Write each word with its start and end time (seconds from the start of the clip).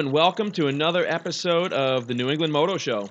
And 0.00 0.12
welcome 0.12 0.50
to 0.52 0.68
another 0.68 1.04
episode 1.06 1.74
of 1.74 2.06
the 2.06 2.14
New 2.14 2.30
England 2.30 2.54
Moto 2.54 2.78
Show. 2.78 3.10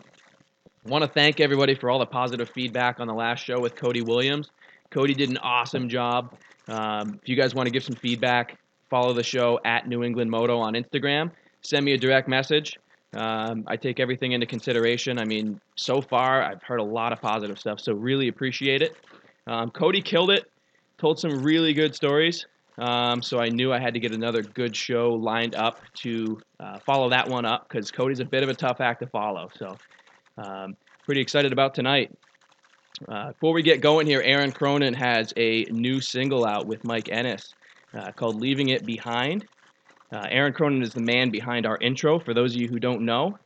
I 0.83 0.89
want 0.89 1.03
to 1.03 1.07
thank 1.07 1.39
everybody 1.39 1.75
for 1.75 1.91
all 1.91 1.99
the 1.99 2.05
positive 2.07 2.49
feedback 2.49 2.99
on 2.99 3.05
the 3.05 3.13
last 3.13 3.45
show 3.45 3.59
with 3.59 3.75
Cody 3.75 4.01
Williams. 4.01 4.49
Cody 4.89 5.13
did 5.13 5.29
an 5.29 5.37
awesome 5.37 5.87
job. 5.87 6.33
Um, 6.67 7.19
if 7.21 7.29
you 7.29 7.35
guys 7.35 7.53
want 7.53 7.67
to 7.67 7.71
give 7.71 7.83
some 7.83 7.93
feedback, 7.93 8.57
follow 8.89 9.13
the 9.13 9.21
show 9.21 9.59
at 9.65 9.87
New 9.87 10.03
England 10.03 10.31
Moto 10.31 10.57
on 10.57 10.73
Instagram. 10.73 11.29
Send 11.61 11.85
me 11.85 11.93
a 11.93 11.97
direct 11.99 12.27
message. 12.27 12.75
Um, 13.13 13.65
I 13.67 13.75
take 13.75 13.99
everything 13.99 14.31
into 14.31 14.47
consideration. 14.47 15.19
I 15.19 15.25
mean, 15.25 15.61
so 15.75 16.01
far 16.01 16.41
I've 16.41 16.63
heard 16.63 16.79
a 16.79 16.83
lot 16.83 17.13
of 17.13 17.21
positive 17.21 17.59
stuff, 17.59 17.79
so 17.79 17.93
really 17.93 18.29
appreciate 18.29 18.81
it. 18.81 18.97
Um, 19.45 19.69
Cody 19.69 20.01
killed 20.01 20.31
it, 20.31 20.49
told 20.97 21.19
some 21.19 21.43
really 21.43 21.75
good 21.75 21.93
stories. 21.93 22.47
Um, 22.79 23.21
so 23.21 23.39
I 23.39 23.49
knew 23.49 23.73
I 23.73 23.79
had 23.79 23.93
to 23.93 23.99
get 23.99 24.13
another 24.13 24.41
good 24.41 24.75
show 24.75 25.09
lined 25.09 25.53
up 25.55 25.81
to 25.95 26.39
uh, 26.59 26.79
follow 26.79 27.09
that 27.09 27.27
one 27.27 27.45
up 27.45 27.67
because 27.67 27.91
Cody's 27.91 28.21
a 28.21 28.25
bit 28.25 28.41
of 28.41 28.49
a 28.49 28.53
tough 28.53 28.79
act 28.79 29.01
to 29.01 29.07
follow. 29.07 29.49
So 29.57 29.75
um, 30.37 30.75
pretty 31.05 31.21
excited 31.21 31.51
about 31.51 31.75
tonight. 31.75 32.17
Uh, 33.07 33.31
before 33.33 33.53
we 33.53 33.61
get 33.61 33.81
going 33.81 34.07
here, 34.07 34.21
Aaron 34.23 34.51
Cronin 34.51 34.93
has 34.93 35.33
a 35.35 35.65
new 35.65 35.99
single 35.99 36.45
out 36.45 36.67
with 36.67 36.83
Mike 36.83 37.09
Ennis 37.09 37.53
uh, 37.93 38.11
called 38.11 38.39
"Leaving 38.39 38.69
It 38.69 38.85
Behind." 38.85 39.45
Uh, 40.11 40.25
Aaron 40.29 40.53
Cronin 40.53 40.81
is 40.81 40.93
the 40.93 41.01
man 41.01 41.29
behind 41.29 41.65
our 41.65 41.77
intro. 41.81 42.19
For 42.19 42.33
those 42.33 42.55
of 42.55 42.61
you 42.61 42.67
who 42.67 42.79
don't 42.79 43.01
know, 43.01 43.37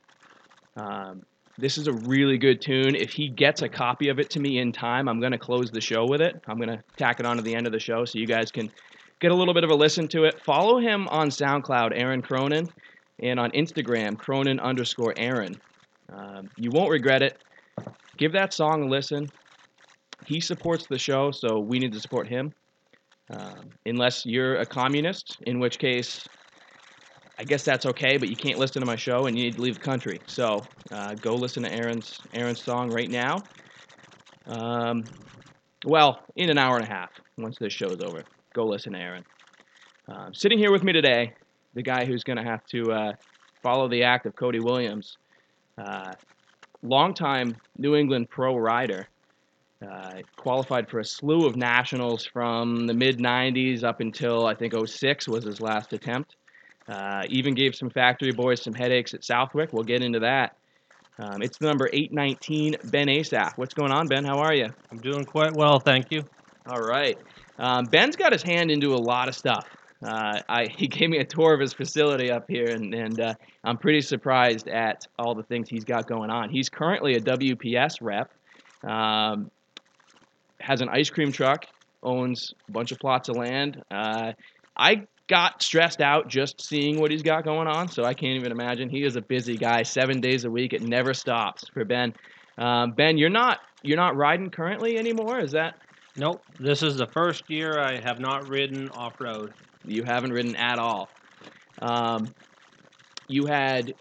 um, 0.77 1.23
this 1.57 1.77
is 1.77 1.87
a 1.87 1.93
really 1.93 2.37
good 2.37 2.61
tune. 2.61 2.95
If 2.95 3.11
he 3.11 3.29
gets 3.29 3.61
a 3.61 3.69
copy 3.69 4.09
of 4.09 4.19
it 4.19 4.29
to 4.31 4.39
me 4.39 4.59
in 4.59 4.71
time, 4.71 5.07
I'm 5.07 5.19
going 5.19 5.33
to 5.33 5.37
close 5.37 5.71
the 5.71 5.81
show 5.81 6.05
with 6.05 6.21
it. 6.21 6.41
I'm 6.47 6.57
going 6.57 6.69
to 6.69 6.81
tack 6.97 7.19
it 7.19 7.25
on 7.25 7.37
to 7.37 7.43
the 7.43 7.53
end 7.53 7.67
of 7.67 7.73
the 7.73 7.79
show 7.79 8.05
so 8.05 8.17
you 8.17 8.25
guys 8.25 8.51
can 8.51 8.71
get 9.23 9.31
a 9.31 9.35
little 9.35 9.53
bit 9.53 9.63
of 9.63 9.69
a 9.69 9.75
listen 9.75 10.05
to 10.05 10.25
it. 10.25 10.41
Follow 10.43 10.79
him 10.79 11.07
on 11.07 11.29
SoundCloud, 11.29 11.93
Aaron 11.95 12.21
Cronin, 12.21 12.67
and 13.19 13.39
on 13.39 13.51
Instagram, 13.51 14.17
Cronin 14.17 14.59
underscore 14.59 15.13
Aaron. 15.15 15.55
Um, 16.11 16.49
you 16.57 16.71
won't 16.71 16.91
regret 16.91 17.21
it. 17.21 17.41
Give 18.17 18.33
that 18.33 18.53
song 18.53 18.83
a 18.83 18.87
listen. 18.87 19.29
He 20.25 20.41
supports 20.41 20.87
the 20.87 20.97
show, 20.97 21.31
so 21.31 21.59
we 21.59 21.79
need 21.79 21.93
to 21.93 22.01
support 22.01 22.27
him. 22.27 22.53
Um, 23.29 23.69
unless 23.85 24.25
you're 24.25 24.57
a 24.57 24.65
communist, 24.65 25.37
in 25.47 25.57
which 25.57 25.79
case, 25.79 26.27
I 27.39 27.45
guess 27.45 27.63
that's 27.63 27.85
okay, 27.85 28.17
but 28.17 28.27
you 28.27 28.35
can't 28.35 28.59
listen 28.59 28.81
to 28.81 28.85
my 28.85 28.97
show 28.97 29.27
and 29.27 29.37
you 29.37 29.45
need 29.45 29.55
to 29.55 29.61
leave 29.61 29.75
the 29.75 29.85
country. 29.85 30.19
So 30.27 30.63
uh, 30.91 31.13
go 31.15 31.33
listen 31.33 31.63
to 31.63 31.73
Aaron's 31.73 32.19
Aaron's 32.33 32.61
song 32.61 32.89
right 32.89 33.09
now. 33.09 33.41
Um, 34.47 35.05
well, 35.85 36.19
in 36.35 36.49
an 36.49 36.57
hour 36.57 36.75
and 36.75 36.85
a 36.85 36.89
half, 36.89 37.11
once 37.37 37.57
this 37.57 37.71
show 37.71 37.87
is 37.87 38.01
over 38.01 38.23
go 38.53 38.65
listen 38.65 38.93
to 38.93 38.99
Aaron. 38.99 39.23
Um, 40.07 40.33
sitting 40.33 40.57
here 40.57 40.71
with 40.71 40.83
me 40.83 40.93
today, 40.93 41.33
the 41.73 41.81
guy 41.81 42.05
who's 42.05 42.23
going 42.23 42.37
to 42.37 42.43
have 42.43 42.65
to 42.67 42.91
uh, 42.91 43.11
follow 43.61 43.87
the 43.87 44.03
act 44.03 44.25
of 44.25 44.35
Cody 44.35 44.59
Williams, 44.59 45.17
uh, 45.77 46.11
longtime 46.81 47.55
New 47.77 47.95
England 47.95 48.29
pro 48.29 48.55
rider, 48.55 49.07
uh, 49.83 50.21
qualified 50.37 50.89
for 50.89 50.99
a 50.99 51.05
slew 51.05 51.45
of 51.45 51.55
nationals 51.55 52.25
from 52.25 52.87
the 52.87 52.93
mid 52.93 53.19
90s 53.19 53.83
up 53.83 53.99
until 53.99 54.45
I 54.45 54.55
think 54.55 54.73
06 54.73 55.27
was 55.27 55.43
his 55.43 55.59
last 55.59 55.93
attempt. 55.93 56.35
Uh, 56.87 57.23
even 57.29 57.53
gave 57.53 57.75
some 57.75 57.89
factory 57.89 58.31
boys 58.31 58.61
some 58.61 58.73
headaches 58.73 59.13
at 59.13 59.23
Southwick. 59.23 59.71
We'll 59.71 59.83
get 59.83 60.03
into 60.03 60.19
that. 60.19 60.55
Um, 61.17 61.41
it's 61.41 61.57
the 61.57 61.67
number 61.67 61.89
819, 61.91 62.75
Ben 62.85 63.07
Asaf. 63.07 63.53
What's 63.55 63.73
going 63.73 63.91
on, 63.91 64.07
Ben? 64.07 64.25
How 64.25 64.39
are 64.39 64.53
you? 64.53 64.67
I'm 64.91 64.97
doing 64.97 65.25
quite 65.25 65.53
well, 65.55 65.79
thank 65.79 66.11
you. 66.11 66.23
All 66.65 66.81
right. 66.81 67.17
Um, 67.59 67.85
Ben's 67.85 68.15
got 68.15 68.31
his 68.31 68.43
hand 68.43 68.71
into 68.71 68.93
a 68.93 68.97
lot 68.97 69.27
of 69.27 69.35
stuff. 69.35 69.67
Uh, 70.03 70.39
I, 70.49 70.65
he 70.77 70.87
gave 70.87 71.09
me 71.09 71.17
a 71.19 71.25
tour 71.25 71.53
of 71.53 71.59
his 71.59 71.73
facility 71.73 72.31
up 72.31 72.45
here, 72.49 72.69
and, 72.69 72.93
and 72.93 73.19
uh, 73.19 73.33
I'm 73.63 73.77
pretty 73.77 74.01
surprised 74.01 74.67
at 74.67 75.07
all 75.17 75.35
the 75.35 75.43
things 75.43 75.69
he's 75.69 75.83
got 75.83 76.07
going 76.07 76.29
on. 76.29 76.49
He's 76.49 76.69
currently 76.69 77.15
a 77.15 77.19
WPS 77.19 77.97
rep, 78.01 78.31
um, 78.83 79.49
has 80.59 80.81
an 80.81 80.89
ice 80.89 81.09
cream 81.09 81.31
truck, 81.31 81.65
owns 82.01 82.53
a 82.67 82.71
bunch 82.71 82.91
of 82.91 82.99
plots 82.99 83.29
of 83.29 83.35
land. 83.35 83.81
Uh, 83.89 84.33
I 84.75 85.07
got 85.27 85.63
stressed 85.63 86.01
out 86.01 86.27
just 86.27 86.61
seeing 86.61 86.99
what 86.99 87.11
he's 87.11 87.23
got 87.23 87.43
going 87.43 87.67
on, 87.67 87.87
so 87.87 88.03
I 88.03 88.13
can't 88.13 88.35
even 88.35 88.51
imagine. 88.51 88.89
He 88.89 89.03
is 89.03 89.15
a 89.15 89.21
busy 89.21 89.57
guy, 89.57 89.83
seven 89.83 90.19
days 90.19 90.45
a 90.45 90.51
week. 90.51 90.73
It 90.73 90.81
never 90.81 91.13
stops 91.13 91.67
for 91.69 91.85
Ben. 91.85 92.13
Um, 92.57 92.91
ben, 92.91 93.17
you're 93.17 93.29
not 93.29 93.59
you're 93.81 93.97
not 93.97 94.15
riding 94.15 94.49
currently 94.49 94.97
anymore. 94.97 95.39
Is 95.39 95.51
that 95.51 95.75
Nope. 96.15 96.43
This 96.59 96.83
is 96.83 96.95
the 96.95 97.07
first 97.07 97.43
year 97.49 97.79
I 97.79 97.99
have 98.03 98.19
not 98.19 98.47
ridden 98.47 98.89
off 98.89 99.13
road. 99.19 99.53
You 99.85 100.03
haven't 100.03 100.31
ridden 100.31 100.55
at 100.55 100.77
all. 100.77 101.09
Um, 101.81 102.33
you 103.27 103.45
had 103.47 103.93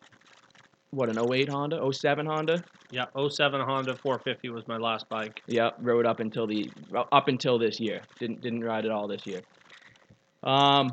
what 0.91 1.09
an 1.09 1.19
08 1.19 1.49
Honda, 1.49 1.81
07 1.91 2.27
Honda. 2.27 2.62
Yeah, 2.91 3.06
07 3.17 3.62
Honda 3.62 3.97
450 4.03 4.51
was 4.51 4.69
my 4.69 4.77
last 4.77 5.09
bike. 5.09 5.41
Yep, 5.47 5.78
rode 5.81 6.05
up 6.05 6.21
until 6.21 6.47
the 6.47 6.71
up 7.11 7.28
until 7.28 7.59
this 7.59 7.81
year. 7.81 8.03
Didn't 8.21 8.43
didn't 8.43 8.62
ride 8.62 8.84
at 8.84 8.91
all 8.91 9.09
this 9.09 9.27
year. 9.27 9.41
Um, 10.43 10.93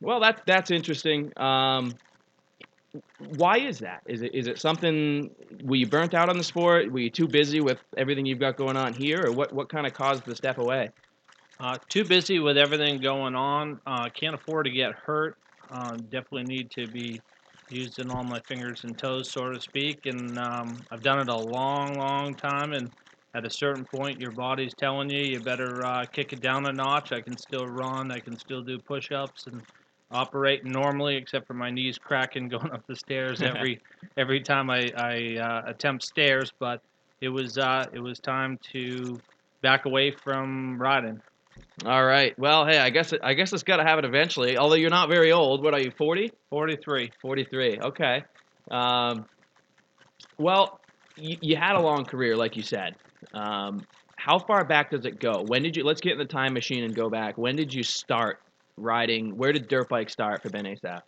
well, 0.00 0.20
that's 0.20 0.40
that's 0.46 0.70
interesting. 0.70 1.30
Um, 1.36 1.94
why 3.18 3.58
is 3.58 3.78
that? 3.80 4.02
Is 4.06 4.22
it 4.22 4.34
is 4.34 4.46
it 4.46 4.58
something? 4.58 5.30
Were 5.62 5.76
you 5.76 5.86
burnt 5.86 6.14
out 6.14 6.28
on 6.28 6.36
the 6.36 6.44
sport? 6.44 6.90
Were 6.90 6.98
you 6.98 7.10
too 7.10 7.28
busy 7.28 7.60
with 7.60 7.78
everything 7.96 8.26
you've 8.26 8.40
got 8.40 8.56
going 8.56 8.76
on 8.76 8.94
here, 8.94 9.26
or 9.26 9.32
what? 9.32 9.52
What 9.52 9.68
kind 9.68 9.86
of 9.86 9.94
caused 9.94 10.24
the 10.26 10.34
step 10.34 10.58
away? 10.58 10.90
Uh, 11.58 11.78
too 11.88 12.04
busy 12.04 12.38
with 12.38 12.58
everything 12.58 13.00
going 13.00 13.34
on. 13.34 13.80
Uh, 13.86 14.08
can't 14.10 14.34
afford 14.34 14.66
to 14.66 14.72
get 14.72 14.92
hurt. 14.92 15.36
Uh, 15.70 15.96
definitely 16.10 16.44
need 16.44 16.70
to 16.70 16.86
be 16.86 17.20
using 17.70 18.10
all 18.10 18.22
my 18.22 18.40
fingers 18.46 18.84
and 18.84 18.98
toes, 18.98 19.30
so 19.32 19.50
to 19.50 19.60
speak. 19.60 20.00
And 20.04 20.38
um, 20.38 20.84
I've 20.90 21.02
done 21.02 21.18
it 21.18 21.28
a 21.28 21.36
long, 21.36 21.98
long 21.98 22.34
time. 22.34 22.72
And 22.72 22.90
at 23.34 23.46
a 23.46 23.50
certain 23.50 23.84
point, 23.84 24.20
your 24.20 24.32
body's 24.32 24.74
telling 24.74 25.10
you 25.10 25.22
you 25.24 25.40
better 25.40 25.84
uh, 25.84 26.04
kick 26.06 26.32
it 26.32 26.40
down 26.40 26.66
a 26.66 26.72
notch. 26.72 27.12
I 27.12 27.22
can 27.22 27.36
still 27.38 27.66
run. 27.66 28.12
I 28.12 28.20
can 28.20 28.38
still 28.38 28.62
do 28.62 28.78
push-ups 28.78 29.46
and 29.46 29.62
operate 30.10 30.64
normally, 30.64 31.16
except 31.16 31.46
for 31.46 31.54
my 31.54 31.70
knees 31.70 31.98
cracking 31.98 32.48
going 32.48 32.70
up 32.70 32.86
the 32.86 32.96
stairs 32.96 33.42
every 33.42 33.80
every 34.16 34.40
time 34.40 34.70
I, 34.70 34.90
I 34.96 35.36
uh, 35.36 35.70
attempt 35.70 36.04
stairs. 36.04 36.52
But 36.58 36.82
it 37.20 37.28
was 37.28 37.58
uh, 37.58 37.86
it 37.92 38.00
was 38.00 38.18
time 38.18 38.58
to 38.72 39.20
back 39.62 39.86
away 39.86 40.10
from 40.10 40.80
riding. 40.80 41.20
All 41.84 42.04
right. 42.04 42.38
Well, 42.38 42.66
hey, 42.66 42.78
I 42.78 42.90
guess 42.90 43.12
it, 43.12 43.20
I 43.22 43.34
guess 43.34 43.52
it's 43.52 43.62
got 43.62 43.76
to 43.76 43.82
happen 43.82 44.04
eventually. 44.04 44.56
Although 44.56 44.76
you're 44.76 44.90
not 44.90 45.08
very 45.08 45.32
old. 45.32 45.62
What 45.62 45.74
are 45.74 45.80
you? 45.80 45.90
40? 45.90 46.30
43. 46.50 47.10
43. 47.20 47.78
Okay. 47.80 48.22
Um, 48.70 49.26
well, 50.38 50.80
you, 51.16 51.36
you 51.40 51.56
had 51.56 51.76
a 51.76 51.80
long 51.80 52.04
career, 52.04 52.36
like 52.36 52.56
you 52.56 52.62
said. 52.62 52.96
Um, 53.34 53.86
how 54.16 54.38
far 54.38 54.64
back 54.64 54.90
does 54.90 55.04
it 55.04 55.20
go? 55.20 55.44
When 55.46 55.62
did 55.62 55.76
you? 55.76 55.84
Let's 55.84 56.00
get 56.00 56.12
in 56.12 56.18
the 56.18 56.24
time 56.24 56.52
machine 56.52 56.84
and 56.84 56.94
go 56.94 57.10
back. 57.10 57.36
When 57.38 57.56
did 57.56 57.72
you 57.72 57.82
start 57.82 58.40
riding? 58.76 59.36
Where 59.36 59.52
did 59.52 59.68
dirt 59.68 59.88
bike 59.88 60.10
start 60.10 60.42
for 60.42 60.50
Ben 60.50 60.66
Asaph? 60.66 61.02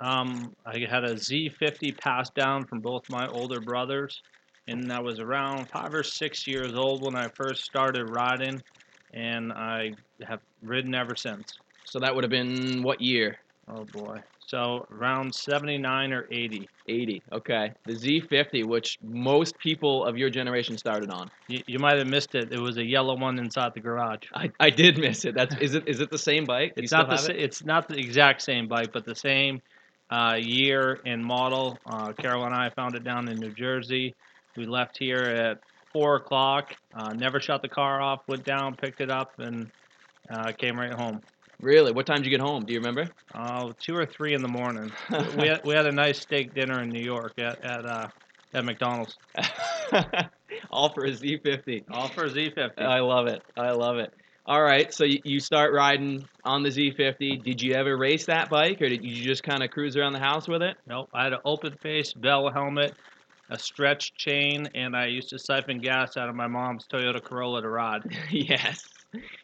Um, 0.00 0.54
I 0.64 0.78
had 0.88 1.04
a 1.04 1.14
Z50 1.14 1.98
passed 1.98 2.34
down 2.34 2.66
from 2.66 2.80
both 2.80 3.02
my 3.08 3.26
older 3.28 3.60
brothers, 3.60 4.22
and 4.68 4.92
I 4.92 5.00
was 5.00 5.18
around 5.18 5.68
five 5.72 5.92
or 5.92 6.02
six 6.02 6.46
years 6.46 6.74
old 6.74 7.02
when 7.02 7.16
I 7.16 7.28
first 7.36 7.64
started 7.64 8.04
riding, 8.04 8.62
and 9.12 9.52
I 9.52 9.92
have 10.26 10.40
ridden 10.62 10.94
ever 10.94 11.16
since. 11.16 11.58
So 11.84 11.98
that 11.98 12.14
would 12.14 12.24
have 12.24 12.30
been 12.30 12.82
what 12.82 13.00
year? 13.00 13.38
Oh 13.68 13.84
boy. 13.84 14.18
So 14.48 14.86
around 14.90 15.34
79 15.34 16.12
or 16.12 16.26
80. 16.30 16.70
80. 16.88 17.22
Okay. 17.32 17.70
The 17.84 17.92
Z50, 17.92 18.64
which 18.64 18.98
most 19.02 19.58
people 19.58 20.06
of 20.06 20.16
your 20.16 20.30
generation 20.30 20.78
started 20.78 21.10
on. 21.10 21.30
You, 21.48 21.62
you 21.66 21.78
might 21.78 21.98
have 21.98 22.06
missed 22.06 22.34
it. 22.34 22.50
It 22.50 22.58
was 22.58 22.78
a 22.78 22.84
yellow 22.84 23.14
one 23.14 23.38
inside 23.38 23.74
the 23.74 23.80
garage. 23.80 24.22
I, 24.34 24.50
I 24.58 24.70
did 24.70 24.96
miss 24.96 25.26
it. 25.26 25.34
That's 25.34 25.54
is 25.58 25.74
it 25.74 25.86
is 25.86 26.00
it 26.00 26.10
the 26.10 26.18
same 26.18 26.46
bike? 26.46 26.72
You 26.76 26.84
It's 26.84 26.92
not 26.92 27.10
the 27.10 27.18
sa- 27.18 27.32
it? 27.32 27.36
it's 27.36 27.62
not 27.62 27.88
the 27.88 27.98
exact 27.98 28.40
same 28.40 28.68
bike, 28.68 28.90
but 28.90 29.04
the 29.04 29.14
same 29.14 29.60
uh, 30.10 30.36
year 30.40 31.00
and 31.04 31.22
model. 31.22 31.78
Uh, 31.84 32.14
Carol 32.14 32.44
and 32.44 32.54
I 32.54 32.70
found 32.70 32.94
it 32.94 33.04
down 33.04 33.28
in 33.28 33.38
New 33.38 33.52
Jersey. 33.52 34.14
We 34.56 34.64
left 34.64 34.96
here 34.98 35.18
at 35.18 35.58
four 35.92 36.16
o'clock. 36.16 36.74
Uh, 36.94 37.12
never 37.12 37.38
shut 37.38 37.60
the 37.60 37.68
car 37.68 38.00
off. 38.00 38.22
Went 38.26 38.44
down, 38.46 38.76
picked 38.76 39.02
it 39.02 39.10
up, 39.10 39.32
and 39.38 39.70
uh, 40.30 40.52
came 40.52 40.78
right 40.78 40.92
home. 40.92 41.20
Really? 41.60 41.92
What 41.92 42.06
time 42.06 42.18
did 42.18 42.26
you 42.26 42.30
get 42.30 42.40
home? 42.40 42.64
Do 42.64 42.72
you 42.72 42.78
remember? 42.78 43.10
Uh, 43.34 43.72
two 43.80 43.96
or 43.96 44.06
three 44.06 44.34
in 44.34 44.42
the 44.42 44.48
morning. 44.48 44.92
we 45.36 45.48
had, 45.48 45.60
we 45.64 45.74
had 45.74 45.86
a 45.86 45.92
nice 45.92 46.20
steak 46.20 46.54
dinner 46.54 46.82
in 46.82 46.88
New 46.90 47.02
York 47.02 47.32
at 47.38 47.64
at 47.64 47.84
uh, 47.84 48.08
at 48.54 48.64
McDonald's. 48.64 49.16
All 50.70 50.92
for 50.92 51.04
a 51.04 51.10
Z50. 51.10 51.84
All 51.90 52.08
for 52.08 52.28
Z50. 52.28 52.78
I 52.78 53.00
love 53.00 53.26
it. 53.26 53.42
I 53.56 53.72
love 53.72 53.96
it. 53.98 54.10
All 54.46 54.62
right, 54.62 54.94
so 54.94 55.04
you, 55.04 55.18
you 55.24 55.40
start 55.40 55.74
riding 55.74 56.26
on 56.42 56.62
the 56.62 56.70
Z50. 56.70 57.44
Did 57.44 57.60
you 57.60 57.74
ever 57.74 57.94
race 57.98 58.24
that 58.26 58.48
bike, 58.48 58.80
or 58.80 58.88
did 58.88 59.04
you 59.04 59.22
just 59.22 59.42
kind 59.42 59.62
of 59.62 59.68
cruise 59.68 59.94
around 59.94 60.14
the 60.14 60.20
house 60.20 60.48
with 60.48 60.62
it? 60.62 60.74
Nope. 60.86 61.10
I 61.12 61.24
had 61.24 61.34
an 61.34 61.40
open 61.44 61.76
face 61.82 62.14
bell 62.14 62.50
helmet, 62.50 62.94
a 63.50 63.58
stretch 63.58 64.14
chain, 64.14 64.66
and 64.74 64.96
I 64.96 65.08
used 65.08 65.28
to 65.30 65.38
siphon 65.38 65.80
gas 65.80 66.16
out 66.16 66.30
of 66.30 66.34
my 66.34 66.46
mom's 66.46 66.86
Toyota 66.86 67.22
Corolla 67.22 67.60
to 67.60 67.68
ride. 67.68 68.00
yes. 68.30 68.82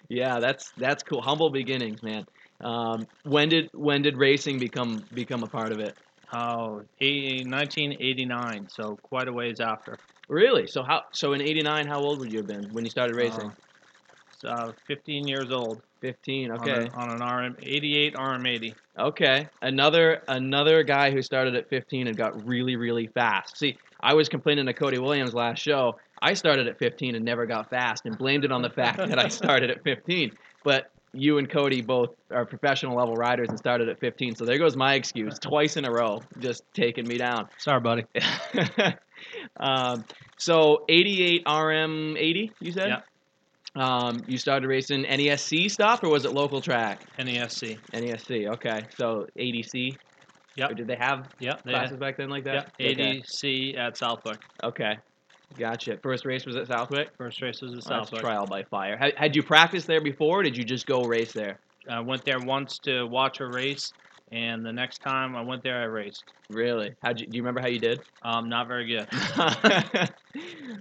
Yeah, 0.09 0.41
that's 0.41 0.73
that's 0.77 1.03
cool. 1.03 1.23
Humble 1.23 1.51
beginnings, 1.51 2.03
man. 2.03 2.25
Um, 2.63 3.07
when 3.25 3.49
did 3.49 3.71
when 3.73 4.03
did 4.03 4.17
racing 4.17 4.59
become 4.59 5.03
become 5.13 5.43
a 5.43 5.49
part 5.49 5.73
of 5.73 5.81
it? 5.81 5.97
Oh, 6.33 6.83
eight- 7.01 7.47
1989, 7.47 8.69
so 8.69 8.99
quite 9.03 9.29
a 9.29 9.33
ways 9.33 9.61
after. 9.61 9.99
Really? 10.29 10.67
So 10.67 10.83
how? 10.83 11.03
So 11.13 11.33
in 11.33 11.41
'89, 11.41 11.87
how 11.87 12.01
old 12.01 12.19
would 12.21 12.31
you 12.31 12.39
have 12.39 12.47
been 12.47 12.65
when 12.73 12.85
you 12.85 12.91
started 12.91 13.15
racing? 13.15 13.49
Uh, 13.49 13.55
so, 14.31 14.49
uh, 14.49 14.73
15 14.89 15.29
years 15.29 15.51
old. 15.51 15.83
15. 16.01 16.51
on 16.51 16.61
Okay. 16.61 16.89
On, 16.95 17.11
an 17.11 17.23
RM 17.23 17.57
88 17.63 18.15
RM80. 18.15 18.75
Okay. 18.99 19.49
Another 19.63 20.23
another 20.29 20.83
guy 20.83 21.11
who 21.11 21.23
started 21.23 21.55
at 21.57 21.69
15 21.71 22.09
and 22.09 22.17
got 22.17 22.47
really 22.47 22.77
really 22.77 23.07
fast. 23.09 23.59
See, 23.59 23.79
I 24.01 24.15
was 24.15 24.29
complaining 24.29 24.67
to 24.67 24.75
Cody 24.75 24.99
Williams 24.99 25.35
last 25.35 25.63
show. 25.63 25.95
I 26.23 26.35
started 26.35 26.67
at 26.69 26.79
15 26.79 27.15
and 27.15 27.25
never 27.25 27.47
got 27.47 27.71
fast 27.71 28.07
and 28.07 28.17
blamed 28.17 28.45
it 28.45 28.53
on 28.53 28.63
the 28.63 28.71
fact 28.71 28.99
that 28.99 29.19
I 29.19 29.29
started 29.29 29.71
at 29.71 29.83
15. 29.83 30.33
But 30.63 30.91
you 31.13 31.39
and 31.39 31.49
Cody 31.49 31.81
both 31.81 32.15
are 32.31 32.45
professional 32.45 32.97
level 32.97 33.15
riders 33.15 33.49
and 33.49 33.59
started 33.59 33.89
at 33.89 34.01
15. 34.01 34.37
So 34.37 34.45
there 34.45 34.59
goes 34.59 34.77
my 34.77 34.95
excuse 34.95 35.39
twice 35.39 35.77
in 35.77 35.85
a 35.85 35.91
row, 35.91 36.23
just 36.39 36.65
taking 36.75 37.07
me 37.07 37.19
down. 37.19 37.49
Sorry, 37.59 37.81
buddy. 37.81 38.05
um, 39.57 40.05
so 40.37 40.85
88 40.89 41.43
RM 41.47 42.17
80, 42.17 42.53
you 42.61 42.73
said? 42.73 42.89
Yeah. 42.89 43.01
Um, 43.77 44.23
you 44.29 44.39
started 44.39 44.69
racing 44.69 45.05
NESC 45.05 45.71
stuff 45.71 46.03
or 46.05 46.09
was 46.09 46.25
it 46.25 46.33
local 46.33 46.61
track? 46.61 47.01
NESC. 47.19 47.79
NESC, 47.93 48.53
okay. 48.55 48.83
So 48.97 49.27
80C? 49.37 49.97
Yep. 50.57 50.71
Or 50.71 50.75
did 50.75 50.87
they 50.87 50.97
have 50.97 51.29
Yep. 51.41 51.63
They 51.65 51.73
classes 51.73 51.97
back 51.97 52.17
then 52.17 52.29
like 52.29 52.45
that? 52.45 52.73
Yep. 52.79 52.93
Okay. 52.93 53.21
80C 53.21 53.77
at 53.77 53.97
Southwick. 53.97 54.39
Okay. 54.63 54.99
Gotcha. 55.59 55.99
First 56.03 56.25
race 56.25 56.47
was 56.47 56.57
at 56.57 56.67
Southwick? 56.67 57.09
First 57.17 57.41
race 57.43 57.61
was 57.63 57.73
at 57.73 57.79
Oh, 57.79 58.03
Southwick. 58.05 58.21
trial 58.21 58.47
by 58.47 58.65
fire. 58.65 58.97
Had, 58.97 59.15
had 59.17 59.37
you 59.37 59.43
practiced 59.43 59.87
there 59.87 60.01
before 60.01 60.41
or 60.41 60.43
did 60.43 60.57
you 60.57 60.65
just 60.65 60.87
go 60.87 61.03
race 61.05 61.33
there? 61.33 61.61
I 61.89 62.01
went 62.01 62.25
there 62.25 62.41
once 62.41 62.79
to 62.81 63.05
watch 63.05 63.41
a 63.41 63.47
race, 63.47 63.93
and 64.33 64.65
the 64.65 64.73
next 64.73 64.99
time 65.03 65.37
I 65.37 65.43
went 65.43 65.63
there, 65.63 65.83
I 65.83 65.85
raced. 65.85 66.25
Really? 66.49 66.95
How'd 67.03 67.19
do 67.19 67.25
you 67.31 67.43
remember 67.43 67.61
how 67.61 67.69
you 67.69 67.79
did? 67.79 68.01
Um, 68.23 68.49
not 68.49 68.69
very 68.69 68.87
good. 68.87 69.07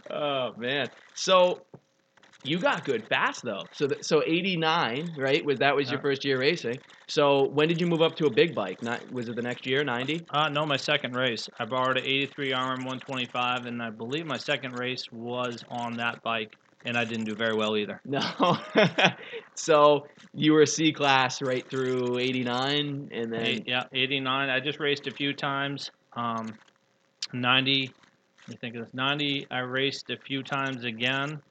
oh 0.09 0.53
man. 0.57 0.89
So 1.15 1.61
you 2.43 2.59
got 2.59 2.85
good 2.85 3.07
fast 3.07 3.43
though. 3.43 3.63
So 3.71 3.87
th- 3.87 4.03
so 4.03 4.21
89, 4.25 5.15
right? 5.17 5.43
Was 5.45 5.59
that 5.59 5.75
was 5.75 5.89
your 5.89 6.01
first 6.01 6.25
year 6.25 6.39
racing? 6.39 6.77
So 7.07 7.49
when 7.49 7.67
did 7.67 7.79
you 7.79 7.87
move 7.87 8.01
up 8.01 8.15
to 8.17 8.25
a 8.25 8.29
big 8.29 8.53
bike? 8.55 8.81
Not 8.81 9.11
was 9.11 9.29
it 9.29 9.35
the 9.35 9.41
next 9.41 9.65
year, 9.65 9.83
90? 9.83 10.25
Uh, 10.29 10.49
no, 10.49 10.65
my 10.65 10.77
second 10.77 11.15
race. 11.15 11.49
I 11.59 11.65
borrowed 11.65 11.97
an 11.97 12.05
83 12.05 12.53
RM 12.53 12.59
125, 12.85 13.65
and 13.65 13.81
I 13.81 13.89
believe 13.89 14.25
my 14.25 14.37
second 14.37 14.77
race 14.79 15.11
was 15.11 15.63
on 15.69 15.97
that 15.97 16.21
bike, 16.23 16.55
and 16.85 16.97
I 16.97 17.05
didn't 17.05 17.25
do 17.25 17.35
very 17.35 17.55
well 17.55 17.77
either. 17.77 18.01
No. 18.05 18.57
so 19.55 20.07
you 20.33 20.53
were 20.53 20.65
C 20.65 20.91
class 20.91 21.41
right 21.41 21.67
through 21.69 22.19
89 22.19 23.09
and 23.11 23.33
then 23.33 23.41
Eight, 23.41 23.63
yeah, 23.67 23.83
89. 23.93 24.49
I 24.49 24.59
just 24.59 24.79
raced 24.79 25.07
a 25.07 25.11
few 25.11 25.33
times. 25.33 25.91
Um, 26.13 26.53
90. 27.33 27.91
Let 28.47 28.49
me 28.49 28.57
think 28.59 28.75
of 28.75 28.85
this. 28.85 28.93
90. 28.93 29.47
I 29.51 29.59
raced 29.59 30.09
a 30.09 30.17
few 30.17 30.43
times 30.43 30.83
again. 30.83 31.41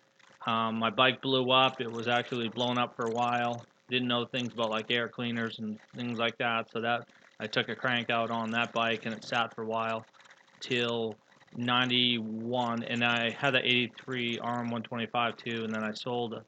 Um, 0.46 0.78
my 0.78 0.90
bike 0.90 1.22
blew 1.22 1.50
up. 1.50 1.80
It 1.80 1.90
was 1.90 2.08
actually 2.08 2.48
blown 2.48 2.78
up 2.78 2.96
for 2.96 3.06
a 3.06 3.12
while. 3.12 3.64
Didn't 3.88 4.08
know 4.08 4.24
things 4.24 4.52
about 4.52 4.70
like 4.70 4.90
air 4.90 5.08
cleaners 5.08 5.58
and 5.58 5.78
things 5.96 6.18
like 6.18 6.36
that. 6.38 6.66
So 6.72 6.80
that 6.80 7.06
I 7.38 7.46
took 7.46 7.68
a 7.68 7.76
crank 7.76 8.10
out 8.10 8.30
on 8.30 8.50
that 8.52 8.72
bike 8.72 9.06
and 9.06 9.14
it 9.14 9.24
sat 9.24 9.54
for 9.54 9.62
a 9.62 9.66
while 9.66 10.04
till 10.60 11.14
91. 11.56 12.82
And 12.84 13.04
I 13.04 13.30
had 13.30 13.54
the 13.54 13.64
83 13.64 14.38
RM125 14.38 15.36
too. 15.36 15.64
And 15.64 15.74
then 15.74 15.84
I 15.84 15.92
sold 15.92 16.42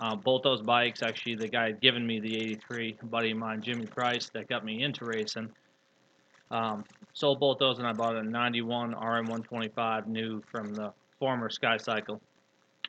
uh, 0.00 0.16
both 0.16 0.42
those 0.42 0.62
bikes. 0.62 1.02
Actually, 1.02 1.36
the 1.36 1.48
guy 1.48 1.66
had 1.66 1.80
given 1.80 2.04
me 2.06 2.18
the 2.18 2.36
83, 2.36 2.96
a 3.00 3.06
buddy 3.06 3.30
of 3.30 3.38
mine, 3.38 3.62
Jimmy 3.62 3.86
Price, 3.86 4.28
that 4.34 4.48
got 4.48 4.64
me 4.64 4.82
into 4.82 5.04
racing. 5.04 5.48
Um, 6.50 6.84
sold 7.12 7.38
both 7.38 7.58
those, 7.58 7.78
and 7.78 7.86
I 7.86 7.92
bought 7.92 8.16
a 8.16 8.22
91 8.24 8.94
RM125 8.94 10.08
new 10.08 10.42
from 10.50 10.74
the 10.74 10.92
former 11.20 11.48
Sky 11.48 11.76
Cycle 11.76 12.20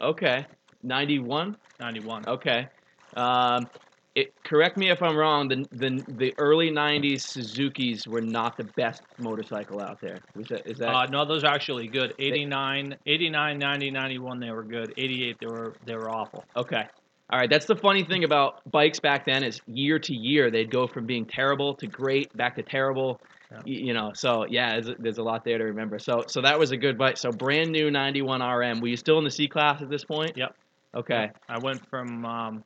okay. 0.02 0.46
91? 0.84 1.58
91. 1.80 2.28
Okay. 2.28 2.68
Um, 3.16 3.68
it, 4.16 4.34
correct 4.44 4.76
me 4.76 4.90
if 4.90 5.02
I'm 5.02 5.16
wrong. 5.16 5.48
The, 5.48 5.66
the 5.72 6.04
the 6.08 6.34
early 6.38 6.70
'90s 6.70 7.22
Suzuki's 7.22 8.08
were 8.08 8.20
not 8.22 8.58
the 8.58 8.66
best 8.76 9.04
motorcycle 9.18 9.80
out 9.80 10.02
there. 10.02 10.20
Was 10.36 10.48
that 10.48 10.68
is 10.68 10.80
that 10.80 10.90
Uh, 10.90 11.06
no, 11.06 11.24
those 11.24 11.46
are 11.46 11.54
actually 11.54 11.88
good. 11.88 12.14
89, 12.20 12.98
89, 13.06 13.58
90, 13.58 13.92
91, 13.92 14.40
they 14.40 14.52
were 14.52 14.64
good. 14.64 14.94
88, 14.98 15.38
they 15.40 15.48
were 15.48 15.76
they 15.86 15.96
were 15.96 16.10
awful. 16.10 16.44
okay? 16.58 16.84
All 17.30 17.40
right. 17.40 17.50
That's 17.50 17.66
the 17.66 17.76
funny 17.78 18.04
thing 18.04 18.26
about 18.26 18.70
bikes 18.70 19.00
back 19.00 19.26
then 19.26 19.44
is 19.44 19.62
year 19.66 19.98
to 20.00 20.14
year 20.14 20.52
they'd 20.52 20.70
go 20.70 20.88
from 20.88 21.06
being 21.06 21.26
terrible 21.26 21.74
to 21.76 21.88
great, 21.88 22.36
back 22.36 22.56
to 22.58 22.64
terrible. 22.64 23.22
Yeah. 23.52 23.60
You 23.66 23.94
know, 23.94 24.12
so 24.16 24.46
yeah, 24.50 24.80
there's, 24.80 24.96
there's 25.00 25.18
a 25.18 25.24
lot 25.24 25.44
there 25.44 25.58
to 25.58 25.66
remember. 25.66 26.00
So 26.00 26.24
so 26.28 26.42
that 26.42 26.58
was 26.58 26.72
a 26.72 26.78
good 26.78 26.98
bike. 26.98 27.18
So 27.18 27.32
brand 27.32 27.72
new 27.72 27.92
91 27.92 28.42
RM. 28.42 28.80
Were 28.80 28.88
you 28.88 28.96
still 28.96 29.18
in 29.18 29.26
the 29.26 29.32
C 29.32 29.48
class 29.48 29.82
at 29.82 29.90
this 29.90 30.06
point? 30.06 30.38
Yep. 30.38 30.56
Okay. 30.96 31.30
I 31.50 31.58
went 31.58 31.82
from 31.90 32.26
um, 32.26 32.64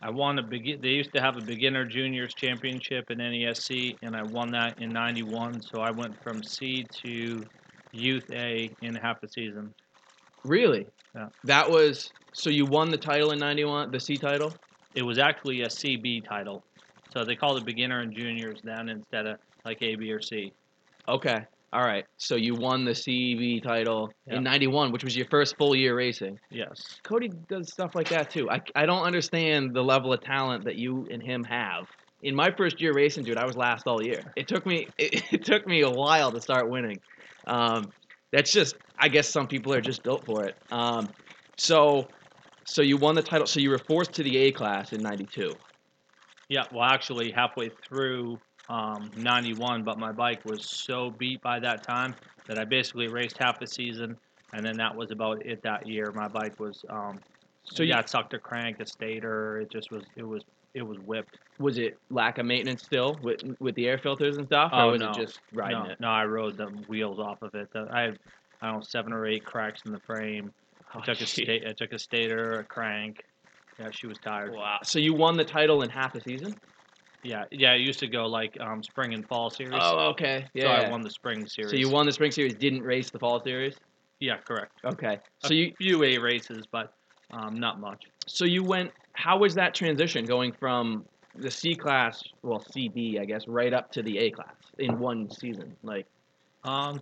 I 0.00 0.10
won 0.10 0.38
a 0.38 0.42
begin. 0.42 0.80
They 0.80 0.90
used 0.90 1.12
to 1.14 1.20
have 1.20 1.36
a 1.36 1.40
beginner 1.40 1.84
juniors 1.84 2.34
championship 2.34 3.10
in 3.10 3.18
NESC, 3.18 3.96
and 4.02 4.16
I 4.16 4.22
won 4.22 4.50
that 4.52 4.80
in 4.80 4.90
'91. 4.90 5.60
So 5.62 5.80
I 5.80 5.90
went 5.90 6.20
from 6.22 6.42
C 6.42 6.84
to 7.04 7.44
Youth 7.92 8.28
A 8.32 8.70
in 8.82 8.94
half 8.96 9.22
a 9.22 9.28
season. 9.28 9.72
Really? 10.44 10.86
Yeah. 11.14 11.28
That 11.44 11.70
was 11.70 12.10
so 12.32 12.50
you 12.50 12.64
won 12.66 12.90
the 12.90 12.96
title 12.96 13.30
in 13.30 13.38
'91, 13.38 13.92
the 13.92 14.00
C 14.00 14.16
title. 14.16 14.52
It 14.94 15.02
was 15.02 15.18
actually 15.18 15.62
a 15.62 15.68
CB 15.68 16.28
title, 16.28 16.64
so 17.12 17.24
they 17.24 17.36
called 17.36 17.58
it 17.58 17.64
beginner 17.64 18.00
and 18.00 18.14
juniors 18.14 18.60
then 18.64 18.88
instead 18.88 19.26
of 19.26 19.38
like 19.64 19.82
A, 19.82 19.94
B, 19.96 20.10
or 20.12 20.20
C. 20.20 20.52
Okay. 21.08 21.38
All 21.72 21.82
right. 21.84 22.04
So 22.18 22.36
you 22.36 22.54
won 22.54 22.84
the 22.84 22.90
CB 22.92 23.62
title 23.62 24.10
Yeah. 24.26 24.36
in 24.36 24.42
91, 24.42 24.92
which 24.92 25.04
was 25.04 25.16
your 25.16 25.26
first 25.30 25.56
full 25.56 25.74
year 25.74 25.96
racing. 25.96 26.38
Yes. 26.50 27.00
Cody 27.02 27.30
does 27.48 27.72
stuff 27.72 27.94
like 27.94 28.08
that 28.10 28.30
too. 28.30 28.50
I, 28.50 28.60
I 28.74 28.84
don't 28.84 29.02
understand 29.04 29.74
the 29.74 29.82
level 29.82 30.12
of 30.12 30.20
talent 30.20 30.64
that 30.64 30.76
you 30.76 31.06
and 31.10 31.22
him 31.22 31.44
have. 31.44 31.86
In 32.22 32.34
my 32.34 32.50
first 32.50 32.80
year 32.80 32.92
racing, 32.92 33.24
dude, 33.24 33.38
I 33.38 33.46
was 33.46 33.56
last 33.56 33.86
all 33.86 34.02
year. 34.02 34.20
It 34.36 34.46
took 34.48 34.66
me 34.66 34.88
it, 34.98 35.22
it 35.32 35.44
took 35.44 35.66
me 35.66 35.80
a 35.82 35.90
while 35.90 36.30
to 36.32 36.40
start 36.40 36.68
winning. 36.68 37.00
Um, 37.46 37.90
that's 38.32 38.52
just 38.52 38.76
I 38.98 39.08
guess 39.08 39.28
some 39.28 39.46
people 39.46 39.72
are 39.72 39.80
just 39.80 40.02
built 40.02 40.26
for 40.26 40.44
it. 40.44 40.56
Um, 40.70 41.08
so 41.56 42.06
so 42.64 42.82
you 42.82 42.98
won 42.98 43.14
the 43.14 43.22
title. 43.22 43.46
So 43.46 43.60
you 43.60 43.70
were 43.70 43.78
forced 43.78 44.12
to 44.14 44.22
the 44.22 44.36
A 44.36 44.52
class 44.52 44.92
in 44.92 45.02
92. 45.02 45.54
Yeah. 46.48 46.64
Well, 46.70 46.84
actually, 46.84 47.32
halfway 47.32 47.70
through 47.88 48.38
um, 48.68 49.10
'91, 49.14 49.84
but 49.84 49.98
my 49.98 50.12
bike 50.12 50.44
was 50.44 50.68
so 50.84 51.10
beat 51.10 51.42
by 51.42 51.60
that 51.60 51.82
time 51.82 52.14
that 52.48 52.58
I 52.58 52.64
basically 52.64 53.08
raced 53.08 53.38
half 53.38 53.58
the 53.60 53.66
season, 53.66 54.16
and 54.52 54.64
then 54.64 54.76
that 54.78 54.94
was 54.94 55.10
about 55.10 55.44
it 55.44 55.60
that 55.62 55.86
year. 55.86 56.12
My 56.12 56.28
bike 56.28 56.58
was 56.58 56.84
um, 56.90 57.20
So 57.64 57.82
yeah, 57.82 58.00
it 58.00 58.08
sucked 58.08 58.34
a 58.34 58.38
crank, 58.38 58.80
a 58.80 58.86
stator. 58.86 59.60
It 59.60 59.70
just 59.70 59.90
was 59.90 60.04
it 60.16 60.22
was 60.24 60.44
it 60.74 60.82
was 60.82 60.98
whipped. 60.98 61.38
Was 61.58 61.78
it 61.78 61.98
lack 62.10 62.38
of 62.38 62.46
maintenance 62.46 62.82
still 62.82 63.18
with 63.22 63.40
with 63.60 63.74
the 63.74 63.86
air 63.86 63.98
filters 63.98 64.36
and 64.36 64.46
stuff, 64.46 64.72
or 64.74 64.86
Oh, 64.86 64.92
was 64.92 65.00
no. 65.00 65.10
it 65.10 65.14
just 65.14 65.40
riding 65.52 65.78
no, 65.78 65.90
it? 65.90 65.98
no, 66.00 66.08
I 66.08 66.24
rode 66.24 66.56
the 66.56 66.66
wheels 66.66 67.18
off 67.18 67.42
of 67.42 67.54
it. 67.54 67.68
I 67.74 68.00
had 68.02 68.18
I 68.60 68.66
don't 68.66 68.76
know 68.76 68.82
seven 68.82 69.12
or 69.12 69.26
eight 69.26 69.44
cracks 69.44 69.80
in 69.86 69.92
the 69.92 70.00
frame. 70.06 70.50
I 70.94 70.98
Oh, 70.98 71.02
took 71.02 71.20
a 71.20 71.26
gee. 71.26 71.44
sta- 71.44 71.68
I 71.68 71.72
took 71.72 71.92
a 71.92 71.98
stator, 71.98 72.58
a 72.60 72.64
crank. 72.64 73.22
Yeah, 73.78 73.90
she 73.90 74.06
was 74.06 74.18
tired. 74.18 74.52
Wow. 74.52 74.78
So 74.82 74.98
you 74.98 75.14
won 75.14 75.36
the 75.36 75.44
title 75.44 75.82
in 75.82 75.90
half 75.90 76.14
a 76.14 76.20
season? 76.20 76.54
Yeah, 77.24 77.44
yeah. 77.50 77.74
It 77.74 77.80
used 77.80 78.00
to 78.00 78.06
go 78.08 78.26
like 78.26 78.58
um, 78.60 78.82
spring 78.82 79.14
and 79.14 79.26
fall 79.28 79.50
series. 79.50 79.80
Oh, 79.80 80.10
okay. 80.10 80.46
Yeah. 80.54 80.64
So 80.64 80.70
I 80.70 80.90
won 80.90 81.02
the 81.02 81.10
spring 81.10 81.46
series. 81.46 81.70
So 81.70 81.76
you 81.76 81.88
won 81.88 82.06
the 82.06 82.12
spring 82.12 82.32
series, 82.32 82.54
didn't 82.54 82.82
race 82.82 83.10
the 83.10 83.18
fall 83.18 83.42
series? 83.42 83.76
Yeah, 84.20 84.38
correct. 84.38 84.72
Okay. 84.84 85.18
So 85.40 85.48
So 85.48 85.54
you 85.54 85.72
few 85.78 86.02
A 86.04 86.18
races, 86.18 86.66
but 86.70 86.92
um, 87.32 87.58
not 87.58 87.80
much. 87.80 88.04
so 88.26 88.44
you 88.44 88.62
went 88.62 88.90
how 89.14 89.36
was 89.38 89.54
that 89.54 89.74
transition 89.74 90.24
going 90.24 90.52
from 90.58 91.04
the 91.34 91.50
C 91.50 91.74
class, 91.74 92.22
well 92.42 92.60
CB, 92.60 93.20
I 93.20 93.24
guess, 93.24 93.46
right 93.46 93.72
up 93.72 93.90
to 93.92 94.02
the 94.02 94.18
A 94.18 94.30
class 94.30 94.54
in 94.78 94.98
one 94.98 95.30
season? 95.30 95.76
Like 95.82 96.06
Um, 96.64 97.00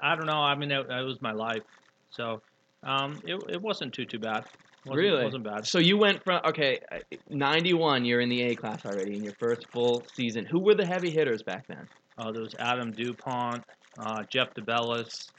I 0.00 0.14
don't 0.16 0.26
know. 0.26 0.42
I 0.42 0.54
mean, 0.54 0.70
it, 0.70 0.86
it 0.88 1.04
was 1.04 1.20
my 1.20 1.32
life, 1.32 1.62
so 2.10 2.40
um, 2.82 3.20
it 3.24 3.40
it 3.48 3.60
wasn't 3.60 3.92
too 3.92 4.04
too 4.04 4.18
bad. 4.18 4.44
Wasn't, 4.86 5.02
Really? 5.02 5.24
wasn't 5.24 5.44
bad. 5.44 5.66
so 5.66 5.78
you 5.78 5.96
went 5.96 6.22
from 6.22 6.40
okay, 6.44 6.78
uh, 6.92 6.98
91 7.30 8.04
you're 8.04 8.20
in 8.20 8.28
the 8.28 8.42
A 8.42 8.54
class 8.54 8.84
already 8.84 9.16
in 9.16 9.24
your 9.24 9.32
first 9.38 9.66
full 9.72 10.04
season. 10.14 10.44
Who 10.44 10.60
were 10.60 10.74
the 10.74 10.84
heavy 10.86 11.10
hitters 11.10 11.42
back 11.42 11.66
then? 11.66 11.88
Uh, 12.18 12.30
there 12.32 12.42
was 12.42 12.54
Adam 12.58 12.92
Dupont, 12.92 13.64
uh, 13.98 14.22
Jeff 14.28 14.52
DeBellis, 14.54 15.30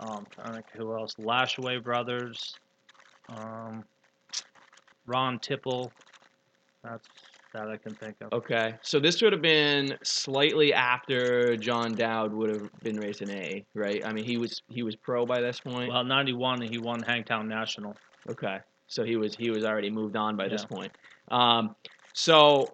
um, 0.00 0.26
to 0.36 0.52
think 0.52 0.66
who 0.76 0.92
else? 0.92 1.14
Lashaway 1.18 1.82
Brothers, 1.82 2.54
um, 3.28 3.84
Ron 5.06 5.38
Tipple. 5.38 5.92
That's 6.82 7.08
that 7.54 7.68
I 7.68 7.76
can 7.76 7.94
think 7.94 8.16
of. 8.20 8.32
Okay. 8.32 8.74
So 8.82 9.00
this 9.00 9.22
would 9.22 9.32
have 9.32 9.42
been 9.42 9.96
slightly 10.02 10.72
after 10.74 11.56
John 11.56 11.94
Dowd 11.94 12.32
would 12.34 12.50
have 12.50 12.70
been 12.82 12.98
racing 12.98 13.30
A, 13.30 13.64
right? 13.74 14.04
I 14.04 14.12
mean, 14.12 14.24
he 14.24 14.36
was 14.36 14.60
he 14.68 14.82
was 14.82 14.96
pro 14.96 15.24
by 15.24 15.40
this 15.40 15.60
point. 15.60 15.92
Well, 15.92 16.04
'91 16.04 16.62
he 16.62 16.78
won 16.78 17.02
Hangtown 17.02 17.48
National. 17.48 17.96
Okay, 18.28 18.58
so 18.86 19.04
he 19.04 19.16
was 19.16 19.34
he 19.34 19.50
was 19.50 19.64
already 19.64 19.90
moved 19.90 20.16
on 20.16 20.36
by 20.36 20.48
this 20.48 20.64
point. 20.64 20.92
Um, 21.30 21.74
so 22.12 22.72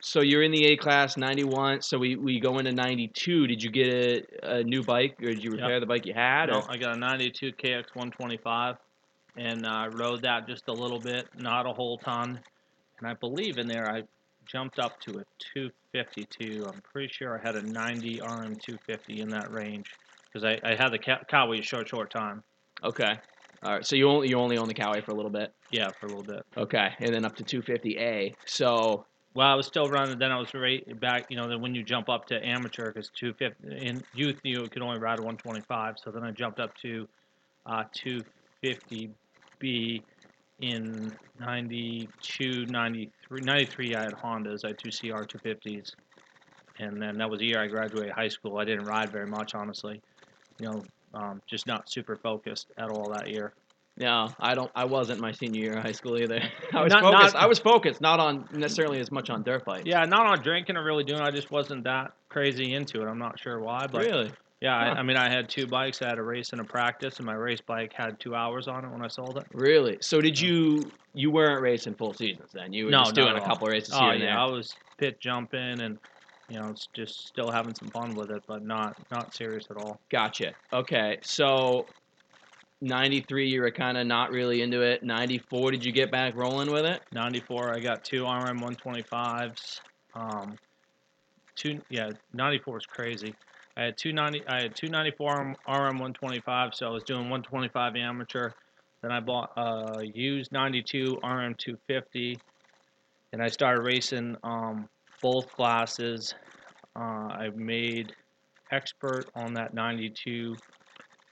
so 0.00 0.20
you're 0.20 0.42
in 0.42 0.50
the 0.50 0.64
A 0.66 0.76
class, 0.76 1.16
91. 1.16 1.80
So 1.82 1.96
we, 1.96 2.16
we 2.16 2.40
go 2.40 2.58
into 2.58 2.72
92. 2.72 3.46
Did 3.46 3.62
you 3.62 3.70
get 3.70 3.88
a, 3.88 4.56
a 4.56 4.64
new 4.64 4.82
bike, 4.82 5.14
or 5.22 5.28
did 5.28 5.44
you 5.44 5.52
Yep. 5.52 5.60
repair 5.60 5.78
the 5.80 5.86
bike 5.86 6.06
you 6.06 6.12
had? 6.12 6.46
No, 6.46 6.56
or- 6.58 6.70
I 6.70 6.76
got 6.76 6.96
a 6.96 6.98
92 6.98 7.52
KX 7.52 7.84
125 7.94 8.76
and 9.36 9.64
I 9.64 9.86
rode 9.86 10.22
that 10.22 10.46
just 10.48 10.68
a 10.68 10.72
little 10.72 10.98
bit, 10.98 11.28
not 11.38 11.66
a 11.66 11.72
whole 11.72 11.98
ton. 11.98 12.38
And 12.98 13.08
I 13.08 13.14
believe 13.14 13.58
in 13.58 13.68
there 13.68 13.88
I 13.88 14.02
jumped 14.44 14.80
up 14.80 15.00
to 15.02 15.18
a 15.18 15.24
252. 15.54 16.66
I'm 16.66 16.80
pretty 16.92 17.12
sure 17.12 17.38
I 17.38 17.46
had 17.46 17.54
a 17.56 17.62
90 17.62 18.20
RM 18.20 18.56
250 18.56 19.20
in 19.20 19.28
that 19.30 19.52
range 19.52 19.86
because 20.32 20.44
I, 20.44 20.58
I 20.68 20.74
had 20.74 20.90
the 20.90 20.98
Cow- 20.98 21.22
Cowboy 21.28 21.60
a 21.60 21.62
short, 21.62 21.88
short 21.88 22.10
time. 22.10 22.42
Okay. 22.82 23.14
All 23.64 23.72
right. 23.72 23.86
So 23.86 23.94
you 23.96 24.08
only 24.08 24.28
you 24.28 24.38
only 24.38 24.58
own 24.58 24.68
the 24.68 24.74
Cowie 24.74 25.00
for 25.02 25.12
a 25.12 25.14
little 25.14 25.30
bit. 25.30 25.52
Yeah, 25.70 25.90
for 26.00 26.06
a 26.06 26.08
little 26.08 26.24
bit. 26.24 26.42
Okay, 26.56 26.88
and 26.98 27.14
then 27.14 27.24
up 27.24 27.36
to 27.36 27.44
250A. 27.44 28.34
So 28.46 29.06
Well, 29.34 29.46
I 29.46 29.54
was 29.54 29.66
still 29.66 29.88
running. 29.88 30.18
Then 30.18 30.32
I 30.32 30.38
was 30.38 30.52
right 30.54 30.82
back. 31.00 31.26
You 31.30 31.36
know, 31.36 31.48
then 31.48 31.60
when 31.60 31.74
you 31.74 31.84
jump 31.84 32.08
up 32.08 32.26
to 32.26 32.44
amateur, 32.44 32.92
because 32.92 33.10
250 33.18 33.86
in 33.86 34.02
youth 34.14 34.36
you 34.42 34.68
could 34.72 34.82
only 34.82 34.98
ride 34.98 35.20
125. 35.20 35.94
So 36.02 36.10
then 36.10 36.24
I 36.24 36.32
jumped 36.32 36.58
up 36.60 36.74
to 36.82 37.08
uh, 37.66 37.84
250B 38.64 40.02
in 40.60 41.12
92, 41.38 42.66
93, 42.66 43.40
93. 43.40 43.94
I 43.94 44.02
had 44.02 44.12
Hondas. 44.14 44.64
I 44.64 44.68
had 44.68 44.78
two 44.78 44.90
CR 44.90 45.22
250s, 45.24 45.92
and 46.78 47.00
then 47.00 47.18
that 47.18 47.30
was 47.30 47.40
the 47.40 47.46
year 47.46 47.62
I 47.62 47.68
graduated 47.68 48.12
high 48.12 48.28
school. 48.28 48.58
I 48.58 48.64
didn't 48.64 48.86
ride 48.86 49.12
very 49.12 49.26
much, 49.26 49.54
honestly. 49.54 50.00
You 50.58 50.68
know, 50.68 50.84
um, 51.14 51.42
just 51.46 51.66
not 51.66 51.90
super 51.90 52.16
focused 52.16 52.68
at 52.78 52.88
all 52.90 53.10
that 53.12 53.28
year. 53.28 53.52
no, 53.98 54.28
I 54.40 54.54
don't. 54.54 54.70
I 54.74 54.84
wasn't 54.86 55.20
my 55.20 55.32
senior 55.32 55.60
year 55.60 55.76
of 55.78 55.82
high 55.84 55.92
school 55.92 56.16
either. 56.18 56.40
I 56.72 56.82
was 56.82 56.92
Not- 56.92 57.02
focused. 57.02 57.34
not- 57.34 57.42
I 57.42 57.46
was 57.46 57.58
focused, 57.58 58.00
not 58.00 58.20
on 58.20 58.48
necessarily 58.52 58.98
as 59.00 59.10
much 59.12 59.28
on 59.30 59.42
dirt 59.42 59.64
bikes. 59.64 59.84
Yeah, 59.86 60.04
not 60.06 60.26
on 60.26 60.42
drinking 60.42 60.76
or 60.76 60.84
really 60.84 61.04
doing. 61.04 61.20
I 61.20 61.30
just 61.30 61.50
wasn't 61.50 61.84
that 61.84 62.12
crazy 62.28 62.72
into 62.74 63.02
it. 63.02 63.06
I'm 63.08 63.18
not 63.18 63.38
sure 63.38 63.60
why, 63.60 63.86
but 63.86 64.02
Really? 64.04 64.30
Yeah, 64.62 64.78
Huh. 64.78 64.94
I, 64.94 64.98
I 65.00 65.02
mean, 65.02 65.16
I 65.16 65.28
had 65.28 65.48
two 65.48 65.66
bikes. 65.66 66.00
I 66.02 66.08
had 66.08 66.18
a 66.18 66.22
race 66.22 66.52
and 66.52 66.60
a 66.60 66.64
practice, 66.64 67.16
and 67.16 67.26
my 67.26 67.34
race 67.34 67.60
bike 67.60 67.92
had 67.92 68.20
two 68.20 68.34
hours 68.36 68.68
on 68.68 68.84
it 68.84 68.90
when 68.92 69.02
I 69.02 69.08
sold 69.08 69.36
it. 69.36 69.44
Really? 69.52 69.98
So 70.00 70.20
did 70.20 70.40
you? 70.40 70.90
You 71.14 71.30
weren't 71.32 71.60
racing 71.60 71.94
full 71.96 72.14
seasons 72.14 72.50
then? 72.54 72.72
You 72.72 72.84
were 72.86 72.90
No, 72.92 73.00
just 73.00 73.14
doing 73.16 73.36
a 73.36 73.40
couple 73.40 73.66
races 73.66 73.92
Oh 73.92 73.98
here 74.04 74.12
and 74.12 74.20
yeah, 74.22 74.26
there. 74.30 74.38
I 74.38 74.44
was 74.46 74.74
pit 74.98 75.20
jumping 75.20 75.80
and 75.82 75.98
you 76.48 76.58
know, 76.60 76.68
it's 76.68 76.88
just 76.92 77.26
still 77.26 77.50
having 77.50 77.74
some 77.74 77.88
fun 77.88 78.14
with 78.14 78.30
it, 78.30 78.42
but 78.46 78.64
not 78.64 78.96
not 79.10 79.34
serious 79.34 79.66
at 79.70 79.76
all. 79.76 80.00
Gotcha. 80.10 80.52
Okay, 80.72 81.18
so. 81.22 81.86
93, 82.84 83.48
you 83.48 83.60
were 83.60 83.70
kind 83.70 83.96
of 83.96 84.08
not 84.08 84.32
really 84.32 84.60
into 84.60 84.82
it. 84.82 85.04
94, 85.04 85.70
did 85.70 85.84
you 85.84 85.92
get 85.92 86.10
back 86.10 86.34
rolling 86.34 86.68
with 86.68 86.84
it? 86.84 87.00
94, 87.12 87.72
I 87.72 87.78
got 87.78 88.02
two 88.02 88.24
RM 88.24 88.58
125s. 88.58 89.80
Um, 90.14 90.56
two 91.54 91.80
yeah, 91.88 92.10
94 92.32 92.78
is 92.78 92.86
crazy. 92.86 93.34
I 93.76 93.84
had 93.84 93.96
two 93.96 94.12
90, 94.12 94.42
I 94.48 94.62
had 94.62 94.74
two 94.74 94.88
94 94.88 95.32
RM 95.32 95.54
125, 95.66 96.74
so 96.74 96.86
I 96.86 96.90
was 96.90 97.04
doing 97.04 97.30
125 97.30 97.96
amateur. 97.96 98.50
Then 99.00 99.10
I 99.12 99.20
bought 99.20 99.52
a 99.56 100.04
used 100.04 100.52
92 100.52 101.18
RM 101.22 101.54
250, 101.54 102.38
and 103.32 103.42
I 103.42 103.48
started 103.48 103.82
racing 103.82 104.36
um, 104.44 104.88
both 105.22 105.48
classes. 105.52 106.34
Uh, 106.94 107.00
I 107.00 107.48
made 107.54 108.12
expert 108.70 109.26
on 109.34 109.54
that 109.54 109.72
92. 109.74 110.54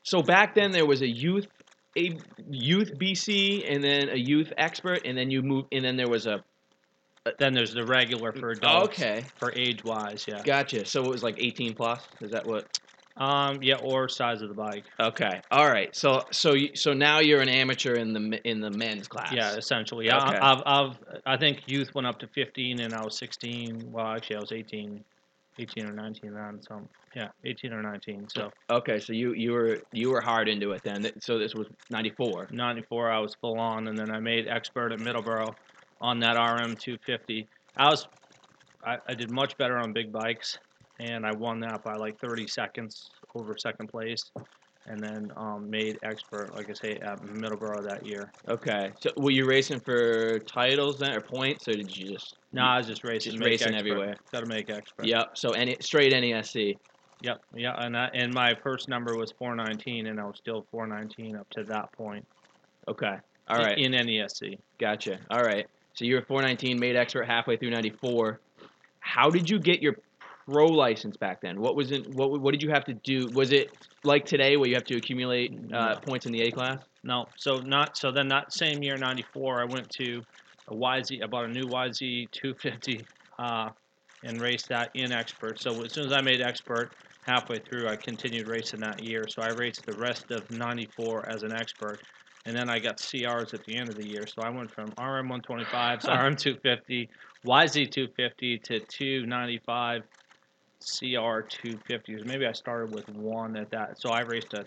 So 0.03 0.23
back 0.23 0.55
then 0.55 0.71
there 0.71 0.87
was 0.87 1.03
a 1.03 1.09
youth 1.09 1.47
a 1.99 2.17
youth 2.49 2.93
BC 2.99 3.65
and 3.71 3.83
then 3.83 4.11
a 4.11 4.17
youth 4.17 4.53
expert 4.57 5.01
and 5.05 5.19
then 5.19 5.31
you 5.31 5.43
move 5.43 5.67
and 5.73 5.85
then 5.85 5.97
there 5.97 6.09
was 6.09 6.27
a 6.27 6.43
Then 7.39 7.53
there's 7.53 7.75
the 7.75 7.85
regular 7.85 8.33
for 8.33 8.51
adults. 8.51 8.95
okay 8.95 9.25
For 9.39 9.53
age 9.55 9.83
wise, 9.85 10.25
yeah. 10.29 10.41
gotcha 10.45 10.85
so 10.85 11.05
it 11.05 11.09
was 11.11 11.23
like 11.23 11.37
18 11.39 11.75
plus 11.75 12.07
is 12.21 12.31
that 12.31 12.47
what 12.47 12.65
Um, 13.17 13.63
yeah, 13.63 13.77
or 13.77 14.09
size 14.09 14.41
of 14.41 14.49
the 14.49 14.55
bike. 14.55 14.85
okay 14.99 15.43
all 15.51 15.69
right 15.69 15.95
so 15.95 16.25
so 16.31 16.55
you, 16.55 16.75
so 16.75 16.93
now 16.93 17.19
you're 17.19 17.41
an 17.41 17.49
amateur 17.49 17.97
in 17.97 18.13
the 18.13 18.41
in 18.49 18.61
the 18.61 18.71
men's 18.71 19.09
class 19.09 19.33
Yeah, 19.33 19.57
essentially. 19.57 20.07
Yeah, 20.07 20.29
Okay. 20.29 20.39
I've, 20.39 20.63
I've, 20.65 20.99
I 21.27 21.37
think 21.37 21.63
youth 21.67 21.95
went 21.95 22.07
up 22.07 22.19
to 22.21 22.29
15 22.29 22.81
and 22.81 22.95
I 22.95 23.03
was 23.03 23.19
16. 23.19 23.91
Well, 23.93 24.07
actually, 24.07 24.37
I 24.37 24.41
was 24.41 24.53
18, 24.53 25.05
18 25.59 25.85
or 25.85 25.93
19 25.93 26.35
then. 26.35 26.61
So 26.63 26.89
yeah, 27.15 27.29
18 27.45 27.73
or 27.73 27.83
19. 27.83 28.29
So 28.29 28.51
okay 28.71 29.01
so 29.01 29.13
you 29.13 29.35
you 29.35 29.53
were 29.53 29.79
you 29.93 30.11
were 30.11 30.21
hard 30.21 30.49
into 30.49 30.73
it 30.73 30.83
then 30.85 31.11
so 31.21 31.39
this 31.39 31.55
was 31.55 31.67
94 31.91 32.49
94, 32.53 33.11
I 33.11 33.19
was 33.19 33.35
full 33.41 33.59
on, 33.59 33.89
and 33.89 33.99
then 33.99 34.11
I 34.11 34.21
made 34.21 34.47
expert 34.49 34.93
at 34.93 35.01
Middleborough 35.01 35.55
on 36.01 36.21
that 36.21 36.35
RM 36.37 36.77
250. 36.77 37.49
I 37.77 37.91
was, 37.91 38.07
I, 38.85 38.97
I 39.09 39.15
did 39.15 39.31
much 39.31 39.57
better 39.59 39.77
on 39.77 39.93
big 39.93 40.13
bikes, 40.13 40.59
and 41.01 41.27
I 41.27 41.33
won 41.33 41.61
that 41.61 41.83
by 41.83 41.95
like 41.95 42.19
30 42.21 42.47
seconds 42.47 43.11
over 43.35 43.57
second 43.59 43.89
place. 43.89 44.31
And 44.87 44.99
then 44.99 45.31
um, 45.37 45.69
made 45.71 45.99
expert, 46.03 46.55
like 46.57 46.71
I 46.71 46.73
say, 46.73 46.93
at 46.97 47.21
Middleborough 47.23 47.87
that 47.89 48.05
year. 48.07 48.33
okay 48.49 48.91
so 48.99 49.11
were 49.17 49.31
you 49.31 49.47
racing 49.47 49.79
for 49.81 50.39
titles 50.41 50.99
then 50.99 51.13
or 51.13 51.21
points 51.21 51.69
or 51.69 51.75
did 51.75 51.95
you 51.97 52.13
just 52.13 52.37
No, 52.53 52.63
I 52.63 52.79
was 52.79 52.87
just 52.87 53.05
racing. 53.05 53.33
Just 53.33 53.45
racing 53.45 53.69
expert. 53.75 53.79
everywhere. 53.79 54.15
Got 54.33 54.41
to 54.41 54.47
make 54.47 54.71
expert. 54.71 55.07
yep 55.07 55.37
so 55.37 55.51
any 55.51 55.77
straight 55.81 56.13
NESC 56.13 56.77
Yep. 57.23 57.39
Yeah, 57.55 57.75
and 57.79 57.95
I, 57.95 58.09
and 58.15 58.33
my 58.33 58.55
first 58.63 58.89
number 58.89 59.15
was 59.15 59.31
419, 59.39 60.07
and 60.07 60.19
I 60.19 60.25
was 60.25 60.39
still 60.39 60.65
419 60.71 61.37
up 61.37 61.47
to 61.51 61.65
that 61.65 61.93
point. 61.93 62.27
okay 62.89 63.17
All 63.49 63.59
right. 63.59 63.77
in- 63.77 63.93
In, 63.93 64.07
NESC. 64.07 64.59
Gotcha. 64.79 65.19
All 65.31 65.43
right. 65.43 65.67
So 65.93 66.07
you 66.07 66.15
were 66.15 66.23
419, 66.23 66.81
made 66.81 66.97
expert 66.97 67.25
halfway 67.27 67.59
through 67.59 67.71
94. 67.73 68.41
How 69.01 69.29
did 69.29 69.51
you 69.51 69.59
get 69.59 69.83
your 69.83 69.97
pro 70.51 70.67
license 70.67 71.17
back 71.17 71.41
then? 71.41 71.61
What 71.61 71.77
was 71.77 71.93
it? 71.93 72.07
What 72.09 72.41
what 72.41 72.53
did 72.53 72.63
you 72.63 72.71
have 72.71 72.85
to 72.87 72.95
do? 72.95 73.29
Was 73.33 73.53
it 73.53 73.69
like 74.05 74.25
today 74.25 74.57
where 74.57 74.69
you 74.69 74.75
have 74.75 74.85
to 74.85 74.97
accumulate 74.97 75.53
uh, 75.75 75.97
points 76.01 76.27
in 76.27 76.33
the 76.33 76.43
A 76.43 76.53
class? 76.53 76.79
No, 77.05 77.27
so 77.37 77.61
not 77.61 77.97
so 77.97 78.11
then 78.13 78.29
that 78.29 78.53
same 78.53 78.83
year 78.83 78.97
94, 78.97 79.61
I 79.61 79.65
went 79.65 79.91
to 79.91 80.23
a 80.69 80.75
YZ. 80.75 81.23
I 81.23 81.27
bought 81.27 81.45
a 81.45 81.49
new 81.49 81.67
YZ 81.67 82.31
250 82.33 83.07
uh, 83.39 83.69
and 84.25 84.41
raced 84.41 84.69
that 84.69 84.91
in 84.95 85.13
expert. 85.13 85.61
So 85.61 85.83
as 85.83 85.93
soon 85.93 86.07
as 86.07 86.13
I 86.13 86.21
made 86.21 86.43
expert, 86.43 86.91
halfway 87.27 87.59
through, 87.59 87.89
I 87.89 87.97
continued 87.97 88.49
racing 88.49 88.81
that 88.81 89.03
year. 89.03 89.25
So 89.29 89.43
I 89.43 89.49
raced 89.49 89.87
the 89.87 89.97
rest 89.99 90.31
of 90.31 90.51
94 90.51 91.29
as 91.29 91.43
an 91.43 91.53
expert. 91.53 92.01
And 92.47 92.57
then 92.57 92.71
I 92.71 92.79
got 92.79 92.97
CRs 92.97 93.53
at 93.53 93.65
the 93.65 93.77
end 93.77 93.91
of 93.91 93.97
the 93.97 94.09
year. 94.09 94.27
So 94.27 94.43
I 94.43 94.51
went 94.51 94.73
from 94.75 94.87
RM 94.99 95.29
125s, 95.29 96.09
RM 96.09 96.37
250, 96.37 97.09
YZ 97.47 97.91
250 97.91 98.59
to 98.65 98.81
295 98.81 100.03
CR 100.81 101.43
250s. 101.43 102.25
Maybe 102.25 102.47
I 102.47 102.53
started 102.53 102.91
with 102.91 103.09
one 103.09 103.57
at 103.57 103.71
that. 103.71 104.01
So 104.01 104.11
I 104.11 104.21
raced 104.21 104.55
a 104.55 104.67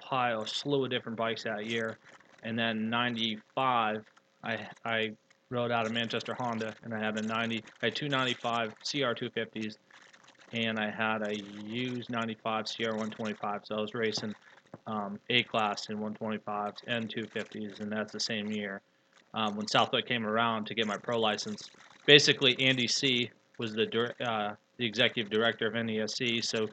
pile, 0.00 0.42
a 0.42 0.46
slew 0.46 0.84
of 0.84 0.90
different 0.90 1.18
bikes 1.18 1.44
that 1.44 1.66
year. 1.66 1.98
And 2.42 2.58
then 2.58 2.90
95, 2.90 4.02
I 4.44 4.58
I 4.84 5.12
rode 5.50 5.70
out 5.70 5.86
of 5.86 5.92
Manchester 5.92 6.34
Honda, 6.34 6.74
and 6.82 6.94
I 6.94 6.98
had 6.98 7.16
a 7.18 7.22
90, 7.22 7.62
I 7.82 7.86
had 7.86 7.94
two 7.94 8.08
95 8.08 8.70
CR 8.82 9.12
250s, 9.14 9.76
and 10.52 10.78
I 10.78 10.90
had 10.90 11.22
a 11.22 11.34
used 11.34 12.10
95 12.10 12.64
CR 12.66 12.96
125. 12.96 13.60
So 13.64 13.76
I 13.76 13.80
was 13.80 13.94
racing 13.94 14.34
um, 14.86 15.18
A 15.30 15.42
class 15.44 15.88
in 15.90 15.98
125s 15.98 16.78
and 16.86 17.12
250s, 17.14 17.80
and 17.80 17.92
that's 17.92 18.12
the 18.12 18.20
same 18.20 18.50
year. 18.50 18.80
Um, 19.34 19.56
when 19.56 19.66
Southwick 19.66 20.06
came 20.06 20.26
around 20.26 20.66
to 20.66 20.74
get 20.74 20.86
my 20.86 20.96
pro 20.96 21.18
license, 21.18 21.70
basically 22.06 22.58
Andy 22.60 22.88
C 22.88 23.30
was 23.58 23.72
the 23.74 23.86
uh, 24.20 24.54
the 24.78 24.86
executive 24.86 25.30
director 25.30 25.66
of 25.66 25.74
NESC, 25.74 26.44
so 26.44 26.68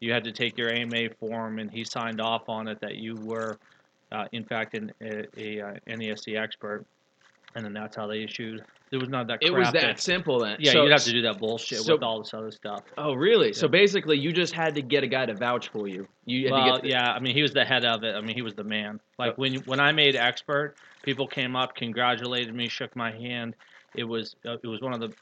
you 0.00 0.12
had 0.12 0.24
to 0.24 0.32
take 0.32 0.56
your 0.56 0.70
AMA 0.70 1.10
form, 1.18 1.58
and 1.58 1.70
he 1.70 1.84
signed 1.84 2.20
off 2.20 2.48
on 2.48 2.68
it 2.68 2.80
that 2.80 2.96
you 2.96 3.16
were, 3.16 3.58
uh, 4.12 4.26
in 4.32 4.44
fact, 4.44 4.74
an, 4.74 4.92
a, 5.00 5.26
a, 5.36 5.60
uh 5.60 5.74
NESC 5.88 6.40
expert, 6.40 6.84
and 7.54 7.64
then 7.64 7.72
that's 7.72 7.96
how 7.96 8.06
they 8.06 8.22
issued. 8.22 8.62
There 8.90 9.00
was 9.00 9.08
not 9.10 9.26
that. 9.26 9.40
It 9.42 9.52
was 9.52 9.68
crap 9.70 9.82
that 9.82 10.00
simple 10.00 10.38
then. 10.38 10.56
Yeah, 10.60 10.72
So- 10.72 10.82
you'd 10.84 10.92
have 10.92 11.02
to 11.04 11.12
do 11.12 11.22
that 11.22 11.38
bullshit 11.38 11.80
so- 11.80 11.94
with 11.94 12.02
all 12.02 12.22
this 12.22 12.32
other 12.32 12.50
stuff. 12.50 12.84
Oh, 12.96 13.12
really? 13.14 13.52
So 13.52 13.68
basically, 13.68 14.18
you 14.18 14.32
just 14.32 14.54
had 14.54 14.74
to 14.76 14.82
get 14.82 15.02
a 15.02 15.06
guy 15.06 15.26
to 15.26 15.34
vouch 15.34 15.68
for 15.68 15.88
you. 15.88 16.06
You 16.24 16.50
Well, 16.50 16.80
the- 16.80 16.88
yeah, 16.88 17.12
I 17.12 17.18
mean, 17.18 17.34
he 17.34 17.42
was 17.42 17.52
the 17.52 17.64
head 17.64 17.84
of 17.84 18.02
it. 18.04 18.14
I 18.14 18.20
mean, 18.20 18.34
he 18.34 18.42
was 18.42 18.54
the 18.54 18.64
man. 18.64 19.00
Like 19.18 19.32
Oh. 19.32 19.34
when 19.36 19.54
when 19.66 19.80
I 19.80 19.92
made 19.92 20.16
expert, 20.16 20.74
people 21.02 21.26
came 21.26 21.54
up, 21.56 21.74
congratulated 21.74 22.54
me, 22.54 22.68
shook 22.68 22.94
my 22.96 23.10
hand. 23.10 23.54
It 23.94 24.04
was 24.04 24.36
uh, 24.46 24.56
it 24.62 24.66
was 24.66 24.80
one 24.80 24.94
of 24.94 25.00
the 25.00 25.12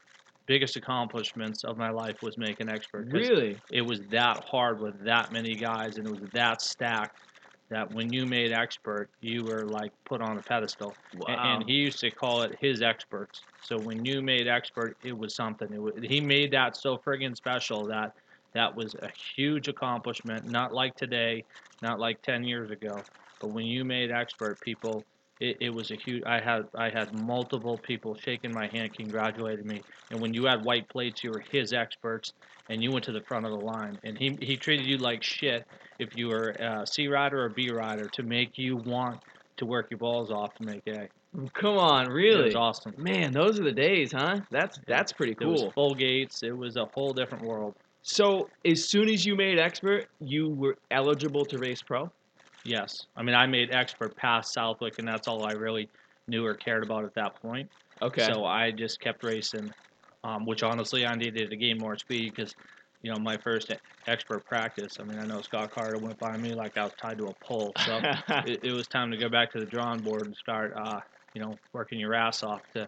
biggest 0.47 0.75
accomplishments 0.75 1.63
of 1.63 1.77
my 1.77 1.89
life 1.89 2.15
was 2.21 2.37
making 2.37 2.69
expert. 2.69 3.07
Really? 3.11 3.59
It 3.69 3.81
was 3.81 4.01
that 4.11 4.43
hard 4.49 4.81
with 4.81 5.03
that 5.05 5.31
many 5.31 5.55
guys, 5.55 5.97
and 5.97 6.07
it 6.07 6.11
was 6.11 6.29
that 6.33 6.61
stacked 6.61 7.15
that 7.69 7.91
when 7.93 8.13
you 8.13 8.25
made 8.25 8.53
expert, 8.53 9.09
you 9.19 9.43
were 9.43 9.65
like 9.65 9.91
put 10.05 10.21
on 10.21 10.37
a 10.37 10.41
pedestal. 10.41 10.95
Wow. 11.15 11.57
And 11.57 11.69
he 11.69 11.73
used 11.73 11.99
to 11.99 12.09
call 12.09 12.43
it 12.43 12.57
his 12.61 12.81
experts. 12.81 13.41
So 13.61 13.77
when 13.77 14.05
you 14.05 14.21
made 14.21 14.47
expert, 14.47 14.95
it 15.03 15.17
was 15.17 15.35
something. 15.35 15.67
It 15.73 15.81
was, 15.81 15.93
he 16.01 16.21
made 16.21 16.51
that 16.51 16.77
so 16.77 16.97
friggin' 16.97 17.35
special 17.35 17.85
that 17.87 18.13
that 18.53 18.73
was 18.73 18.95
a 18.95 19.09
huge 19.35 19.67
accomplishment. 19.67 20.49
Not 20.49 20.73
like 20.73 20.95
today, 20.95 21.43
not 21.81 21.99
like 21.99 22.21
10 22.21 22.45
years 22.45 22.71
ago. 22.71 23.01
But 23.41 23.49
when 23.49 23.65
you 23.65 23.83
made 23.83 24.11
expert, 24.11 24.61
people 24.61 25.03
it, 25.39 25.57
it 25.61 25.69
was 25.69 25.91
a 25.91 25.95
huge. 25.95 26.23
I 26.25 26.39
had 26.39 26.63
I 26.75 26.89
had 26.89 27.13
multiple 27.13 27.77
people 27.77 28.15
shaking 28.15 28.53
my 28.53 28.67
hand, 28.67 28.93
congratulating 28.93 29.67
me. 29.67 29.81
And 30.11 30.19
when 30.21 30.33
you 30.33 30.45
had 30.45 30.63
white 30.63 30.89
plates, 30.89 31.23
you 31.23 31.31
were 31.31 31.43
his 31.51 31.73
experts, 31.73 32.31
and 32.69 32.81
you 32.81 32.91
went 32.91 33.05
to 33.05 33.11
the 33.11 33.21
front 33.21 33.45
of 33.45 33.51
the 33.51 33.57
line. 33.57 33.99
And 34.03 34.17
he 34.17 34.37
he 34.41 34.57
treated 34.57 34.85
you 34.85 34.97
like 34.97 35.23
shit 35.23 35.63
if 35.99 36.15
you 36.15 36.27
were 36.27 36.49
a 36.51 36.85
C 36.87 37.07
rider 37.07 37.43
or 37.43 37.49
B 37.49 37.69
rider 37.69 38.07
to 38.13 38.23
make 38.23 38.57
you 38.57 38.77
want 38.77 39.19
to 39.57 39.65
work 39.65 39.87
your 39.89 39.97
balls 39.99 40.31
off 40.31 40.53
to 40.55 40.63
make 40.63 40.81
A. 40.87 41.07
Come 41.53 41.77
on, 41.77 42.05
It 42.07 42.11
really? 42.11 42.45
was 42.45 42.55
awesome. 42.55 42.93
Man, 42.97 43.31
those 43.31 43.59
are 43.59 43.63
the 43.63 43.71
days, 43.71 44.11
huh? 44.11 44.39
That's 44.49 44.79
that's 44.87 45.13
pretty 45.13 45.33
It 45.33 45.45
was 45.45 45.61
cool. 45.61 45.71
full 45.71 45.93
gates. 45.95 46.41
It 46.41 46.55
was 46.55 46.77
a 46.77 46.85
whole 46.85 47.13
different 47.13 47.43
world. 47.43 47.75
So, 48.01 48.49
as 48.65 48.89
soon 48.89 49.09
as 49.09 49.25
you 49.25 49.35
made 49.35 49.59
expert, 49.59 50.07
you 50.21 50.49
were 50.49 50.77
eligible 50.89 51.45
to 51.45 51.57
race 51.59 51.81
pro. 51.81 52.09
Yes, 52.67 53.05
I 53.15 53.23
mean 53.23 53.35
I 53.35 53.45
made 53.47 53.73
expert 53.73 54.15
past 54.17 54.53
Southwick, 54.53 54.93
and 54.99 55.07
that's 55.07 55.27
all 55.27 55.45
I 55.45 55.53
really 55.53 55.89
knew 56.27 56.45
or 56.45 56.53
cared 56.53 56.83
about 56.83 57.05
at 57.05 57.13
that 57.15 57.41
point. 57.41 57.69
Okay. 58.01 58.27
So 58.31 58.45
I 58.45 58.71
just 58.71 58.99
kept 58.99 59.23
racing, 59.23 59.71
um, 60.23 60.45
which 60.45 60.63
honestly 60.63 61.05
I 61.05 61.15
needed 61.15 61.49
to 61.49 61.55
gain 61.55 61.79
more 61.79 61.97
speed 61.97 62.33
because, 62.35 62.53
you 63.01 63.11
know, 63.11 63.17
my 63.19 63.37
first 63.37 63.73
expert 64.07 64.45
practice. 64.45 64.97
I 64.99 65.03
mean, 65.03 65.17
I 65.17 65.25
know 65.25 65.41
Scott 65.41 65.71
Carter 65.71 65.97
went 65.97 66.19
by 66.19 66.37
me 66.37 66.53
like 66.53 66.77
I 66.77 66.83
was 66.83 66.93
tied 67.01 67.17
to 67.19 67.27
a 67.27 67.45
pole. 67.45 67.71
So 67.85 67.99
it, 68.45 68.59
it 68.63 68.71
was 68.71 68.87
time 68.87 69.11
to 69.11 69.17
go 69.17 69.29
back 69.29 69.51
to 69.53 69.59
the 69.59 69.65
drawing 69.65 70.01
board 70.01 70.27
and 70.27 70.35
start, 70.35 70.73
uh, 70.77 70.99
you 71.33 71.41
know, 71.41 71.57
working 71.73 71.99
your 71.99 72.13
ass 72.13 72.43
off 72.43 72.61
to, 72.75 72.87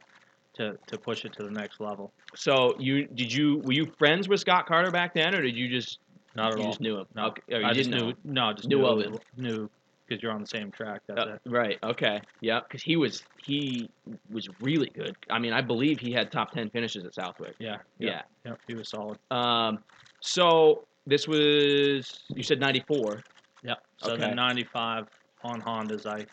to, 0.55 0.73
to 0.87 0.97
push 0.97 1.25
it 1.25 1.33
to 1.33 1.43
the 1.43 1.51
next 1.51 1.79
level. 1.79 2.11
so 2.35 2.73
you 2.79 3.07
did 3.07 3.31
you 3.31 3.61
were 3.63 3.71
you 3.71 3.87
friends 3.97 4.27
with 4.27 4.39
Scott 4.39 4.67
Carter 4.67 4.91
back 4.91 5.13
then, 5.13 5.33
or 5.33 5.41
did 5.41 5.55
you 5.55 5.69
just 5.69 5.99
Not 6.39 6.51
at 6.53 6.57
you 6.57 6.63
all. 6.63 6.69
just 6.71 6.81
knew 6.81 6.97
him? 6.99 7.05
No, 7.15 7.25
Okay. 7.27 7.63
I 7.63 7.73
just 7.73 7.89
knew. 7.89 8.13
No, 8.23 8.53
just 8.53 8.67
Knew 8.67 8.77
knew 8.79 8.85
of 8.85 9.01
him. 9.01 9.17
Knew 9.37 9.69
because 10.07 10.23
you're 10.23 10.31
on 10.31 10.41
the 10.41 10.47
same 10.47 10.71
track. 10.71 11.01
That's 11.07 11.19
Uh, 11.19 11.33
it. 11.33 11.41
right. 11.45 11.77
Okay. 11.83 12.19
Yeah. 12.41 12.61
Because 12.61 12.81
he 12.81 12.95
was 12.95 13.23
he 13.37 13.89
was 14.31 14.47
really 14.59 14.89
good. 14.89 15.15
I 15.29 15.37
mean, 15.39 15.53
I 15.53 15.61
believe 15.61 15.99
he 15.99 16.11
had 16.11 16.31
top 16.31 16.51
ten 16.51 16.69
finishes 16.69 17.05
at 17.05 17.13
Southwick. 17.13 17.55
Yeah. 17.59 17.77
Yeah. 17.99 18.21
Yeah. 18.45 18.53
He 18.67 18.73
was 18.75 18.89
solid. 18.89 19.19
Um. 19.31 19.79
So 20.21 20.87
this 21.05 21.27
was 21.27 22.19
you 22.29 22.43
said 22.43 22.59
ninety 22.59 22.83
four. 22.87 23.21
Yeah. 23.63 23.75
So 23.97 24.11
Okay. 24.13 24.21
then 24.21 24.35
'95 24.35 25.05
on 25.43 25.61
Hondas, 25.61 26.05
I 26.05 26.25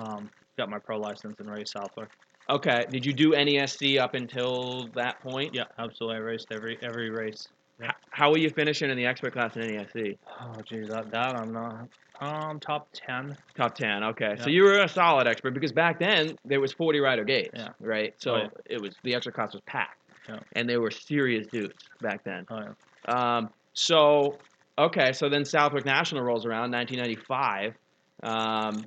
um, 0.00 0.30
got 0.56 0.68
my 0.70 0.78
pro 0.78 0.98
license 0.98 1.34
and 1.38 1.50
raced 1.50 1.72
Southwick. 1.72 2.08
Okay. 2.50 2.84
Did 2.90 3.04
you 3.06 3.12
do 3.12 3.32
NESC 3.32 3.98
up 3.98 4.14
until 4.14 4.88
that 4.94 5.20
point? 5.20 5.54
Yeah, 5.54 5.64
absolutely. 5.78 6.16
I 6.16 6.20
raced 6.20 6.48
every 6.50 6.78
every 6.82 7.10
race. 7.10 7.48
H- 7.82 7.90
how 8.10 8.30
were 8.30 8.38
you 8.38 8.50
finishing 8.50 8.90
in 8.90 8.96
the 8.96 9.06
expert 9.06 9.32
class 9.32 9.56
in 9.56 9.62
NESC? 9.62 10.16
Oh, 10.40 10.60
geez, 10.62 10.88
that, 10.88 11.10
that 11.10 11.34
I'm 11.36 11.52
not. 11.52 11.88
Um, 12.20 12.60
top 12.60 12.88
ten. 12.92 13.36
Top 13.56 13.74
ten. 13.74 14.04
Okay. 14.04 14.36
So 14.40 14.48
you 14.50 14.62
were 14.62 14.80
a 14.82 14.88
solid 14.88 15.26
expert 15.26 15.54
because 15.54 15.72
back 15.72 15.98
then 15.98 16.36
there 16.44 16.60
was 16.60 16.72
forty 16.72 17.00
rider 17.00 17.24
gates. 17.24 17.50
Yeah. 17.54 17.70
Right. 17.80 18.14
So 18.18 18.34
Oh, 18.34 18.36
yeah. 18.38 18.48
it 18.66 18.80
was 18.80 18.94
the 19.02 19.14
extra 19.14 19.32
class 19.32 19.52
was 19.54 19.62
packed. 19.66 19.98
Yeah. 20.28 20.38
And 20.52 20.68
they 20.68 20.76
were 20.76 20.90
serious 20.92 21.48
dudes 21.48 21.74
back 22.00 22.22
then. 22.22 22.46
Oh, 22.48 22.60
yeah. 23.08 23.36
Um, 23.38 23.50
so, 23.74 24.38
okay, 24.78 25.12
so 25.12 25.28
then 25.28 25.44
Southwick 25.44 25.84
National 25.84 26.22
rolls 26.22 26.46
around, 26.46 26.70
1995. 26.70 27.74
Um, 28.22 28.84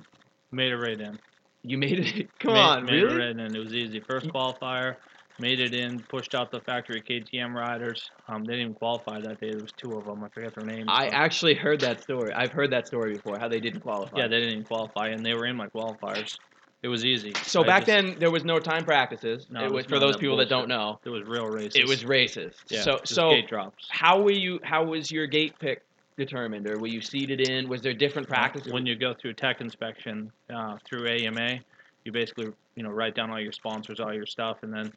Made 0.52 0.72
it 0.72 0.76
right 0.76 0.98
in. 0.98 1.18
you 1.62 1.76
made 1.76 1.98
it. 1.98 2.28
Come 2.38 2.54
made, 2.54 2.60
on, 2.60 2.84
made 2.86 2.92
really? 3.02 3.14
it 3.14 3.18
right 3.18 3.30
in. 3.46 3.54
It 3.54 3.58
was 3.58 3.74
easy. 3.74 4.00
First 4.00 4.28
qualifier, 4.28 4.96
made 5.38 5.60
it 5.60 5.74
in. 5.74 6.00
Pushed 6.00 6.34
out 6.34 6.50
the 6.50 6.60
factory 6.60 7.02
KTM 7.02 7.54
riders. 7.54 8.10
Um, 8.28 8.44
they 8.44 8.54
didn't 8.54 8.62
even 8.62 8.74
qualify 8.74 9.20
that 9.20 9.40
day. 9.40 9.50
There 9.50 9.60
was 9.60 9.72
two 9.72 9.94
of 9.94 10.04
them. 10.04 10.24
I 10.24 10.28
forget 10.28 10.54
their 10.54 10.64
names. 10.64 10.86
I 10.88 11.08
actually 11.08 11.54
heard 11.54 11.80
that 11.80 12.02
story. 12.02 12.32
I've 12.32 12.52
heard 12.52 12.70
that 12.72 12.86
story 12.86 13.14
before. 13.14 13.38
How 13.38 13.48
they 13.48 13.60
didn't 13.60 13.80
qualify. 13.80 14.18
yeah, 14.18 14.28
they 14.28 14.40
didn't 14.40 14.52
even 14.52 14.64
qualify, 14.64 15.08
and 15.08 15.24
they 15.24 15.34
were 15.34 15.46
in 15.46 15.56
my 15.56 15.66
qualifiers. 15.68 16.36
It 16.82 16.88
was 16.88 17.04
easy. 17.04 17.32
so 17.42 17.62
I 17.62 17.66
back 17.66 17.80
just- 17.80 17.86
then 17.86 18.16
there 18.18 18.30
was 18.30 18.44
no 18.44 18.58
time 18.58 18.84
practices. 18.84 19.48
No, 19.50 19.64
it 19.64 19.72
was 19.72 19.86
for 19.86 19.98
those 19.98 20.14
that 20.14 20.20
people 20.20 20.36
that 20.36 20.48
don't 20.48 20.68
know. 20.68 21.00
it 21.04 21.08
was 21.08 21.24
real 21.26 21.46
races. 21.46 21.74
It 21.76 21.88
was 21.88 22.04
races. 22.04 22.54
yeah, 22.68 22.82
so 22.82 23.00
so 23.04 23.30
gate 23.30 23.48
drops. 23.48 23.86
how 23.90 24.22
were 24.22 24.30
you? 24.30 24.60
How 24.62 24.84
was 24.84 25.10
your 25.10 25.26
gate 25.26 25.58
pick 25.58 25.82
determined, 26.16 26.68
or 26.68 26.78
were 26.78 26.86
you 26.86 27.00
seated 27.00 27.40
in? 27.40 27.68
Was 27.68 27.82
there 27.82 27.94
different 27.94 28.28
practices? 28.28 28.72
When 28.72 28.86
you 28.86 28.94
go 28.94 29.14
through 29.14 29.34
tech 29.34 29.60
inspection 29.60 30.30
uh, 30.54 30.78
through 30.88 31.08
AMA, 31.08 31.58
you 32.04 32.12
basically 32.12 32.48
you 32.76 32.82
know 32.82 32.90
write 32.90 33.14
down 33.14 33.30
all 33.30 33.40
your 33.40 33.52
sponsors, 33.52 33.98
all 33.98 34.14
your 34.14 34.26
stuff, 34.26 34.58
and 34.62 34.72
then 34.72 34.92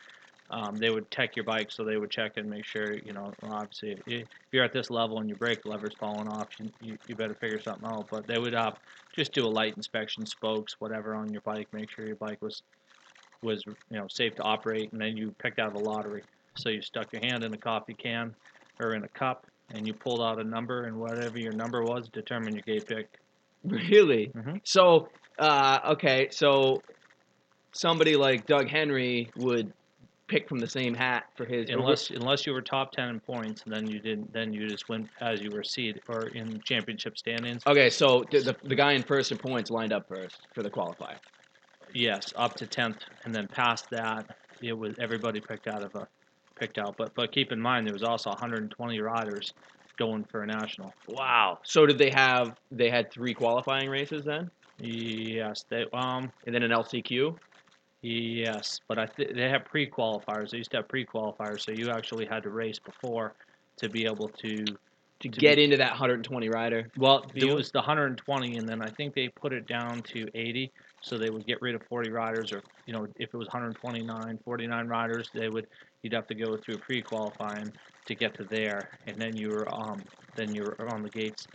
um, 0.49 0.79
they 0.79 0.89
would 0.89 1.09
tech 1.11 1.35
your 1.35 1.45
bike, 1.45 1.71
so 1.71 1.83
they 1.83 1.97
would 1.97 2.11
check 2.11 2.33
and 2.37 2.49
make 2.49 2.65
sure 2.65 2.95
you 2.97 3.13
know 3.13 3.35
obviously 3.43 3.91
if 3.91 3.99
you- 4.07 4.21
if 4.21 4.53
you're 4.53 4.63
at 4.65 4.73
this 4.73 4.89
level 4.89 5.19
and 5.19 5.29
your 5.29 5.37
brake 5.37 5.59
lever's 5.63 5.95
falling 5.99 6.27
off, 6.27 6.47
you, 6.57 6.73
you, 6.79 6.97
you 7.05 7.15
better 7.15 7.35
figure 7.35 7.59
something 7.59 7.87
out. 7.87 8.07
But 8.09 8.25
they 8.27 8.39
would 8.39 8.55
uh, 8.55 8.71
just 9.15 9.31
do 9.31 9.45
a 9.45 9.47
light 9.47 9.75
inspection, 9.77 10.25
spokes, 10.25 10.73
whatever 10.79 11.13
on 11.15 11.31
your 11.31 11.41
bike, 11.41 11.67
make 11.71 11.91
sure 11.91 12.07
your 12.07 12.15
bike 12.15 12.41
was 12.41 12.63
was 13.41 13.63
you 13.65 13.75
know 13.97 14.07
safe 14.09 14.35
to 14.35 14.43
operate, 14.43 14.91
and 14.91 15.01
then 15.01 15.15
you 15.15 15.35
picked 15.41 15.59
out 15.59 15.67
of 15.69 15.75
a 15.75 15.79
lottery. 15.79 16.23
So 16.57 16.69
you 16.69 16.81
stuck 16.81 17.07
your 17.13 17.21
hand 17.21 17.43
in 17.43 17.53
a 17.53 17.57
coffee 17.57 17.93
can 17.93 18.35
or 18.79 18.93
in 18.93 19.03
a 19.03 19.09
cup, 19.09 19.45
and 19.69 19.85
you 19.87 19.93
pulled 19.93 20.21
out 20.21 20.39
a 20.39 20.43
number, 20.43 20.85
and 20.85 20.97
whatever 20.97 21.37
your 21.37 21.53
number 21.53 21.83
was, 21.83 22.09
determined 22.09 22.55
your 22.55 22.63
gate 22.63 22.87
pick. 22.87 23.07
Really? 23.63 24.31
Mhm. 24.35 24.61
So, 24.63 25.09
uh, 25.37 25.79
okay, 25.93 26.29
so 26.31 26.83
somebody 27.73 28.15
like 28.15 28.45
Doug 28.47 28.69
Henry 28.69 29.31
would 29.35 29.73
pick 30.29 30.47
from 30.47 30.59
the 30.59 30.67
same 30.67 30.93
hat 30.93 31.23
for 31.35 31.45
his. 31.45 31.69
unless 31.69 32.09
unless 32.11 32.45
you 32.45 32.53
were 32.53 32.61
top 32.61 32.91
ten 32.91 33.09
in 33.09 33.19
points, 33.19 33.63
then 33.65 33.89
you 33.89 33.99
didn't. 33.99 34.31
Then 34.31 34.53
you 34.53 34.69
just 34.69 34.87
went 34.87 35.09
as 35.19 35.41
you 35.41 35.51
were 35.51 35.63
seed 35.63 35.99
or 36.07 36.27
in 36.27 36.61
championship 36.63 37.17
standings. 37.17 37.63
Okay, 37.67 37.89
so 37.89 38.25
the, 38.31 38.39
the 38.39 38.55
the 38.63 38.75
guy 38.75 38.93
in 38.93 39.03
first 39.03 39.31
in 39.31 39.37
points 39.37 39.69
lined 39.69 39.91
up 39.91 40.07
first 40.07 40.47
for 40.53 40.63
the 40.63 40.69
qualifier. 40.69 41.17
Yes, 41.93 42.31
up 42.37 42.55
to 42.57 42.67
tenth, 42.67 43.03
and 43.25 43.33
then 43.33 43.47
past 43.47 43.89
that, 43.91 44.25
it 44.61 44.73
was 44.73 44.93
everybody 45.01 45.41
picked 45.41 45.67
out 45.67 45.83
of 45.83 45.93
a 45.95 46.07
picked 46.59 46.77
out. 46.77 46.95
But 46.97 47.15
but 47.15 47.31
keep 47.31 47.51
in 47.51 47.59
mind 47.59 47.85
there 47.85 47.93
was 47.93 48.03
also 48.03 48.29
120 48.29 48.99
riders 48.99 49.53
going 49.97 50.23
for 50.31 50.43
a 50.43 50.47
national. 50.47 50.93
Wow. 51.07 51.59
So 51.63 51.85
did 51.85 51.97
they 51.97 52.11
have? 52.11 52.55
They 52.71 52.89
had 52.89 53.11
three 53.11 53.33
qualifying 53.33 53.89
races 53.89 54.23
then, 54.25 54.49
Yes, 54.79 55.65
they 55.69 55.85
um 55.93 56.31
and 56.45 56.55
then 56.55 56.63
an 56.63 56.71
LCQ. 56.71 57.37
Yes, 58.01 58.79
but 58.87 58.97
I 58.99 59.07
th- 59.07 59.35
they 59.35 59.49
have 59.49 59.65
pre 59.65 59.89
qualifiers. 59.89 60.51
They 60.51 60.57
used 60.57 60.71
to 60.71 60.77
have 60.77 60.87
pre 60.87 61.05
qualifiers, 61.05 61.61
so 61.61 61.71
you 61.71 61.89
actually 61.91 62.25
had 62.25 62.43
to 62.43 62.49
race 62.49 62.79
before 62.79 63.35
to 63.77 63.89
be 63.89 64.05
able 64.05 64.29
to 64.41 64.77
To, 65.21 65.29
To 65.33 65.41
get 65.41 65.57
be- 65.57 65.59
into 65.59 65.77
that 65.77 65.91
120 65.91 66.49
rider. 66.49 66.91
Well, 66.95 67.31
it 67.35 67.45
was 67.45 67.71
the 67.71 67.79
120, 67.79 68.57
and 68.57 68.67
then 68.67 68.81
I 68.81 68.91
think 68.91 69.13
they 69.15 69.29
put 69.29 69.53
it 69.53 69.67
down 69.67 70.03
to 70.13 70.27
80, 70.33 70.71
so 71.01 71.17
they 71.17 71.29
would 71.29 71.45
get 71.45 71.61
rid 71.61 71.75
of 71.75 71.83
40 71.87 72.09
riders, 72.09 72.51
or 72.51 72.63
you 72.85 72.93
know, 72.93 73.05
if 73.17 73.29
it 73.33 73.37
was 73.37 73.47
129, 73.47 74.39
49 74.43 74.87
riders, 74.87 75.29
they 75.33 75.49
would 75.49 75.67
you'd 76.03 76.13
have 76.13 76.27
to 76.27 76.35
go 76.35 76.57
through 76.57 76.79
pre-qualifying 76.79 77.71
to 78.07 78.15
get 78.15 78.33
to 78.35 78.45
there, 78.45 78.99
and 79.05 79.19
then 79.21 79.35
you 79.35 79.49
were 79.49 79.69
um 79.73 80.03
then 80.35 80.53
you 80.53 80.63
were 80.63 80.89
on 80.89 81.03
the 81.03 81.09
gates 81.09 81.47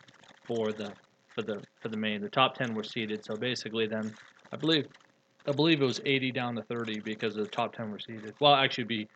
for 0.46 0.72
the 0.72 0.94
for 1.34 1.42
the 1.42 1.62
for 1.80 1.88
the 1.88 1.96
main. 1.96 2.20
The 2.22 2.28
top 2.30 2.54
10 2.54 2.74
were 2.74 2.84
seated, 2.84 3.24
so 3.24 3.36
basically 3.36 3.86
then 3.86 4.16
I 4.52 4.56
believe 4.56 4.86
I 5.46 5.52
believe 5.52 5.82
it 5.82 5.84
was 5.84 6.00
80 6.04 6.32
down 6.32 6.56
to 6.56 6.62
30 6.62 7.00
because 7.00 7.34
the 7.34 7.46
top 7.46 7.74
10 7.74 7.90
were 7.90 7.98
seeded. 7.98 8.34
Well, 8.40 8.54
actually, 8.54 8.84
be 8.84 9.08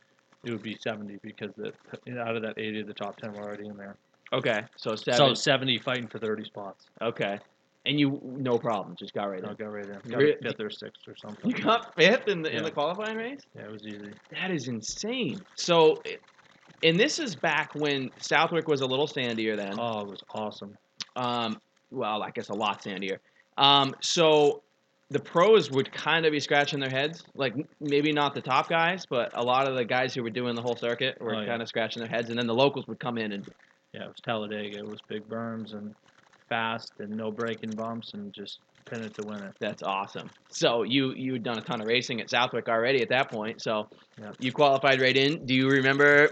it 0.45 0.51
would 0.51 0.63
be 0.63 0.77
70 0.81 1.19
because 1.23 1.51
the 1.57 1.73
out 2.21 2.37
of 2.37 2.43
that 2.43 2.59
80, 2.59 2.83
the 2.83 2.95
top 2.95 3.17
10 3.19 3.33
were 3.33 3.43
already 3.43 3.67
in 3.67 3.77
there. 3.77 3.97
Okay, 4.33 4.63
so 4.77 4.95
seven. 4.95 5.19
So 5.19 5.35
70 5.35 5.79
fighting 5.81 6.07
for 6.07 6.19
30 6.19 6.45
spots. 6.45 6.87
okay, 7.01 7.39
and 7.87 7.99
you 7.99 8.21
no 8.23 8.59
problem, 8.59 8.95
just 8.99 9.15
got 9.15 9.25
right 9.25 9.43
in. 9.43 9.55
go 9.55 9.65
right 9.67 9.85
in. 9.85 9.99
Re- 10.05 10.33
Got 10.35 10.51
a 10.51 10.53
fifth 10.53 10.61
or 10.61 10.71
sixth 10.71 11.03
or 11.09 11.17
something. 11.17 11.51
You 11.51 11.63
got 11.63 11.95
fifth 11.97 12.29
in 12.29 12.43
the 12.43 12.55
in 12.55 12.63
the 12.63 12.71
qualifying 12.71 13.17
race. 13.17 13.41
Yeah, 13.57 13.63
it 13.63 13.73
was 13.73 13.87
easy. 13.87 14.13
That 14.33 14.51
is 14.51 14.69
insane. 14.69 15.41
So, 15.55 16.03
and 16.83 17.01
this 17.01 17.19
is 17.19 17.35
back 17.35 17.75
when 17.75 18.11
Southwick 18.19 18.69
was 18.69 18.83
a 18.83 18.87
little 18.87 19.07
sandier 19.07 19.57
then. 19.57 19.79
Oh, 19.81 20.03
it 20.03 20.09
was 20.09 20.23
awesome. 20.35 20.77
Um, 21.17 21.59
well, 21.91 22.23
I 22.23 22.31
guess 22.31 22.51
a 22.51 22.55
lot 22.55 22.83
sandier. 22.83 23.19
Um, 23.57 23.95
so 24.01 24.63
the 25.11 25.19
pros 25.21 25.71
would 25.71 25.91
kind 25.93 26.27
of 26.27 26.33
be 26.33 26.41
scratching 26.41 26.81
their 26.81 26.91
heads, 26.91 27.25
like 27.35 27.55
maybe 27.81 28.13
not 28.13 28.35
the 28.35 28.43
top 28.43 28.69
guys, 28.69 29.05
but 29.09 29.31
a 29.35 29.43
lot 29.43 29.67
of 29.67 29.75
the 29.75 29.85
guys 29.85 30.15
who 30.15 30.23
were 30.23 30.31
doing 30.31 30.55
the 30.55 30.63
whole 30.63 30.77
circuit 30.77 31.17
were 31.21 31.35
Oh, 31.35 31.41
yeah. 31.41 31.47
kind 31.47 31.63
of 31.63 31.69
scratching 31.69 32.01
their 32.01 32.11
heads, 32.11 32.29
and 32.29 32.39
then 32.39 32.47
the 32.47 32.55
locals 32.55 32.87
would 32.89 33.01
come 33.01 33.17
in 33.19 33.33
and 33.33 33.45
Yeah, 33.95 34.05
it 34.05 34.09
was 34.09 34.21
Talladega. 34.23 34.79
It 34.79 34.87
was 34.87 35.01
big 35.09 35.27
berms 35.29 35.73
and 35.73 35.95
fast 36.51 36.93
and 36.99 37.17
no 37.17 37.31
braking 37.31 37.75
bumps 37.75 38.13
and 38.15 38.33
just 38.35 38.59
pin 38.89 39.03
it 39.03 39.15
to 39.15 39.23
win 39.23 39.43
it. 39.43 39.53
that's 39.61 39.83
awesome. 39.83 40.31
So 40.51 40.83
you 40.83 41.13
you 41.15 41.35
had 41.35 41.43
done 41.43 41.59
a 41.59 41.63
ton 41.63 41.81
of 41.81 41.87
racing 41.87 42.21
at 42.21 42.29
Southwick 42.31 42.69
already 42.69 43.03
at 43.03 43.09
that 43.11 43.31
point, 43.31 43.63
so 43.63 43.89
Yeah. 44.21 44.33
you 44.39 44.53
qualified 44.53 45.01
right 45.01 45.17
in. 45.17 45.45
Do 45.47 45.55
you 45.55 45.69
remember? 45.69 46.29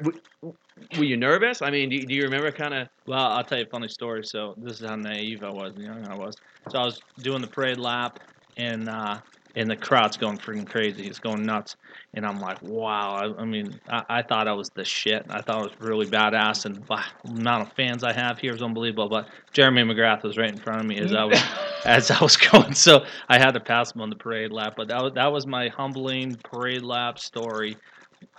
Were 0.99 1.05
you 1.05 1.17
nervous? 1.17 1.63
I 1.63 1.71
mean, 1.71 1.89
do, 1.89 1.99
do 2.07 2.15
you 2.15 2.23
remember 2.25 2.53
kind 2.53 2.75
of? 2.75 2.89
Well, 3.07 3.19
I'll 3.19 3.45
tell 3.45 3.59
you 3.59 3.65
a 3.65 3.71
funny 3.71 3.89
story. 3.89 4.23
So 4.25 4.55
this 4.59 4.81
is 4.81 4.87
how 4.87 4.97
naive 4.97 5.43
I 5.43 5.51
was 5.51 5.73
and 5.75 5.83
young 5.85 6.07
I 6.07 6.15
was. 6.15 6.35
So 6.69 6.79
I 6.79 6.85
was 6.85 7.01
doing 7.23 7.41
the 7.41 7.49
parade 7.49 7.79
lap, 7.79 8.19
and 8.57 8.89
uh, 8.89 9.19
and 9.57 9.71
the 9.71 9.77
crowd's 9.77 10.19
going 10.19 10.37
freaking 10.37 10.69
crazy. 10.69 11.07
It's 11.07 11.19
going 11.19 11.45
nuts, 11.45 11.77
and 12.15 12.27
I'm 12.27 12.39
like, 12.41 12.63
wow. 12.63 13.15
I, 13.15 13.41
I 13.41 13.45
mean, 13.45 13.81
I, 13.89 14.03
I 14.09 14.23
thought 14.23 14.49
I 14.49 14.53
was 14.53 14.69
the 14.71 14.85
shit. 14.85 15.25
I 15.31 15.41
thought 15.41 15.57
I 15.57 15.63
was 15.63 15.73
really 15.81 16.07
badass, 16.07 16.67
and 16.67 16.87
wow, 16.89 17.03
the 17.25 17.31
amount 17.31 17.67
of 17.67 17.73
fans 17.73 18.05
I 18.05 18.13
have 18.13 18.39
here 18.39 18.55
is 18.55 18.63
unbelievable. 18.63 19.09
But 19.09 19.29
Jeremy 19.53 19.83
McGrath 19.83 20.23
was 20.23 20.37
right 20.37 20.51
in 20.51 20.59
front 20.59 20.81
of 20.81 20.87
me 20.87 20.99
as 20.99 21.15
I 21.15 21.25
was 21.25 21.43
as 21.87 22.11
I 22.11 22.23
was 22.23 22.37
going, 22.37 22.75
so 22.75 23.05
I 23.29 23.39
had 23.39 23.53
to 23.53 23.61
pass 23.61 23.95
him 23.95 24.03
on 24.03 24.11
the 24.11 24.17
parade 24.17 24.53
lap. 24.53 24.75
But 24.77 24.89
that 24.89 25.03
was, 25.03 25.13
that 25.15 25.33
was 25.33 25.47
my 25.47 25.69
humbling 25.69 26.37
parade 26.37 26.83
lap 26.83 27.19
story. 27.19 27.77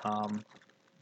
Um, 0.04 0.44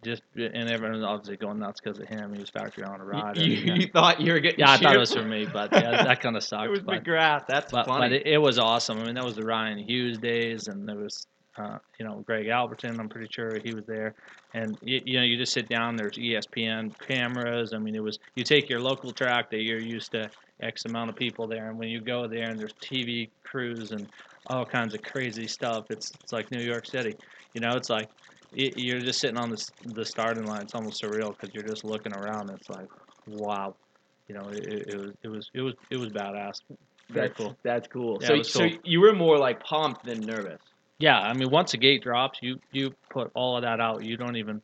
just 0.05 0.21
and 0.35 0.69
everyone 0.69 0.97
was 0.97 1.03
obviously 1.03 1.35
going 1.35 1.59
nuts 1.59 1.81
because 1.81 1.99
of 1.99 2.07
him. 2.07 2.33
He 2.33 2.39
was 2.39 2.49
factory 2.49 2.83
on 2.83 3.01
a 3.01 3.03
ride. 3.03 3.37
You, 3.37 3.73
you 3.73 3.87
thought 3.87 4.21
you 4.21 4.31
were 4.31 4.39
getting 4.39 4.59
yeah, 4.59 4.71
I 4.71 4.77
thought 4.77 4.95
it 4.95 4.99
was 4.99 5.13
for 5.13 5.23
me, 5.23 5.45
but 5.51 5.71
yeah, 5.73 6.03
that 6.03 6.21
kind 6.21 6.37
of 6.37 6.43
sucked. 6.43 6.65
It 6.65 6.69
was 6.69 6.81
but, 6.81 7.03
McGrath. 7.03 7.47
That's 7.47 7.71
but, 7.71 7.87
funny. 7.87 8.09
but 8.09 8.11
it, 8.13 8.27
it 8.27 8.37
was 8.37 8.59
awesome. 8.59 8.99
I 8.99 9.05
mean, 9.05 9.15
that 9.15 9.25
was 9.25 9.35
the 9.35 9.45
Ryan 9.45 9.79
Hughes 9.79 10.17
days, 10.19 10.67
and 10.67 10.87
there 10.87 10.95
was, 10.95 11.25
uh, 11.57 11.79
you 11.99 12.05
know, 12.05 12.23
Greg 12.25 12.45
Albertyn. 12.45 12.99
I'm 12.99 13.09
pretty 13.09 13.27
sure 13.31 13.59
he 13.63 13.73
was 13.73 13.85
there. 13.85 14.13
And 14.53 14.77
you, 14.81 15.01
you 15.03 15.17
know, 15.17 15.25
you 15.25 15.37
just 15.37 15.51
sit 15.51 15.67
down. 15.67 15.95
There's 15.95 16.17
ESPN 16.17 16.97
cameras. 16.99 17.73
I 17.73 17.79
mean, 17.79 17.95
it 17.95 18.03
was 18.03 18.19
you 18.35 18.43
take 18.43 18.69
your 18.69 18.79
local 18.79 19.11
track 19.11 19.49
that 19.49 19.63
you're 19.63 19.81
used 19.81 20.11
to 20.11 20.29
X 20.61 20.85
amount 20.85 21.09
of 21.09 21.15
people 21.15 21.47
there, 21.47 21.69
and 21.69 21.77
when 21.77 21.89
you 21.89 21.99
go 21.99 22.27
there 22.27 22.49
and 22.49 22.59
there's 22.59 22.73
TV 22.73 23.29
crews 23.43 23.91
and 23.91 24.07
all 24.47 24.65
kinds 24.65 24.93
of 24.93 25.01
crazy 25.01 25.47
stuff, 25.47 25.85
it's 25.89 26.11
it's 26.21 26.31
like 26.31 26.51
New 26.51 26.63
York 26.63 26.85
City. 26.85 27.15
You 27.53 27.61
know, 27.61 27.71
it's 27.71 27.89
like 27.89 28.09
you're 28.55 28.99
just 28.99 29.19
sitting 29.19 29.37
on 29.37 29.49
the 29.49 29.69
the 29.83 30.05
starting 30.05 30.45
line. 30.45 30.61
It's 30.61 30.75
almost 30.75 31.01
surreal 31.01 31.35
because 31.37 31.53
you're 31.53 31.63
just 31.63 31.83
looking 31.83 32.13
around. 32.13 32.49
It's 32.49 32.69
like, 32.69 32.87
wow. 33.27 33.75
You 34.27 34.35
know, 34.35 34.49
it, 34.51 34.87
it, 34.87 34.97
was 34.97 35.11
it 35.21 35.27
was 35.27 35.51
it 35.53 35.61
was 35.61 35.73
it 35.91 35.97
was 35.97 36.09
badass. 36.09 36.61
Very 37.09 37.27
that's, 37.27 37.37
cool. 37.37 37.57
That's 37.63 37.87
cool. 37.87 38.17
Yeah, 38.21 38.27
so, 38.27 38.37
was 38.37 38.51
so 38.51 38.69
you 38.83 38.99
were 38.99 39.13
more 39.13 39.37
like 39.37 39.63
pumped 39.63 40.05
than 40.05 40.21
nervous. 40.21 40.61
Yeah, 40.97 41.19
I 41.19 41.33
mean, 41.33 41.51
once 41.51 41.71
the 41.71 41.77
gate 41.77 42.01
drops, 42.01 42.39
you 42.41 42.59
you 42.71 42.91
put 43.09 43.29
all 43.35 43.57
of 43.57 43.63
that 43.63 43.79
out. 43.79 44.03
You 44.03 44.17
don't 44.17 44.37
even 44.37 44.61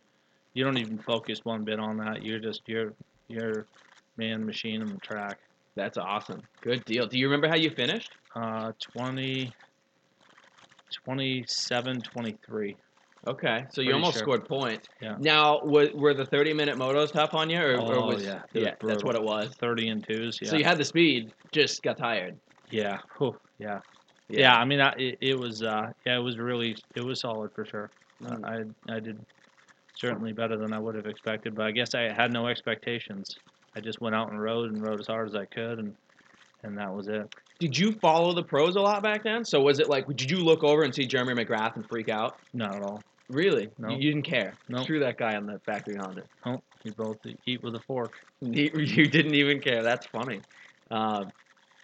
you 0.53 0.63
don't 0.63 0.77
even 0.77 0.97
focus 0.97 1.41
one 1.43 1.63
bit 1.63 1.79
on 1.79 1.97
that. 1.97 2.23
You're 2.23 2.39
just 2.39 2.61
you're 2.65 2.93
you're 3.27 3.65
man 4.17 4.45
machine 4.45 4.81
on 4.81 4.87
the 4.87 4.97
track. 4.97 5.39
That's 5.75 5.97
awesome. 5.97 6.41
Good 6.61 6.83
deal. 6.85 7.07
Do 7.07 7.17
you 7.17 7.27
remember 7.27 7.47
how 7.47 7.55
you 7.55 7.69
finished? 7.69 8.11
Uh, 8.35 8.73
20, 8.93 9.53
27, 10.91 12.01
23. 12.01 12.75
Okay, 13.27 13.65
so 13.69 13.81
you 13.81 13.93
almost 13.93 14.13
sure. 14.13 14.23
scored 14.23 14.47
points. 14.47 14.87
Yeah. 14.99 15.15
Now, 15.19 15.61
were, 15.63 15.89
were 15.93 16.13
the 16.15 16.25
30 16.25 16.53
minute 16.53 16.75
motos 16.75 17.11
tough 17.11 17.35
on 17.35 17.49
you, 17.51 17.59
or, 17.59 17.75
or 17.79 17.95
Oh, 17.95 18.05
was 18.07 18.25
yeah, 18.25 18.41
yeah, 18.53 18.73
that's 18.81 19.03
what 19.03 19.15
it 19.15 19.21
was. 19.21 19.53
Thirty 19.59 19.89
and 19.89 20.03
twos. 20.03 20.39
Yeah. 20.41 20.49
So 20.49 20.55
you 20.57 20.63
had 20.63 20.79
the 20.79 20.85
speed, 20.85 21.31
just 21.51 21.83
got 21.83 21.97
tired. 21.97 22.35
yeah. 22.71 22.97
Whew, 23.19 23.35
yeah. 23.59 23.79
Yeah. 24.27 24.55
I 24.55 24.65
mean, 24.65 24.81
I, 24.81 24.93
it, 24.97 25.17
it 25.21 25.39
was 25.39 25.61
uh, 25.61 25.91
yeah, 26.05 26.15
it 26.15 26.21
was 26.23 26.39
really 26.39 26.75
it 26.95 27.03
was 27.03 27.19
solid 27.21 27.51
for 27.53 27.65
sure. 27.65 27.91
Uh, 28.25 28.35
Mm. 28.35 28.73
I 28.89 28.95
I 28.95 28.99
did 28.99 29.19
certainly 29.97 30.31
better 30.31 30.57
than 30.57 30.73
I 30.73 30.79
would 30.79 30.95
have 30.95 31.05
expected, 31.05 31.53
but 31.55 31.65
I 31.65 31.71
guess 31.71 31.93
I 31.93 32.11
had 32.13 32.31
no 32.33 32.47
expectations. 32.47 33.35
I 33.75 33.79
just 33.81 34.01
went 34.01 34.15
out 34.15 34.31
and 34.31 34.41
rode 34.41 34.71
and 34.71 34.81
rode 34.81 34.99
as 34.99 35.07
hard 35.07 35.27
as 35.27 35.35
I 35.35 35.45
could, 35.45 35.79
and 35.79 35.95
and 36.63 36.77
that 36.77 36.91
was 36.93 37.07
it. 37.07 37.33
Did 37.59 37.77
you 37.77 37.91
follow 37.93 38.33
the 38.33 38.43
pros 38.43 38.75
a 38.75 38.79
lot 38.79 39.03
back 39.03 39.23
then? 39.23 39.43
So 39.45 39.61
was 39.61 39.79
it 39.79 39.89
like, 39.89 40.07
did 40.15 40.29
you 40.31 40.37
look 40.37 40.63
over 40.63 40.81
and 40.83 40.93
see 40.93 41.05
Jeremy 41.05 41.33
McGrath 41.33 41.75
and 41.75 41.87
freak 41.87 42.09
out? 42.09 42.37
Not 42.53 42.75
at 42.75 42.81
all. 42.83 43.01
Really? 43.31 43.69
No. 43.77 43.89
You, 43.89 43.97
you 43.97 44.11
didn't 44.13 44.25
care. 44.25 44.53
No. 44.69 44.83
Screw 44.83 44.99
that 44.99 45.17
guy 45.17 45.35
on 45.35 45.45
the 45.45 45.59
factory 45.65 45.95
Honda. 45.95 46.23
Oh, 46.45 46.61
you 46.83 46.91
both 46.93 47.17
eat 47.45 47.63
with 47.63 47.75
a 47.75 47.79
fork. 47.79 48.13
You, 48.41 48.71
you 48.75 49.07
didn't 49.07 49.35
even 49.35 49.61
care. 49.61 49.83
That's 49.83 50.07
funny. 50.07 50.41
Um, 50.89 51.31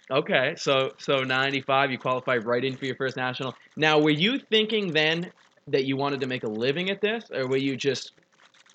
okay, 0.10 0.56
so 0.58 0.92
so 0.98 1.24
'95, 1.24 1.92
you 1.92 2.00
qualified 2.00 2.46
right 2.46 2.64
in 2.66 2.76
for 2.76 2.86
your 2.86 2.96
first 2.96 3.16
national. 3.16 3.54
Now, 3.76 4.00
were 4.00 4.10
you 4.10 4.40
thinking 4.40 4.92
then 4.92 5.32
that 5.68 5.86
you 5.86 5.98
wanted 5.98 6.20
to 6.22 6.28
make 6.28 6.44
a 6.44 6.48
living 6.50 6.90
at 6.90 7.00
this, 7.00 7.26
or 7.32 7.48
were 7.48 7.58
you 7.58 7.76
just 7.76 8.14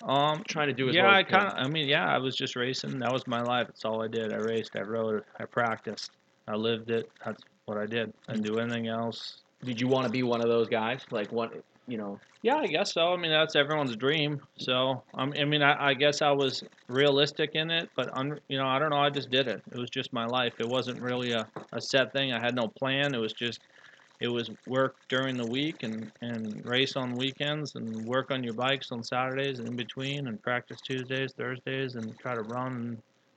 Um, 0.06 0.42
trying 0.48 0.68
to 0.68 0.74
do 0.74 0.88
as 0.88 0.94
yeah, 0.94 1.04
well 1.04 1.14
as 1.14 1.18
I 1.18 1.22
kind 1.24 1.46
of. 1.48 1.54
I 1.58 1.68
mean, 1.68 1.88
yeah, 1.88 2.06
I 2.06 2.18
was 2.18 2.36
just 2.36 2.54
racing. 2.56 2.98
That 3.00 3.12
was 3.12 3.26
my 3.26 3.42
life. 3.42 3.66
That's 3.68 3.84
all 3.84 4.02
I 4.02 4.08
did. 4.08 4.32
I 4.32 4.36
raced. 4.36 4.76
I 4.76 4.82
rode. 4.82 5.24
I 5.40 5.44
practiced. 5.44 6.10
I 6.48 6.54
lived 6.54 6.90
it. 6.90 7.10
That's 7.24 7.42
what 7.66 7.78
I 7.78 7.86
did. 7.86 8.12
I 8.28 8.32
didn't 8.34 8.46
do 8.46 8.58
anything 8.58 8.88
else. 8.88 9.42
Did 9.64 9.80
you 9.80 9.88
want 9.88 10.04
to 10.06 10.10
be 10.10 10.22
one 10.22 10.40
of 10.40 10.48
those 10.48 10.68
guys? 10.68 11.00
Like 11.10 11.30
one, 11.32 11.50
you 11.92 11.98
know? 11.98 12.18
Yeah, 12.40 12.56
I 12.56 12.66
guess 12.66 12.94
so. 12.94 13.12
I 13.12 13.16
mean, 13.16 13.30
that's 13.30 13.54
everyone's 13.54 13.94
dream. 13.94 14.40
So, 14.56 15.02
um, 15.14 15.34
I 15.38 15.44
mean, 15.44 15.62
I, 15.62 15.90
I 15.90 15.94
guess 15.94 16.22
I 16.22 16.32
was 16.32 16.64
realistic 16.88 17.50
in 17.54 17.70
it, 17.70 17.90
but 17.94 18.08
un, 18.16 18.40
you 18.48 18.56
know, 18.56 18.66
I 18.66 18.78
don't 18.78 18.90
know. 18.90 18.96
I 18.96 19.10
just 19.10 19.30
did 19.30 19.46
it. 19.46 19.62
It 19.70 19.78
was 19.78 19.90
just 19.90 20.10
my 20.12 20.24
life. 20.24 20.54
It 20.58 20.66
wasn't 20.66 21.00
really 21.00 21.32
a, 21.32 21.46
a 21.72 21.80
set 21.80 22.12
thing. 22.14 22.32
I 22.32 22.40
had 22.40 22.56
no 22.56 22.66
plan. 22.66 23.14
It 23.14 23.18
was 23.18 23.34
just, 23.34 23.60
it 24.20 24.28
was 24.28 24.50
work 24.66 24.96
during 25.08 25.36
the 25.36 25.46
week 25.46 25.82
and 25.82 26.10
and 26.22 26.64
race 26.64 26.96
on 26.96 27.14
weekends 27.14 27.74
and 27.74 28.06
work 28.06 28.30
on 28.30 28.42
your 28.42 28.54
bikes 28.54 28.90
on 28.90 29.04
Saturdays 29.04 29.58
and 29.58 29.68
in 29.68 29.76
between 29.76 30.26
and 30.28 30.42
practice 30.42 30.80
Tuesdays, 30.80 31.32
Thursdays, 31.36 31.96
and 31.96 32.18
try 32.18 32.34
to 32.34 32.42
run 32.42 32.72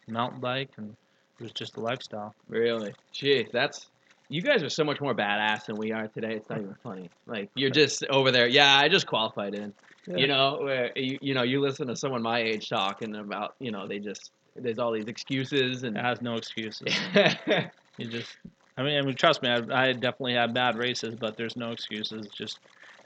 and 0.07 0.13
mountain 0.15 0.39
bike 0.39 0.69
and 0.77 0.95
it 1.39 1.43
was 1.43 1.51
just 1.51 1.75
a 1.75 1.81
lifestyle. 1.81 2.33
Really? 2.47 2.93
Jeez, 3.13 3.51
that's. 3.51 3.87
You 4.29 4.41
guys 4.41 4.63
are 4.63 4.69
so 4.69 4.83
much 4.83 4.99
more 5.01 5.13
badass 5.13 5.65
than 5.65 5.77
we 5.77 5.91
are 5.91 6.07
today. 6.07 6.35
It's 6.35 6.49
not 6.49 6.59
even 6.59 6.75
funny. 6.83 7.09
Like 7.27 7.49
you're 7.55 7.69
just 7.69 8.03
over 8.09 8.31
there. 8.31 8.47
Yeah, 8.47 8.75
I 8.75 8.89
just 8.89 9.05
qualified 9.05 9.53
in. 9.53 9.73
You 10.07 10.27
know, 10.27 10.59
where 10.61 10.91
you, 10.95 11.17
you 11.21 11.33
know, 11.33 11.41
you 11.43 11.59
listen 11.59 11.88
to 11.88 11.95
someone 11.95 12.21
my 12.21 12.39
age 12.39 12.69
talking 12.69 13.15
about, 13.15 13.55
you 13.59 13.71
know, 13.71 13.88
they 13.88 13.99
just 13.99 14.31
there's 14.55 14.77
all 14.77 14.91
these 14.91 15.07
excuses 15.07 15.83
and 15.83 15.97
It 15.97 16.03
has 16.03 16.21
no 16.21 16.35
excuses. 16.35 16.93
You 17.97 18.09
just, 18.09 18.38
I 18.77 18.83
mean, 18.83 18.97
I 18.99 19.01
mean, 19.03 19.15
trust 19.15 19.41
me, 19.41 19.49
I, 19.49 19.88
I 19.89 19.93
definitely 19.93 20.33
had 20.33 20.53
bad 20.53 20.75
races, 20.77 21.15
but 21.17 21.38
there's 21.38 21.55
no 21.55 21.71
excuses. 21.71 22.27
Just, 22.38 22.59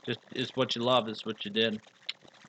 just 0.03 0.19
it's 0.31 0.51
what 0.55 0.75
you 0.75 0.81
love. 0.83 1.07
It's 1.07 1.25
what 1.25 1.45
you 1.45 1.51
did. 1.51 1.79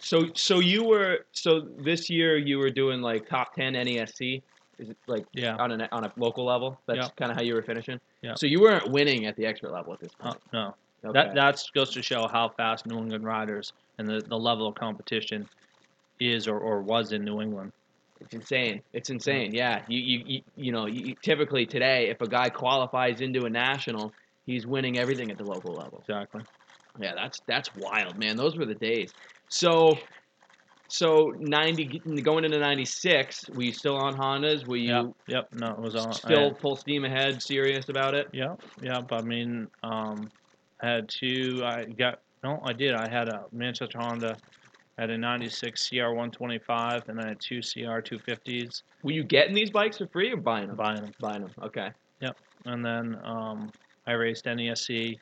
so 0.01 0.27
so 0.35 0.59
you 0.61 0.83
were 0.85 1.19
so 1.33 1.69
this 1.83 2.09
year 2.09 2.39
you 2.39 2.59
were 2.59 2.71
doing 2.71 3.03
like 3.03 3.29
top 3.29 3.55
10 3.55 3.75
NESC 3.75 4.43
is 4.79 4.89
it 4.89 4.97
like 5.07 5.27
Yeah. 5.35 5.57
on 5.57 5.79
a 5.79 5.89
on 5.93 6.05
a 6.05 6.13
local 6.17 6.47
level 6.47 6.81
that's 6.89 6.99
Yeah. 6.99 7.09
kind 7.19 7.31
of 7.31 7.37
how 7.37 7.43
you 7.43 7.55
were 7.55 7.63
finishing 7.63 7.99
Yeah. 8.23 8.35
so 8.35 8.47
you 8.47 8.61
weren't 8.61 8.91
winning 8.91 9.27
at 9.27 9.37
the 9.37 9.47
expert 9.47 9.73
level 9.73 9.95
at 9.95 10.01
this 10.01 10.13
Uh, 10.21 10.33
point 10.33 10.43
no, 10.53 10.75
okay. 11.05 11.13
that 11.13 11.35
that 11.35 11.63
goes 11.75 11.91
to 11.91 12.03
show 12.03 12.29
how 12.29 12.49
fast 12.51 12.87
New 12.87 12.99
England 12.99 13.25
riders 13.25 13.73
and 13.99 14.07
the, 14.07 14.21
the 14.21 14.39
level 14.39 14.67
of 14.67 14.75
competition 14.75 15.49
is 16.21 16.47
or, 16.47 16.59
or 16.59 16.83
was 16.83 17.13
in 17.13 17.25
New 17.25 17.41
England. 17.41 17.73
It's 18.21 18.35
insane. 18.35 18.83
It's 18.93 19.09
insane. 19.09 19.55
Yeah. 19.55 19.83
You 19.89 19.99
you 19.99 20.25
you, 20.27 20.43
you 20.57 20.73
know, 20.73 20.87
you, 20.87 21.15
typically 21.23 21.65
today 21.65 22.11
if 22.11 22.21
a 22.21 22.29
guy 22.29 22.51
qualifies 22.51 23.23
into 23.23 23.47
a 23.47 23.51
national, 23.51 24.13
he's 24.45 24.67
winning 24.67 24.99
everything 24.99 25.31
at 25.31 25.39
the 25.39 25.45
local 25.45 25.73
level. 25.75 26.01
Exactly. 26.01 26.43
Yeah, 27.01 27.15
that's 27.15 27.41
that's 27.47 27.75
wild, 27.77 28.19
man. 28.19 28.37
Those 28.37 28.57
were 28.57 28.67
the 28.67 28.75
days. 28.75 29.13
So 29.49 29.99
so 30.91 31.33
90 31.39 32.01
going 32.23 32.45
into 32.45 32.59
96, 32.59 33.51
were 33.51 33.63
you 33.63 33.73
still 33.73 33.97
on 33.97 34.17
Hondas? 34.17 34.67
Were 34.67 34.77
you 34.77 34.91
Yep. 34.95 35.07
Yep. 35.29 35.49
No, 35.55 35.69
it 35.69 35.81
was 35.81 35.95
on. 35.97 36.13
Still 36.13 36.51
had- 36.51 36.59
full 36.61 36.77
steam 36.77 37.05
ahead, 37.05 37.43
serious 37.43 37.89
about 37.89 38.15
it? 38.15 38.29
Yep. 38.33 38.61
Yep. 38.83 39.13
I 39.13 39.23
mean, 39.23 39.69
um, 39.83 40.31
I 40.83 40.89
had 40.89 41.09
two. 41.09 41.63
I 41.65 41.85
got 41.85 42.21
no. 42.43 42.61
I 42.65 42.73
did. 42.73 42.95
I 42.95 43.09
had 43.11 43.29
a 43.29 43.45
Manchester 43.53 43.99
Honda. 43.99 44.37
I 44.99 45.03
had 45.03 45.11
a 45.11 45.19
'96 45.19 45.89
CR 45.89 46.09
125, 46.09 47.09
and 47.09 47.21
I 47.21 47.29
had 47.29 47.41
two 47.41 47.61
CR 47.61 48.01
250s. 48.01 48.83
Were 49.03 49.13
you 49.13 49.25
getting 49.25 49.55
these 49.55 49.71
bikes 49.71 49.99
for 49.99 50.07
free 50.09 50.33
or 50.33 50.37
buying 50.37 50.69
them? 50.69 50.77
Buying 50.77 51.03
them. 51.03 51.13
Buying 51.21 51.43
them. 51.43 51.53
Okay. 51.63 51.91
Yep. 52.21 52.37
And 52.67 52.85
then 52.85 53.17
um, 53.25 53.71
I 54.07 54.13
raced 54.13 54.45
NESC. 54.45 55.19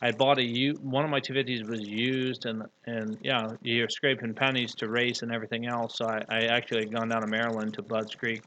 I 0.00 0.12
bought 0.12 0.38
a 0.38 0.44
U. 0.44 0.74
One 0.82 1.04
of 1.04 1.10
my 1.10 1.20
250s 1.20 1.68
was 1.68 1.80
used, 1.80 2.46
and 2.46 2.62
and 2.86 3.18
yeah, 3.22 3.48
you're 3.62 3.88
scraping 3.88 4.32
pennies 4.34 4.74
to 4.76 4.88
race 4.88 5.22
and 5.22 5.32
everything 5.32 5.66
else. 5.66 5.96
So 5.98 6.06
I, 6.06 6.22
I 6.28 6.38
actually 6.46 6.82
had 6.82 6.94
gone 6.94 7.08
down 7.08 7.22
to 7.22 7.26
Maryland 7.26 7.74
to 7.74 7.82
Budds 7.82 8.14
Creek. 8.14 8.42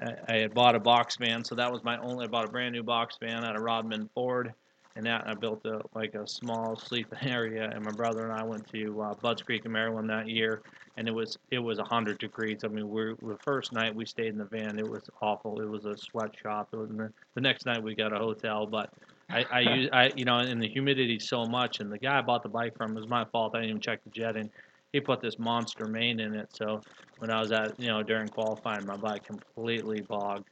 I, 0.00 0.12
I 0.28 0.36
had 0.36 0.54
bought 0.54 0.76
a 0.76 0.80
box 0.80 1.16
van, 1.16 1.44
so 1.44 1.54
that 1.56 1.72
was 1.72 1.82
my 1.82 1.98
only. 1.98 2.26
I 2.26 2.28
bought 2.28 2.44
a 2.44 2.48
brand 2.48 2.72
new 2.72 2.84
box 2.84 3.16
van 3.20 3.44
out 3.44 3.56
of 3.56 3.62
Rodman 3.62 4.08
Ford, 4.14 4.52
and 4.94 5.04
that 5.06 5.24
I 5.26 5.34
built 5.34 5.64
a 5.66 5.80
like 5.96 6.14
a 6.14 6.26
small 6.26 6.76
sleeping 6.76 7.18
area. 7.28 7.68
And 7.74 7.84
my 7.84 7.90
brother 7.90 8.22
and 8.22 8.32
I 8.32 8.44
went 8.44 8.68
to 8.68 9.02
uh, 9.02 9.14
Budds 9.14 9.42
Creek 9.42 9.64
in 9.64 9.72
Maryland 9.72 10.08
that 10.10 10.28
year, 10.28 10.62
and 10.96 11.08
it 11.08 11.12
was 11.12 11.36
it 11.50 11.58
was 11.58 11.78
a 11.78 11.82
100 11.82 12.18
degrees. 12.18 12.60
I 12.64 12.68
mean, 12.68 12.88
we're 12.88 13.14
the 13.16 13.38
first 13.42 13.72
night 13.72 13.92
we 13.92 14.06
stayed 14.06 14.28
in 14.28 14.38
the 14.38 14.44
van, 14.44 14.78
it 14.78 14.88
was 14.88 15.02
awful. 15.20 15.60
It 15.60 15.68
was 15.68 15.84
a 15.84 15.96
sweatshop. 15.96 16.68
It 16.72 16.76
was 16.76 16.90
the 17.34 17.40
next 17.40 17.66
night 17.66 17.82
we 17.82 17.96
got 17.96 18.12
a 18.12 18.18
hotel, 18.18 18.66
but 18.66 18.90
I 19.30 19.44
I 19.50 19.60
use 19.74 19.88
I 19.92 20.10
you 20.16 20.24
know, 20.24 20.38
and 20.38 20.62
the 20.62 20.68
humidity 20.68 21.18
so 21.18 21.44
much, 21.44 21.80
and 21.80 21.90
the 21.90 21.98
guy 21.98 22.18
I 22.18 22.22
bought 22.22 22.42
the 22.42 22.48
bike 22.48 22.76
from 22.76 22.92
it 22.96 23.00
was 23.00 23.08
my 23.08 23.24
fault. 23.26 23.54
I 23.54 23.58
didn't 23.58 23.70
even 23.70 23.80
check 23.82 24.02
the 24.04 24.10
jet 24.10 24.34
jetting. 24.34 24.50
He 24.92 25.00
put 25.00 25.20
this 25.20 25.38
monster 25.38 25.86
main 25.86 26.20
in 26.20 26.34
it, 26.34 26.48
so 26.52 26.80
when 27.18 27.30
I 27.30 27.40
was 27.40 27.52
at 27.52 27.78
you 27.78 27.88
know 27.88 28.02
during 28.02 28.28
qualifying, 28.28 28.86
my 28.86 28.96
bike 28.96 29.24
completely 29.24 30.00
bogged. 30.02 30.48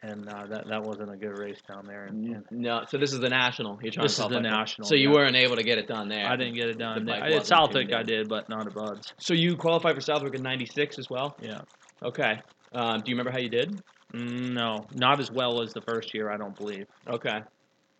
And 0.00 0.28
uh, 0.28 0.46
that 0.46 0.68
that 0.68 0.80
wasn't 0.84 1.10
a 1.12 1.16
good 1.16 1.36
race 1.36 1.58
down 1.66 1.84
there. 1.84 2.04
And, 2.04 2.24
and 2.24 2.44
No, 2.52 2.84
so 2.88 2.98
this 2.98 3.12
is 3.12 3.18
the 3.18 3.28
national. 3.28 3.80
You're 3.82 3.90
trying 3.90 4.04
This 4.04 4.14
to 4.18 4.22
is 4.22 4.28
the 4.28 4.38
national, 4.40 4.86
So 4.86 4.94
you 4.94 5.08
yeah. 5.08 5.14
weren't 5.16 5.34
able 5.34 5.56
to 5.56 5.64
get 5.64 5.76
it 5.78 5.88
done 5.88 6.08
there. 6.08 6.24
I 6.24 6.36
didn't 6.36 6.54
get 6.54 6.68
it 6.68 6.78
done. 6.78 7.04
bike 7.04 7.20
I 7.20 7.28
did 7.30 7.44
Southwick, 7.44 7.92
I 7.92 8.04
did, 8.04 8.28
but 8.28 8.48
not 8.48 8.64
at 8.68 8.74
Budds. 8.74 9.12
So 9.18 9.34
you 9.34 9.56
qualified 9.56 9.96
for 9.96 10.00
Southwick 10.00 10.36
in 10.36 10.42
'96 10.42 11.00
as 11.00 11.10
well. 11.10 11.36
Yeah. 11.42 11.62
Okay. 12.04 12.40
Um, 12.72 13.00
do 13.00 13.10
you 13.10 13.16
remember 13.16 13.32
how 13.32 13.40
you 13.40 13.48
did? 13.48 13.82
Mm, 14.14 14.50
No, 14.50 14.86
not 14.94 15.18
as 15.18 15.32
well 15.32 15.62
as 15.62 15.72
the 15.72 15.80
first 15.80 16.14
year. 16.14 16.30
I 16.30 16.36
don't 16.36 16.56
believe. 16.56 16.86
Okay. 17.08 17.40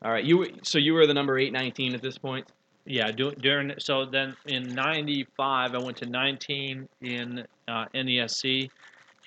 All 0.03 0.13
right. 0.13 0.25
You 0.25 0.39
were- 0.39 0.51
so 0.63 0.79
you 0.79 0.95
were 0.95 1.07
the 1.07 1.15
number 1.15 1.39
eight 1.39 1.53
nineteen 1.53 1.95
at 1.95 2.03
this 2.03 2.19
point. 2.19 2.47
Yeah, 2.87 3.11
do, 3.11 3.33
during 3.33 3.75
so 3.79 4.07
then 4.07 4.35
in 4.47 4.75
'95 4.75 5.75
I 5.75 5.79
went 5.79 5.99
to 5.99 6.07
19 6.07 6.87
in 7.03 7.45
uh, 7.69 7.85
NESC, 7.95 8.71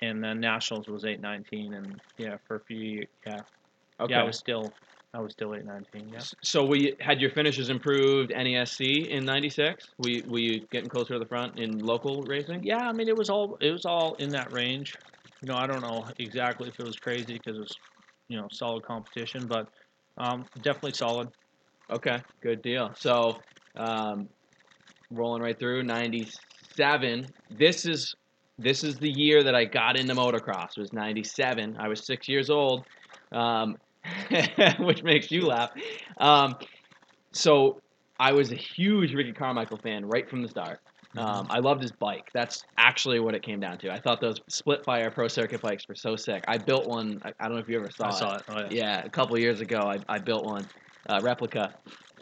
and 0.02 0.24
then 0.24 0.40
nationals 0.40 0.88
was 0.88 1.06
819, 1.06 1.74
and 1.74 2.02
yeah, 2.18 2.38
for 2.48 2.56
a 2.56 2.60
few 2.62 3.06
yeah, 3.28 3.42
Okay. 4.00 4.14
yeah, 4.14 4.22
I 4.22 4.24
was 4.24 4.38
still 4.40 4.74
I 5.14 5.20
was 5.20 5.34
still 5.34 5.54
819. 5.54 6.10
Yeah. 6.12 6.20
So 6.44 6.66
we 6.66 6.96
had 7.00 7.22
your 7.22 7.32
finishes 7.32 7.70
improved 7.70 8.32
NESC 8.32 9.10
in 9.10 9.26
'96. 9.26 9.90
We 10.00 10.24
you 10.28 10.68
getting 10.72 10.90
closer 10.90 11.14
to 11.14 11.20
the 11.20 11.26
front 11.28 11.60
in 11.60 11.80
local 11.80 12.24
racing? 12.24 12.64
Yeah, 12.64 12.78
I 12.78 12.94
mean 12.94 13.10
it 13.10 13.18
was 13.18 13.30
all 13.30 13.58
it 13.62 13.72
was 13.72 13.86
all 13.86 14.16
in 14.16 14.32
that 14.32 14.52
range. 14.52 14.96
You 15.42 15.50
know, 15.50 15.56
I 15.58 15.68
don't 15.68 15.82
know 15.82 16.06
exactly 16.18 16.70
if 16.70 16.80
it 16.80 16.84
was 16.84 16.96
crazy 16.98 17.34
because 17.34 17.58
it 17.58 17.62
was, 17.62 17.76
you 18.30 18.38
know, 18.38 18.48
solid 18.52 18.84
competition, 18.84 19.48
but 19.48 19.68
um, 20.18 20.46
definitely 20.62 20.94
solid. 20.94 21.30
Okay, 21.92 22.18
good 22.42 22.62
deal. 22.62 22.92
So, 22.96 23.34
um, 23.78 24.28
rolling 25.12 25.42
right 25.42 25.58
through 25.58 25.84
'97. 25.84 27.28
This 27.50 27.86
is 27.86 28.16
this 28.58 28.84
is 28.84 28.96
the 28.98 29.10
year 29.10 29.44
that 29.44 29.56
I 29.56 29.66
got 29.66 29.98
into 29.98 30.14
motocross. 30.14 30.78
It 30.78 30.82
was 30.82 30.94
'97. 30.94 31.78
I 31.80 31.88
was 31.88 32.06
six 32.06 32.28
years 32.30 32.50
old, 32.50 32.86
um, 33.32 33.76
which 34.80 35.04
makes 35.04 35.32
you 35.32 35.46
laugh. 35.46 35.72
Um, 36.20 36.56
so 37.34 37.80
I 38.20 38.34
was 38.34 38.52
a 38.52 38.56
huge 38.56 39.14
Ricky 39.14 39.34
Carmichael 39.34 39.80
fan 39.84 40.06
right 40.06 40.30
from 40.30 40.44
the 40.44 40.50
start. 40.50 40.80
Um, 41.18 41.48
I 41.50 41.60
loved 41.60 41.82
his 41.82 41.92
bike. 41.92 42.30
That's 42.34 42.64
actually 42.78 43.20
what 43.20 43.36
it 43.36 43.44
came 43.44 43.60
down 43.60 43.78
to. 43.80 43.92
I 43.92 44.00
thought 44.00 44.22
those 44.22 44.40
Splitfire 44.50 45.12
pro 45.12 45.28
circuit 45.28 45.62
bikes 45.62 45.84
were 45.88 45.96
so 45.96 46.16
sick. 46.16 46.44
I 46.48 46.58
built 46.58 46.88
one. 46.88 47.20
I, 47.24 47.32
I 47.40 47.46
don't 47.46 47.56
know 47.56 47.62
if 47.62 47.68
you 47.68 47.78
ever 47.78 47.90
saw 47.90 48.06
I 48.06 48.10
it. 48.10 48.16
saw 48.16 48.36
it. 48.38 48.44
Oh, 48.48 48.60
yeah. 48.60 48.68
Yeah, 48.72 49.04
a 49.04 49.10
couple 49.10 49.38
years 49.38 49.60
ago, 49.60 49.90
I, 49.90 50.00
I 50.08 50.20
built 50.20 50.46
one, 50.46 50.66
uh, 51.10 51.20
replica. 51.22 51.74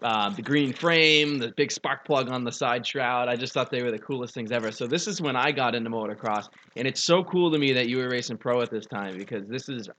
Um, 0.02 0.34
the 0.36 0.42
green 0.42 0.74
frame, 0.74 1.40
the 1.40 1.52
big 1.56 1.72
spark 1.72 2.06
plug 2.06 2.30
on 2.30 2.44
the 2.44 2.52
side 2.52 2.88
shroud. 2.88 3.28
I 3.28 3.36
just 3.36 3.54
thought 3.54 3.70
they 3.70 3.84
were 3.84 3.92
the 3.92 4.00
coolest 4.00 4.34
things 4.34 4.52
ever. 4.52 4.72
So 4.72 4.88
this 4.88 5.08
is 5.08 5.22
when 5.22 5.36
I 5.36 5.52
got 5.52 5.76
into 5.76 5.90
motocross, 5.90 6.48
and 6.78 6.88
it's 6.88 7.04
so 7.04 7.24
cool 7.24 7.52
to 7.52 7.60
me 7.60 7.74
that 7.74 7.90
you 7.90 7.98
were 7.98 8.10
racing 8.10 8.38
pro 8.38 8.62
at 8.62 8.72
this 8.72 8.86
time 8.88 9.18
because 9.18 9.48
this 9.50 9.68
is, 9.68 9.90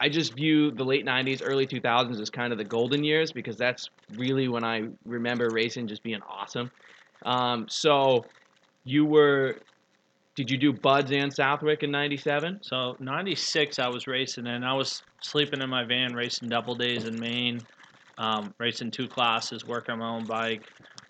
I 0.00 0.08
just 0.08 0.34
view 0.34 0.70
the 0.70 0.84
late 0.84 1.04
'90s, 1.04 1.42
early 1.44 1.66
2000s 1.66 2.20
as 2.20 2.30
kind 2.30 2.52
of 2.52 2.58
the 2.58 2.64
golden 2.64 3.02
years 3.02 3.32
because 3.32 3.56
that's 3.56 3.90
really 4.14 4.46
when 4.46 4.64
I 4.64 4.82
remember 5.04 5.50
racing 5.52 5.88
just 5.88 6.04
being 6.04 6.20
awesome. 6.22 6.70
Um, 7.24 7.66
so 7.68 8.24
you 8.84 9.04
were, 9.04 9.56
did 10.36 10.50
you 10.50 10.58
do 10.58 10.72
Budds 10.72 11.10
and 11.12 11.32
Southwick 11.32 11.82
in 11.82 11.90
'97? 11.90 12.60
So 12.62 12.96
'96, 13.00 13.78
I 13.78 13.88
was 13.88 14.06
racing, 14.06 14.46
and 14.46 14.64
I 14.64 14.74
was 14.74 15.02
sleeping 15.22 15.60
in 15.60 15.70
my 15.70 15.84
van, 15.84 16.14
racing 16.14 16.48
double 16.48 16.74
days 16.74 17.04
in 17.04 17.18
Maine, 17.18 17.60
um, 18.18 18.52
racing 18.58 18.90
two 18.90 19.08
classes, 19.08 19.64
working 19.64 19.92
on 19.92 19.98
my 19.98 20.08
own 20.08 20.26
bike, 20.26 20.62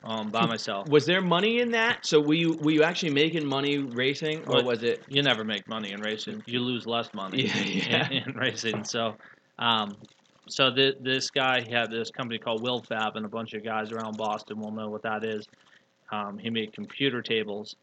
um, 0.05 0.31
by 0.31 0.47
myself. 0.47 0.89
Was 0.89 1.07
there 1.07 1.21
money 1.21 1.61
in 1.61 1.71
that? 1.73 2.07
So 2.07 2.21
were 2.21 2.35
you 2.35 2.57
were 2.61 2.71
you 2.71 2.83
actually 2.83 3.11
making 3.11 3.45
money 3.45 3.79
racing, 3.79 4.45
or 4.47 4.57
Well, 4.57 4.65
was 4.65 4.83
it? 4.83 5.05
You 5.09 5.23
never 5.23 5.45
make 5.45 5.67
money 5.69 5.93
in 5.93 6.01
racing; 6.01 6.43
you 6.47 6.61
lose 6.61 6.87
less 6.87 7.09
money 7.15 7.45
Yeah, 7.45 7.61
yeah. 7.63 8.09
in, 8.11 8.29
in 8.29 8.35
racing. 8.35 8.85
So, 8.85 9.17
um, 9.59 9.97
so 10.49 10.73
th- 10.75 10.97
this 11.03 11.31
guy 11.31 11.61
he 11.61 11.73
had 11.73 11.91
this 11.91 12.11
company 12.11 12.39
called 12.39 12.63
Will 12.63 12.83
Fab, 12.89 13.17
and 13.17 13.27
a 13.27 13.29
bunch 13.29 13.55
of 13.55 13.65
guys 13.65 13.93
around 13.93 14.17
Boston 14.17 14.59
will 14.61 14.73
know 14.73 14.89
what 14.89 15.03
that 15.03 15.25
is. 15.25 15.47
Um, 16.11 16.39
he 16.39 16.51
made 16.51 16.73
computer 16.73 17.23
tables, 17.23 17.77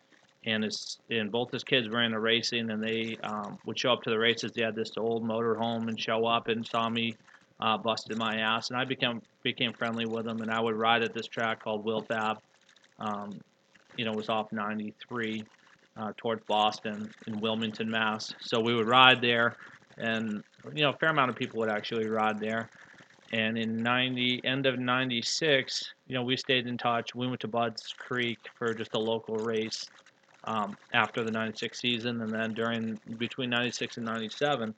and 0.46 0.64
his 0.64 0.98
and 1.10 1.32
both 1.32 1.52
his 1.52 1.64
kids 1.64 1.88
were 1.90 2.02
into 2.02 2.20
racing, 2.20 2.70
and 2.70 2.84
they 2.84 3.18
um, 3.24 3.58
would 3.66 3.80
show 3.80 3.92
up 3.94 4.04
to 4.04 4.10
the 4.10 4.18
races. 4.18 4.52
They 4.54 4.64
had 4.64 4.76
this 4.76 4.92
old 4.98 5.24
motor 5.24 5.56
home 5.56 5.88
and 5.88 6.00
show 6.00 6.26
up 6.26 6.48
and 6.48 6.66
saw 6.66 6.90
me 6.90 7.16
uh, 7.60 7.78
busted 7.78 8.18
my 8.18 8.38
ass, 8.38 8.70
and 8.70 8.80
I 8.80 8.86
became 8.86 9.22
became 9.44 9.74
friendly 9.74 10.06
with 10.06 10.26
them, 10.26 10.42
and 10.42 10.52
I 10.52 10.60
would 10.60 10.76
ride 10.76 11.04
at 11.04 11.14
this 11.14 11.28
track 11.28 11.64
called 11.64 11.86
Will 11.86 12.02
Fab. 12.02 12.38
Um, 13.00 13.40
you 13.98 14.06
know, 14.06 14.12
it 14.12 14.18
was 14.18 14.30
off 14.30 14.52
93 14.52 15.44
uh, 15.98 16.12
towards 16.18 16.44
Boston 16.48 17.10
in 17.28 17.40
Wilmington, 17.40 17.90
Mass. 17.90 18.34
So 18.42 18.60
we 18.60 18.74
would 18.74 18.88
ride 18.88 19.22
there, 19.22 19.56
and 19.98 20.44
you 20.74 20.84
know, 20.84 20.90
a 20.90 20.98
fair 20.98 21.10
amount 21.10 21.30
of 21.30 21.36
people 21.36 21.60
would 21.60 21.70
actually 21.70 22.08
ride 22.08 22.40
there. 22.40 22.70
And 23.34 23.58
in 23.58 23.82
90, 23.82 24.42
end 24.44 24.66
of 24.66 24.80
96, 24.80 25.94
you 26.08 26.16
know, 26.16 26.24
we 26.24 26.38
stayed 26.38 26.68
in 26.68 26.78
touch. 26.78 27.16
We 27.16 27.28
went 27.28 27.40
to 27.42 27.48
Budds 27.48 27.94
Creek 27.98 28.38
for 28.58 28.74
just 28.74 28.94
a 28.94 29.00
local 29.00 29.36
race 29.40 29.90
um, 30.44 30.78
after 30.94 31.24
the 31.24 31.32
96 31.32 31.80
season. 31.80 32.22
And 32.22 32.32
then 32.32 32.54
during, 32.54 33.00
between 33.18 33.50
96 33.50 33.98
and 33.98 34.06
97, 34.06 34.74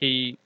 he, 0.00 0.36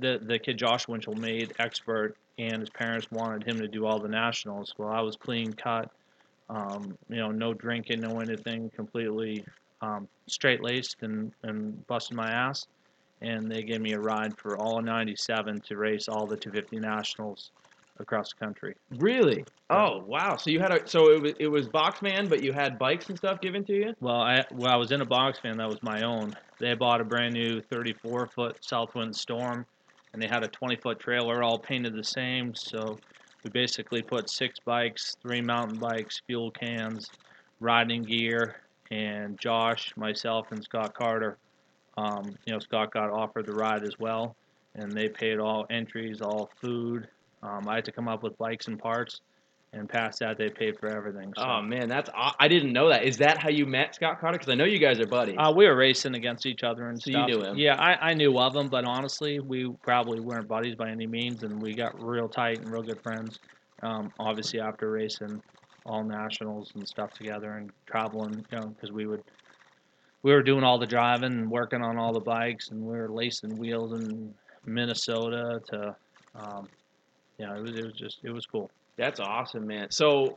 the, 0.00 0.20
the 0.22 0.38
kid 0.38 0.58
Josh 0.58 0.88
Winchell 0.88 1.14
made 1.14 1.54
expert, 1.58 2.16
and 2.38 2.60
his 2.60 2.70
parents 2.70 3.10
wanted 3.10 3.44
him 3.44 3.58
to 3.60 3.68
do 3.68 3.86
all 3.86 3.98
the 4.00 4.08
nationals. 4.08 4.74
Well, 4.76 4.88
I 4.88 5.00
was 5.00 5.16
clean 5.16 5.52
cut, 5.52 5.90
um, 6.50 6.98
you 7.08 7.16
know, 7.16 7.30
no 7.30 7.54
drinking, 7.54 8.00
no 8.00 8.20
anything, 8.20 8.70
completely 8.74 9.44
um, 9.80 10.08
straight 10.26 10.62
laced 10.62 10.96
and, 11.02 11.32
and 11.44 11.86
busting 11.86 12.16
my 12.16 12.30
ass 12.30 12.66
and 13.20 13.50
they 13.50 13.62
gave 13.62 13.80
me 13.80 13.92
a 13.92 14.00
ride 14.00 14.36
for 14.38 14.56
all 14.58 14.80
97 14.80 15.60
to 15.68 15.76
race 15.76 16.08
all 16.08 16.26
the 16.26 16.36
250 16.36 16.78
nationals 16.78 17.50
across 17.98 18.32
the 18.32 18.44
country. 18.44 18.74
Really? 18.98 19.44
Oh 19.70 20.02
wow! 20.06 20.36
So 20.36 20.50
you 20.50 20.60
had 20.60 20.72
a 20.72 20.86
so 20.86 21.12
it 21.12 21.22
was 21.22 21.32
it 21.40 21.48
was 21.48 21.68
box 21.68 22.00
Boxman, 22.00 22.28
but 22.28 22.42
you 22.42 22.52
had 22.52 22.78
bikes 22.78 23.08
and 23.08 23.18
stuff 23.18 23.40
given 23.40 23.64
to 23.64 23.72
you. 23.72 23.94
Well, 24.00 24.20
I 24.20 24.44
well 24.52 24.72
I 24.72 24.76
was 24.76 24.92
in 24.92 25.00
a 25.00 25.06
box 25.06 25.38
van 25.42 25.56
that 25.58 25.68
was 25.68 25.82
my 25.82 26.02
own. 26.02 26.34
They 26.60 26.74
bought 26.74 27.00
a 27.00 27.04
brand 27.04 27.34
new 27.34 27.60
34 27.60 28.28
foot 28.28 28.58
Southwind 28.60 29.14
Storm, 29.16 29.66
and 30.12 30.22
they 30.22 30.28
had 30.28 30.44
a 30.44 30.48
20 30.48 30.76
foot 30.76 30.98
trailer 30.98 31.42
all 31.42 31.58
painted 31.58 31.94
the 31.94 32.04
same. 32.04 32.54
So 32.54 32.98
we 33.44 33.50
basically 33.50 34.02
put 34.02 34.30
six 34.30 34.58
bikes, 34.64 35.14
three 35.22 35.40
mountain 35.40 35.78
bikes, 35.78 36.20
fuel 36.26 36.50
cans, 36.50 37.10
riding 37.60 38.02
gear, 38.02 38.56
and 38.90 39.38
Josh, 39.38 39.92
myself, 39.96 40.52
and 40.52 40.62
Scott 40.62 40.94
Carter. 40.94 41.38
Um, 41.96 42.36
you 42.46 42.52
know, 42.52 42.58
Scott 42.58 42.92
got 42.92 43.10
offered 43.10 43.46
the 43.46 43.54
ride 43.54 43.84
as 43.84 43.98
well, 43.98 44.36
and 44.74 44.92
they 44.92 45.08
paid 45.08 45.38
all 45.38 45.66
entries, 45.70 46.20
all 46.20 46.50
food. 46.60 47.08
Um, 47.42 47.68
I 47.68 47.76
had 47.76 47.84
to 47.86 47.92
come 47.92 48.08
up 48.08 48.22
with 48.22 48.36
bikes 48.38 48.68
and 48.68 48.78
parts, 48.78 49.20
and 49.72 49.88
past 49.88 50.20
that, 50.20 50.38
they 50.38 50.48
paid 50.48 50.78
for 50.78 50.88
everything. 50.88 51.32
So. 51.36 51.44
Oh 51.44 51.62
man, 51.62 51.88
that's 51.88 52.10
I 52.14 52.48
didn't 52.48 52.72
know 52.72 52.88
that. 52.88 53.04
Is 53.04 53.18
that 53.18 53.38
how 53.38 53.48
you 53.48 53.66
met 53.66 53.94
Scott 53.94 54.20
Carter? 54.20 54.38
Because 54.38 54.50
I 54.50 54.54
know 54.54 54.64
you 54.64 54.78
guys 54.78 55.00
are 55.00 55.06
buddies. 55.06 55.36
Uh, 55.38 55.52
we 55.54 55.66
were 55.66 55.76
racing 55.76 56.14
against 56.14 56.46
each 56.46 56.62
other 56.62 56.88
and 56.88 57.00
So 57.00 57.10
you 57.10 57.26
knew 57.26 57.42
him? 57.42 57.56
Yeah, 57.56 57.76
I, 57.76 58.10
I 58.10 58.14
knew 58.14 58.38
of 58.38 58.54
him, 58.54 58.68
but 58.68 58.84
honestly, 58.84 59.40
we 59.40 59.70
probably 59.82 60.20
weren't 60.20 60.48
buddies 60.48 60.74
by 60.74 60.90
any 60.90 61.06
means, 61.06 61.42
and 61.42 61.60
we 61.60 61.74
got 61.74 62.00
real 62.02 62.28
tight 62.28 62.60
and 62.60 62.70
real 62.70 62.82
good 62.82 63.02
friends. 63.02 63.38
Um, 63.82 64.10
obviously, 64.18 64.60
after 64.60 64.90
racing 64.90 65.40
all 65.84 66.02
nationals 66.02 66.72
and 66.74 66.86
stuff 66.86 67.12
together 67.12 67.52
and 67.52 67.70
traveling, 67.86 68.44
you 68.50 68.58
know, 68.58 68.68
because 68.68 68.92
we 68.92 69.06
would 69.06 69.22
we 70.26 70.32
were 70.32 70.42
doing 70.42 70.64
all 70.64 70.76
the 70.76 70.86
driving 70.86 71.30
and 71.30 71.48
working 71.48 71.82
on 71.82 71.98
all 71.98 72.12
the 72.12 72.18
bikes, 72.18 72.70
and 72.70 72.82
we 72.82 72.96
were 72.96 73.08
lacing 73.08 73.56
wheels 73.56 73.92
in 73.92 74.34
Minnesota 74.64 75.60
to, 75.68 75.96
um, 76.34 76.66
yeah, 77.38 77.56
it 77.56 77.62
was 77.62 77.76
it 77.76 77.84
was 77.84 77.94
just 77.94 78.18
it 78.24 78.30
was 78.32 78.44
cool. 78.44 78.68
That's 78.98 79.20
awesome, 79.20 79.68
man. 79.68 79.92
So, 79.92 80.36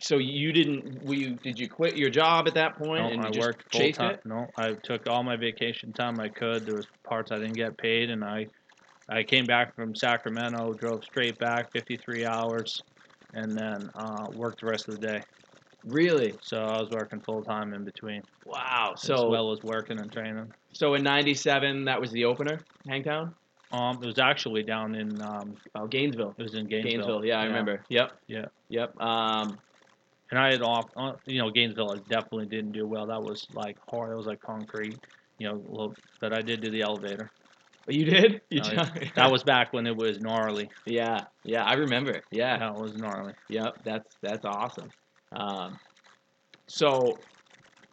so 0.00 0.16
you 0.16 0.54
didn't? 0.54 1.04
We 1.04 1.36
did 1.44 1.58
you 1.58 1.68
quit 1.68 1.94
your 1.94 2.08
job 2.08 2.48
at 2.48 2.54
that 2.54 2.78
point 2.78 3.02
No, 3.02 3.08
and 3.08 3.16
you 3.16 3.20
I 3.20 3.30
just 3.32 3.46
worked 3.46 3.64
full 3.70 3.92
time. 3.92 4.12
it? 4.12 4.20
No, 4.24 4.46
I 4.56 4.72
took 4.82 5.06
all 5.06 5.22
my 5.22 5.36
vacation 5.36 5.92
time 5.92 6.18
I 6.18 6.28
could. 6.30 6.64
There 6.64 6.76
was 6.76 6.86
parts 7.06 7.32
I 7.32 7.36
didn't 7.36 7.52
get 7.52 7.76
paid, 7.76 8.08
and 8.08 8.24
I, 8.24 8.46
I 9.10 9.24
came 9.24 9.44
back 9.44 9.76
from 9.76 9.94
Sacramento, 9.94 10.72
drove 10.80 11.04
straight 11.04 11.38
back, 11.38 11.70
53 11.74 12.24
hours, 12.24 12.80
and 13.34 13.54
then 13.58 13.90
uh, 13.94 14.28
worked 14.32 14.62
the 14.62 14.68
rest 14.68 14.88
of 14.88 14.98
the 14.98 15.06
day. 15.06 15.22
Really? 15.84 16.34
So 16.42 16.58
I 16.58 16.80
was 16.80 16.88
working 16.90 17.20
full 17.20 17.42
time 17.42 17.74
in 17.74 17.84
between, 17.84 18.22
Wow. 18.44 18.94
So 18.96 19.14
as 19.14 19.20
So, 19.20 19.28
well 19.30 19.52
as 19.52 19.60
working 19.62 19.98
and 19.98 20.10
training. 20.12 20.52
so 20.72 20.94
in 20.94 21.02
'97, 21.02 21.84
that 21.86 22.00
was 22.00 22.10
the 22.12 22.24
opener, 22.24 22.64
Hangtown. 22.86 23.34
Um, 23.72 23.98
it 24.02 24.06
was 24.06 24.18
actually 24.18 24.62
down 24.62 24.94
in 24.94 25.20
um, 25.22 25.56
Oh, 25.74 25.86
Gainesville. 25.86 26.34
it 26.38 26.42
was 26.42 26.54
in 26.54 26.66
Gainesville. 26.66 26.90
Gainesville. 26.92 27.24
Yeah, 27.24 27.40
I 27.40 27.44
remember. 27.44 27.84
Yep. 27.88 28.10
Yeah. 28.28 28.44
Yep. 28.68 29.00
Um, 29.00 29.58
And 30.30 30.38
I 30.38 30.52
had 30.52 30.62
off, 30.62 30.90
uh, 30.96 31.12
you 31.26 31.40
know, 31.42 31.50
Gainesville 31.50 31.90
I 31.92 31.96
definitely 32.08 32.46
didn't 32.46 32.72
do 32.72 32.86
well. 32.86 33.06
That 33.06 33.22
was 33.22 33.46
like 33.52 33.76
hard. 33.90 34.12
It 34.12 34.16
was 34.16 34.26
like 34.26 34.40
concrete, 34.42 34.98
you 35.38 35.48
know. 35.48 35.54
Little, 35.54 35.94
but 36.20 36.32
I 36.34 36.42
did 36.42 36.60
do 36.60 36.70
the 36.70 36.82
elevator. 36.82 37.30
you 37.88 38.04
did? 38.04 38.40
You 38.50 38.60
Oh, 38.64 38.68
ju- 38.70 39.06
That 39.16 39.30
was 39.32 39.42
back 39.42 39.72
when 39.72 39.86
it 39.86 39.96
was 39.96 40.20
gnarly. 40.20 40.70
Yeah. 40.86 41.24
Yeah, 41.44 41.64
I 41.64 41.74
remember. 41.74 42.22
Yeah. 42.30 42.58
That 42.58 42.74
was 42.74 42.94
gnarly. 42.96 43.32
Yep, 43.48 43.74
that's 43.84 44.16
that's 44.22 44.44
awesome. 44.44 44.90
Um, 45.34 45.78
so 46.68 47.18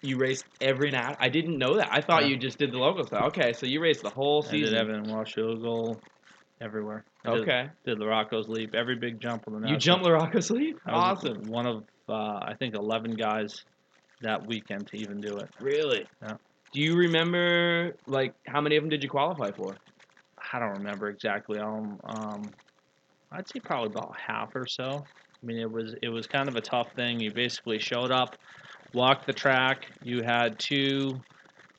you 0.01 0.17
raced 0.17 0.45
every 0.61 0.91
night. 0.91 1.17
I 1.19 1.29
didn't 1.29 1.57
know 1.57 1.77
that. 1.77 1.89
I 1.91 2.01
thought 2.01 2.23
Yeah. 2.23 2.29
you 2.29 2.37
just 2.37 2.57
did 2.57 2.71
the 2.71 2.77
local 2.77 3.03
stuff. 3.05 3.23
Okay, 3.27 3.53
so 3.53 3.65
you 3.65 3.81
raced 3.81 4.03
the 4.03 4.09
whole 4.09 4.43
I 4.47 4.51
did 4.51 4.65
season. 4.65 4.77
Evan 4.77 5.03
Washougal, 5.05 5.99
everywhere. 6.61 7.03
I 7.25 7.31
did, 7.31 7.41
Okay, 7.41 7.69
did 7.85 7.97
Larocco's 7.99 8.47
leap, 8.47 8.73
every 8.75 8.95
big 8.95 9.19
jump 9.19 9.43
on 9.47 9.61
the 9.61 9.69
you 9.69 9.77
jumped 9.77 10.05
Larocco's 10.05 10.49
Leap. 10.51 10.77
I 10.85 10.91
Awesome. 10.91 11.49
One 11.49 11.67
of 11.67 11.83
uh, 12.07 12.13
I 12.13 12.53
think 12.57 12.75
eleven 12.75 13.11
guys 13.11 13.53
that 14.21 14.47
weekend 14.47 14.87
to 14.87 14.97
even 14.97 15.21
do 15.21 15.37
it. 15.37 15.49
Really? 15.59 16.05
Yeah. 16.21 16.33
Do 16.73 16.81
you 16.81 16.95
remember 16.95 17.95
like 18.07 18.33
how 18.47 18.61
many 18.61 18.77
of 18.77 18.83
them 18.83 18.89
did 18.89 19.03
you 19.03 19.09
qualify 19.09 19.51
for? 19.51 19.75
I 20.53 20.59
don't 20.59 20.77
remember 20.77 21.09
exactly. 21.09 21.59
Um, 21.59 21.99
um, 22.03 22.41
I'd 23.31 23.47
say 23.47 23.59
probably 23.59 23.91
about 23.91 24.15
half 24.17 24.55
or 24.55 24.65
so. 24.67 25.03
I 25.41 25.45
mean, 25.45 25.57
it 25.57 25.71
was 25.71 25.95
it 26.01 26.09
was 26.09 26.27
kind 26.27 26.49
of 26.49 26.55
a 26.55 26.61
tough 26.61 26.87
thing. 26.95 27.19
You 27.19 27.31
basically 27.31 27.79
showed 27.79 28.11
up, 28.11 28.35
walked 28.93 29.25
the 29.25 29.33
track. 29.33 29.85
You 30.03 30.21
had 30.21 30.59
two 30.59 31.19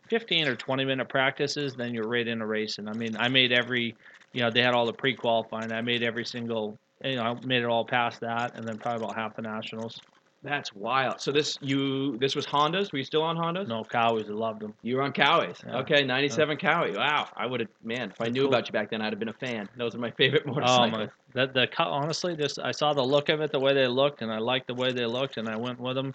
15 0.09 0.49
or 0.49 0.57
20 0.57 0.85
minute 0.85 1.09
practices, 1.09 1.75
then 1.77 1.95
you're 1.95 2.09
right 2.09 2.27
into 2.27 2.45
racing. 2.47 2.89
I 2.89 2.95
mean, 2.95 3.17
I 3.17 3.29
made 3.29 3.53
every, 3.53 3.95
you 4.33 4.43
know, 4.43 4.51
they 4.51 4.61
had 4.61 4.75
all 4.75 4.87
the 4.87 4.93
pre 4.93 5.15
qualifying. 5.15 5.73
I 5.73 5.83
made 5.83 6.03
every 6.03 6.25
single, 6.25 6.77
you 7.05 7.17
know, 7.17 7.23
I 7.23 7.35
made 7.47 7.63
it 7.63 7.67
all 7.67 7.85
past 7.85 8.21
that, 8.21 8.57
and 8.57 8.67
then 8.67 8.79
probably 8.79 9.05
about 9.05 9.17
half 9.17 9.37
the 9.37 9.43
nationals. 9.43 9.97
That's 10.43 10.73
wild. 10.73 11.21
So 11.21 11.33
this 11.33 11.59
you 11.61 12.17
this 12.19 12.35
was 12.35 12.47
Hondas. 12.47 12.93
Were 12.93 12.99
you 12.99 13.05
still 13.05 13.23
on 13.23 13.37
Hondas? 13.37 13.69
No, 13.69 13.85
Cowies, 13.85 14.29
I 14.29 14.33
loved 14.33 14.61
them. 14.61 14.75
You 14.83 14.97
were 14.97 15.03
on 15.03 15.13
Cowies. 15.13 15.63
Yeah. 15.67 15.79
Okay, 15.79 16.03
'97 16.03 16.57
Cowie. 16.57 16.97
Wow, 16.97 17.29
I 17.37 17.45
would 17.47 17.61
have. 17.61 17.69
Man, 17.83 18.11
if 18.11 18.21
I 18.21 18.29
knew 18.29 18.43
cool. 18.43 18.49
about 18.49 18.67
you 18.67 18.73
back 18.73 18.91
then, 18.91 19.03
I'd 19.03 19.13
have 19.13 19.19
been 19.19 19.29
a 19.29 19.35
fan. 19.35 19.69
Those 19.77 19.95
are 19.95 19.99
my 19.99 20.11
favorite 20.13 20.47
motorcycles. 20.47 20.93
Oh 20.93 20.99
my, 21.37 21.47
the 21.47 21.53
the 21.53 21.85
honestly, 21.85 22.35
this 22.35 22.59
I 22.59 22.71
saw 22.71 22.95
the 22.95 23.03
look 23.03 23.29
of 23.29 23.43
it, 23.43 23.53
the 23.53 23.61
way 23.61 23.75
they 23.75 23.87
looked, 23.87 24.23
and 24.23 24.33
I 24.33 24.39
liked 24.39 24.67
the 24.67 24.75
way 24.75 24.93
they 24.93 25.07
looked, 25.07 25.37
and 25.37 25.49
I 25.49 25.57
went 25.57 25.79
with 25.79 25.97
them. 25.97 26.15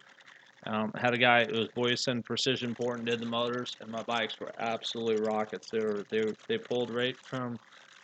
Um, 0.67 0.91
had 0.95 1.13
a 1.13 1.17
guy, 1.17 1.41
it 1.41 1.53
was 1.53 1.67
Boyson 1.75 2.23
Precision 2.23 2.73
Port, 2.73 2.97
and 2.97 3.05
did 3.05 3.21
the 3.21 3.27
motors, 3.27 3.77
and 3.81 3.91
my 3.91 4.01
bikes 4.01 4.39
were 4.39 4.51
absolutely 4.59 5.17
rockets. 5.17 5.69
They 5.69 5.79
were 5.79 6.07
they 6.09 6.21
were, 6.21 6.35
they 6.49 6.57
pulled 6.57 6.89
right 6.91 7.15
from 7.29 7.59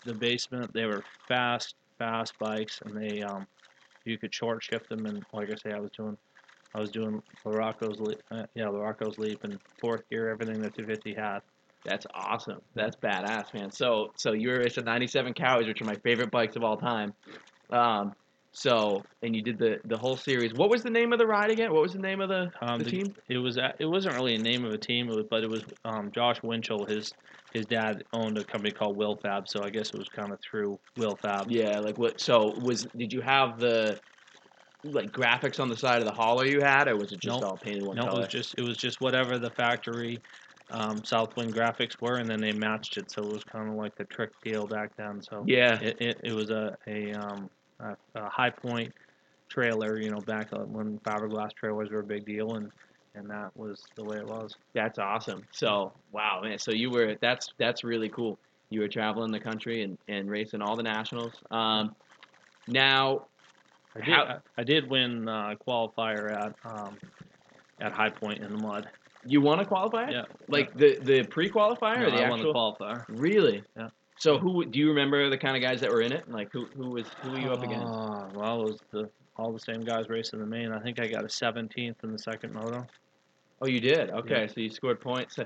the 0.05 0.13
basement. 0.13 0.71
They 0.71 0.85
were 0.85 1.03
fast, 1.27 1.73
fast 1.97 2.35
bikes, 2.39 2.79
and 2.85 2.95
they 2.95 3.23
um, 3.23 3.47
you 4.05 4.17
could 4.17 4.33
short 4.33 4.63
shift 4.63 4.89
them, 4.89 5.05
and 5.05 5.25
like 5.33 5.49
I 5.51 5.55
say, 5.55 5.73
I 5.75 5.79
was 5.79 5.91
doing. 5.97 6.17
I 6.73 6.79
was 6.79 6.89
doing 6.89 7.21
Larocco's 7.45 7.99
uh, 8.31 8.43
yeah, 8.55 8.65
Larocco's 8.65 9.17
leap 9.17 9.41
and 9.43 9.59
fourth 9.81 10.07
gear, 10.09 10.29
everything 10.29 10.61
that 10.61 10.73
250 10.73 11.13
had. 11.13 11.39
That's 11.83 12.05
awesome. 12.13 12.59
That's 12.75 12.95
badass, 12.97 13.53
man. 13.53 13.71
So 13.71 14.13
so 14.15 14.31
you 14.33 14.49
were 14.49 14.59
racing 14.59 14.85
'97 14.85 15.33
Cowies, 15.33 15.67
which 15.67 15.81
are 15.81 15.85
my 15.85 15.97
favorite 15.97 16.31
bikes 16.31 16.55
of 16.55 16.63
all 16.63 16.77
time. 16.77 17.13
Um, 17.73 18.13
so 18.53 19.07
and 19.21 19.35
you 19.35 19.41
did 19.43 19.57
the 19.57 19.77
the 19.85 19.97
whole 19.97 20.17
series. 20.17 20.53
What 20.53 20.69
was 20.69 20.83
the 20.83 20.89
name 20.89 21.13
of 21.13 21.19
the 21.19 21.27
ride 21.27 21.49
again? 21.51 21.71
What 21.73 21.81
was 21.81 21.93
the 21.93 21.99
name 21.99 22.21
of 22.21 22.29
the, 22.29 22.51
Um, 22.61 22.79
the 22.79 22.83
the- 22.83 22.91
team? 22.91 23.15
It 23.29 23.37
was 23.37 23.57
it 23.57 23.85
wasn't 23.85 24.15
really 24.15 24.35
a 24.35 24.39
name 24.39 24.65
of 24.65 24.73
a 24.73 24.77
team, 24.77 25.07
but 25.29 25.43
it 25.43 25.47
was 25.47 25.63
um, 25.85 26.11
Josh 26.13 26.41
Winchell. 26.43 26.85
His 26.85 27.13
his 27.51 27.65
dad 27.65 28.03
owned 28.13 28.37
a 28.37 28.43
company 28.43 28.71
called 28.73 28.97
Willfab, 28.97 29.47
so 29.47 29.63
I 29.63 29.69
guess 29.69 29.89
it 29.93 29.97
was 29.97 30.09
kind 30.09 30.31
of 30.33 30.39
through 30.41 30.79
Willfab. 30.97 31.47
Yeah, 31.49 31.79
like 31.79 31.97
what? 31.97 32.19
So 32.19 32.59
was 32.59 32.87
did 32.95 33.13
you 33.13 33.21
have 33.21 33.59
the 33.59 33.99
like 34.83 35.11
graphics 35.11 35.59
on 35.59 35.69
the 35.69 35.77
side 35.77 35.99
of 36.01 36.05
the 36.05 36.13
hauler 36.13 36.45
you 36.45 36.61
had, 36.61 36.87
or 36.87 36.97
was 36.97 37.13
it 37.13 37.19
just 37.21 37.41
Nope. 37.41 37.43
all 37.43 37.57
painted 37.57 37.83
one 37.83 37.99
color? 37.99 38.09
No, 38.09 38.15
it 38.15 38.17
was 38.19 38.27
just 38.27 38.55
it 38.57 38.61
was 38.61 38.77
just 38.77 39.01
whatever 39.01 39.37
the 39.37 39.51
factory 39.51 40.23
um, 40.69 41.03
Southwind 41.03 41.53
graphics 41.53 41.99
were, 41.99 42.17
and 42.17 42.29
then 42.29 42.39
they 42.39 42.53
matched 42.53 42.97
it, 42.97 43.11
so 43.11 43.27
it 43.27 43.31
was 43.31 43.43
kind 43.43 43.69
of 43.69 43.75
like 43.75 43.93
the 43.97 44.05
trick 44.05 44.31
deal 44.41 44.67
back 44.67 44.91
then. 44.97 45.21
So 45.21 45.47
yeah, 45.47 45.79
it, 45.81 46.01
it, 46.01 46.17
it 46.23 46.31
was 46.33 46.49
a 46.49 46.75
a, 46.87 47.11
um, 47.13 47.49
a 47.83 47.97
a 48.15 48.29
high 48.29 48.49
point 48.49 48.93
trailer, 49.49 49.99
you 49.99 50.09
know, 50.11 50.21
back 50.21 50.47
when 50.51 50.97
fiberglass 50.99 51.49
trailers 51.53 51.89
were 51.89 51.99
a 51.99 52.03
big 52.03 52.25
deal, 52.25 52.55
and 52.55 52.71
and 53.15 53.29
that 53.29 53.49
was 53.55 53.83
the 53.97 54.03
way 54.05 54.17
it 54.17 54.27
was. 54.27 54.55
That's 54.73 54.99
awesome. 54.99 55.43
So 55.51 55.91
wow, 56.11 56.41
man. 56.43 56.57
So 56.59 56.71
you 56.71 56.89
were 56.89 57.15
that's 57.21 57.49
that's 57.59 57.83
really 57.83 58.09
cool. 58.09 58.39
You 58.69 58.79
were 58.81 58.87
traveling 58.87 59.31
the 59.31 59.39
country 59.39 59.83
and, 59.83 59.97
and 60.07 60.29
racing 60.29 60.61
all 60.61 60.77
the 60.77 60.83
nationals. 60.83 61.33
Um, 61.51 61.93
now, 62.67 63.25
I 63.97 63.99
did, 63.99 64.07
How- 64.13 64.23
I, 64.23 64.37
I 64.61 64.63
did 64.63 64.89
win 64.89 65.27
uh, 65.27 65.55
qualifier 65.67 66.31
at 66.33 66.53
um, 66.63 66.97
at 67.81 67.91
High 67.91 68.11
Point 68.11 68.41
in 68.41 68.51
the 68.53 68.57
mud. 68.57 68.87
you 69.25 69.41
won 69.41 69.59
a 69.59 69.65
qualifier? 69.65 70.09
Yeah, 70.11 70.23
Like 70.47 70.73
the 70.77 70.99
the 71.03 71.23
pre 71.23 71.49
qualifier 71.49 71.99
No, 71.99 72.07
or 72.07 72.11
the 72.11 72.25
I 72.25 72.29
won 72.29 72.41
the 72.41 72.47
actual? 72.49 72.75
qualifier. 72.79 73.03
really? 73.09 73.61
Yeah. 73.75 73.89
So 74.21 74.37
who 74.37 74.63
do 74.65 74.77
you 74.77 74.89
remember 74.89 75.31
the 75.31 75.37
kind 75.37 75.55
of 75.55 75.63
guys 75.63 75.81
that 75.81 75.89
were 75.89 76.01
in 76.01 76.11
it? 76.11 76.29
Like 76.29 76.51
who 76.51 76.67
who 76.77 76.91
was 76.91 77.07
who 77.23 77.31
were 77.31 77.39
you 77.39 77.51
up 77.51 77.63
against? 77.63 77.87
Uh, 77.87 78.27
well, 78.35 78.61
it 78.61 78.65
was 78.65 78.79
the 78.91 79.09
all 79.35 79.51
the 79.51 79.59
same 79.59 79.81
guys 79.81 80.09
racing 80.09 80.39
the 80.39 80.45
main. 80.45 80.71
I 80.71 80.79
think 80.79 80.99
I 80.99 81.07
got 81.07 81.23
a 81.23 81.27
17th 81.27 81.95
in 82.03 82.11
the 82.11 82.19
second 82.19 82.53
moto. 82.53 82.85
Oh, 83.63 83.65
you 83.65 83.79
did. 83.79 84.11
Okay, 84.11 84.47
so 84.47 84.61
you 84.61 84.69
scored 84.69 85.01
points. 85.01 85.37
So, 85.37 85.45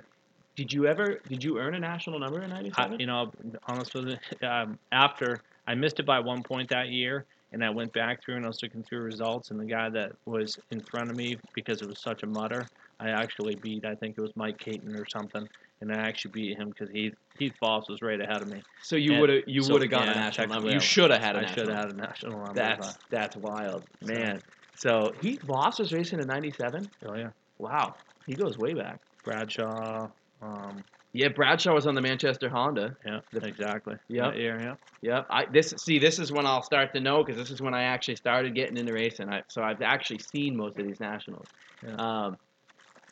did 0.58 0.74
you 0.74 0.88
ever 0.88 1.22
did 1.30 1.42
you 1.42 1.58
earn 1.58 1.76
a 1.76 1.80
national 1.80 2.20
number 2.20 2.42
in 2.42 2.52
I, 2.52 2.64
'97? 2.64 3.00
you 3.00 3.06
know, 3.06 3.32
honest 3.66 3.94
with 3.94 4.10
you, 4.10 4.18
um, 4.48 4.78
after 4.92 5.40
I 5.68 5.76
missed 5.76 6.02
it 6.02 6.06
by 6.06 6.20
one 6.20 6.44
point 6.44 6.68
that 6.72 6.90
year, 6.90 7.24
and 7.54 7.64
I 7.64 7.70
went 7.70 7.94
back 7.94 8.26
through 8.26 8.36
and 8.36 8.44
I 8.44 8.50
was 8.50 8.62
looking 8.62 8.84
through 8.84 9.04
results, 9.04 9.52
and 9.52 9.60
the 9.60 9.66
guy 9.66 9.90
that 9.90 10.12
was 10.26 10.60
in 10.72 10.82
front 10.82 11.10
of 11.10 11.16
me 11.16 11.38
because 11.54 11.82
it 11.82 11.88
was 11.88 12.00
such 12.00 12.24
a 12.24 12.28
mutter, 12.28 12.68
I 13.00 13.12
actually 13.12 13.56
beat. 13.56 13.86
I 13.86 13.96
think 13.96 14.18
it 14.18 14.22
was 14.22 14.36
Mike 14.36 14.58
Caton 14.58 14.98
or 14.98 15.06
something, 15.08 15.48
and 15.90 16.00
I 16.00 16.08
actually 16.08 16.32
beat 16.32 16.58
him 16.58 16.70
because 16.70 16.90
Heath 16.90 17.14
Heath 17.38 17.54
Voss 17.60 17.88
was 17.90 18.02
right 18.02 18.20
ahead 18.20 18.42
of 18.42 18.48
me. 18.48 18.62
So 18.82 18.96
you 18.96 19.20
would 19.20 19.30
have 19.30 19.44
you 19.48 19.62
so, 19.62 19.74
would 19.74 19.82
have 19.82 19.92
gotten 19.92 20.10
a 20.10 20.16
yeah, 20.16 20.20
national 20.22 20.48
number. 20.48 20.72
You 20.72 20.80
should 20.80 21.12
have 21.12 21.22
had 21.22 21.36
a 21.36 21.40
I 21.40 21.42
national. 21.44 21.66
should 21.66 21.74
have 21.74 21.88
had 21.88 21.96
a 21.96 21.98
national 21.98 22.46
number. 22.46 22.54
That's 22.56 22.98
that's 23.10 23.36
wild, 23.36 23.84
man. 24.02 24.42
So 24.76 25.14
Heath 25.22 25.42
Voss 25.44 25.80
was 25.80 25.94
racing 25.94 26.20
in 26.20 26.28
'97. 26.28 26.90
oh 27.06 27.16
yeah, 27.16 27.30
Wow, 27.58 27.96
he 28.26 28.34
goes 28.34 28.58
way 28.58 28.74
back. 28.74 29.00
Bradshaw. 29.24 30.08
Um, 30.42 30.84
Yeah, 31.14 31.30
Bradshaw 31.30 31.74
was 31.74 31.88
on 31.88 31.96
the 31.96 32.02
Manchester 32.02 32.50
Honda. 32.50 32.96
yeah, 33.06 33.20
The- 33.32 33.48
exactly. 33.48 33.96
Yep. 34.10 34.34
That 34.34 34.40
year, 34.40 34.62
yeah. 34.62 34.76
Yep. 35.02 35.28
I 35.30 35.46
this 35.46 35.74
see 35.78 36.00
this 36.00 36.20
is 36.20 36.32
when 36.32 36.46
I'll 36.48 36.64
start 36.64 36.94
to 36.94 37.00
know 37.00 37.24
because 37.24 37.38
this 37.40 37.52
is 37.52 37.62
when 37.62 37.74
I 37.74 37.84
actually 37.84 38.16
started 38.16 38.56
getting 38.56 38.78
into 38.78 38.94
racing. 38.94 39.30
I, 39.30 39.44
so 39.50 39.62
I've 39.62 39.82
actually 39.82 40.20
seen 40.20 40.58
most 40.58 40.80
of 40.80 40.86
these 40.86 41.00
nationals. 41.00 41.48
Yeah. 41.86 41.96
Um, 41.98 42.38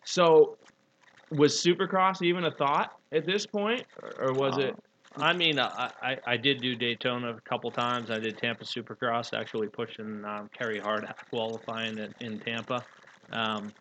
so 0.03 0.57
was 1.35 1.53
Supercross 1.55 2.21
even 2.21 2.45
a 2.45 2.51
thought 2.51 2.91
at 3.11 3.25
this 3.25 3.45
point, 3.45 3.85
or, 4.01 4.27
or 4.27 4.33
was 4.33 4.57
it? 4.57 4.75
Uh, 5.17 5.21
I 5.21 5.33
mean, 5.33 5.59
I, 5.59 5.91
I 6.01 6.17
I 6.25 6.37
did 6.37 6.61
do 6.61 6.75
Daytona 6.75 7.35
a 7.35 7.49
couple 7.49 7.71
times. 7.71 8.09
I 8.09 8.19
did 8.19 8.37
Tampa 8.37 8.63
Supercross, 8.63 9.33
actually 9.33 9.67
pushing 9.67 10.23
um, 10.25 10.49
Carey 10.57 10.79
Hart 10.79 11.05
qualifying 11.29 11.97
in, 11.99 12.13
in 12.19 12.39
Tampa. 12.39 12.83
Um, 13.31 13.71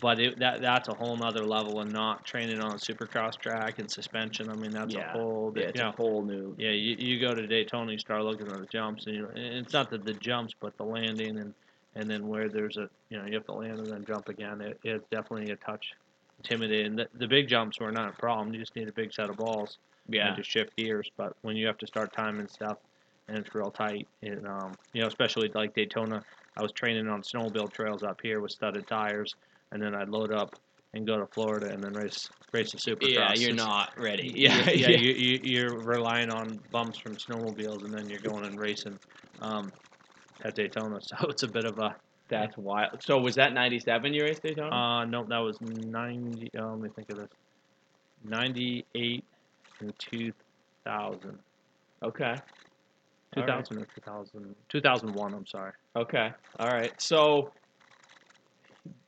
but 0.00 0.18
it, 0.18 0.38
that 0.38 0.62
that's 0.62 0.88
a 0.88 0.94
whole 0.94 1.16
nother 1.16 1.44
level 1.44 1.80
and 1.80 1.92
not 1.92 2.24
training 2.24 2.60
on 2.60 2.72
a 2.72 2.78
Supercross 2.78 3.38
track 3.38 3.78
and 3.78 3.90
suspension. 3.90 4.48
I 4.48 4.54
mean, 4.54 4.72
that's 4.72 4.94
Yeah. 4.94 5.10
a 5.10 5.18
whole. 5.18 5.52
Yeah, 5.54 5.62
it's 5.64 5.78
you 5.78 5.86
a 5.86 5.92
whole 5.92 6.24
new. 6.24 6.54
yeah, 6.58 6.70
you, 6.70 6.96
you 6.98 7.20
go 7.20 7.34
to 7.34 7.46
Daytona, 7.46 7.92
you 7.92 7.98
start 7.98 8.22
looking 8.22 8.50
at 8.50 8.60
the 8.60 8.66
jumps, 8.66 9.06
and, 9.06 9.14
you, 9.14 9.28
and 9.28 9.38
it's 9.38 9.72
not 9.72 9.90
that 9.90 10.04
the 10.04 10.14
jumps, 10.14 10.54
but 10.60 10.76
the 10.76 10.84
landing 10.84 11.38
and 11.38 11.54
and 11.94 12.10
then 12.10 12.26
where 12.26 12.48
there's 12.48 12.76
a 12.76 12.88
you 13.10 13.18
know 13.18 13.26
you 13.26 13.34
have 13.34 13.46
to 13.46 13.52
land 13.52 13.78
and 13.78 13.92
then 13.92 14.04
jump 14.06 14.28
again. 14.28 14.60
It, 14.60 14.78
it's 14.82 15.04
definitely 15.10 15.50
a 15.50 15.56
touch 15.56 15.84
intimidating. 16.44 16.96
The, 16.96 17.08
the 17.14 17.26
big 17.26 17.48
jumps 17.48 17.80
were 17.80 17.92
not 17.92 18.10
a 18.10 18.16
problem. 18.16 18.52
You 18.52 18.60
just 18.60 18.76
need 18.76 18.88
a 18.88 18.92
big 18.92 19.12
set 19.12 19.30
of 19.30 19.36
balls 19.36 19.78
Yeah. 20.08 20.28
and 20.28 20.36
to 20.36 20.42
shift 20.42 20.76
gears. 20.76 21.10
But 21.16 21.34
when 21.42 21.56
you 21.56 21.66
have 21.66 21.78
to 21.78 21.86
start 21.86 22.12
timing 22.12 22.48
stuff 22.48 22.78
and 23.28 23.38
it's 23.38 23.54
real 23.54 23.70
tight, 23.70 24.06
it, 24.22 24.44
um, 24.46 24.76
you 24.92 25.00
know, 25.02 25.08
especially 25.08 25.50
like 25.54 25.74
Daytona, 25.74 26.22
I 26.56 26.62
was 26.62 26.72
training 26.72 27.08
on 27.08 27.22
snowmobile 27.22 27.72
trails 27.72 28.02
up 28.02 28.20
here 28.22 28.40
with 28.40 28.52
studded 28.52 28.86
tires, 28.86 29.34
and 29.72 29.82
then 29.82 29.94
I'd 29.94 30.08
load 30.08 30.32
up 30.32 30.56
and 30.92 31.06
go 31.06 31.18
to 31.18 31.26
Florida 31.26 31.70
and 31.72 31.82
then 31.82 31.92
race 31.94 32.28
race 32.52 32.70
the 32.70 32.78
Supercross. 32.78 33.08
Yeah, 33.12 33.34
you're 33.34 33.54
not 33.54 33.90
ready. 33.98 34.32
yeah, 34.36 34.70
Yeah, 34.70 34.88
yeah, 34.90 34.90
You, 34.90 35.12
you, 35.12 35.40
you're 35.42 35.72
relying 35.80 36.30
on 36.30 36.60
bumps 36.70 36.98
from 36.98 37.16
snowmobiles, 37.16 37.84
and 37.84 37.92
then 37.92 38.08
you're 38.08 38.20
going 38.20 38.44
and 38.44 38.60
racing 38.60 38.96
um, 39.40 39.72
at 40.44 40.54
Daytona. 40.54 41.00
So 41.02 41.16
it's 41.28 41.42
a 41.42 41.48
bit 41.48 41.64
of 41.64 41.78
a. 41.78 41.96
That's 42.40 42.56
wild. 42.56 43.02
So 43.02 43.18
was 43.18 43.34
that 43.36 43.52
'97 43.52 44.12
you 44.14 44.24
raced 44.24 44.42
Daytona? 44.42 44.74
Uh, 44.74 45.04
no, 45.04 45.24
that 45.24 45.38
was 45.38 45.58
ninety. 45.60 46.50
Uh, 46.58 46.70
let 46.70 46.80
me 46.80 46.88
think 46.94 47.10
of 47.10 47.18
this. 47.18 47.28
Ninety-eight 48.24 49.24
and 49.80 49.92
two 49.98 50.32
thousand. 50.84 51.38
okay. 52.02 52.34
All 53.36 53.42
right. 53.42 53.66
2000 53.66 53.78
or 53.82 53.86
2000, 53.96 54.54
2001, 54.68 55.34
I'm 55.34 55.46
sorry. 55.46 55.72
Okay. 55.96 56.30
All 56.60 56.68
right. 56.68 56.92
So 57.00 57.52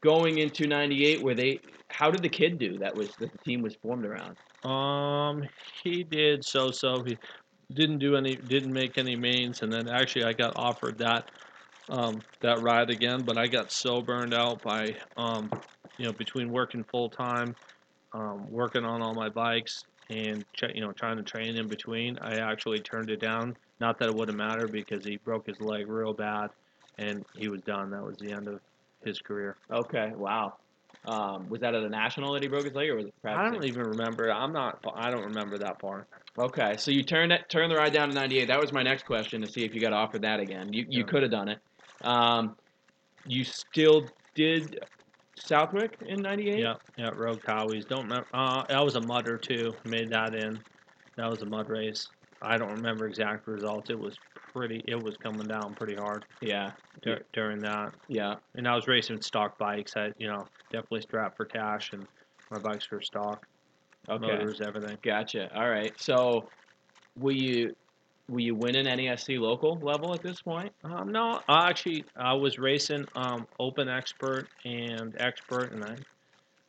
going 0.02 0.38
into 0.38 0.66
'98, 0.66 1.22
were 1.22 1.34
they? 1.34 1.60
How 1.88 2.10
did 2.10 2.22
the 2.22 2.28
kid 2.28 2.58
do? 2.58 2.78
That 2.78 2.96
was 2.96 3.08
that 3.20 3.30
the 3.30 3.38
team 3.38 3.62
was 3.62 3.76
formed 3.76 4.04
around. 4.04 4.36
Um, 4.68 5.44
he 5.82 6.02
did 6.02 6.44
so 6.44 6.70
so. 6.70 7.04
He 7.04 7.16
didn't 7.72 7.98
do 7.98 8.16
any, 8.16 8.36
didn't 8.36 8.72
make 8.72 8.98
any 8.98 9.16
mains, 9.16 9.62
and 9.62 9.72
then 9.72 9.88
actually 9.88 10.24
I 10.24 10.32
got 10.32 10.54
offered 10.56 10.98
that 10.98 11.30
um, 11.88 12.20
that 12.42 12.60
ride 12.62 12.90
again, 12.90 13.22
but 13.24 13.38
I 13.38 13.46
got 13.46 13.70
so 13.70 14.00
burned 14.00 14.34
out 14.34 14.62
by 14.62 14.94
um, 15.16 15.50
you 15.98 16.06
know 16.06 16.12
between 16.12 16.50
working 16.50 16.84
full 16.90 17.10
time, 17.10 17.54
um, 18.12 18.50
working 18.50 18.84
on 18.84 19.02
all 19.02 19.14
my 19.14 19.28
bikes, 19.28 19.84
and 20.10 20.44
ch- 20.54 20.74
you 20.74 20.80
know 20.80 20.92
trying 20.92 21.16
to 21.16 21.22
train 21.22 21.56
in 21.56 21.68
between. 21.68 22.18
I 22.18 22.36
actually 22.36 22.80
turned 22.80 23.10
it 23.10 23.20
down. 23.20 23.56
Not 23.80 23.98
that 23.98 24.08
it 24.08 24.14
wouldn't 24.14 24.38
matter 24.38 24.68
because 24.68 25.04
he 25.04 25.18
broke 25.18 25.46
his 25.46 25.60
leg 25.60 25.88
real 25.88 26.12
bad, 26.12 26.48
and 26.98 27.24
he 27.34 27.48
was 27.48 27.60
done. 27.62 27.90
That 27.90 28.02
was 28.02 28.16
the 28.18 28.32
end 28.32 28.48
of 28.48 28.60
his 29.04 29.18
career. 29.20 29.56
Okay. 29.72 30.12
Wow. 30.16 30.54
Um, 31.06 31.48
was 31.48 31.60
that 31.60 31.74
at 31.74 31.82
a 31.82 31.88
national 31.88 32.32
that 32.32 32.42
he 32.42 32.48
broke 32.48 32.64
his 32.64 32.74
leg, 32.74 32.88
or 32.88 32.96
was 32.96 33.06
it 33.06 33.14
I 33.24 33.48
don't 33.48 33.64
even 33.64 33.82
remember. 33.82 34.30
I'm 34.32 34.52
not. 34.52 34.84
I 34.96 35.10
don't 35.10 35.24
remember 35.24 35.58
that 35.58 35.80
far. 35.80 36.06
Okay, 36.38 36.76
so 36.76 36.90
you 36.90 37.02
turned 37.02 37.32
it, 37.32 37.48
turned 37.48 37.70
the 37.70 37.76
ride 37.76 37.92
down 37.92 38.08
to 38.08 38.14
98. 38.14 38.48
That 38.48 38.60
was 38.60 38.72
my 38.72 38.82
next 38.82 39.06
question 39.06 39.40
to 39.40 39.48
see 39.48 39.64
if 39.64 39.74
you 39.74 39.80
got 39.80 39.92
offered 39.92 40.22
that 40.22 40.40
again. 40.40 40.72
You 40.72 40.84
you 40.88 41.00
Yeah. 41.00 41.06
could 41.06 41.22
have 41.22 41.30
done 41.30 41.48
it. 41.48 41.58
Um, 42.02 42.56
you 43.24 43.44
still 43.44 44.08
did 44.34 44.78
Southwick 45.38 45.96
in 46.06 46.22
98. 46.22 46.58
Yeah, 46.58 46.74
yeah, 46.96 47.10
Rogue 47.14 47.42
Cowies. 47.42 47.86
Don't 47.88 48.04
remember. 48.04 48.26
Uh, 48.32 48.64
that 48.68 48.84
was 48.84 48.96
a 48.96 49.00
mudder 49.00 49.36
too. 49.38 49.72
Made 49.84 50.10
that 50.10 50.34
in. 50.34 50.58
That 51.16 51.30
was 51.30 51.42
a 51.42 51.46
mud 51.46 51.68
race. 51.68 52.08
I 52.42 52.58
don't 52.58 52.70
remember 52.70 53.06
exact 53.06 53.46
results. 53.48 53.90
It 53.90 53.98
was 53.98 54.18
pretty. 54.52 54.82
It 54.86 55.02
was 55.02 55.16
coming 55.16 55.48
down 55.48 55.74
pretty 55.74 55.96
hard 55.96 56.24
Yeah. 56.40 56.72
dur- 57.02 57.24
during 57.32 57.60
that. 57.60 57.92
Yeah. 58.08 58.34
And 58.54 58.68
I 58.68 58.74
was 58.74 58.86
racing 58.86 59.20
stock 59.22 59.58
bikes. 59.58 59.96
I, 59.96 60.12
you 60.18 60.28
know, 60.28 60.46
definitely 60.70 61.00
strapped 61.02 61.36
for 61.36 61.46
cash, 61.46 61.92
and 61.92 62.06
my 62.50 62.58
bikes 62.58 62.90
were 62.90 63.00
stock, 63.00 63.44
Okay. 64.08 64.26
motors, 64.26 64.60
everything. 64.60 64.98
Gotcha. 65.02 65.48
All 65.54 65.68
right. 65.68 65.92
So, 65.98 66.50
will 67.16 67.34
you 67.34 67.74
will 68.28 68.40
you 68.40 68.54
win 68.54 68.76
an 68.76 68.86
NESC 68.86 69.38
local 69.38 69.78
level 69.80 70.14
at 70.14 70.22
this 70.22 70.40
point? 70.42 70.72
Um, 70.84 71.12
no, 71.12 71.40
I 71.48 71.68
actually, 71.68 72.04
I 72.16 72.34
was 72.34 72.58
racing 72.58 73.06
um, 73.14 73.46
Open 73.60 73.88
Expert 73.88 74.48
and 74.64 75.14
Expert, 75.18 75.72
and 75.72 75.84
I, 75.84 75.96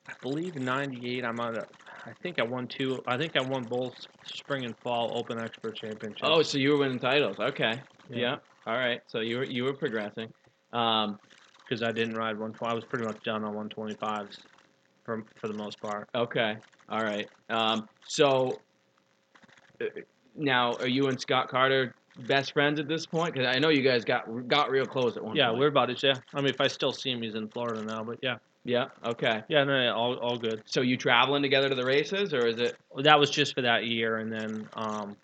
I 0.08 0.14
believe 0.22 0.56
in 0.56 0.66
'98 0.66 1.26
I'm 1.26 1.40
on 1.40 1.56
a. 1.56 1.62
I 2.06 2.14
think 2.24 2.40
I 2.40 2.44
won 2.44 2.68
two. 2.68 3.02
I 3.08 3.18
think 3.18 3.36
I 3.36 3.42
won 3.42 3.66
both 3.66 3.94
spring 4.26 4.66
and 4.66 4.76
fall 4.84 5.18
Open 5.18 5.44
Expert 5.44 5.76
championships. 5.76 6.22
Oh, 6.24 6.42
so 6.42 6.58
you 6.58 6.72
were 6.72 6.78
winning 6.78 7.00
titles. 7.00 7.38
Okay. 7.40 7.82
Yeah. 8.10 8.36
All 8.66 8.78
right. 8.78 9.02
So 9.08 9.20
you 9.20 9.38
were 9.38 9.46
you 9.46 9.64
were 9.64 9.74
progressing. 9.74 10.30
Um, 10.74 11.18
because 11.68 11.84
I 11.84 11.92
didn't 11.92 12.16
ride 12.16 12.38
120. 12.38 12.72
I 12.72 12.74
was 12.74 12.86
pretty 12.86 13.06
much 13.06 13.22
done 13.24 13.44
on 13.44 13.54
125s 13.54 14.38
for 15.04 15.24
for 15.40 15.48
the 15.48 15.54
most 15.54 15.80
part. 15.82 16.08
okay. 16.16 16.56
All 16.90 17.04
right. 17.04 17.28
Um, 17.50 17.88
so 18.04 18.62
uh, 19.82 19.86
now, 20.38 20.76
are 20.76 20.88
you 20.88 21.08
and 21.08 21.20
Scott 21.20 21.50
Carter 21.50 21.94
best 22.16 22.54
friends 22.54 22.80
at 22.80 22.88
this 22.88 23.06
point? 23.06 23.34
Because 23.34 23.48
I 23.54 23.60
know 23.60 23.70
you 23.70 23.82
guys 23.82 24.06
got 24.06 24.26
got 24.48 24.70
real 24.70 24.86
close 24.86 25.18
at 25.18 25.24
one 25.24 25.32
point. 25.32 25.38
Yeah, 25.38 25.48
point. 25.50 25.60
we're 25.60 25.72
buddies. 25.72 26.04
Yeah, 26.04 26.20
I 26.34 26.38
mean, 26.38 26.54
if 26.54 26.62
I 26.62 26.68
still 26.68 26.92
see 26.92 27.12
him, 27.12 27.22
he's 27.22 27.36
in 27.36 27.48
Florida 27.50 27.84
now. 27.84 28.04
But 28.04 28.20
yeah, 28.22 28.38
Yeah. 28.64 28.86
Okay. 29.06 29.44
yeah, 29.50 29.64
no, 29.64 29.82
yeah, 29.82 29.94
all 29.94 30.16
all 30.16 30.38
good. 30.38 30.62
So 30.66 30.82
you 30.82 30.98
traveling 30.98 31.42
together 31.42 31.70
to 31.70 31.76
the 31.76 31.86
races, 31.86 32.34
or 32.34 32.48
is 32.48 32.60
it? 32.60 32.76
Well, 32.92 33.04
that 33.04 33.20
was 33.20 33.30
just 33.30 33.54
for 33.56 33.62
that 33.62 33.86
year, 33.86 34.18
and 34.18 34.32
then 34.32 34.68
um, 34.74 35.16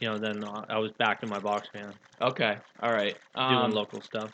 you 0.00 0.08
know, 0.08 0.18
then 0.18 0.42
uh, 0.42 0.64
I 0.68 0.78
was 0.78 0.92
back 0.98 1.22
in 1.22 1.28
my 1.28 1.38
box 1.38 1.68
van 1.72 1.92
Okay. 2.22 2.56
All 2.82 2.92
right. 2.92 3.16
doing 3.34 3.52
Um, 3.52 3.72
local 3.72 4.00
stuff. 4.02 4.30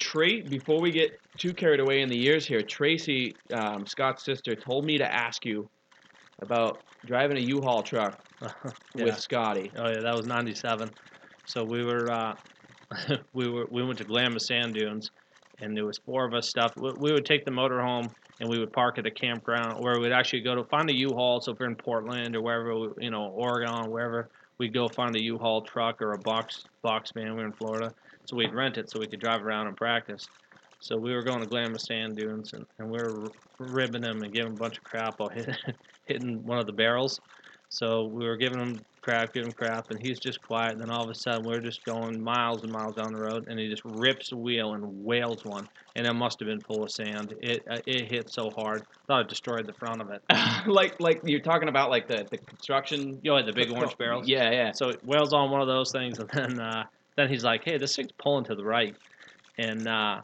Trey, 0.00 0.42
before 0.42 0.80
we 0.80 0.90
get 0.90 1.10
too 1.38 1.52
carried 1.52 1.80
away 1.80 2.02
in 2.02 2.08
the 2.08 2.16
years 2.16 2.46
here, 2.46 2.62
Tracy, 2.62 3.34
um, 3.52 3.86
Scott's 3.86 4.24
sister, 4.24 4.54
told 4.54 4.84
me 4.84 4.98
to 4.98 5.12
ask 5.12 5.44
you 5.44 5.68
about 6.40 6.82
driving 7.04 7.36
a 7.36 7.40
U-Haul 7.40 7.82
truck 7.82 8.18
yeah. 8.94 9.04
with 9.04 9.18
Scotty. 9.18 9.70
Oh 9.76 9.88
yeah, 9.88 10.00
that 10.00 10.14
was 10.14 10.26
'97. 10.26 10.90
So 11.46 11.64
we 11.64 11.84
were 11.84 12.10
uh, 12.10 12.34
we 13.32 13.48
were 13.48 13.66
we 13.70 13.84
went 13.84 13.98
to 13.98 14.04
Glamis 14.04 14.46
Sand 14.46 14.74
Dunes, 14.74 15.10
and 15.60 15.76
there 15.76 15.86
was 15.86 15.98
four 15.98 16.26
of 16.26 16.34
us. 16.34 16.48
Stuff 16.48 16.72
we, 16.76 16.92
we 16.98 17.12
would 17.12 17.26
take 17.26 17.44
the 17.44 17.50
motor 17.50 17.80
home, 17.80 18.08
and 18.40 18.48
we 18.48 18.58
would 18.58 18.72
park 18.72 18.98
at 18.98 19.06
a 19.06 19.10
campground, 19.10 19.82
where 19.82 19.98
we'd 20.00 20.12
actually 20.12 20.40
go 20.40 20.54
to 20.54 20.64
find 20.64 20.88
a 20.90 20.96
U-Haul. 20.96 21.40
So 21.40 21.52
if 21.52 21.58
we're 21.58 21.66
in 21.66 21.76
Portland 21.76 22.36
or 22.36 22.42
wherever, 22.42 22.92
you 22.98 23.10
know, 23.10 23.28
Oregon, 23.28 23.90
wherever, 23.90 24.28
we'd 24.58 24.74
go 24.74 24.88
find 24.88 25.14
a 25.16 25.22
U-Haul 25.22 25.62
truck 25.62 26.00
or 26.02 26.12
a 26.12 26.18
box 26.18 26.64
box 26.82 27.12
van. 27.14 27.30
We 27.30 27.42
were 27.42 27.46
in 27.46 27.52
Florida, 27.52 27.92
so 28.26 28.36
we'd 28.36 28.54
rent 28.54 28.78
it 28.78 28.90
so 28.90 28.98
we 29.00 29.06
could 29.06 29.20
drive 29.20 29.44
around 29.44 29.66
and 29.66 29.76
practice. 29.76 30.26
So 30.80 30.96
we 30.96 31.12
were 31.12 31.22
going 31.22 31.40
to 31.40 31.46
Glamis 31.46 31.84
Sand 31.84 32.16
Dunes, 32.16 32.52
and, 32.52 32.64
and 32.78 32.90
we 32.90 32.98
were 32.98 33.30
ribbing 33.58 34.04
him 34.04 34.22
and 34.22 34.32
giving 34.32 34.52
him 34.52 34.54
a 34.54 34.58
bunch 34.58 34.78
of 34.78 34.84
crap 34.84 35.18
while 35.18 35.28
hit, 35.28 35.48
hitting 36.06 36.44
one 36.44 36.58
of 36.58 36.66
the 36.66 36.72
barrels. 36.72 37.20
So 37.70 38.04
we 38.06 38.24
were 38.24 38.36
giving 38.36 38.58
him 38.58 38.80
crap, 39.02 39.34
giving 39.34 39.48
him 39.48 39.54
crap, 39.54 39.90
and 39.90 40.00
he's 40.00 40.18
just 40.18 40.40
quiet. 40.42 40.72
And 40.72 40.80
then 40.80 40.90
all 40.90 41.04
of 41.04 41.10
a 41.10 41.14
sudden, 41.14 41.44
we're 41.44 41.60
just 41.60 41.84
going 41.84 42.22
miles 42.22 42.62
and 42.62 42.72
miles 42.72 42.94
down 42.94 43.12
the 43.12 43.18
road, 43.18 43.46
and 43.48 43.58
he 43.58 43.68
just 43.68 43.82
rips 43.84 44.32
a 44.32 44.36
wheel 44.36 44.74
and 44.74 45.04
whales 45.04 45.44
one. 45.44 45.68
And 45.96 46.06
it 46.06 46.12
must 46.14 46.40
have 46.40 46.46
been 46.46 46.60
full 46.62 46.84
of 46.84 46.90
sand. 46.90 47.34
It 47.42 47.64
uh, 47.70 47.78
it 47.86 48.10
hit 48.10 48.30
so 48.30 48.50
hard, 48.50 48.84
thought 49.06 49.22
it 49.22 49.28
destroyed 49.28 49.66
the 49.66 49.74
front 49.74 50.00
of 50.00 50.10
it. 50.10 50.22
like, 50.66 50.98
like 51.00 51.20
you're 51.24 51.40
talking 51.40 51.68
about, 51.68 51.90
like 51.90 52.08
the 52.08 52.26
the 52.30 52.38
construction. 52.38 53.18
You 53.22 53.32
know, 53.32 53.44
the 53.44 53.52
big 53.52 53.70
orange 53.70 53.98
barrels. 53.98 54.28
Yeah, 54.28 54.50
yeah. 54.50 54.72
So 54.72 54.90
it 54.90 55.04
whales 55.04 55.32
on 55.32 55.50
one 55.50 55.60
of 55.60 55.66
those 55.66 55.90
things, 55.90 56.18
and 56.20 56.30
then 56.32 56.60
uh, 56.60 56.84
then 57.16 57.28
he's 57.28 57.44
like, 57.44 57.64
"Hey, 57.64 57.76
this 57.76 57.96
thing's 57.96 58.12
pulling 58.18 58.44
to 58.44 58.54
the 58.54 58.64
right," 58.64 58.94
and 59.58 59.86
uh, 59.88 60.20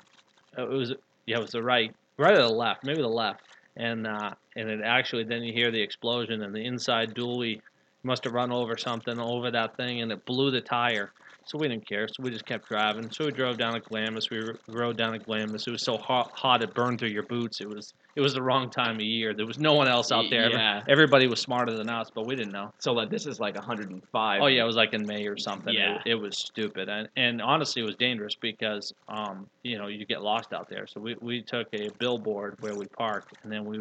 it 0.58 0.68
was 0.68 0.92
yeah, 1.26 1.38
it 1.38 1.42
was 1.42 1.52
the 1.52 1.62
right, 1.62 1.94
right 2.18 2.34
or 2.34 2.42
the 2.42 2.48
left, 2.48 2.84
maybe 2.84 3.00
the 3.00 3.08
left, 3.08 3.42
and 3.76 4.06
uh, 4.06 4.34
and 4.56 4.68
it 4.68 4.80
actually 4.84 5.24
then 5.24 5.42
you 5.42 5.52
hear 5.52 5.70
the 5.70 5.80
explosion, 5.80 6.42
and 6.42 6.54
the 6.54 6.64
inside 6.64 7.14
dually 7.14 7.60
must 8.02 8.24
have 8.24 8.34
run 8.34 8.52
over 8.52 8.76
something 8.76 9.18
over 9.18 9.50
that 9.50 9.76
thing, 9.76 10.02
and 10.02 10.12
it 10.12 10.24
blew 10.26 10.50
the 10.50 10.60
tire. 10.60 11.12
So 11.46 11.58
we 11.58 11.68
didn't 11.68 11.86
care, 11.86 12.08
so 12.08 12.22
we 12.22 12.30
just 12.30 12.46
kept 12.46 12.68
driving. 12.68 13.10
So 13.10 13.26
we 13.26 13.30
drove 13.30 13.58
down 13.58 13.74
to 13.74 13.80
Glamis. 13.80 14.30
We 14.30 14.40
rode 14.68 14.96
down 14.96 15.12
to 15.12 15.18
Glamis. 15.18 15.66
It 15.66 15.70
was 15.70 15.82
so 15.82 15.98
hot, 15.98 16.32
hot 16.34 16.62
it 16.62 16.74
burned 16.74 16.98
through 16.98 17.10
your 17.10 17.24
boots. 17.24 17.60
It 17.60 17.68
was 17.68 17.92
it 18.16 18.20
was 18.20 18.34
the 18.34 18.42
wrong 18.42 18.70
time 18.70 18.96
of 18.96 19.02
year. 19.02 19.34
There 19.34 19.46
was 19.46 19.58
no 19.58 19.74
one 19.74 19.88
else 19.88 20.12
out 20.12 20.26
there. 20.30 20.50
Yeah. 20.50 20.82
Everybody 20.88 21.26
was 21.26 21.40
smarter 21.40 21.76
than 21.76 21.90
us, 21.90 22.10
but 22.14 22.26
we 22.26 22.36
didn't 22.36 22.52
know. 22.52 22.72
So 22.78 22.92
like 22.92 23.10
this 23.10 23.26
is 23.26 23.40
like 23.40 23.56
105. 23.56 24.40
Oh 24.42 24.46
yeah, 24.46 24.62
it 24.62 24.66
was 24.66 24.76
like 24.76 24.94
in 24.94 25.06
May 25.06 25.26
or 25.26 25.36
something. 25.36 25.74
Yeah. 25.74 25.96
it, 26.06 26.12
it 26.12 26.14
was 26.14 26.38
stupid, 26.38 26.88
and 26.88 27.08
and 27.16 27.42
honestly, 27.42 27.82
it 27.82 27.86
was 27.86 27.96
dangerous 27.96 28.34
because 28.34 28.92
um 29.08 29.46
you 29.62 29.78
know 29.78 29.88
you 29.88 30.04
get 30.06 30.22
lost 30.22 30.52
out 30.52 30.68
there. 30.68 30.86
So 30.86 31.00
we 31.00 31.16
we 31.20 31.42
took 31.42 31.68
a 31.74 31.90
billboard 31.98 32.56
where 32.60 32.74
we 32.74 32.86
parked, 32.86 33.36
and 33.42 33.52
then 33.52 33.64
we 33.64 33.78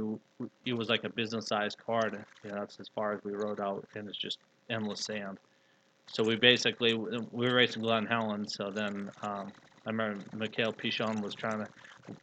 it 0.65 0.73
was 0.73 0.89
like 0.89 1.03
a 1.03 1.09
business 1.09 1.47
sized 1.47 1.77
car. 1.85 2.09
You 2.43 2.49
know, 2.51 2.59
that's 2.59 2.79
as 2.79 2.89
far 2.93 3.13
as 3.13 3.23
we 3.23 3.33
rode 3.33 3.59
out, 3.59 3.87
and 3.95 4.09
it's 4.09 4.17
just 4.17 4.39
endless 4.69 5.01
sand. 5.05 5.39
So 6.07 6.23
we 6.23 6.35
basically 6.35 6.93
we 6.93 7.47
were 7.47 7.55
racing 7.55 7.81
Glen 7.81 8.05
Helen. 8.05 8.47
So 8.47 8.71
then 8.73 9.09
um, 9.21 9.51
I 9.85 9.89
remember 9.89 10.23
Mickael 10.35 10.73
Pichon 10.75 11.21
was 11.21 11.33
trying 11.33 11.59
to 11.59 11.67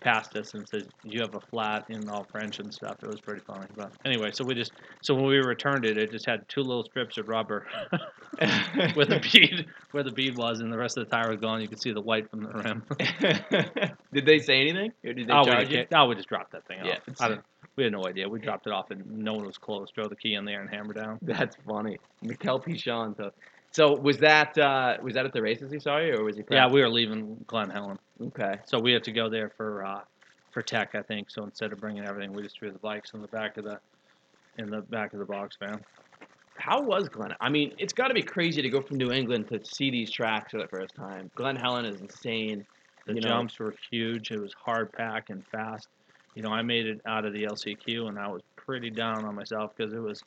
pass 0.02 0.34
us 0.36 0.54
and 0.54 0.68
says 0.68 0.84
you 1.02 1.20
have 1.20 1.34
a 1.34 1.40
flat 1.50 1.84
in 1.88 2.08
all 2.08 2.26
French 2.30 2.58
and 2.58 2.72
stuff. 2.72 2.96
It 3.02 3.08
was 3.08 3.20
pretty 3.20 3.42
funny. 3.46 3.66
But 3.76 3.92
anyway, 4.04 4.30
so 4.32 4.44
we 4.44 4.54
just 4.54 4.72
so 5.00 5.14
when 5.14 5.24
we 5.24 5.38
returned 5.38 5.84
it, 5.84 5.98
it 5.98 6.10
just 6.10 6.26
had 6.26 6.48
two 6.48 6.60
little 6.60 6.84
strips 6.84 7.18
of 7.18 7.28
rubber 7.28 7.66
where 8.94 9.06
the 9.06 9.20
bead 9.32 9.66
where 9.92 10.02
the 10.02 10.12
bead 10.12 10.36
was, 10.36 10.60
and 10.60 10.72
the 10.72 10.78
rest 10.78 10.96
of 10.96 11.08
the 11.08 11.10
tire 11.10 11.30
was 11.30 11.40
gone. 11.40 11.60
You 11.60 11.68
could 11.68 11.80
see 11.80 11.92
the 11.92 12.00
white 12.00 12.30
from 12.30 12.42
the 12.42 12.50
rim. 12.50 13.94
did 14.12 14.26
they 14.26 14.38
say 14.38 14.60
anything? 14.60 14.92
Or 15.04 15.12
did 15.12 15.26
they 15.26 15.32
oh, 15.32 15.40
we 15.40 15.46
charge 15.46 15.70
you? 15.70 15.78
just, 15.78 15.94
oh, 15.94 16.06
we 16.06 16.14
just 16.14 16.28
dropped 16.28 16.52
that 16.52 16.66
thing 16.66 16.78
Yeah, 16.84 16.92
off. 16.92 17.20
I 17.20 17.28
don't, 17.28 17.40
we 17.76 17.84
had 17.84 17.92
no 17.92 18.06
idea. 18.06 18.28
We 18.28 18.40
dropped 18.40 18.66
it 18.66 18.72
off, 18.72 18.90
and 18.90 19.04
no 19.06 19.34
one 19.34 19.46
was 19.46 19.58
close. 19.58 19.88
Throw 19.94 20.08
the 20.08 20.16
key 20.16 20.34
in 20.34 20.44
there 20.44 20.60
and 20.60 20.70
hammer 20.70 20.92
down. 20.92 21.18
That's 21.22 21.56
funny. 21.66 21.98
Mickael 22.24 22.64
Pichon. 22.64 23.16
So, 23.16 23.30
so 23.72 23.94
was 23.96 24.18
that 24.18 24.56
uh, 24.58 24.96
was 25.02 25.14
that 25.14 25.24
at 25.26 25.32
the 25.32 25.42
races 25.42 25.70
he 25.72 25.78
saw 25.78 25.98
you, 25.98 26.14
or 26.16 26.24
was 26.24 26.36
he? 26.36 26.42
Yeah, 26.50 26.68
we 26.68 26.80
were 26.80 26.88
leaving 26.88 27.42
Glen 27.46 27.70
Helen, 27.70 27.98
Okay. 28.20 28.56
so 28.66 28.78
we 28.78 28.92
had 28.92 29.04
to 29.04 29.12
go 29.12 29.28
there 29.28 29.50
for 29.56 29.84
uh, 29.84 30.00
for 30.50 30.62
tech, 30.62 30.94
I 30.94 31.02
think. 31.02 31.30
So 31.30 31.44
instead 31.44 31.72
of 31.72 31.78
bringing 31.80 32.04
everything, 32.06 32.32
we 32.32 32.42
just 32.42 32.58
threw 32.58 32.70
the 32.72 32.78
bikes 32.78 33.12
in 33.14 33.22
the 33.22 33.28
back 33.28 33.56
of 33.56 33.64
the 33.64 33.78
in 34.58 34.70
the 34.70 34.80
back 34.82 35.12
of 35.12 35.18
the 35.20 35.24
box 35.24 35.56
van. 35.60 35.80
How 36.56 36.82
was 36.82 37.08
Glen? 37.08 37.32
I 37.40 37.48
mean, 37.48 37.72
it's 37.78 37.92
got 37.94 38.08
to 38.08 38.14
be 38.14 38.22
crazy 38.22 38.60
to 38.60 38.68
go 38.68 38.82
from 38.82 38.98
New 38.98 39.12
England 39.12 39.48
to 39.48 39.64
see 39.64 39.90
these 39.90 40.10
tracks 40.10 40.50
for 40.50 40.58
the 40.58 40.68
first 40.68 40.94
time. 40.94 41.30
Glen 41.34 41.56
Helen 41.56 41.86
is 41.86 42.00
insane. 42.00 42.66
The 43.06 43.14
You 43.14 43.20
know- 43.22 43.28
jumps 43.28 43.58
were 43.58 43.74
huge. 43.90 44.30
It 44.30 44.40
was 44.40 44.52
hard 44.52 44.92
pack 44.92 45.30
and 45.30 45.46
fast. 45.46 45.88
You 46.34 46.42
know, 46.42 46.50
I 46.50 46.60
made 46.62 46.86
it 46.86 47.00
out 47.06 47.24
of 47.24 47.32
the 47.32 47.44
LCQ, 47.44 48.08
and 48.08 48.18
I 48.18 48.28
was 48.28 48.42
pretty 48.56 48.90
down 48.90 49.24
on 49.24 49.34
myself 49.34 49.72
because 49.74 49.94
it 49.94 49.98
was, 50.02 50.22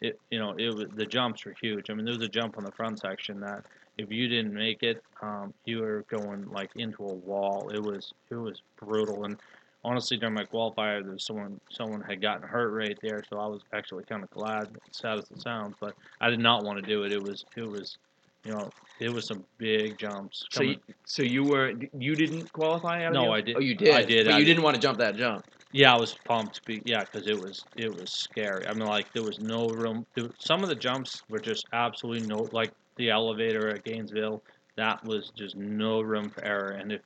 it 0.00 0.18
you 0.30 0.38
know, 0.38 0.54
it 0.58 0.74
was 0.74 0.86
the 0.94 1.06
jumps 1.06 1.44
were 1.44 1.54
huge. 1.60 1.90
I 1.90 1.94
mean, 1.94 2.04
there 2.04 2.14
was 2.14 2.22
a 2.24 2.28
jump 2.28 2.58
on 2.58 2.64
the 2.64 2.72
front 2.72 3.00
section 3.00 3.40
that 3.40 3.64
if 3.96 4.10
you 4.10 4.28
didn't 4.28 4.52
make 4.52 4.82
it, 4.82 5.02
um, 5.22 5.54
you 5.64 5.78
were 5.80 6.04
going 6.10 6.50
like 6.50 6.70
into 6.76 7.04
a 7.04 7.14
wall. 7.14 7.70
It 7.72 7.82
was 7.82 8.12
it 8.30 8.34
was 8.34 8.60
brutal. 8.76 9.24
And 9.24 9.36
honestly, 9.84 10.16
during 10.16 10.34
my 10.34 10.44
qualifier, 10.44 11.02
there 11.02 11.12
was 11.12 11.24
someone 11.24 11.60
someone 11.70 12.00
had 12.02 12.20
gotten 12.20 12.46
hurt 12.46 12.70
right 12.70 12.98
there, 13.02 13.22
so 13.30 13.38
I 13.38 13.46
was 13.46 13.62
actually 13.72 14.04
kind 14.04 14.22
of 14.22 14.30
glad, 14.30 14.68
sad 14.90 15.18
as 15.18 15.30
it 15.30 15.40
sounds. 15.40 15.76
But 15.80 15.94
I 16.20 16.28
did 16.30 16.40
not 16.40 16.64
want 16.64 16.82
to 16.82 16.88
do 16.90 17.04
it. 17.04 17.12
It 17.12 17.22
was 17.22 17.44
it 17.56 17.62
was, 17.68 17.96
you 18.44 18.52
know, 18.52 18.72
it 19.00 19.08
was 19.10 19.26
some 19.26 19.44
big 19.58 19.96
jumps. 19.98 20.44
So, 20.50 20.62
you, 20.62 20.76
so 21.04 21.22
you 21.22 21.44
were 21.44 21.72
you 21.96 22.16
didn't 22.16 22.52
qualify 22.52 23.04
out 23.04 23.08
of 23.08 23.14
No, 23.14 23.26
the 23.26 23.30
I 23.32 23.40
did- 23.42 23.56
Oh, 23.56 23.60
you 23.60 23.74
did. 23.74 23.94
I 23.94 24.02
did, 24.04 24.26
But 24.26 24.34
I 24.34 24.38
you 24.38 24.44
did. 24.44 24.50
didn't 24.54 24.64
want 24.64 24.74
to 24.74 24.80
jump 24.82 24.98
that 24.98 25.16
jump. 25.16 25.44
Yeah, 25.74 25.92
I 25.92 25.98
was 25.98 26.14
pumped. 26.24 26.64
Be, 26.66 26.80
yeah, 26.84 27.04
because 27.04 27.26
it 27.26 27.38
was 27.38 27.64
it 27.76 27.92
was 27.92 28.12
scary. 28.12 28.64
I 28.68 28.72
mean, 28.74 28.86
like 28.86 29.12
there 29.12 29.24
was 29.24 29.40
no 29.40 29.66
room. 29.70 30.06
There, 30.14 30.28
some 30.38 30.62
of 30.62 30.68
the 30.68 30.76
jumps 30.76 31.24
were 31.28 31.40
just 31.40 31.66
absolutely 31.72 32.28
no. 32.28 32.48
Like 32.52 32.72
the 32.96 33.10
elevator 33.10 33.68
at 33.70 33.82
Gainesville, 33.82 34.40
that 34.76 35.04
was 35.04 35.32
just 35.36 35.56
no 35.56 36.00
room 36.00 36.30
for 36.30 36.44
error. 36.44 36.70
And 36.70 36.92
if 36.92 37.00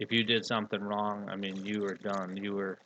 if 0.00 0.10
you 0.10 0.24
did 0.24 0.46
something 0.46 0.80
wrong, 0.80 1.28
I 1.28 1.36
mean, 1.36 1.66
you 1.66 1.82
were 1.82 1.96
done. 1.96 2.34
You 2.34 2.54
were 2.54 2.78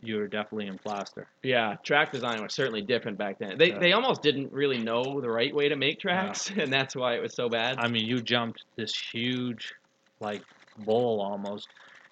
you 0.00 0.18
were 0.18 0.28
definitely 0.28 0.68
in 0.68 0.78
plaster. 0.78 1.26
Yeah, 1.42 1.74
track 1.82 2.12
design 2.12 2.40
was 2.40 2.54
certainly 2.54 2.82
different 2.82 3.18
back 3.18 3.40
then. 3.40 3.58
They 3.58 3.70
Yeah. 3.70 3.80
they 3.80 3.92
almost 3.94 4.22
didn't 4.22 4.52
really 4.52 4.78
know 4.78 5.20
the 5.20 5.28
right 5.28 5.52
way 5.52 5.68
to 5.68 5.74
make 5.74 5.98
tracks, 5.98 6.52
and 6.56 6.72
that's 6.72 6.94
why 6.94 7.14
it 7.14 7.20
was 7.20 7.34
so 7.34 7.48
bad. 7.48 7.78
I 7.80 7.88
mean, 7.88 8.06
you 8.06 8.22
jumped 8.22 8.62
this 8.76 8.94
huge, 9.12 9.72
like 10.20 10.42
bowl 10.78 11.20
almost, 11.20 11.66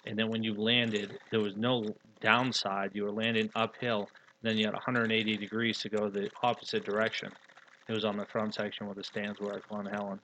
and 0.05 0.19
then 0.19 0.27
when 0.27 0.43
you 0.43 0.53
landed, 0.53 1.17
there 1.31 1.39
was 1.39 1.55
no 1.55 1.95
downside. 2.21 2.91
You 2.93 3.03
were 3.03 3.11
landing 3.11 3.49
uphill. 3.55 4.09
Then 4.43 4.57
you 4.57 4.65
had 4.65 4.73
180 4.73 5.37
degrees 5.37 5.79
to 5.79 5.89
go 5.89 6.09
the 6.09 6.29
opposite 6.43 6.85
direction. 6.85 7.29
It 7.89 7.93
was 7.93 8.05
on 8.05 8.17
the 8.17 8.25
front 8.25 8.53
section 8.53 8.85
where 8.85 8.95
the 8.95 9.03
stands 9.03 9.39
were 9.39 9.53
at 9.53 9.67
Glen 9.69 9.85
Helen. 9.85 10.19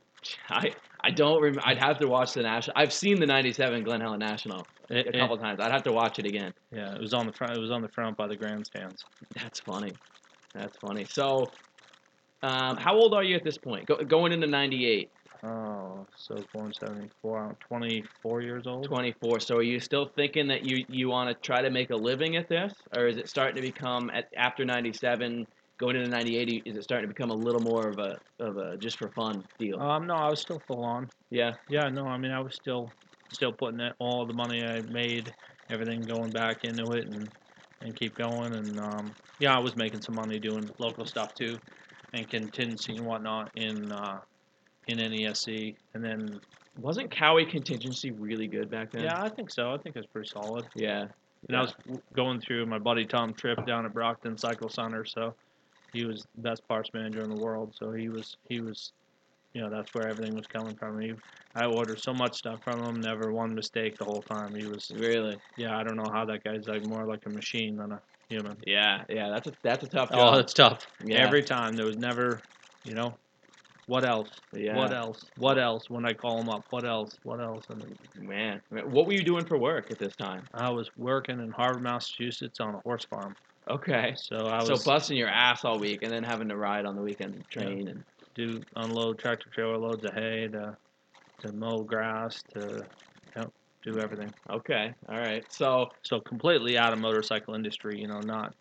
I 0.49 0.71
I 1.01 1.11
don't 1.11 1.41
remember. 1.41 1.61
I'd 1.65 1.77
have 1.79 1.99
to 1.99 2.07
watch 2.07 2.33
the 2.33 2.43
national. 2.43 2.75
I've 2.77 2.93
seen 2.93 3.19
the 3.19 3.25
'97 3.25 3.83
Glen 3.83 3.99
Helen 4.01 4.19
National 4.19 4.65
a 4.89 4.99
it- 4.99 5.13
couple 5.17 5.37
times. 5.37 5.59
I'd 5.59 5.71
have 5.71 5.83
to 5.83 5.91
watch 5.91 6.19
it 6.19 6.25
again. 6.25 6.53
yeah, 6.71 6.93
it 6.95 7.01
was 7.01 7.13
on 7.13 7.25
the 7.25 7.33
front. 7.33 7.53
It 7.53 7.59
was 7.59 7.71
on 7.71 7.81
the 7.81 7.89
front 7.89 8.15
by 8.15 8.27
the 8.27 8.35
grandstands. 8.35 9.03
That's 9.35 9.59
funny. 9.61 9.93
That's 10.53 10.77
funny. 10.77 11.05
So, 11.09 11.51
um, 12.41 12.77
how 12.77 12.95
old 12.95 13.13
are 13.13 13.23
you 13.23 13.35
at 13.35 13.43
this 13.43 13.57
point? 13.57 13.85
Go, 13.87 13.97
going 13.97 14.31
into 14.31 14.47
'98. 14.47 15.09
Oh, 15.43 16.07
so 16.15 16.45
born 16.53 16.71
74. 16.73 17.39
I'm 17.39 17.55
24 17.67 18.41
years 18.41 18.65
old. 18.65 18.85
24. 18.85 19.39
So 19.41 19.57
are 19.57 19.63
you 19.63 19.79
still 19.79 20.09
thinking 20.15 20.47
that 20.47 20.63
you 20.63 20.85
you 20.87 21.09
want 21.09 21.29
to 21.29 21.45
try 21.45 21.61
to 21.61 21.69
make 21.69 21.89
a 21.89 21.95
living 21.95 22.37
at 22.37 22.47
this, 22.47 22.73
or 22.95 23.07
is 23.07 23.17
it 23.17 23.27
starting 23.27 23.55
to 23.55 23.61
become 23.61 24.09
at 24.11 24.25
after 24.37 24.63
97, 24.63 25.45
going 25.79 25.97
into 25.97 26.07
98? 26.07 26.63
Is 26.65 26.77
it 26.77 26.83
starting 26.83 27.09
to 27.09 27.13
become 27.13 27.29
a 27.29 27.35
little 27.35 27.59
more 27.59 27.89
of 27.89 27.99
a 27.99 28.17
of 28.39 28.57
a 28.57 28.77
just 28.77 28.97
for 28.97 29.09
fun 29.09 29.43
deal? 29.59 29.81
Um, 29.81 30.07
no, 30.07 30.15
I 30.15 30.29
was 30.29 30.39
still 30.39 30.61
full 30.65 30.83
on. 30.83 31.09
yeah. 31.29 31.53
Yeah, 31.67 31.89
no, 31.89 32.07
I 32.07 32.17
mean, 32.17 32.31
I 32.31 32.39
was 32.39 32.55
still, 32.55 32.93
still 33.33 33.51
putting 33.51 33.81
it, 33.81 33.93
all 33.99 34.25
the 34.25 34.33
money 34.33 34.63
I 34.63 34.81
made, 34.81 35.33
everything 35.69 36.05
going 36.05 36.31
back 36.31 36.63
into 36.63 36.93
it, 36.93 37.05
and 37.07 37.27
and 37.81 37.93
keep 37.97 38.15
going. 38.17 38.53
And 38.53 38.79
um, 38.79 39.15
yeah, 39.39 39.53
I 39.55 39.59
was 39.59 39.75
making 39.75 40.03
some 40.03 40.15
money 40.15 40.39
doing 40.39 40.69
local 40.79 41.05
stuff 41.05 41.33
too, 41.35 41.57
and 42.13 42.29
contingency 42.29 42.95
and 42.95 43.05
whatnot 43.05 43.51
in 43.57 43.91
uh, 43.91 44.19
in 44.87 44.97
NESC. 44.99 45.75
And 45.93 46.03
then 46.03 46.39
Wasn't 46.79 47.11
Cowie 47.11 47.45
contingency 47.45 48.11
really 48.11 48.47
good 48.47 48.69
back 48.69 48.91
then? 48.91 49.03
yeah, 49.03 49.21
I 49.21 49.29
think 49.29 49.51
so. 49.51 49.71
I 49.71 49.77
think 49.77 49.95
it 49.95 49.99
was 49.99 50.07
pretty 50.07 50.29
solid. 50.29 50.65
Yeah. 50.75 51.05
And 51.49 51.57
I 51.57 51.61
was 51.61 51.73
going 52.15 52.39
through 52.39 52.65
my 52.67 52.79
buddy 52.79 53.05
Tom 53.05 53.33
Tripp 53.33 53.65
down 53.65 53.85
at 53.85 53.93
Brockton 53.93 54.37
Cycle 54.37 54.69
Center, 54.69 55.03
so 55.03 55.33
he 55.91 56.05
was 56.05 56.25
the 56.35 56.41
best 56.41 56.65
parts 56.67 56.89
manager 56.93 57.21
in 57.21 57.29
the 57.29 57.41
world. 57.41 57.75
So 57.77 57.91
he 57.91 58.07
was 58.07 58.37
he 58.47 58.61
was, 58.61 58.93
you 59.53 59.61
know, 59.61 59.69
that's 59.69 59.93
where 59.93 60.07
everything 60.07 60.35
was 60.35 60.47
coming 60.47 60.73
from. 60.75 60.99
He, 61.01 61.13
I 61.53 61.65
ordered 61.65 61.99
so 62.01 62.13
much 62.13 62.37
stuff 62.37 62.63
from 62.63 62.81
him, 62.81 63.01
never 63.01 63.31
one 63.33 63.53
mistake 63.53 63.97
the 63.97 64.05
whole 64.05 64.21
time. 64.23 64.55
He 64.55 64.65
was, 64.65 64.89
Really. 64.95 65.37
yeah, 65.57 65.77
I 65.77 65.83
don't 65.83 65.97
know 65.97 66.09
how 66.11 66.23
that 66.25 66.43
guy's 66.45 66.65
like 66.67 66.87
more 66.87 67.05
like 67.05 67.25
a 67.25 67.29
machine 67.29 67.75
than 67.75 67.91
a 67.91 68.01
human. 68.29 68.55
Yeah. 68.65 69.03
Yeah. 69.09 69.29
That's 69.29 69.47
a 69.47 69.51
that's 69.61 69.83
a 69.83 69.87
tough 69.87 70.09
Oh, 70.13 70.35
that's 70.37 70.53
tough. 70.53 70.87
yeah. 71.03 71.17
Every 71.27 71.43
time 71.43 71.73
there 71.75 71.85
was 71.85 71.97
never, 71.97 72.39
you 72.85 72.93
know, 72.95 73.13
what 73.87 74.07
else? 74.07 74.29
yeah. 74.55 74.77
What 74.77 74.93
else? 74.93 75.25
What 75.37 75.59
else? 75.59 75.89
When 75.89 76.05
I 76.05 76.13
call 76.13 76.39
him 76.39 76.49
up, 76.49 76.65
what 76.69 76.85
else? 76.85 77.17
What 77.23 77.41
else? 77.41 77.65
And 77.69 77.83
Man. 78.15 78.61
What 78.69 79.05
were 79.05 79.13
you 79.13 79.23
doing 79.23 79.45
for 79.45 79.57
work 79.57 79.91
at 79.91 79.99
this 79.99 80.15
time? 80.15 80.47
I 80.53 80.69
was 80.69 80.89
working 80.97 81.39
in 81.39 81.51
Harvard, 81.51 81.83
Massachusetts, 81.83 82.59
on 82.59 82.75
a 82.75 82.79
horse 82.79 83.05
farm. 83.09 83.35
Okay. 83.69 84.13
So 84.15 84.47
I 84.47 84.57
was 84.63 84.83
So 84.83 84.91
busting 84.91 85.17
your 85.17 85.29
ass 85.29 85.65
all 85.65 85.79
week 85.79 86.03
and 86.03 86.11
then 86.11 86.23
having 86.23 86.49
to 86.49 86.57
ride 86.57 86.85
on 86.85 86.95
the 86.95 87.01
weekend 87.01 87.35
and 87.35 87.49
train 87.49 87.87
and 87.87 88.03
do 88.35 88.61
unload 88.75 89.19
tractor 89.19 89.49
trailer 89.53 89.77
loads 89.77 90.05
of 90.05 90.13
hay 90.13 90.47
to 90.51 90.75
to 91.41 91.51
mow 91.51 91.83
grass 91.83 92.41
to 92.53 92.85
you 93.35 93.41
know, 93.41 93.51
do 93.83 93.99
everything. 93.99 94.33
okay. 94.51 94.93
All 95.09 95.17
right. 95.17 95.43
So 95.49 95.87
So 96.03 96.19
completely 96.21 96.77
out 96.77 96.93
of 96.93 96.99
motorcycle 96.99 97.55
industry, 97.55 97.99
you 97.99 98.07
know, 98.07 98.19
not 98.21 98.53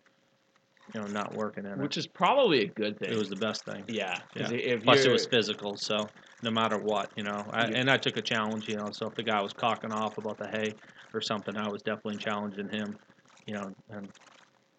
you 0.93 0.99
know, 0.99 1.07
not 1.07 1.33
working 1.33 1.65
in 1.65 1.71
it. 1.71 1.77
which 1.79 1.97
it. 1.97 2.01
is 2.01 2.07
probably 2.07 2.61
a 2.63 2.67
good 2.67 2.99
thing. 2.99 3.11
It 3.11 3.17
was 3.17 3.29
the 3.29 3.35
best 3.35 3.63
thing. 3.65 3.83
yeah. 3.87 4.19
'cause 4.35 4.51
Yeah. 4.51 4.57
If 4.57 4.83
Plus, 4.83 4.99
it 4.99 5.03
you're- 5.05 5.13
was 5.13 5.25
physical, 5.27 5.77
so 5.77 6.09
no 6.41 6.51
matter 6.51 6.77
what, 6.77 7.09
you 7.15 7.23
know, 7.23 7.45
I, 7.51 7.67
Yeah. 7.69 7.77
and 7.77 7.89
I 7.89 7.97
took 7.97 8.17
a 8.17 8.21
challenge, 8.21 8.67
you 8.67 8.75
know. 8.75 8.91
So 8.91 9.07
if 9.07 9.15
the 9.15 9.23
guy 9.23 9.39
was 9.41 9.53
cocking 9.53 9.91
off 9.93 10.17
about 10.17 10.37
the 10.37 10.47
hay 10.47 10.73
or 11.13 11.21
something, 11.21 11.55
I 11.55 11.69
was 11.69 11.81
definitely 11.83 12.17
challenging 12.17 12.69
him, 12.69 12.97
you 13.45 13.53
know, 13.53 13.73
and 13.89 14.09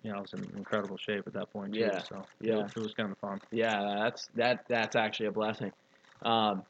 you 0.02 0.12
know, 0.12 0.18
I 0.18 0.20
was 0.20 0.34
in 0.34 0.46
incredible 0.54 0.98
shape 0.98 1.26
at 1.26 1.32
that 1.32 1.50
point 1.50 1.72
too. 1.72 1.80
Yeah. 1.80 1.98
So 2.00 2.26
Yeah. 2.40 2.52
it 2.52 2.62
was, 2.64 2.72
it 2.76 2.80
was 2.80 2.94
kind 2.94 3.10
of 3.10 3.16
fun. 3.18 3.40
Yeah, 3.50 4.00
that's 4.02 4.26
that 4.34 4.66
that's 4.68 4.96
actually 4.96 5.26
a 5.26 5.32
blessing. 5.32 5.72
Um, 6.20 6.62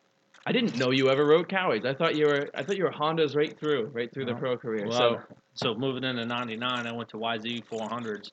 I 0.47 0.53
didn't 0.53 0.77
know 0.79 0.91
you 0.93 1.11
ever 1.11 1.25
rode 1.27 1.49
Cowies. 1.49 1.85
I 1.85 1.95
thought 1.95 2.15
you 2.15 2.27
were 2.27 2.49
I 2.55 2.63
thought 2.63 2.77
you 2.77 2.85
were 2.85 2.93
Hondas 2.93 3.35
right 3.35 3.59
through, 3.59 3.87
right 3.87 4.13
through 4.13 4.27
the 4.27 4.35
pro 4.37 4.57
career. 4.57 4.87
Well, 4.87 5.21
so 5.55 5.75
moving 5.75 6.05
into 6.05 6.25
'99, 6.25 6.87
I 6.87 6.93
went 6.93 7.09
to 7.09 7.17
YZ 7.17 7.65
400s. 7.69 8.31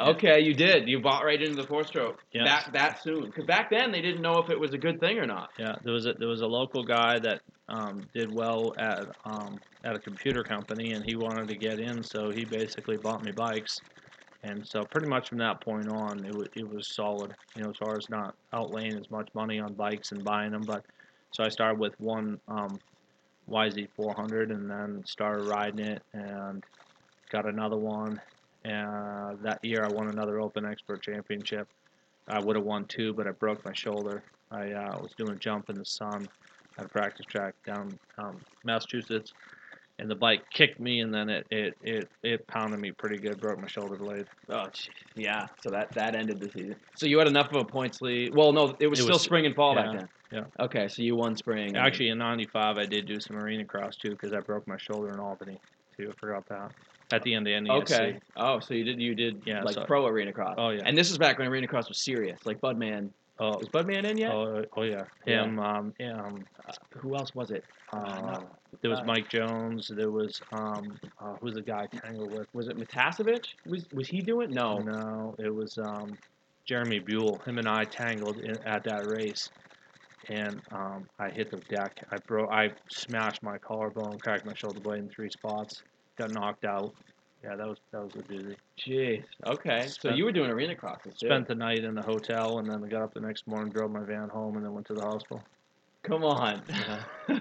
Okay, 0.00 0.40
you 0.40 0.54
did. 0.54 0.88
You 0.88 1.00
bought 1.00 1.24
right 1.24 1.40
into 1.40 1.62
the 1.62 1.68
four 1.68 1.84
stroke. 1.84 2.20
Yeah. 2.32 2.44
That 2.44 2.70
that 2.72 3.02
soon. 3.02 3.26
Because 3.26 3.44
back 3.44 3.70
then 3.70 3.92
they 3.92 4.00
didn't 4.00 4.22
know 4.22 4.38
if 4.38 4.50
it 4.50 4.58
was 4.58 4.72
a 4.74 4.78
good 4.78 5.00
thing 5.00 5.18
or 5.18 5.26
not. 5.26 5.50
Yeah, 5.58 5.74
there 5.82 5.92
was 5.92 6.06
a 6.06 6.14
there 6.14 6.28
was 6.28 6.42
a 6.42 6.46
local 6.46 6.84
guy 6.84 7.18
that 7.18 7.40
um, 7.68 8.06
did 8.14 8.32
well 8.32 8.74
at 8.78 9.00
um, 9.24 9.60
at 9.84 9.94
a 9.94 9.98
computer 9.98 10.42
company, 10.42 10.92
and 10.92 11.04
he 11.04 11.16
wanted 11.16 11.48
to 11.48 11.56
get 11.56 11.78
in, 11.78 12.02
so 12.02 12.30
he 12.30 12.44
basically 12.44 12.96
bought 12.96 13.22
me 13.22 13.30
bikes, 13.32 13.80
and 14.42 14.66
so 14.66 14.84
pretty 14.84 15.08
much 15.08 15.28
from 15.28 15.38
that 15.38 15.60
point 15.62 15.88
on, 15.88 16.24
it 16.24 16.34
was 16.34 16.48
it 16.56 16.68
was 16.68 16.94
solid. 16.94 17.32
You 17.56 17.62
know, 17.62 17.70
as 17.70 17.76
far 17.76 17.96
as 17.96 18.08
not 18.08 18.34
outlaying 18.54 18.98
as 18.98 19.10
much 19.10 19.28
money 19.34 19.58
on 19.58 19.74
bikes 19.74 20.12
and 20.12 20.24
buying 20.24 20.52
them, 20.52 20.64
but 20.64 20.82
so 21.32 21.44
I 21.44 21.48
started 21.48 21.78
with 21.78 21.94
one 21.98 22.40
um, 22.48 22.80
YZ400, 23.50 24.50
and 24.50 24.70
then 24.70 25.02
started 25.06 25.42
riding 25.42 25.80
it, 25.80 26.02
and 26.14 26.62
got 27.30 27.46
another 27.46 27.76
one. 27.76 28.20
And 28.64 29.38
that 29.42 29.58
year, 29.64 29.84
I 29.84 29.88
won 29.92 30.08
another 30.08 30.40
Open 30.40 30.64
Expert 30.64 31.02
Championship. 31.02 31.68
I 32.28 32.40
would 32.40 32.56
have 32.56 32.64
won 32.64 32.84
two, 32.86 33.14
but 33.14 33.26
I 33.26 33.30
broke 33.30 33.64
my 33.64 33.72
shoulder. 33.72 34.22
I 34.50 34.72
uh, 34.72 34.98
was 35.00 35.12
doing 35.16 35.32
a 35.32 35.36
jump 35.36 35.70
in 35.70 35.76
the 35.76 35.84
sun 35.84 36.28
at 36.78 36.84
a 36.84 36.88
practice 36.88 37.24
track 37.26 37.54
down 37.66 37.98
um, 38.18 38.40
Massachusetts, 38.64 39.32
and 39.98 40.10
the 40.10 40.14
bike 40.14 40.42
kicked 40.52 40.78
me, 40.80 41.00
and 41.00 41.12
then 41.12 41.28
it, 41.30 41.46
it, 41.50 41.74
it, 41.82 42.08
it 42.22 42.46
pounded 42.48 42.80
me 42.80 42.92
pretty 42.92 43.16
good, 43.18 43.40
broke 43.40 43.60
my 43.60 43.68
shoulder 43.68 43.96
blade. 43.96 44.26
Oh, 44.50 44.66
gee, 44.72 44.90
yeah. 45.16 45.46
So 45.62 45.70
that 45.70 45.94
that 45.94 46.14
ended 46.14 46.40
the 46.40 46.50
season. 46.50 46.76
So 46.94 47.06
you 47.06 47.18
had 47.18 47.28
enough 47.28 47.48
of 47.50 47.56
a 47.56 47.64
points 47.64 48.00
lead. 48.02 48.34
Well, 48.34 48.52
no, 48.52 48.76
it 48.80 48.86
was 48.88 48.98
It 48.98 49.02
still 49.04 49.14
was- 49.14 49.22
spring 49.22 49.46
and 49.46 49.54
fall 49.54 49.74
yeah, 49.74 49.82
back 49.82 49.92
then. 49.98 50.08
yeah. 50.32 50.64
Okay, 50.64 50.88
so 50.88 51.02
you 51.02 51.16
won 51.16 51.36
spring. 51.36 51.76
Actually, 51.76 52.08
in 52.10 52.18
'95, 52.18 52.78
I 52.78 52.84
did 52.86 53.06
do 53.06 53.18
some 53.20 53.36
arena 53.36 53.64
cross 53.64 53.96
too 53.96 54.10
because 54.10 54.32
I 54.32 54.40
broke 54.40 54.66
my 54.68 54.76
shoulder 54.78 55.12
in 55.12 55.20
Albany 55.20 55.58
too. 55.96 56.10
I 56.10 56.20
forgot 56.20 56.46
that 56.48 56.72
at 57.12 57.22
the 57.22 57.34
end 57.34 57.46
of 57.48 57.62
NESC. 57.62 57.82
Okay. 57.82 58.18
Oh, 58.36 58.60
so 58.60 58.74
you 58.74 58.84
did 58.84 59.00
you 59.00 59.14
did 59.14 59.42
Yeah, 59.46 59.62
like 59.62 59.74
so- 59.74 59.84
pro 59.84 60.06
arena 60.06 60.32
cross. 60.32 60.54
Oh 60.58 60.70
yeah. 60.70 60.82
And 60.84 60.96
this 60.96 61.10
is 61.10 61.18
back 61.18 61.38
when 61.38 61.48
arena 61.48 61.66
cross 61.66 61.88
was 61.88 61.98
serious. 61.98 62.38
Like 62.44 62.60
Budman. 62.60 63.10
Oh, 63.40 63.56
Was 63.56 63.68
Budman 63.68 64.04
in 64.04 64.18
yet? 64.18 64.32
oh, 64.32 64.64
oh 64.76 64.82
yeah. 64.82 65.04
Him. 65.24 65.60
Um, 65.60 65.94
yeah, 66.00 66.20
um, 66.20 66.44
Who 66.96 67.14
else 67.14 67.34
was 67.36 67.52
it? 67.52 67.64
uh, 67.92 68.40
there 68.82 68.90
was 68.90 68.98
uh, 68.98 69.04
Mike 69.04 69.28
Jones. 69.28 69.90
There 69.94 70.10
was 70.10 70.40
um, 70.52 70.98
uh, 71.20 71.34
who's 71.40 71.54
the 71.54 71.62
guy 71.62 71.86
tangled 71.86 72.32
with? 72.32 72.48
Was 72.52 72.66
it 72.68 72.76
Matasevich? 72.76 73.46
Was 73.64 73.86
was 73.92 74.08
he 74.08 74.20
doing? 74.20 74.50
No. 74.50 74.78
No, 74.78 75.36
it 75.38 75.54
was 75.54 75.78
um, 75.78 76.18
Jeremy 76.64 76.98
Buell. 76.98 77.38
Him 77.46 77.58
and 77.58 77.68
I 77.68 77.84
tangled 77.84 78.38
in, 78.38 78.58
at 78.66 78.82
that 78.84 79.06
race, 79.06 79.48
and 80.28 80.60
um, 80.72 81.08
I 81.20 81.30
hit 81.30 81.50
the 81.52 81.58
deck. 81.74 82.04
I 82.10 82.16
broke. 82.26 82.50
I 82.50 82.72
smashed 82.90 83.42
my 83.44 83.56
collarbone, 83.56 84.18
cracked 84.18 84.46
my 84.46 84.54
shoulder 84.54 84.80
blade 84.80 84.98
in 84.98 85.08
three 85.08 85.30
spots. 85.30 85.82
Got 86.18 86.32
knocked 86.32 86.64
out. 86.64 86.94
Yeah, 87.44 87.54
that 87.54 87.66
was 87.68 87.78
that 87.92 88.02
was 88.02 88.12
a 88.16 88.22
doozy. 88.22 88.56
Jeez. 88.84 89.22
Okay. 89.46 89.82
so 89.86 89.92
Spent- 89.92 90.16
you 90.16 90.24
were 90.24 90.32
doing 90.32 90.50
arena 90.50 90.74
crosses 90.74 91.14
too. 91.18 91.26
Spent 91.28 91.46
the 91.46 91.54
night 91.54 91.84
in 91.84 91.94
the 91.94 92.02
hotel, 92.02 92.58
and 92.58 92.68
then 92.68 92.82
I 92.84 92.88
got 92.88 93.02
up 93.02 93.14
the 93.14 93.20
next 93.20 93.46
morning, 93.46 93.72
drove 93.72 93.92
my 93.92 94.02
van 94.02 94.28
home, 94.28 94.56
and 94.56 94.64
then 94.64 94.72
went 94.72 94.86
to 94.88 94.94
the 94.94 95.02
hospital. 95.02 95.42
Come 96.02 96.24
on. 96.24 96.62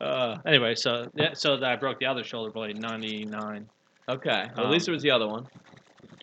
uh, 0.00 0.36
Anyway, 0.46 0.74
so 0.74 1.06
yeah, 1.14 1.34
so 1.34 1.56
that 1.56 1.70
I 1.70 1.76
broke 1.76 1.98
the 2.00 2.06
other 2.06 2.24
shoulder 2.24 2.50
blade 2.50 2.74
in 2.76 2.80
'99. 2.80 3.68
okay. 4.08 4.30
Well, 4.56 4.58
at 4.58 4.58
Um, 4.66 4.70
least 4.70 4.88
it 4.88 4.92
was 4.92 5.02
the 5.02 5.10
other 5.10 5.28
one. 5.28 5.46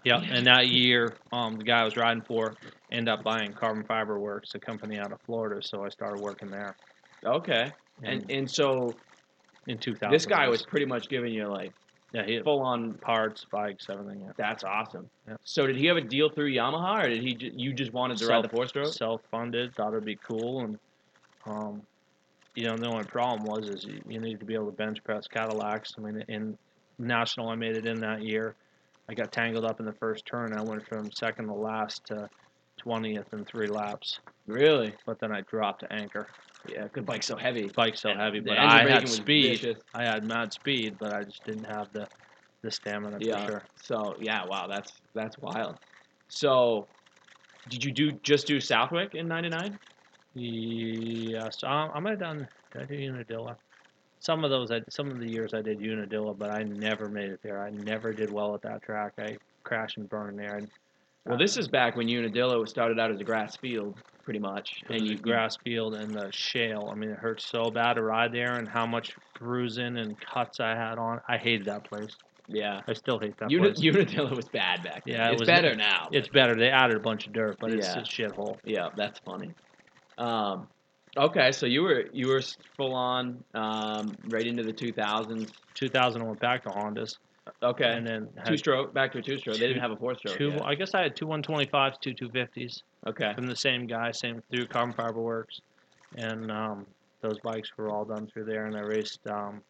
Yeah, 0.03 0.21
and 0.31 0.45
that 0.47 0.67
year, 0.67 1.15
um, 1.33 1.57
the 1.57 1.63
guy 1.63 1.81
I 1.81 1.83
was 1.83 1.97
riding 1.97 2.23
for 2.23 2.55
ended 2.91 3.09
up 3.13 3.23
buying 3.23 3.51
Carbon 3.53 3.83
Fiber 3.83 4.19
Works, 4.19 4.55
a 4.55 4.59
company 4.59 4.97
out 4.97 5.11
of 5.11 5.19
Florida. 5.21 5.61
So 5.61 5.83
I 5.85 5.89
started 5.89 6.21
working 6.21 6.49
there. 6.49 6.75
Okay. 7.25 7.71
And 8.03 8.29
and 8.31 8.49
so 8.49 8.95
in 9.69 9.77
2000. 9.77 10.11
this 10.11 10.25
guy 10.25 10.47
was 10.47 10.63
pretty 10.63 10.85
much 10.85 11.09
giving 11.09 11.33
you 11.33 11.47
like 11.47 11.73
yeah, 12.11 12.25
he 12.25 12.39
full 12.41 12.61
on. 12.61 12.93
parts, 12.95 13.45
bikes, 13.51 13.85
everything. 13.87 14.21
Yeah. 14.21 14.31
That's 14.35 14.63
awesome. 14.63 15.09
Yeah. 15.27 15.35
So 15.43 15.67
did 15.67 15.77
he 15.77 15.85
have 15.85 15.97
a 15.97 16.01
deal 16.01 16.29
through 16.29 16.51
Yamaha, 16.51 17.05
or 17.05 17.09
did 17.09 17.21
he? 17.21 17.35
Ju- 17.35 17.51
you 17.55 17.71
just 17.71 17.93
wanted 17.93 18.17
to 18.17 18.27
ride 18.27 18.43
the 18.43 18.49
four 18.49 18.67
stroke? 18.67 18.87
Self-funded, 18.87 19.75
thought 19.75 19.89
it'd 19.89 20.05
be 20.05 20.17
cool, 20.27 20.61
and 20.61 20.79
um, 21.45 21.83
you 22.55 22.63
know, 22.63 22.75
the 22.75 22.87
only 22.87 23.03
problem 23.03 23.43
was 23.43 23.69
is 23.69 23.85
you, 23.85 24.01
you 24.07 24.19
needed 24.19 24.39
to 24.39 24.45
be 24.45 24.55
able 24.55 24.65
to 24.65 24.71
bench 24.71 25.03
press 25.03 25.27
Cadillacs. 25.27 25.93
I 25.97 26.01
mean, 26.01 26.23
in 26.27 26.57
national, 26.97 27.49
I 27.49 27.55
made 27.55 27.75
it 27.75 27.85
in 27.85 27.99
that 28.01 28.23
year. 28.23 28.55
I 29.07 29.13
got 29.13 29.31
tangled 29.31 29.65
up 29.65 29.79
in 29.79 29.85
the 29.85 29.93
first 29.93 30.25
turn. 30.25 30.53
I 30.57 30.63
went 30.63 30.87
from 30.87 31.11
second 31.11 31.47
to 31.47 31.53
last 31.53 32.05
to 32.07 32.27
20th 32.85 33.31
in 33.33 33.45
three 33.45 33.67
laps, 33.67 34.19
Really? 34.47 34.93
but 35.05 35.19
then 35.19 35.31
I 35.31 35.41
dropped 35.41 35.83
anchor. 35.91 36.27
Yeah. 36.67 36.87
Good 36.91 37.05
bike's 37.05 37.27
so 37.27 37.37
heavy. 37.37 37.71
Bike's 37.75 38.01
so 38.01 38.13
heavy, 38.13 38.39
but 38.39 38.57
I 38.57 38.87
had 38.89 39.07
speed. 39.07 39.59
vicious. 39.59 39.77
I 39.93 40.03
had 40.03 40.23
mad 40.25 40.51
speed, 40.51 40.95
but 40.99 41.13
I 41.13 41.23
just 41.23 41.43
didn't 41.45 41.65
have 41.65 41.91
the 41.93 42.07
the 42.61 42.71
stamina 42.71 43.17
Yeah. 43.21 43.45
for 43.45 43.51
sure. 43.51 43.63
So 43.77 44.17
yeah, 44.19 44.45
wow, 44.45 44.67
that's 44.67 44.91
that's 45.15 45.37
wild. 45.37 45.77
So, 46.27 46.87
did 47.69 47.83
you 47.83 47.91
do 47.91 48.11
just 48.23 48.47
do 48.47 48.59
Southwick 48.59 49.15
in 49.15 49.27
'99? 49.27 49.79
Yes, 50.35 51.63
um, 51.63 51.91
I 51.93 51.99
might 51.99 52.11
have 52.11 52.19
done. 52.19 52.47
Did 52.73 52.81
I 52.81 52.85
do 52.85 52.95
Unadilla? 52.95 53.57
Some 54.19 54.43
of 54.43 54.49
those, 54.49 54.69
I, 54.69 54.81
some 54.89 55.09
of 55.09 55.19
the 55.19 55.29
years 55.29 55.53
I 55.53 55.61
did 55.61 55.79
Unadilla, 55.79 56.33
but 56.33 56.49
I 56.49 56.63
never 56.63 57.07
made 57.07 57.29
it 57.29 57.39
there. 57.41 57.63
I 57.63 57.69
never 57.69 58.11
did 58.13 58.29
well 58.29 58.53
at 58.53 58.61
that 58.63 58.83
track. 58.83 59.13
I 59.17 59.37
crashed 59.63 59.97
and 59.97 60.09
burned 60.09 60.37
there. 60.37 60.57
And, 60.57 60.67
Well, 61.25 61.37
this 61.37 61.57
is 61.57 61.67
back 61.67 61.95
when 61.95 62.07
Unadilla 62.07 62.57
was 62.59 62.69
started 62.69 62.99
out 62.99 63.11
as 63.11 63.19
a 63.19 63.23
grass 63.23 63.55
field, 63.57 63.95
pretty 64.23 64.39
much, 64.39 64.81
and 64.89 65.05
you 65.05 65.17
grass 65.17 65.57
field 65.63 65.93
and 65.95 66.11
the 66.13 66.31
shale. 66.31 66.89
I 66.91 66.95
mean, 66.95 67.09
it 67.11 67.17
hurt 67.19 67.41
so 67.41 67.69
bad 67.69 67.93
to 67.93 68.03
ride 68.03 68.31
there, 68.31 68.55
and 68.55 68.67
how 68.67 68.85
much 68.85 69.15
bruising 69.37 69.97
and 69.97 70.15
cuts 70.19 70.59
I 70.59 70.69
had 70.75 70.97
on. 70.97 71.19
I 71.27 71.37
hated 71.37 71.65
that 71.65 71.83
place. 71.83 72.15
Yeah, 72.47 72.81
I 72.87 72.93
still 72.93 73.19
hate 73.19 73.37
that 73.37 73.51
Uni- 73.51 73.73
place. 73.73 73.83
Unadilla 73.83 74.33
was 74.35 74.47
bad 74.49 74.81
back 74.83 75.03
then. 75.05 75.15
Yeah, 75.15 75.27
it 75.29 75.33
it's 75.33 75.41
was- 75.41 75.47
better 75.47 75.75
now. 75.75 76.07
It's 76.11 76.29
better. 76.29 76.55
They 76.55 76.69
added 76.69 76.97
a 76.97 76.99
bunch 76.99 77.27
of 77.27 77.33
dirt, 77.33 77.57
but 77.59 77.71
it's 77.73 77.87
Yeah. 77.87 77.99
a 77.99 78.03
shithole. 78.03 78.57
yeah, 78.63 78.89
that's 78.95 79.19
funny. 79.19 79.51
Um, 80.17 80.67
Okay, 81.17 81.51
so 81.51 81.65
you 81.65 81.81
were 81.81 82.05
you 82.13 82.27
were 82.27 82.39
full 82.77 82.93
on 82.93 83.43
um, 83.55 84.15
right 84.27 84.45
into 84.45 84.61
the 84.61 84.71
2000s. 84.71 85.51
2000 85.73 86.21
I 86.21 86.25
went 86.25 86.39
back 86.39 86.61
to 86.63 86.69
Hondas, 86.69 87.17
Okay, 87.63 87.91
and 87.91 88.05
then 88.05 88.27
had 88.37 88.47
two 88.47 88.57
stroke 88.57 88.93
back 88.93 89.11
to 89.13 89.19
a 89.19 89.21
two 89.21 89.37
stroke. 89.37 89.57
They 89.57 89.67
didn't 89.67 89.81
have 89.81 89.91
a 89.91 89.95
four 89.95 90.15
stroke. 90.15 90.37
two. 90.37 90.49
yet. 90.49 90.61
I 90.63 90.75
guess 90.75 90.93
I 90.93 91.01
had 91.03 91.15
two 91.15 91.25
125s, 91.25 91.95
two 92.01 92.13
250s 92.13 92.83
Okay, 93.07 93.33
from 93.33 93.47
the 93.47 93.55
same 93.55 93.87
guy, 93.87 94.11
same 94.11 94.41
through 94.51 94.67
Carbon 94.67 94.93
Fiber 94.93 95.21
Works, 95.21 95.59
and 96.17 96.51
um, 96.51 96.85
those 97.21 97.39
bikes 97.43 97.69
were 97.77 97.89
all 97.89 98.05
done 98.05 98.27
through 98.27 98.45
there. 98.45 98.65
And 98.65 98.75
I 98.75 98.81
raced 98.81 99.19
um, 99.29 99.61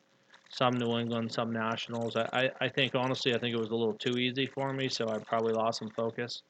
some 0.52 0.74
New 0.76 0.98
England, 0.98 1.32
some 1.32 1.52
nationals. 1.52 2.16
I, 2.16 2.28
I, 2.34 2.50
I 2.62 2.70
think 2.70 2.96
honestly, 2.96 3.36
I 3.36 3.40
think 3.40 3.56
it 3.56 3.60
was 3.60 3.70
a 3.70 3.76
little 3.76 3.94
too 3.94 4.18
easy 4.18 4.48
for 4.48 4.74
me, 4.74 4.90
so 4.90 5.10
I 5.10 5.20
probably 5.20 5.54
lost 5.54 5.80
some 5.80 5.90
focus, 5.96 6.42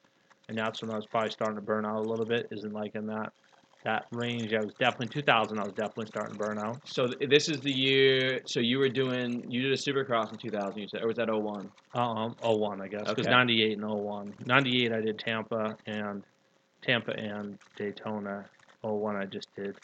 and 0.48 0.56
that's 0.56 0.82
when 0.82 0.90
I 0.90 0.96
was 0.96 1.06
probably 1.06 1.30
starting 1.30 1.56
to 1.56 1.62
burn 1.62 1.84
out 1.84 1.96
a 1.96 2.08
little 2.08 2.26
bit. 2.26 2.46
Isn't 2.50 2.72
like 2.72 2.94
in 2.94 3.06
that 3.06 3.32
that 3.84 4.04
range. 4.10 4.52
I 4.52 4.60
was 4.60 4.74
definitely 4.78 5.08
2000. 5.08 5.58
I 5.58 5.64
was 5.64 5.72
definitely 5.74 6.06
starting 6.06 6.34
to 6.34 6.38
burn 6.38 6.58
out. 6.58 6.80
so 6.84 7.08
th- 7.08 7.30
this 7.30 7.48
is 7.48 7.60
the 7.60 7.72
year. 7.72 8.40
So 8.46 8.60
you 8.60 8.78
were 8.78 8.88
doing 8.88 9.44
you 9.48 9.62
did 9.62 9.72
a 9.72 9.76
Supercross 9.76 10.32
in 10.32 10.38
2000. 10.38 10.78
You 10.78 10.88
said, 10.88 11.02
or 11.02 11.08
was 11.08 11.16
that 11.16 11.28
01? 11.32 11.70
Um, 11.94 12.36
01, 12.42 12.80
I 12.80 12.88
guess, 12.88 13.08
because 13.08 13.26
Okay. 13.26 13.30
98 13.30 13.78
and 13.78 13.88
01. 13.88 14.34
98, 14.46 14.92
I 14.92 15.00
did 15.00 15.18
Tampa 15.18 15.76
and 15.86 16.22
Tampa 16.82 17.12
and 17.12 17.58
Daytona. 17.76 18.44
01, 18.82 19.16
I 19.16 19.24
just 19.26 19.48
did 19.56 19.74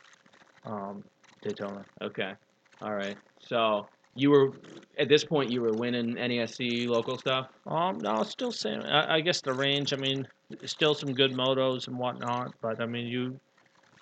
um, 0.64 1.02
Daytona. 1.42 1.84
Okay, 2.02 2.32
all 2.80 2.94
right. 2.94 3.16
So 3.40 3.88
you 4.14 4.30
were 4.30 4.52
at 4.98 5.08
this 5.08 5.24
point 5.24 5.50
you 5.50 5.60
were 5.60 5.74
winning 5.74 6.14
NESC 6.16 6.86
local 6.88 7.18
stuff. 7.18 7.48
Um, 7.66 7.98
no, 8.00 8.22
still 8.22 8.52
same. 8.52 8.80
I, 8.80 9.16
I 9.16 9.20
guess 9.20 9.40
the 9.42 9.52
range. 9.52 9.92
I 9.92 9.96
mean, 9.96 10.26
still 10.64 10.94
some 10.94 11.12
good 11.12 11.32
motos 11.32 11.88
and 11.88 11.98
whatnot, 11.98 12.52
but 12.62 12.80
I 12.80 12.86
mean, 12.86 13.06
you, 13.06 13.38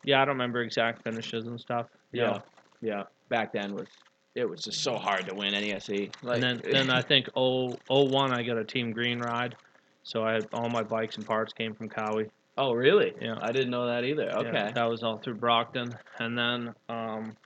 yeah, 0.05 0.21
I 0.23 0.25
don't 0.25 0.35
remember 0.35 0.63
exact 0.63 1.03
finishes 1.03 1.47
and 1.47 1.61
stuff. 1.61 1.87
Yeah, 2.13 2.39
yeah. 2.81 3.05
Back 3.29 3.53
then 3.53 3.75
was 3.75 3.89
it 4.35 4.49
was 4.49 4.63
just 4.63 4.83
so 4.83 4.97
hard 4.97 5.27
to 5.29 5.35
win 5.35 5.55
NESC. 5.55 6.13
Like, 6.23 6.43
and 6.43 6.43
then 6.43 6.63
then 6.73 6.91
I 6.91 7.03
think 7.03 7.27
0, 7.35 7.77
01, 7.89 8.33
I 8.33 8.43
got 8.43 8.57
a 8.59 8.65
Team 8.65 8.93
Green 8.93 9.21
ride, 9.21 9.55
so 10.03 10.23
I 10.25 10.33
had 10.35 10.47
all 10.53 10.69
my 10.69 10.83
bikes 10.83 11.17
and 11.17 11.27
parts 11.27 11.53
came 11.53 11.75
from 11.75 11.89
Cowie. 11.89 12.31
oh 12.59 12.73
really? 12.73 13.13
Yeah. 13.21 13.37
I 13.41 13.53
didn't 13.53 13.71
know 13.71 13.87
that 13.87 14.05
either. 14.05 14.25
Yeah, 14.27 14.39
Okay. 14.39 14.73
that 14.75 14.89
was 14.91 15.03
all 15.03 15.19
through 15.19 15.35
Brockton. 15.37 15.95
And 16.19 16.37
then 16.37 16.75
um, 16.89 17.37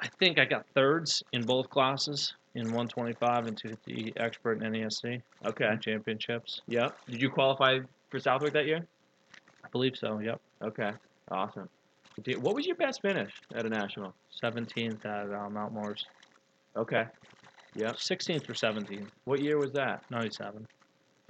I 0.00 0.08
think 0.18 0.38
I 0.38 0.44
got 0.44 0.66
thirds 0.74 1.22
in 1.32 1.42
both 1.44 1.68
classes 1.70 2.34
in 2.54 2.64
125 2.66 3.46
and 3.46 3.56
250 3.56 4.12
expert 4.16 4.62
in 4.62 4.72
NESC 4.72 5.20
Okay. 5.46 5.70
championships. 5.80 6.60
Yep. 6.68 6.96
Did 7.10 7.22
you 7.22 7.30
qualify 7.30 7.78
for 8.10 8.18
Southwick 8.20 8.52
that 8.52 8.66
year? 8.66 8.86
I 9.64 9.68
believe 9.72 9.96
so. 9.96 10.18
Yep. 10.20 10.40
Okay. 10.62 10.90
Awesome. 11.30 11.68
What 12.38 12.54
was 12.54 12.66
your 12.66 12.76
best 12.76 13.02
finish 13.02 13.32
at 13.54 13.66
a 13.66 13.68
national? 13.68 14.14
17th 14.42 15.04
at 15.04 15.32
uh, 15.32 15.50
Mount 15.50 15.72
Morris. 15.72 16.04
Okay. 16.76 17.04
Yep. 17.74 17.96
16th 17.96 18.48
or 18.48 18.52
17th. 18.52 19.08
What 19.24 19.40
year 19.40 19.58
was 19.58 19.72
that? 19.72 20.02
97. 20.10 20.66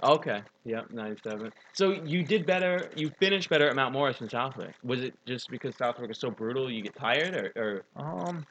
Okay. 0.03 0.41
Yep. 0.65 0.91
Ninety-seven. 0.91 1.51
So 1.73 1.91
you 2.05 2.23
did 2.23 2.45
better. 2.45 2.89
You 2.95 3.09
finished 3.19 3.49
better 3.49 3.69
at 3.69 3.75
Mount 3.75 3.93
Morris 3.93 4.19
than 4.19 4.29
Southwick. 4.29 4.73
Was 4.83 5.01
it 5.01 5.13
just 5.25 5.49
because 5.49 5.75
Southwick 5.77 6.11
is 6.11 6.19
so 6.19 6.29
brutal 6.29 6.69
you 6.69 6.83
get 6.83 6.95
tired, 6.95 7.33
or, 7.33 7.51
or 7.55 7.83
Um, 7.95 8.45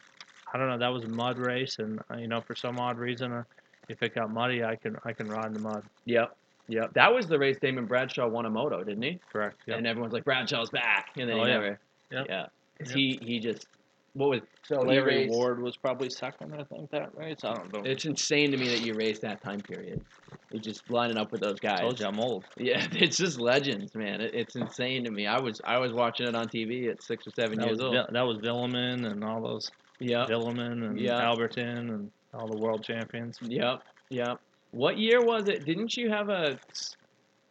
I 0.52 0.58
don't 0.58 0.68
know. 0.68 0.78
That 0.78 0.88
was 0.92 1.04
a 1.04 1.08
mud 1.08 1.38
race, 1.38 1.76
and 1.78 2.00
uh, 2.10 2.16
you 2.16 2.28
know, 2.28 2.40
for 2.40 2.56
some 2.56 2.78
odd 2.78 2.98
reason, 2.98 3.30
uh, 3.32 3.42
if 3.88 4.02
it 4.02 4.14
got 4.14 4.32
muddy, 4.32 4.64
I 4.64 4.76
can 4.76 4.96
I 5.04 5.12
can 5.12 5.28
ride 5.28 5.46
in 5.46 5.52
the 5.52 5.60
mud. 5.60 5.84
Yep. 6.06 6.34
Yep. 6.68 6.94
That 6.94 7.14
was 7.14 7.26
the 7.26 7.38
race 7.38 7.56
Damon 7.60 7.86
Bradshaw 7.86 8.26
won 8.28 8.46
a 8.46 8.50
moto, 8.50 8.82
didn't 8.82 9.02
he? 9.02 9.20
Correct. 9.32 9.60
Yep. 9.66 9.78
And 9.78 9.86
everyone's 9.86 10.12
like 10.14 10.24
Bradshaw's 10.24 10.70
back, 10.70 11.10
and 11.16 11.28
then 11.28 11.38
Oh, 11.38 11.44
he 11.44 11.50
yeah. 11.50 11.54
never. 11.58 11.78
Yep. 12.10 12.26
Yeah. 12.28 12.46
'Cause 12.78 12.88
Yep. 12.88 12.96
he 12.96 13.18
he 13.22 13.38
just 13.40 13.66
what 14.14 14.30
was 14.30 14.40
so 14.62 14.76
Larry 14.80 15.24
raced- 15.24 15.34
Ward 15.34 15.60
was 15.60 15.76
probably 15.76 16.08
second, 16.08 16.54
I 16.54 16.62
think, 16.62 16.88
that 16.92 17.12
race. 17.16 17.38
I 17.42 17.52
don't 17.54 17.72
know. 17.72 17.82
It's 17.84 18.04
insane 18.04 18.52
to 18.52 18.56
me 18.56 18.68
that 18.68 18.80
you 18.86 18.94
raced 18.94 19.22
that 19.22 19.42
time 19.42 19.60
period. 19.60 20.00
You're 20.52 20.62
just 20.62 20.88
lining 20.88 21.16
up 21.16 21.32
with 21.32 21.40
those 21.40 21.58
guys. 21.58 21.80
told 21.80 21.98
you 21.98 22.06
I'm 22.06 22.20
old. 22.20 22.44
Yeah, 22.56 22.86
it's 22.92 23.16
just 23.16 23.40
legends, 23.40 23.92
man. 23.96 24.20
It, 24.20 24.32
it's 24.34 24.54
insane 24.54 25.02
to 25.04 25.10
me. 25.10 25.26
I 25.26 25.40
was 25.40 25.60
I 25.64 25.78
was 25.78 25.92
watching 25.92 26.28
it 26.28 26.34
on 26.36 26.46
TV 26.48 26.88
at 26.90 27.02
six 27.02 27.26
or 27.26 27.30
seven 27.32 27.58
That 27.58 27.66
years 27.66 27.78
was, 27.78 27.84
old. 27.86 27.92
Vil- 27.94 28.08
that 28.12 28.22
was 28.22 28.38
Vuillemin 28.38 29.04
and 29.10 29.24
all 29.24 29.40
those 29.42 29.70
Yep, 29.98 30.28
Vuillemin 30.28 30.84
and 30.86 31.00
Yeah. 31.00 31.20
Albertyn 31.20 31.88
and 31.90 32.10
all 32.32 32.46
the 32.48 32.56
world 32.58 32.84
champions. 32.84 33.38
yep, 33.42 33.82
yep. 34.10 34.40
What 34.74 34.98
year 34.98 35.24
was 35.24 35.48
it? 35.48 35.64
Didn't 35.64 35.96
you 35.96 36.10
have 36.10 36.28
a 36.30 36.58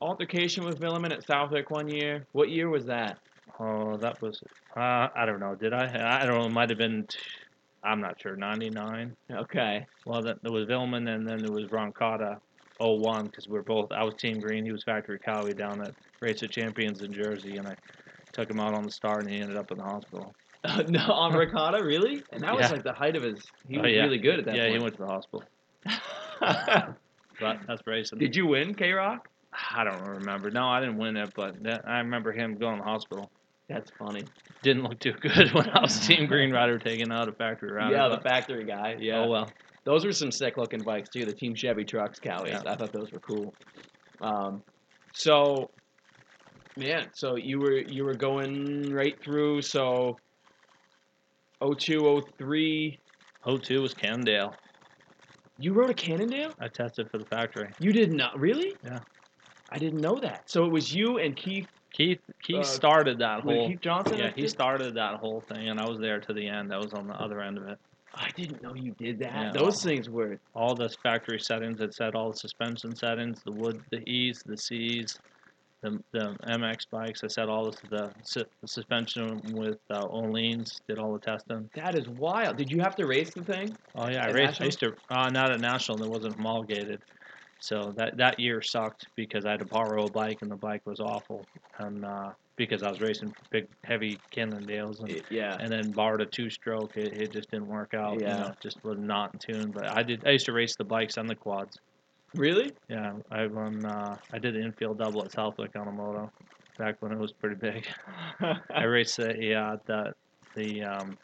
altercation 0.02 0.66
with 0.66 0.78
Vuillemin 0.80 1.14
at 1.14 1.26
Southwick 1.26 1.72
one 1.72 1.88
year? 1.88 2.26
What 2.34 2.50
year 2.50 2.70
was 2.70 2.86
that? 2.88 3.18
Oh, 3.60 3.98
that 4.02 4.22
was 4.22 4.42
uh, 4.76 5.08
I 5.16 5.26
don't 5.26 5.40
know. 5.40 5.56
Did 5.56 5.72
I? 5.74 6.20
I 6.22 6.26
don't 6.26 6.38
know. 6.38 6.46
It 6.48 6.52
might 6.52 6.70
have 6.70 6.78
been. 6.78 7.08
I'm 7.82 8.02
not 8.02 8.20
sure. 8.22 8.36
99. 8.36 9.14
Okay, 9.32 9.86
Well, 10.06 10.22
that, 10.24 10.38
there 10.42 10.52
was 10.52 10.66
Vuillemin 10.68 11.10
and 11.14 11.28
then 11.28 11.42
there 11.42 11.52
was 11.52 11.70
Roncada 11.72 12.40
01 12.80 13.26
because 13.28 13.48
we 13.48 13.58
are 13.58 13.64
both. 13.64 13.92
I 13.92 14.04
was 14.04 14.16
Team 14.16 14.40
Green. 14.40 14.66
He 14.66 14.72
was 14.72 14.84
Factory 14.84 15.20
Cowie 15.20 15.54
down 15.54 15.82
at 15.82 15.94
Race 16.22 16.42
of 16.44 16.52
Champions 16.52 17.02
in 17.04 17.14
Jersey, 17.14 17.56
and 17.56 17.68
I 17.68 17.76
took 18.34 18.50
him 18.50 18.60
out 18.60 18.74
on 18.74 18.84
the 18.84 18.92
start, 18.92 19.24
and 19.24 19.34
he 19.34 19.40
ended 19.40 19.58
up 19.58 19.72
in 19.72 19.78
the 19.78 19.84
hospital. 19.84 20.34
no, 20.90 21.06
on 21.12 21.34
Ricotta, 21.38 21.84
really? 21.84 22.22
And 22.34 22.44
that 22.44 22.56
was 22.56 22.70
like 22.72 22.84
the 22.84 22.94
height 22.94 23.16
of 23.16 23.24
his. 23.24 23.46
He 23.68 23.78
Oh, 23.78 23.82
was 23.82 23.92
yeah. 23.92 24.04
really 24.04 24.18
good 24.18 24.40
at 24.40 24.46
that 24.46 24.56
yeah, 24.56 24.70
he 24.70 24.80
went 24.80 24.96
to 24.96 25.02
the 25.04 25.08
hospital. 25.08 25.44
But 27.44 27.68
that's 27.68 27.82
racing. 27.86 28.20
Did 28.20 28.36
you 28.36 28.48
win 28.48 28.74
K 28.74 28.92
Rock? 28.92 29.30
I 29.76 29.84
don't 29.84 30.04
remember. 30.08 30.50
No, 30.50 30.68
I 30.68 30.80
didn't 30.80 30.98
win 30.98 31.16
it, 31.16 31.32
but 31.36 31.62
that, 31.64 31.88
I 31.88 32.00
remember 32.00 32.32
him 32.32 32.56
going 32.56 32.78
to 32.78 32.84
the 32.84 32.90
hospital. 32.90 33.30
That's 33.70 33.92
funny. 33.98 34.24
Didn't 34.62 34.84
look 34.84 35.00
too 35.00 35.14
good 35.14 35.52
when 35.54 35.70
I 35.70 35.82
was 35.82 36.00
Team 36.08 36.26
Green 36.28 36.52
Rider 36.52 36.80
taking 36.80 37.12
out 37.12 37.28
a 37.30 37.32
factory 37.32 37.72
rider. 37.72 37.96
yeah, 37.96 38.08
the 38.10 38.22
factory 38.22 38.66
guy. 38.66 38.98
Yeah. 39.00 39.24
Oh 39.24 39.30
well. 39.30 39.50
Those 39.86 40.06
were 40.06 40.14
some 40.14 40.32
sick 40.32 40.58
looking 40.58 40.80
bikes 40.80 41.10
too. 41.10 41.26
The 41.26 41.34
Team 41.34 41.56
Chevy 41.56 41.84
trucks, 41.84 42.20
Cowies. 42.20 42.48
Yeah. 42.48 42.62
I 42.66 42.76
thought 42.76 42.94
those 42.94 43.12
were 43.12 43.20
cool. 43.20 43.54
Um, 44.22 44.64
so, 45.14 45.70
man, 46.78 47.08
so 47.14 47.36
you 47.36 47.60
were 47.60 47.80
you 47.80 48.06
were 48.06 48.14
going 48.14 48.94
right 48.94 49.22
through. 49.22 49.62
So, 49.62 50.18
02, 51.62 52.22
03, 52.38 53.00
02 53.46 53.82
was 53.82 53.94
Cannondale. 53.94 54.56
You 55.64 55.74
rode 55.74 55.90
a 55.90 55.94
Cannondale. 55.94 56.54
I 56.60 56.68
tested 56.68 57.10
for 57.10 57.18
the 57.18 57.26
factory. 57.26 57.70
You 57.80 57.94
did 57.94 58.12
not 58.12 58.38
really. 58.40 58.76
Yeah. 58.84 59.00
I 59.70 59.78
didn't 59.80 60.02
know 60.02 60.16
that. 60.20 60.50
So 60.50 60.66
it 60.66 60.70
was 60.72 60.94
you 60.94 61.20
and 61.20 61.36
Keith. 61.36 61.68
Keith 61.94 62.20
Keith 62.42 62.58
Uh, 62.58 62.64
started 62.64 63.20
that 63.20 63.42
whole 63.42 63.70
Keith 63.70 63.80
Johnson. 63.82 64.18
yeah 64.18 64.32
he 64.36 64.42
did- 64.42 64.50
started 64.50 64.96
that 64.96 65.16
whole 65.20 65.42
thing, 65.42 65.70
and 65.70 65.80
I 65.80 65.88
was 65.88 66.00
there 66.00 66.20
to 66.20 66.34
the 66.34 66.48
end. 66.48 66.74
I 66.74 66.78
was 66.78 66.94
on 66.94 67.08
the 67.08 67.14
other 67.14 67.40
end 67.42 67.58
of 67.58 67.68
it. 67.68 67.78
I 68.16 68.30
didn't 68.36 68.62
know 68.62 68.74
you 68.76 68.94
did 69.00 69.20
that. 69.20 69.34
Yeah. 69.34 69.52
Those 69.52 69.84
things 69.84 70.10
were. 70.10 70.38
All 70.54 70.76
the 70.76 70.90
factory 71.02 71.40
settings. 71.40 71.82
It 71.82 71.94
said 71.94 72.14
all 72.16 72.32
the 72.32 72.38
suspension 72.38 72.96
settings, 72.96 73.42
the 73.44 73.52
wood, 73.52 73.82
the 73.92 74.08
E's, 74.10 74.42
the 74.46 74.58
C's, 74.58 75.18
the 75.84 76.00
the 76.14 76.36
MX 76.48 76.88
bikes. 76.90 77.24
I 77.24 77.28
set 77.28 77.50
all 77.50 77.70
this 77.70 77.80
the, 77.90 78.12
su- 78.24 78.46
the 78.62 78.68
suspension 78.68 79.40
with 79.54 79.78
uh, 79.92 80.08
Ohlins. 80.08 80.80
Did 80.88 80.98
all 80.98 81.14
the 81.14 81.20
testing. 81.20 81.70
That 81.76 81.96
is 81.96 82.08
wild. 82.10 82.58
Did 82.58 82.72
you 82.72 82.82
have 82.82 82.96
to 82.96 83.06
race 83.06 83.34
the 83.34 83.44
thing? 83.44 83.76
Oh 83.96 84.08
yeah, 84.08 84.26
I 84.26 84.30
At 84.30 84.34
raced. 84.34 84.62
I 84.62 84.66
National? 84.66 84.66
used 84.66 84.80
to 84.80 84.94
uh, 85.16 85.30
not 85.30 85.52
at 85.52 85.60
national. 85.60 86.02
It 86.04 86.10
wasn't 86.10 86.36
homologated, 86.36 87.00
so 87.60 87.94
that 87.98 88.18
that 88.18 88.40
year 88.40 88.62
sucked 88.62 89.08
because 89.16 89.46
I 89.46 89.52
had 89.52 89.60
to 89.60 89.66
borrow 89.66 90.06
a 90.06 90.10
bike 90.10 90.40
and 90.42 90.50
the 90.50 90.56
bike 90.56 90.82
was 90.86 91.00
awful, 91.00 91.46
and 91.80 92.04
uh, 92.06 92.32
because 92.56 92.84
I 92.84 92.90
was 92.90 93.02
racing 93.02 93.34
big 93.52 93.68
heavy 93.84 94.18
Cannondales 94.36 95.00
and, 95.00 95.22
Yeah. 95.32 95.58
and 95.60 95.72
then 95.72 95.92
borrowed 95.92 96.22
a 96.22 96.26
two 96.26 96.50
stroke. 96.50 96.96
It, 96.96 97.14
it 97.14 97.32
just 97.34 97.50
didn't 97.52 97.68
work 97.68 97.94
out. 97.94 98.16
You 98.20 98.28
Yeah. 98.28 98.38
know, 98.38 98.54
just 98.62 98.84
was 98.84 98.98
not 99.00 99.34
in 99.34 99.40
tune. 99.40 99.72
But 99.72 99.88
I 99.88 100.04
did. 100.04 100.26
I 100.26 100.32
used 100.32 100.46
to 100.46 100.54
race 100.54 100.76
the 100.76 100.84
bikes 100.84 101.18
and 101.18 101.30
the 101.30 101.36
quads. 101.36 101.78
Really? 102.36 102.72
Yeah, 102.90 103.14
I 103.32 103.46
run. 103.46 103.86
Uh, 103.86 104.18
I 104.32 104.40
did 104.40 104.56
the 104.56 104.62
infield 104.62 104.98
double 104.98 105.24
at 105.24 105.32
Southwick 105.32 105.76
on 105.76 105.88
a 105.88 105.92
moto 105.92 106.32
back 106.78 106.96
when 107.02 107.12
it 107.12 107.20
was 107.20 107.32
pretty 107.32 107.56
big. 107.56 107.86
I 108.74 108.84
raced 108.84 109.18
the 109.18 109.54
uh, 109.54 109.78
the 109.86 110.14
the 110.56 110.84
um, 110.84 111.18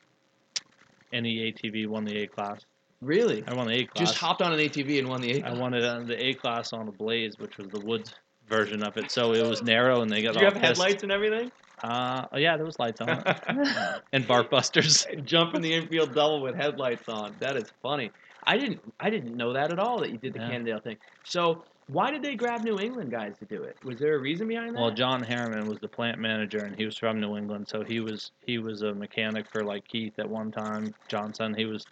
NE 1.12 1.52
ATV 1.52 1.88
won 1.88 2.06
the 2.06 2.24
A 2.24 2.28
class. 2.28 2.66
really? 3.02 3.44
I 3.48 3.54
won 3.54 3.68
the 3.68 3.74
A 3.74 3.86
class. 3.86 4.10
Just 4.10 4.20
hopped 4.20 4.42
on 4.42 4.54
an 4.54 4.60
ATV 4.60 5.00
and 5.00 5.10
won 5.10 5.22
the 5.22 5.40
A. 5.40 5.44
I 5.46 5.54
won 5.54 5.74
it 5.74 5.84
on 5.84 6.06
the 6.06 6.24
A 6.24 6.34
class 6.34 6.74
on 6.74 6.88
a 6.88 6.92
Blaze, 6.92 7.40
which 7.40 7.58
was 7.58 7.68
the 7.70 7.80
woods 7.80 8.14
version 8.48 8.84
of 8.84 8.98
it. 8.98 9.10
So 9.12 9.34
it 9.34 9.46
was 9.48 9.64
narrow, 9.64 10.02
and 10.02 10.12
they 10.12 10.22
got 10.22 10.34
Did 10.34 10.42
you 10.42 10.46
have 10.46 10.54
pissed. 10.56 10.66
headlights 10.82 11.04
and 11.04 11.12
everything? 11.12 11.52
Uh, 11.84 12.26
oh, 12.34 12.38
yeah, 12.38 12.58
there 12.58 12.66
was 12.66 12.78
lights 12.78 13.00
on 13.00 13.10
it, 13.10 13.38
and 14.14 14.28
bark 14.28 14.50
busters. 14.52 15.08
Jump 15.24 15.56
in 15.56 15.62
the 15.62 15.74
infield 15.74 16.14
double 16.14 16.42
with 16.42 16.54
headlights 16.54 17.08
on. 17.08 17.34
That 17.40 17.56
is 17.56 17.72
funny. 17.82 18.12
I 18.46 18.58
didn't. 18.58 18.82
I 19.00 19.10
didn't 19.10 19.36
know 19.36 19.54
that 19.54 19.72
at 19.72 19.80
all. 19.80 20.00
That 20.02 20.12
you 20.12 20.18
did 20.18 20.34
the 20.34 20.40
Yeah. 20.40 20.50
Cannondale 20.50 20.80
thing. 20.80 20.98
So 21.24 21.66
why 21.88 22.12
did 22.12 22.22
they 22.22 22.36
grab 22.36 22.64
New 22.64 22.80
England 22.80 23.12
guys 23.12 23.38
to 23.40 23.46
do 23.46 23.64
it? 23.64 23.78
Was 23.84 24.00
there 24.00 24.16
a 24.16 24.20
reason 24.20 24.48
behind 24.48 24.76
that? 24.76 24.82
Well, 24.82 24.92
John 24.92 25.24
Harriman 25.24 25.68
was 25.68 25.80
the 25.80 25.88
plant 25.88 26.20
manager, 26.20 26.64
and 26.64 26.76
he 26.76 26.86
was 26.86 26.98
from 26.98 27.20
New 27.20 27.36
England, 27.36 27.68
so 27.68 27.84
he 27.84 28.00
was 28.00 28.32
he 28.46 28.60
was 28.60 28.84
a 28.84 28.94
mechanic 28.94 29.48
for 29.52 29.64
like 29.64 29.88
Keith 29.88 30.14
at 30.20 30.30
one 30.30 30.52
time. 30.52 30.94
Johnson, 31.08 31.56
he 31.56 31.66
was 31.66 31.86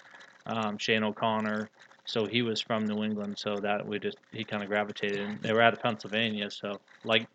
um, 0.46 0.78
Shane 0.78 1.04
O'Connor, 1.04 1.70
so 2.06 2.28
he 2.28 2.42
was 2.44 2.62
from 2.62 2.86
New 2.88 3.04
England. 3.04 3.38
So 3.40 3.60
that 3.62 3.86
we 3.86 4.00
just 4.00 4.18
he 4.32 4.46
kind 4.46 4.62
of 4.62 4.70
gravitated. 4.70 5.20
And 5.20 5.42
they 5.42 5.52
were 5.52 5.62
out 5.62 5.74
of 5.74 5.82
Pennsylvania, 5.82 6.50
so 6.52 6.80
like 7.04 7.28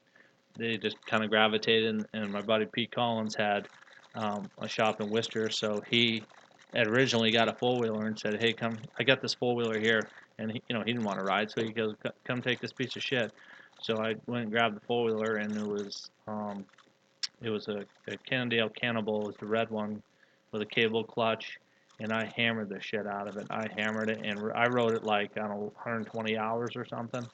they 0.56 0.76
just 0.76 0.96
kind 1.06 1.24
of 1.24 1.30
gravitated. 1.30 1.88
And, 1.94 2.06
and 2.14 2.32
my 2.32 2.42
buddy 2.42 2.66
Pete 2.72 2.92
Collins 2.94 3.34
had 3.34 3.68
um, 4.14 4.50
a 4.60 4.68
shop 4.68 5.00
in 5.00 5.08
Worcester. 5.10 5.50
So 5.50 5.82
he 5.86 6.26
had 6.78 6.86
originally 6.86 7.32
got 7.32 7.48
a 7.48 7.54
four 7.54 7.78
wheeler 7.78 8.06
and 8.06 8.18
said, 8.18 8.40
"Hey, 8.40 8.52
come, 8.52 8.78
I 8.98 9.04
got 9.04 9.20
this 9.20 9.34
four 9.34 9.54
wheeler 9.54 9.78
here," 9.78 10.08
and 10.38 10.52
he, 10.52 10.62
you 10.68 10.74
know 10.74 10.82
he 10.82 10.92
didn't 10.92 11.04
want 11.04 11.18
to 11.18 11.24
ride, 11.24 11.50
so 11.50 11.62
he 11.62 11.72
goes, 11.72 11.94
"Come 12.26 12.42
take 12.42 12.60
this 12.60 12.72
piece 12.72 12.96
of 12.96 13.02
shit." 13.02 13.32
So 13.80 14.00
I 14.00 14.14
went 14.26 14.44
and 14.44 14.52
grabbed 14.52 14.76
the 14.76 14.86
four 14.86 15.04
wheeler, 15.04 15.36
and 15.36 15.56
it 15.56 15.64
was 15.64 16.10
um, 16.26 16.64
it 17.42 17.50
was 17.50 17.68
a, 17.68 17.84
a 18.08 18.16
Cannondale 18.28 18.70
Cannibal, 18.70 19.24
it 19.24 19.26
was 19.26 19.36
the 19.40 19.46
red 19.46 19.70
one 19.70 20.02
with 20.52 20.62
a 20.62 20.66
cable 20.66 21.04
clutch, 21.04 21.58
and 22.00 22.12
I 22.12 22.32
hammered 22.36 22.68
the 22.68 22.80
shit 22.80 23.06
out 23.06 23.26
of 23.26 23.36
it. 23.36 23.46
I 23.50 23.68
hammered 23.76 24.08
it, 24.08 24.20
and 24.24 24.52
I 24.54 24.66
rode 24.66 24.94
it 24.94 25.04
like 25.04 25.32
I 25.36 25.40
don't 25.40 25.50
know 25.50 25.72
120 25.74 26.36
hours 26.36 26.74
or 26.76 26.86
something, 26.86 27.26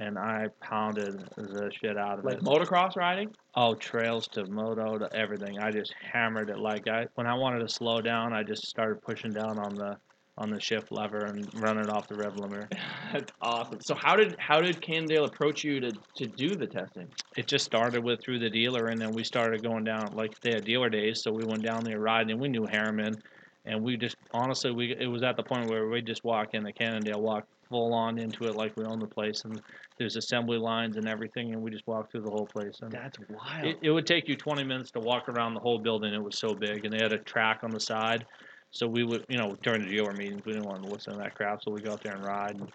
and 0.00 0.18
I 0.18 0.46
pounded 0.62 1.22
the 1.36 1.70
shit 1.78 1.96
out 1.98 2.18
of 2.18 2.24
Like 2.24 2.38
it. 2.38 2.42
Like 2.42 2.62
motocross 2.62 2.96
riding? 2.96 3.30
Oh, 3.54 3.74
trails 3.74 4.26
to 4.28 4.46
moto 4.46 4.98
to 4.98 5.14
everything. 5.14 5.58
I 5.58 5.70
just 5.70 5.94
hammered 6.12 6.48
it 6.48 6.58
like 6.58 6.88
I 6.88 7.06
when 7.14 7.26
I 7.26 7.34
wanted 7.34 7.60
to 7.60 7.68
slow 7.68 8.00
down, 8.00 8.32
I 8.32 8.42
just 8.42 8.66
started 8.66 9.02
pushing 9.02 9.32
down 9.32 9.58
on 9.58 9.76
the 9.76 9.96
on 10.38 10.48
the 10.48 10.58
shift 10.58 10.90
lever 10.90 11.26
and 11.26 11.46
running 11.54 11.90
off 11.90 12.08
the 12.08 12.16
rev 12.16 12.32
limiter. 12.34 12.66
That's 13.12 13.30
awesome. 13.42 13.78
So 13.82 13.94
how 13.94 14.16
did 14.16 14.36
how 14.38 14.60
did 14.60 14.80
Cannondale 14.80 15.26
approach 15.26 15.62
you 15.62 15.80
to, 15.80 15.92
to 16.16 16.26
do 16.26 16.56
the 16.56 16.66
testing? 16.66 17.08
It 17.36 17.46
just 17.46 17.66
started 17.66 18.02
with 18.02 18.22
through 18.24 18.38
the 18.38 18.50
dealer, 18.50 18.88
and 18.88 19.00
then 19.00 19.12
we 19.12 19.22
started 19.22 19.62
going 19.62 19.84
down 19.84 20.14
like 20.14 20.32
they 20.42 20.52
had 20.52 20.64
dealer 20.64 20.88
days, 20.88 21.22
so 21.22 21.30
we 21.30 21.44
went 21.44 21.62
down 21.62 21.84
there 21.84 22.00
riding, 22.00 22.30
and 22.30 22.40
we 22.40 22.48
knew 22.48 22.64
Harriman, 22.64 23.20
and 23.66 23.82
we 23.82 23.98
just 23.98 24.16
honestly 24.32 24.70
we 24.70 24.96
it 24.98 25.08
was 25.08 25.22
at 25.22 25.36
the 25.36 25.42
point 25.42 25.68
where 25.68 25.88
we 25.88 26.00
just 26.00 26.24
walk 26.24 26.54
in 26.54 26.62
the 26.62 26.72
Cannondale, 26.72 27.20
walk 27.20 27.44
full 27.70 27.94
on 27.94 28.18
into 28.18 28.46
it 28.48 28.54
like 28.56 28.76
we 28.76 28.84
own 28.84 28.98
the 29.00 29.06
place, 29.06 29.42
and 29.44 29.60
there's 29.98 30.16
assembly 30.16 30.58
lines 30.58 30.96
and 30.96 31.08
everything, 31.08 31.52
and 31.52 31.62
we 31.62 31.70
just 31.70 31.86
walk 31.86 32.10
through 32.10 32.22
the 32.22 32.30
whole 32.30 32.46
place. 32.46 32.78
And 32.82 32.92
That's 32.92 33.18
wild. 33.28 33.66
It, 33.66 33.78
it 33.82 33.90
would 33.90 34.06
take 34.06 34.28
you 34.28 34.36
20 34.36 34.64
minutes 34.64 34.90
to 34.92 35.00
walk 35.00 35.28
around 35.28 35.54
the 35.54 35.60
whole 35.60 35.78
building. 35.82 36.12
It 36.12 36.22
was 36.22 36.38
so 36.38 36.54
big, 36.54 36.84
and 36.84 36.92
they 36.92 36.98
had 37.02 37.12
a 37.12 37.18
track 37.18 37.60
on 37.62 37.72
the 37.72 37.80
side. 37.80 38.26
So 38.72 38.86
we 38.86 39.04
would, 39.04 39.24
you 39.28 39.38
know, 39.38 39.56
during 39.62 39.84
the 39.84 39.90
dealer 39.90 40.12
meetings, 40.12 40.42
we 40.44 40.52
didn't 40.52 40.66
want 40.66 40.82
to 40.82 40.88
listen 40.88 41.14
to 41.14 41.18
that 41.22 41.34
crap, 41.34 41.58
so 41.62 41.72
we 41.72 41.80
go 41.80 41.92
out 41.92 42.02
there 42.02 42.14
and 42.14 42.22
ride 42.22 42.54
and, 42.56 42.68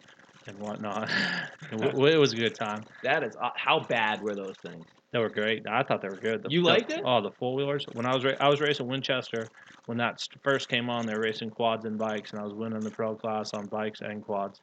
and 0.47 0.57
whatnot. 0.57 1.09
w- 1.71 2.05
it 2.07 2.17
was 2.17 2.33
a 2.33 2.37
good 2.37 2.55
time. 2.55 2.85
that 3.03 3.23
is 3.23 3.35
aw- 3.41 3.53
how 3.55 3.85
bad 3.87 4.21
were 4.21 4.35
those 4.35 4.57
things? 4.61 4.85
They 5.13 5.19
were 5.19 5.29
great. 5.29 5.63
I 5.69 5.83
thought 5.83 6.01
they 6.01 6.09
were 6.09 6.19
good. 6.19 6.43
The, 6.43 6.49
You 6.49 6.61
the- 6.61 6.67
liked 6.67 6.91
it? 6.91 7.01
Oh, 7.05 7.21
the 7.21 7.31
four 7.39 7.55
wheelers. 7.55 7.85
When 7.93 8.05
I 8.05 8.13
was 8.13 8.25
ra- 8.25 8.35
I 8.39 8.49
was 8.49 8.59
racing 8.61 8.87
Winchester 8.87 9.49
when 9.85 9.97
that 9.99 10.19
st- 10.19 10.41
first 10.43 10.67
came 10.67 10.89
on. 10.89 11.05
They 11.05 11.13
were 11.13 11.21
racing 11.21 11.51
quads 11.51 11.85
and 11.85 11.97
bikes, 11.97 12.33
and 12.33 12.41
I 12.41 12.43
was 12.43 12.53
winning 12.53 12.83
the 12.83 12.91
pro 12.91 13.15
class 13.15 13.53
on 13.53 13.67
bikes 13.67 14.01
and 14.01 14.21
quads. 14.21 14.59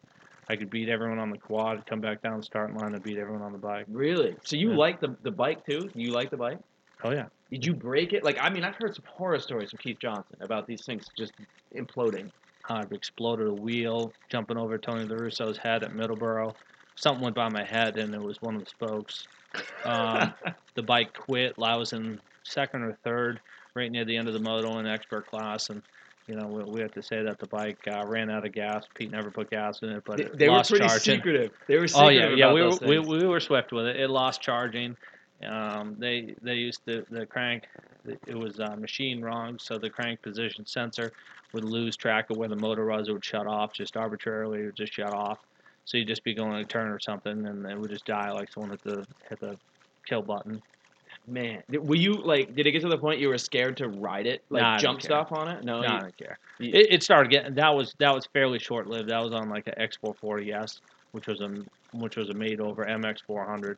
I 0.48 0.56
could 0.56 0.70
beat 0.70 0.88
everyone 0.88 1.18
on 1.18 1.30
the 1.30 1.38
quad, 1.38 1.86
come 1.86 2.00
back 2.00 2.22
down 2.22 2.38
the 2.38 2.42
start 2.42 2.74
line, 2.74 2.94
and 2.94 3.02
beat 3.02 3.18
everyone 3.18 3.42
on 3.42 3.52
the 3.52 3.58
bike. 3.58 3.86
Really? 3.88 4.36
So 4.44 4.56
you 4.56 4.70
Yeah. 4.70 4.76
like 4.76 5.00
the 5.00 5.16
the 5.22 5.30
bike 5.30 5.64
too? 5.64 5.90
You 5.94 6.12
like 6.12 6.30
the 6.30 6.36
bike? 6.36 6.58
Oh 7.04 7.10
yeah. 7.10 7.26
Did 7.50 7.64
you 7.64 7.74
break 7.74 8.12
it? 8.12 8.24
Like 8.24 8.38
I 8.40 8.50
mean, 8.50 8.64
I've 8.64 8.74
heard 8.76 8.94
some 8.94 9.04
horror 9.06 9.38
stories 9.38 9.70
from 9.70 9.78
Keith 9.78 9.98
Johnson 10.00 10.36
about 10.40 10.66
these 10.66 10.84
things 10.84 11.06
just 11.16 11.32
imploding. 11.76 12.30
I've 12.68 12.92
exploded 12.92 13.48
a 13.48 13.52
wheel, 13.54 14.14
jumping 14.30 14.56
over 14.56 14.78
Tony 14.78 15.04
La 15.04 15.16
Russo's 15.16 15.58
head 15.58 15.82
at 15.82 15.92
Middleborough. 15.92 16.54
Something 16.96 17.24
went 17.24 17.36
by 17.36 17.48
my 17.48 17.64
head, 17.64 17.96
and 17.98 18.14
it 18.14 18.22
was 18.22 18.40
one 18.40 18.54
of 18.54 18.64
the 18.64 18.70
spokes. 18.70 19.26
Um, 19.84 20.32
the 20.76 20.82
bike 20.82 21.12
quit. 21.14 21.54
I 21.60 21.76
was 21.76 21.92
in 21.92 22.20
second 22.44 22.82
or 22.82 22.96
third, 23.04 23.40
right 23.74 23.90
near 23.90 24.04
the 24.04 24.16
end 24.16 24.28
of 24.28 24.34
the 24.34 24.40
moto 24.40 24.78
in 24.78 24.86
expert 24.86 25.26
class, 25.26 25.70
and 25.70 25.82
you 26.32 26.38
know 26.38 26.46
we, 26.46 26.64
we 26.64 26.80
have 26.80 26.92
to 26.92 27.02
say 27.02 27.22
that 27.22 27.38
the 27.38 27.46
bike 27.46 27.78
uh, 27.86 28.06
ran 28.06 28.30
out 28.30 28.46
of 28.46 28.52
gas. 28.52 28.84
Pete 28.94 29.10
never 29.10 29.30
put 29.30 29.50
gas 29.50 29.82
in 29.82 29.90
it, 29.90 30.02
but 30.06 30.16
they 30.16 30.24
it 30.24 30.38
they 30.38 30.48
were 30.48 30.62
pretty 30.62 30.86
charging. 30.86 31.16
secretive. 31.16 31.50
They 31.66 31.76
were 31.76 31.82
Oh 31.82 32.08
secretive 32.08 32.38
yeah, 32.38 32.46
yeah. 32.46 32.52
about 32.52 32.80
We 32.80 32.96
were 32.96 33.00
we, 33.02 33.18
we 33.18 33.26
were 33.26 33.40
swift 33.40 33.70
with 33.70 33.84
it. 33.84 33.96
It 33.96 34.08
lost 34.08 34.40
charging. 34.40 34.96
Um, 35.46 35.96
they 35.98 36.34
they 36.40 36.54
used 36.54 36.80
the 36.86 37.04
the 37.10 37.26
crank. 37.26 37.64
It 38.26 38.34
was 38.34 38.60
uh, 38.60 38.76
machine 38.76 39.20
wrong, 39.20 39.58
so 39.58 39.76
the 39.76 39.90
crank 39.90 40.22
position 40.22 40.64
sensor 40.64 41.12
would 41.52 41.64
lose 41.64 41.96
track 41.96 42.30
of 42.30 42.38
where 42.38 42.48
the 42.48 42.56
motor 42.56 42.86
was. 42.86 43.08
It 43.08 43.12
would 43.12 43.24
shut 43.24 43.46
off 43.46 43.74
just 43.74 43.96
arbitrarily. 43.96 44.60
It 44.60 44.64
would 44.66 44.76
just 44.76 44.94
shut 44.94 45.12
off. 45.12 45.38
So 45.84 45.98
you'd 45.98 46.08
just 46.08 46.24
be 46.24 46.32
going 46.32 46.54
a 46.54 46.64
turn 46.64 46.88
or 46.88 46.98
something, 46.98 47.46
and 47.46 47.66
it 47.66 47.78
would 47.78 47.90
just 47.90 48.06
die 48.06 48.30
like 48.30 48.50
someone 48.50 48.70
hit 48.70 48.84
the 48.84 49.06
hit 49.28 49.40
the 49.40 49.58
kill 50.06 50.22
button. 50.22 50.62
Man, 51.26 51.62
Did- 51.70 51.86
were 51.88 51.94
you 51.96 52.14
like? 52.14 52.54
Did 52.54 52.66
it 52.66 52.72
get 52.72 52.82
to 52.82 52.88
the 52.88 52.98
point 52.98 53.20
you 53.20 53.28
were 53.28 53.38
scared 53.38 53.76
to 53.76 53.88
ride 53.88 54.26
it, 54.26 54.42
like 54.50 54.62
Nah, 54.62 54.78
jump 54.78 55.00
stuff 55.02 55.28
on 55.32 55.48
it? 55.48 55.64
No, 55.64 55.80
No, 55.80 55.88
you- 55.88 55.94
I 55.94 56.00
don't 56.00 56.16
care. 56.16 56.38
you- 56.58 56.70
It, 56.74 56.86
it 56.94 57.02
started 57.02 57.30
getting 57.30 57.54
that 57.54 57.74
was 57.74 57.94
that 57.98 58.12
was 58.12 58.26
fairly 58.26 58.58
short 58.58 58.86
lived. 58.88 59.08
That 59.10 59.22
was 59.22 59.32
on 59.32 59.48
like 59.48 59.66
an 59.68 59.74
X440S, 59.78 60.80
which 61.12 61.26
was 61.28 61.40
a 61.40 61.48
which 61.96 62.16
was 62.16 62.28
a 62.30 62.34
made 62.34 62.60
over 62.60 62.84
MX400. 62.84 63.76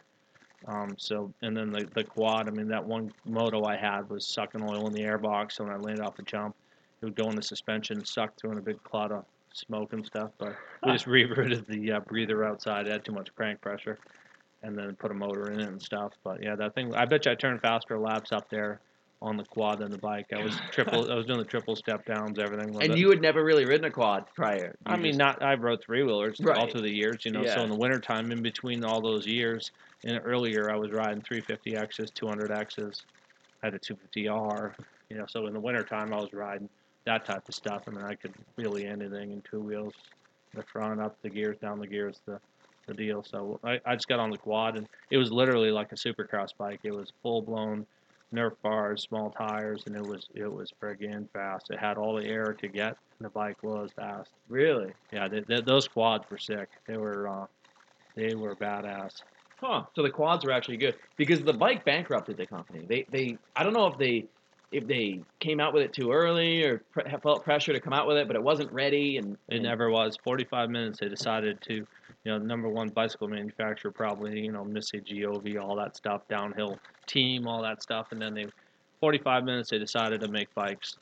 Um, 0.67 0.95
so 0.97 1.33
and 1.43 1.55
then 1.55 1.71
the 1.71 1.87
the 1.95 2.05
quad. 2.05 2.49
I 2.49 2.51
mean 2.51 2.69
that 2.69 2.85
one 2.85 3.13
moto 3.27 3.65
I 3.65 3.77
had 3.77 4.09
was 4.09 4.27
sucking 4.27 4.63
oil 4.63 4.87
in 4.87 4.95
the 4.95 5.03
airbox. 5.03 5.53
So 5.53 5.65
when 5.65 5.73
I 5.75 5.77
landed 5.77 6.03
off 6.05 6.17
the 6.17 6.23
jump, 6.23 6.57
it 7.03 7.05
would 7.05 7.15
go 7.15 7.29
in 7.29 7.37
the 7.37 7.43
suspension, 7.43 8.03
suck 8.07 8.35
through 8.41 8.53
in 8.53 8.59
a 8.59 8.63
big 8.63 8.83
cloud 8.85 9.13
of 9.13 9.27
smoke 9.53 9.93
and 9.93 10.05
stuff. 10.07 10.31
But 10.39 10.57
we 10.83 10.93
just 10.93 11.05
rerouted 11.07 11.67
the 11.67 11.93
uh, 11.93 12.01
breather 12.01 12.43
outside. 12.47 12.87
It 12.87 12.93
had 12.93 13.05
too 13.05 13.13
much 13.13 13.29
crank 13.35 13.61
pressure, 13.61 13.99
and 14.65 14.77
then 14.77 14.97
put 14.97 15.11
a 15.11 15.15
motor 15.15 15.53
in 15.53 15.61
it 15.61 15.69
and 15.69 15.81
stuff. 15.81 16.13
But 16.25 16.43
yeah, 16.43 16.57
that 16.57 16.75
thing. 16.75 16.95
I 16.95 17.05
bet 17.05 17.27
you 17.27 17.33
I 17.33 17.35
turned 17.35 17.61
faster 17.61 17.99
laps 17.99 18.33
up 18.33 18.49
there 18.49 18.81
on 19.21 19.37
the 19.37 19.45
quad 19.45 19.79
than 19.79 19.91
the 19.91 19.99
bike. 19.99 20.27
I 20.37 20.43
was 20.43 20.59
triple. 20.71 21.11
I 21.11 21.15
was 21.15 21.27
doing 21.27 21.39
the 21.39 21.45
triple 21.45 21.77
step 21.77 22.05
downs, 22.07 22.39
everything. 22.39 22.75
and 22.83 22.93
it. 22.93 22.99
you 22.99 23.11
had 23.11 23.21
never 23.21 23.45
really 23.45 23.65
ridden 23.65 23.85
a 23.85 23.91
quad 23.91 24.27
prior. 24.35 24.75
I 24.87 24.97
mean, 24.97 25.13
just- 25.13 25.19
not 25.19 25.43
I 25.43 25.55
rode 25.55 25.83
three 25.85 26.03
wheelers 26.03 26.41
all 26.41 26.69
through 26.69 26.83
the 26.83 26.95
years, 26.95 27.25
you 27.25 27.31
know. 27.31 27.43
Yeah. 27.43 27.55
So 27.55 27.63
in 27.63 27.71
the 27.71 27.77
wintertime, 27.77 28.33
in 28.33 28.43
between 28.43 28.85
all 28.85 29.01
those 29.01 29.27
years, 29.27 29.71
and 30.05 30.21
earlier 30.25 30.71
I 30.71 30.77
was 30.77 30.91
riding 30.93 31.23
350Xs, 31.23 32.13
200Xs, 32.13 33.03
I 33.63 33.67
had 33.67 33.75
a 33.75 33.79
250R, 33.79 34.75
you 35.11 35.19
know. 35.19 35.27
So 35.29 35.47
in 35.47 35.53
the 35.53 35.61
wintertime, 35.61 36.13
I 36.13 36.17
was 36.17 36.33
riding 36.33 36.69
that 37.05 37.27
type 37.27 37.49
of 37.49 37.55
stuff. 37.55 37.83
I 37.87 37.91
mean, 37.91 38.05
I 38.05 38.15
could 38.15 38.33
really 38.57 38.87
anything 38.87 39.33
in 39.33 39.43
two 39.43 39.61
wheels, 39.61 39.95
the 40.55 40.63
front, 40.63 41.01
up 41.01 41.17
the 41.23 41.31
gears, 41.31 41.59
down 41.59 41.79
the 41.79 41.87
gears, 41.87 42.21
the 42.27 42.41
the 42.87 42.95
deal. 42.95 43.23
So 43.23 43.61
I, 43.65 43.81
I 43.87 43.95
just 43.95 44.09
got 44.09 44.21
on 44.21 44.31
the 44.31 44.39
quad, 44.39 44.77
and 44.77 44.87
it 45.11 45.19
was 45.19 45.31
literally 45.31 45.71
like 45.71 45.93
a 45.93 45.97
supercross 45.97 46.51
bike. 46.59 46.81
It 46.85 46.93
was 46.93 47.13
full 47.23 47.43
blown 47.43 47.87
Nerf 48.35 48.55
bars, 48.63 49.03
small 49.03 49.31
tires, 49.31 49.85
and 49.87 49.95
it 49.95 50.03
was 50.03 50.27
it 50.35 50.53
was 50.53 50.73
friggin' 50.83 51.31
fast. 51.33 51.71
It 51.71 51.79
had 51.79 51.97
all 51.97 52.17
the 52.17 52.27
air 52.27 52.53
to 52.55 52.69
get, 52.69 52.97
and 53.19 53.27
the 53.27 53.29
bike 53.31 53.63
was 53.63 53.91
fast. 53.95 54.31
really, 54.49 54.93
Yeah, 55.13 55.29
they, 55.29 55.41
they, 55.41 55.61
those 55.61 55.87
quads 55.87 56.25
were 56.31 56.39
sick. 56.39 56.69
They 56.89 56.97
were 56.97 57.29
uh, 57.29 57.47
they 58.17 58.35
were 58.35 58.57
badass. 58.57 59.23
huh? 59.61 59.85
So 59.95 60.03
the 60.03 60.11
quads 60.11 60.45
were 60.45 60.53
actually 60.53 60.79
good 60.79 60.97
because 61.17 61.43
the 61.43 61.53
bike 61.53 61.85
bankrupted 61.85 62.37
the 62.37 62.47
company. 62.47 62.85
They 62.89 63.07
they 63.11 63.39
I 63.55 63.63
don't 63.63 63.73
know 63.73 63.87
if 63.87 63.99
they 63.99 64.25
if 64.75 64.87
they 64.89 65.21
came 65.39 65.61
out 65.61 65.73
with 65.73 65.85
it 65.85 65.93
too 65.93 66.11
early 66.11 66.65
or 66.65 66.79
pre- 66.91 67.05
felt 67.23 67.45
pressure 67.45 67.73
to 67.73 67.79
come 67.81 67.93
out 67.93 68.09
with 68.09 68.17
it, 68.17 68.27
but 68.27 68.35
it 68.35 68.43
wasn't 68.43 68.71
ready 68.73 69.19
and 69.19 69.37
It 69.49 69.63
never 69.63 69.89
was. 69.89 70.17
45 70.25 70.69
minutes. 70.69 70.99
They 70.99 71.09
decided 71.09 71.61
to, 71.63 71.75
you 71.75 71.87
know, 72.25 72.39
number 72.39 72.69
one 72.69 72.89
bicycle 72.89 73.29
manufacturer 73.29 73.93
probably, 73.93 74.41
you 74.41 74.51
know, 74.51 74.65
Missy 74.65 75.01
Giove, 75.01 75.63
all 75.63 75.77
that 75.77 75.97
stuff, 75.97 76.27
downhill 76.29 76.79
team, 77.07 77.47
all 77.47 77.63
that 77.63 77.83
stuff, 77.83 78.09
and 78.11 78.21
then 78.21 78.35
they, 78.35 78.47
45 79.01 79.45
minutes, 79.45 79.71
they 79.71 79.79
decided 79.79 80.21
to 80.23 80.29
make 80.29 80.53
bikes. 80.55 80.97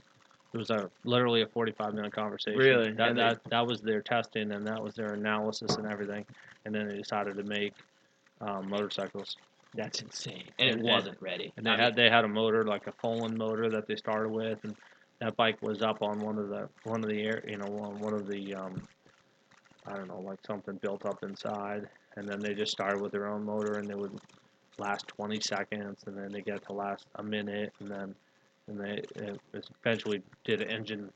It 0.52 0.58
was 0.58 0.68
a 0.68 0.90
literally 1.04 1.40
a 1.40 1.46
45 1.46 1.94
minute 1.94 2.12
conversation. 2.12 2.58
Really? 2.58 2.90
That 2.92 3.08
And 3.10 3.18
they- 3.18 3.22
that 3.22 3.44
that 3.44 3.66
was 3.66 3.80
their 3.80 4.02
testing 4.02 4.52
and 4.52 4.66
that 4.66 4.82
was 4.82 4.94
their 4.94 5.14
analysis 5.14 5.76
and 5.76 5.86
everything, 5.86 6.26
and 6.66 6.74
then 6.74 6.88
they 6.88 6.96
decided 6.98 7.36
to 7.38 7.44
make 7.44 7.72
um, 8.42 8.68
motorcycles. 8.68 9.36
That's 9.74 10.02
insane, 10.02 10.44
and 10.58 10.68
it 10.68 10.74
And- 10.74 10.82
wasn't 10.82 11.20
ready. 11.22 11.52
And 11.56 11.64
they 11.66 11.70
I 11.70 11.76
had 11.80 11.96
they 11.96 12.10
had 12.10 12.24
a 12.24 12.28
motor 12.28 12.64
like 12.64 12.86
a 12.86 12.92
Poland 12.92 13.38
motor 13.38 13.70
that 13.70 13.86
they 13.86 13.96
started 13.96 14.30
with, 14.30 14.62
and 14.64 14.76
that 15.20 15.34
bike 15.36 15.60
was 15.62 15.82
up 15.82 16.02
on 16.02 16.20
one 16.20 16.38
of 16.38 16.48
the 16.48 16.68
one 16.84 17.02
of 17.02 17.08
the 17.08 17.22
air 17.22 17.42
you 17.48 17.56
know 17.56 17.78
on 17.78 17.98
one 18.00 18.12
of 18.14 18.26
the 18.26 18.54
um, 18.54 18.82
I 19.86 19.94
don't 19.94 20.08
know 20.08 20.20
like 20.20 20.38
something 20.46 20.76
built 20.76 21.06
up 21.06 21.22
inside, 21.22 21.88
and 22.16 22.28
then 22.28 22.40
they 22.40 22.54
just 22.54 22.72
started 22.72 23.00
with 23.00 23.12
their 23.12 23.26
own 23.28 23.44
motor, 23.44 23.78
and 23.78 23.88
they 23.88 23.94
would 23.94 24.18
last 24.78 25.06
20 25.08 25.40
seconds, 25.40 26.02
and 26.06 26.16
then 26.16 26.32
they 26.32 26.40
get 26.42 26.64
to 26.66 26.72
last 26.72 27.06
a 27.16 27.22
minute, 27.22 27.72
and 27.80 27.90
then 27.90 28.14
and 28.68 28.78
they 28.78 29.02
it 29.16 29.40
eventually 29.82 30.22
did 30.44 30.60
an 30.60 30.70
engine 30.70 31.10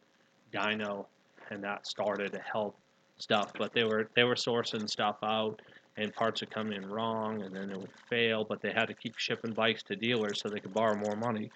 dyno, 0.52 1.06
and 1.50 1.62
that 1.62 1.86
started 1.86 2.32
to 2.32 2.40
help 2.40 2.76
stuff. 3.18 3.52
But 3.58 3.72
they 3.74 3.84
were 3.84 4.08
they 4.14 4.24
were 4.24 4.34
sourcing 4.34 4.88
stuff 4.88 5.16
out, 5.22 5.60
and 5.96 6.14
parts 6.14 6.40
would 6.40 6.50
come 6.50 6.72
in 6.72 6.84
wrong, 6.86 7.42
and 7.42 7.54
then 7.54 7.70
it 7.70 7.78
would 7.78 7.90
fail. 8.10 8.44
But 8.48 8.60
they 8.62 8.72
had 8.72 8.86
to 8.86 8.94
keep 8.94 9.16
shipping 9.18 9.52
bikes 9.52 9.82
to 9.84 9.96
dealers 9.96 10.40
so 10.40 10.48
they 10.48 10.60
could 10.60 10.74
borrow 10.74 10.94
more 10.96 11.16
money. 11.16 11.50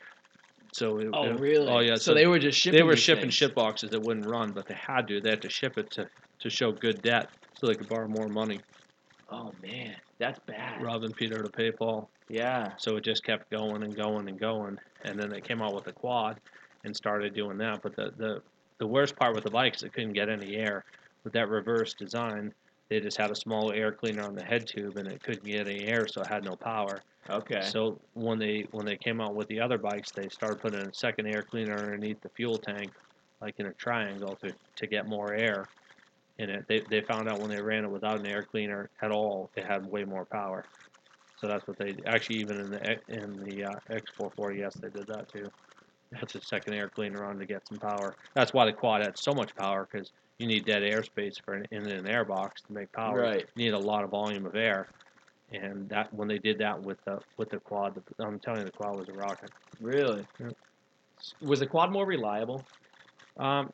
So 0.73 0.99
it, 0.99 1.09
Oh 1.13 1.31
it- 1.31 1.41
really? 1.41 1.69
Oh 1.69 1.81
yeah. 1.81 1.97
So, 1.97 2.15
they 2.15 2.27
were 2.27 2.39
just 2.39 2.59
shipping. 2.59 2.79
they 2.79 2.83
were 2.83 2.97
shipping 2.97 3.25
things. 3.25 3.35
ship 3.35 3.55
boxes 3.55 3.91
that 3.91 4.01
wouldn't 4.01 4.27
run, 4.27 4.53
but 4.53 4.67
they 4.67 4.75
had 4.75 5.09
to. 5.09 5.21
They 5.21 5.31
had 5.31 5.43
to 5.43 5.51
ship 5.51 5.79
it 5.79 5.91
to 5.93 6.09
to 6.41 6.51
show 6.51 6.73
good 6.73 7.03
debt 7.03 7.29
so 7.55 7.67
they 7.67 7.75
could 7.75 7.89
borrow 7.89 8.09
more 8.09 8.29
money. 8.29 8.61
Oh 9.31 9.53
man, 9.63 9.95
that's 10.19 10.41
bad. 10.47 10.83
Robbing 10.83 11.13
Peter 11.13 11.43
to 11.43 11.49
pay 11.51 11.71
Paul. 11.71 12.11
Yeah. 12.29 12.71
So 12.79 12.97
it 12.97 13.05
just 13.05 13.25
kept 13.25 13.51
going 13.51 13.83
and 13.83 13.95
going 13.95 14.29
and 14.29 14.39
going, 14.39 14.77
and 15.05 15.19
then 15.19 15.31
they 15.31 15.41
came 15.41 15.61
out 15.61 15.75
with 15.75 15.85
the 15.85 15.93
quad 15.93 16.41
and 16.85 16.97
started 16.97 17.35
doing 17.35 17.59
that. 17.59 17.81
But 17.83 17.97
the 17.97 18.13
the 18.17 18.43
the 18.79 18.87
worst 18.87 19.17
part 19.17 19.35
with 19.35 19.45
the 19.45 19.51
bike 19.51 19.77
is 19.77 19.83
it 19.83 19.93
couldn't 19.93 20.15
get 20.15 20.29
any 20.29 20.57
air 20.57 20.85
with 21.25 21.33
that 21.35 21.49
reverse 21.49 21.95
design. 21.95 22.53
They 22.91 23.01
just 23.01 23.19
had 23.19 23.31
a 23.31 23.37
small 23.37 23.73
air 23.73 23.93
cleaner 23.93 24.25
on 24.27 24.35
the 24.35 24.45
head 24.45 24.67
tube 24.67 24.99
and 24.99 25.09
it 25.09 25.23
couldn't 25.23 25.47
get 25.47 25.69
any 25.69 25.87
air, 25.87 26.07
so 26.09 26.23
it 26.23 26.29
had 26.29 26.45
no 26.45 26.57
power. 26.57 27.05
Okay. 27.29 27.73
So 27.73 28.01
when 28.15 28.39
they 28.39 28.67
when 28.71 28.87
they 28.87 28.97
came 28.97 29.21
out 29.21 29.35
with 29.35 29.49
the 29.49 29.61
other 29.61 29.79
bikes, 29.79 30.13
they 30.13 30.29
started 30.31 30.61
putting 30.61 30.81
a 30.81 30.95
second 30.95 31.27
air 31.27 31.43
cleaner 31.43 31.79
underneath 31.85 32.21
the 32.23 32.31
fuel 32.31 32.59
tank, 32.59 32.93
like 33.41 33.55
in 33.59 33.67
a 33.67 33.75
triangle, 33.75 34.37
to 34.43 34.53
to 34.77 34.87
get 34.87 35.07
more 35.07 35.35
air 35.35 35.71
in 36.39 36.51
it. 36.51 36.65
They 36.69 36.83
they 36.91 37.03
found 37.03 37.29
out 37.29 37.41
when 37.41 37.51
they 37.51 37.61
ran 37.61 37.85
it 37.85 37.91
without 37.91 38.21
an 38.21 38.27
air 38.27 38.45
cleaner 38.51 38.91
at 39.03 39.13
all, 39.13 39.51
it 39.57 39.67
had 39.67 39.87
way 39.87 40.05
more 40.05 40.27
power. 40.27 40.67
So 41.37 41.49
that's 41.49 41.67
what 41.67 41.79
they 41.79 41.97
actually 42.07 42.37
even 42.41 42.59
in 42.61 42.71
the 42.71 42.97
in 43.09 43.41
the 43.45 43.65
uh, 43.65 43.81
X440S 43.91 44.81
they 44.81 44.91
did 44.91 45.07
that 45.09 45.29
too. 45.29 45.51
Put 46.19 46.35
a 46.35 46.41
second 46.45 46.75
air 46.75 46.89
cleaner 46.89 47.25
on 47.25 47.39
to 47.39 47.47
get 47.47 47.67
some 47.69 47.79
power. 47.79 48.17
That's 48.35 48.53
why 48.53 48.65
the 48.65 48.73
quad 48.73 49.03
had 49.03 49.17
so 49.17 49.33
much 49.33 49.55
power 49.55 49.87
because 49.91 50.11
you 50.39 50.47
need 50.49 50.65
dead 50.65 50.83
airspace 50.83 51.41
for 51.41 51.55
an, 51.55 51.67
in 51.71 51.87
an 51.87 52.07
air 52.09 52.25
box 52.25 52.63
to 52.63 52.73
make 52.73 52.91
power. 52.93 53.21
Right. 53.21 53.47
You 53.55 53.67
need 53.67 53.75
a 53.75 53.79
lot 53.79 54.03
of 54.03 54.11
volume 54.11 54.45
of 54.45 54.57
air, 54.57 54.89
and 55.53 55.89
that 55.89 56.13
when 56.13 56.27
they 56.27 56.39
did 56.39 56.59
that 56.59 56.83
with 56.83 56.99
the 57.05 57.21
with 57.37 57.51
the 57.51 57.59
quad, 57.61 57.95
the, 57.95 58.25
I'm 58.25 58.41
telling 58.41 58.61
you, 58.61 58.67
the 58.67 58.73
quad 58.73 58.99
was 58.99 59.09
a 59.09 59.13
rocket. 59.13 59.51
Really? 59.81 60.27
Yep. 60.41 60.57
Was 61.43 61.61
the 61.61 61.67
quad 61.67 61.93
more 61.93 62.07
reliable? 62.07 62.65
Um, 63.37 63.73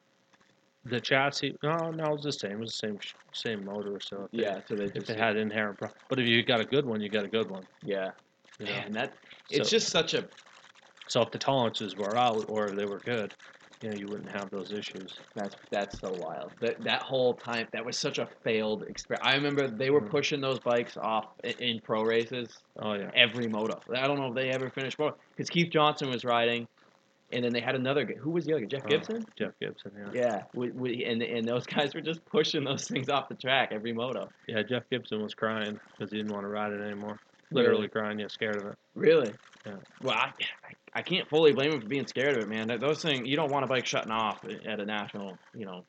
the 0.84 1.00
chassis, 1.00 1.56
no, 1.62 1.90
no, 1.90 2.04
it 2.04 2.12
was 2.12 2.22
the 2.22 2.32
same. 2.32 2.52
It 2.52 2.58
was 2.60 2.72
the 2.72 2.86
same 2.88 2.98
same 3.32 3.64
motor. 3.64 3.98
So 4.00 4.28
if 4.30 4.38
Yeah. 4.38 4.60
So 4.68 4.74
they 4.74 4.84
just 4.88 4.96
if 5.08 5.10
it 5.10 5.18
had 5.18 5.36
inherent, 5.36 5.78
pro- 5.78 5.90
but 6.08 6.18
if 6.20 6.26
you 6.28 6.42
got 6.42 6.60
a 6.60 6.64
good 6.64 6.84
one, 6.84 7.00
you 7.00 7.08
got 7.08 7.24
a 7.24 7.28
good 7.28 7.50
one. 7.50 7.64
yeah. 7.82 8.10
You 8.58 8.66
know? 8.66 8.72
Man, 8.72 8.92
that 8.92 9.12
it's 9.50 9.68
So- 9.70 9.76
just 9.78 9.88
such 9.88 10.12
a 10.14 10.26
So 11.08 11.22
if 11.22 11.30
the 11.30 11.38
tolerances 11.38 11.96
were 11.96 12.16
out 12.16 12.46
or 12.48 12.74
they 12.74 12.84
were 12.84 13.00
good, 13.00 13.32
you 13.82 13.90
know, 13.90 13.94
you 13.94 14.08
wouldn't 14.08 14.30
have 14.30 14.50
those 14.50 14.72
issues. 14.72 15.20
That's 15.34 15.54
that's 15.70 15.98
so 16.00 16.12
wild. 16.14 16.52
That 16.60 16.82
that 16.84 17.02
whole 17.02 17.34
time 17.34 17.68
that 17.72 17.84
was 17.84 17.96
such 17.96 18.18
a 18.18 18.28
failed 18.42 18.84
experiment. 18.88 19.28
I 19.28 19.34
remember 19.36 19.68
they 19.68 19.90
were 19.90 20.00
Mhm. 20.00 20.10
pushing 20.10 20.40
those 20.40 20.58
bikes 20.60 20.96
off 20.96 21.26
in, 21.44 21.52
in 21.52 21.80
pro 21.82 22.02
races 22.02 22.62
Oh 22.78 22.94
yeah. 22.94 23.10
every 23.14 23.48
moto. 23.48 23.82
I 23.94 24.06
don't 24.06 24.18
know 24.18 24.28
if 24.28 24.34
they 24.34 24.50
ever 24.50 24.70
finished 24.70 24.98
moto 24.98 25.16
because 25.36 25.50
Keith 25.50 25.70
Johnson 25.70 26.08
was 26.10 26.24
riding, 26.24 26.66
and 27.32 27.44
then 27.44 27.52
they 27.52 27.60
had 27.60 27.74
another. 27.74 28.06
Who 28.06 28.30
was 28.30 28.46
the 28.46 28.54
other? 28.54 28.66
Jeff 28.66 28.84
Uh, 28.84 28.88
Gibson. 28.88 29.26
Jeff 29.38 29.52
Gibson, 29.60 29.92
yeah. 29.96 30.10
Yeah, 30.12 30.42
we, 30.54 30.70
we, 30.70 31.04
and 31.04 31.22
and 31.22 31.46
those 31.46 31.66
guys 31.66 31.94
were 31.94 32.00
just 32.00 32.24
pushing 32.26 32.64
those 32.64 32.88
things 32.88 33.08
off 33.10 33.28
the 33.28 33.34
track 33.34 33.70
every 33.72 33.92
moto. 33.92 34.30
Yeah, 34.48 34.62
Jeff 34.62 34.84
Gibson 34.90 35.22
was 35.22 35.34
crying 35.34 35.78
because 35.92 36.10
he 36.10 36.16
didn't 36.16 36.32
want 36.32 36.44
to 36.44 36.48
ride 36.48 36.72
it 36.72 36.80
anymore. 36.80 37.18
Literally 37.50 37.88
crying, 37.88 38.18
yeah, 38.18 38.26
scared 38.28 38.58
of 38.58 38.66
it. 38.66 38.74
Really? 38.94 39.32
Yeah. 39.64 39.76
Well, 40.00 40.16
I, 40.16 40.32
I, 40.64 40.72
I 40.96 41.02
can't 41.02 41.28
fully 41.28 41.52
blame 41.52 41.72
him 41.72 41.80
for 41.82 41.86
being 41.86 42.06
scared 42.06 42.38
of 42.38 42.42
it, 42.44 42.48
man. 42.48 42.68
Those 42.80 43.02
things, 43.02 43.28
you 43.28 43.36
don't 43.36 43.52
want 43.52 43.64
a 43.64 43.68
bike 43.68 43.84
shutting 43.84 44.10
off 44.10 44.40
at 44.66 44.80
a 44.80 44.84
national, 44.86 45.36
you 45.54 45.66
know, 45.66 45.84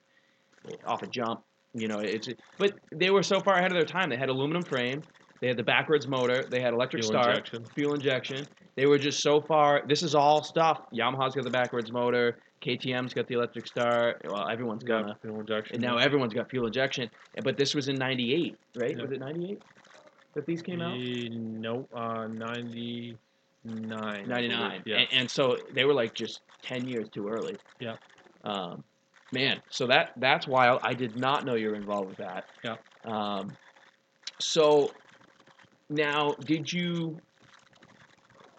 off 0.86 1.02
a 1.02 1.08
jump. 1.08 1.44
You 1.74 1.88
know, 1.88 2.00
it's 2.00 2.28
but 2.58 2.74
they 2.94 3.10
were 3.10 3.24
so 3.24 3.40
far 3.40 3.56
ahead 3.56 3.72
of 3.72 3.78
their 3.78 3.86
time. 3.86 4.10
They 4.10 4.18
had 4.18 4.28
aluminum 4.28 4.64
frame, 4.64 5.02
they 5.40 5.48
had 5.48 5.56
the 5.56 5.64
backwards 5.64 6.08
motor, 6.10 6.44
they 6.50 6.60
had 6.60 6.74
electric 6.74 7.04
Fuel 7.04 7.14
start, 7.14 7.30
injection. 7.38 7.66
fuel 7.74 7.94
injection. 7.94 8.48
They 8.76 8.86
were 8.86 8.98
just 8.98 9.22
so 9.22 9.40
far. 9.40 9.84
This 9.88 10.04
is 10.04 10.14
all 10.14 10.44
stuff. 10.44 10.82
Yamaha's 10.94 11.36
got 11.36 11.46
the 11.46 11.50
backwards 11.52 11.90
motor, 11.92 12.40
KTM's 12.62 13.14
got 13.14 13.28
the 13.28 13.36
electric 13.36 13.66
start. 13.68 14.22
Well, 14.26 14.50
everyone's 14.50 14.84
Yeah, 14.86 15.02
gonna. 15.04 15.18
fuel 15.22 15.40
injection. 15.40 15.76
And 15.76 15.84
now 15.84 15.98
everyone's 15.98 16.34
got 16.34 16.50
fuel 16.50 16.66
injection. 16.68 17.10
But 17.44 17.56
this 17.58 17.74
was 17.76 17.88
in 17.88 17.96
'98, 17.96 18.58
right? 18.76 18.96
Yeah. 18.98 19.02
Was 19.04 19.12
it 19.12 19.20
'98 19.20 19.62
that 20.34 20.46
these 20.46 20.62
came 20.62 20.82
out? 20.82 20.98
Nope, 20.98 21.90
uh, 21.96 22.28
99. 22.28 23.18
I 23.66 24.24
99. 24.24 24.84
Yeah. 24.86 24.98
And, 24.98 25.08
and 25.12 25.32
so 25.32 25.58
they 25.74 25.86
were 25.86 25.94
like 25.94 26.14
just 26.14 26.42
10 26.64 26.88
years 26.88 27.10
too 27.10 27.28
early. 27.28 27.58
Yeah. 27.80 27.96
Um, 28.44 28.84
man, 29.32 29.62
so 29.70 29.88
that 29.88 30.12
that's 30.18 30.48
wild. 30.48 30.80
I 30.84 30.94
did 30.94 31.18
not 31.18 31.46
know 31.46 31.56
you 31.56 31.70
were 31.70 31.76
involved 31.76 32.10
with 32.10 32.18
that. 32.20 32.46
Yeah. 32.64 32.76
Um, 33.06 33.58
so 34.40 34.92
now, 35.90 36.36
did 36.46 36.72
you 36.72 37.20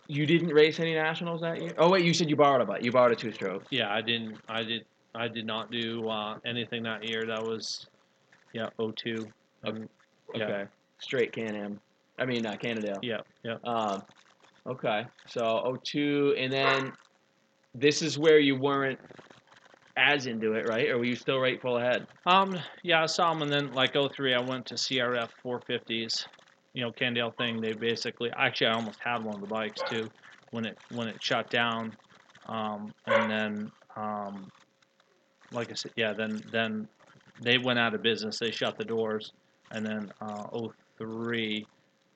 you 0.09 0.27
didn't 0.27 0.49
race 0.49 0.81
any 0.81 0.95
nationals 0.95 1.43
that 1.43 1.61
year? 1.61 1.75
Oh 1.79 1.91
wait, 1.91 2.05
you 2.05 2.15
said 2.15 2.29
you 2.29 2.37
borrowed 2.37 2.63
a 2.63 2.67
bike. 2.67 2.83
You 2.83 2.93
borrowed 2.93 3.13
a 3.13 3.17
two-stroke. 3.17 3.65
Yeah, 3.71 3.93
I 3.93 4.01
didn't. 4.01 4.39
I 4.49 4.63
did. 4.63 4.85
I 5.15 5.29
did 5.29 5.47
not 5.47 5.71
do 5.71 6.09
uh, 6.09 6.39
anything 6.47 6.83
that 6.85 7.09
year. 7.09 7.27
That 7.27 7.43
was, 7.43 7.87
yeah, 8.53 8.69
02. 8.79 9.27
Um, 9.65 9.89
Yeah. 10.35 10.45
Okay. 10.45 10.65
Straight 11.01 11.33
Can-Am. 11.33 11.81
I 12.19 12.25
mean, 12.25 12.45
uh, 12.47 12.57
Cannondale. 12.57 12.99
yeah, 13.03 13.21
yeah. 13.43 13.57
Um, 13.65 14.03
okay, 14.67 15.07
so 15.27 15.79
02, 15.85 16.35
and 16.39 16.53
then 16.53 16.93
this 17.75 18.03
is 18.03 18.19
where 18.19 18.39
you 18.39 18.57
weren't 18.57 18.99
as 19.97 20.27
into 20.27 20.53
it, 20.55 20.69
right? 20.69 20.89
Or 20.89 20.99
were 20.99 21.05
you 21.05 21.17
still 21.17 21.39
right 21.39 21.61
full 21.61 21.79
ahead? 21.79 22.07
Um, 22.27 22.57
yeah, 22.83 23.03
I 23.03 23.07
saw 23.07 23.33
them, 23.33 23.43
and 23.43 23.53
then 23.53 23.73
like 23.73 23.95
03, 23.95 24.35
I 24.35 24.41
went 24.41 24.67
to 24.67 24.75
CRF 24.75 25.29
450s. 25.45 26.27
You 26.75 26.85
know, 26.85 26.93
Candale 26.93 27.37
thing. 27.37 27.61
They 27.61 27.73
basically, 27.73 28.31
actually, 28.37 28.69
I 28.69 28.75
almost 28.75 28.99
had 29.01 29.25
one 29.25 29.35
of 29.35 29.41
the 29.41 29.47
bikes 29.47 29.83
too 29.91 30.09
when 30.51 30.65
it 30.65 30.79
when 30.93 31.09
it 31.09 31.17
shut 31.21 31.51
down. 31.51 31.97
Um, 32.47 32.93
and 33.07 33.31
then, 33.31 33.73
um, 33.97 34.51
like 35.51 35.71
I 35.71 35.75
said, 35.75 35.93
yeah, 35.97 36.13
then 36.13 36.41
then 36.53 36.89
they 37.43 37.59
went 37.59 37.79
out 37.79 37.95
of 37.95 38.03
business. 38.03 38.39
They 38.39 38.51
shut 38.51 38.79
the 38.79 38.85
doors, 38.85 39.33
and 39.73 39.85
then 39.85 40.13
uh, 40.21 40.45
03, 40.99 41.67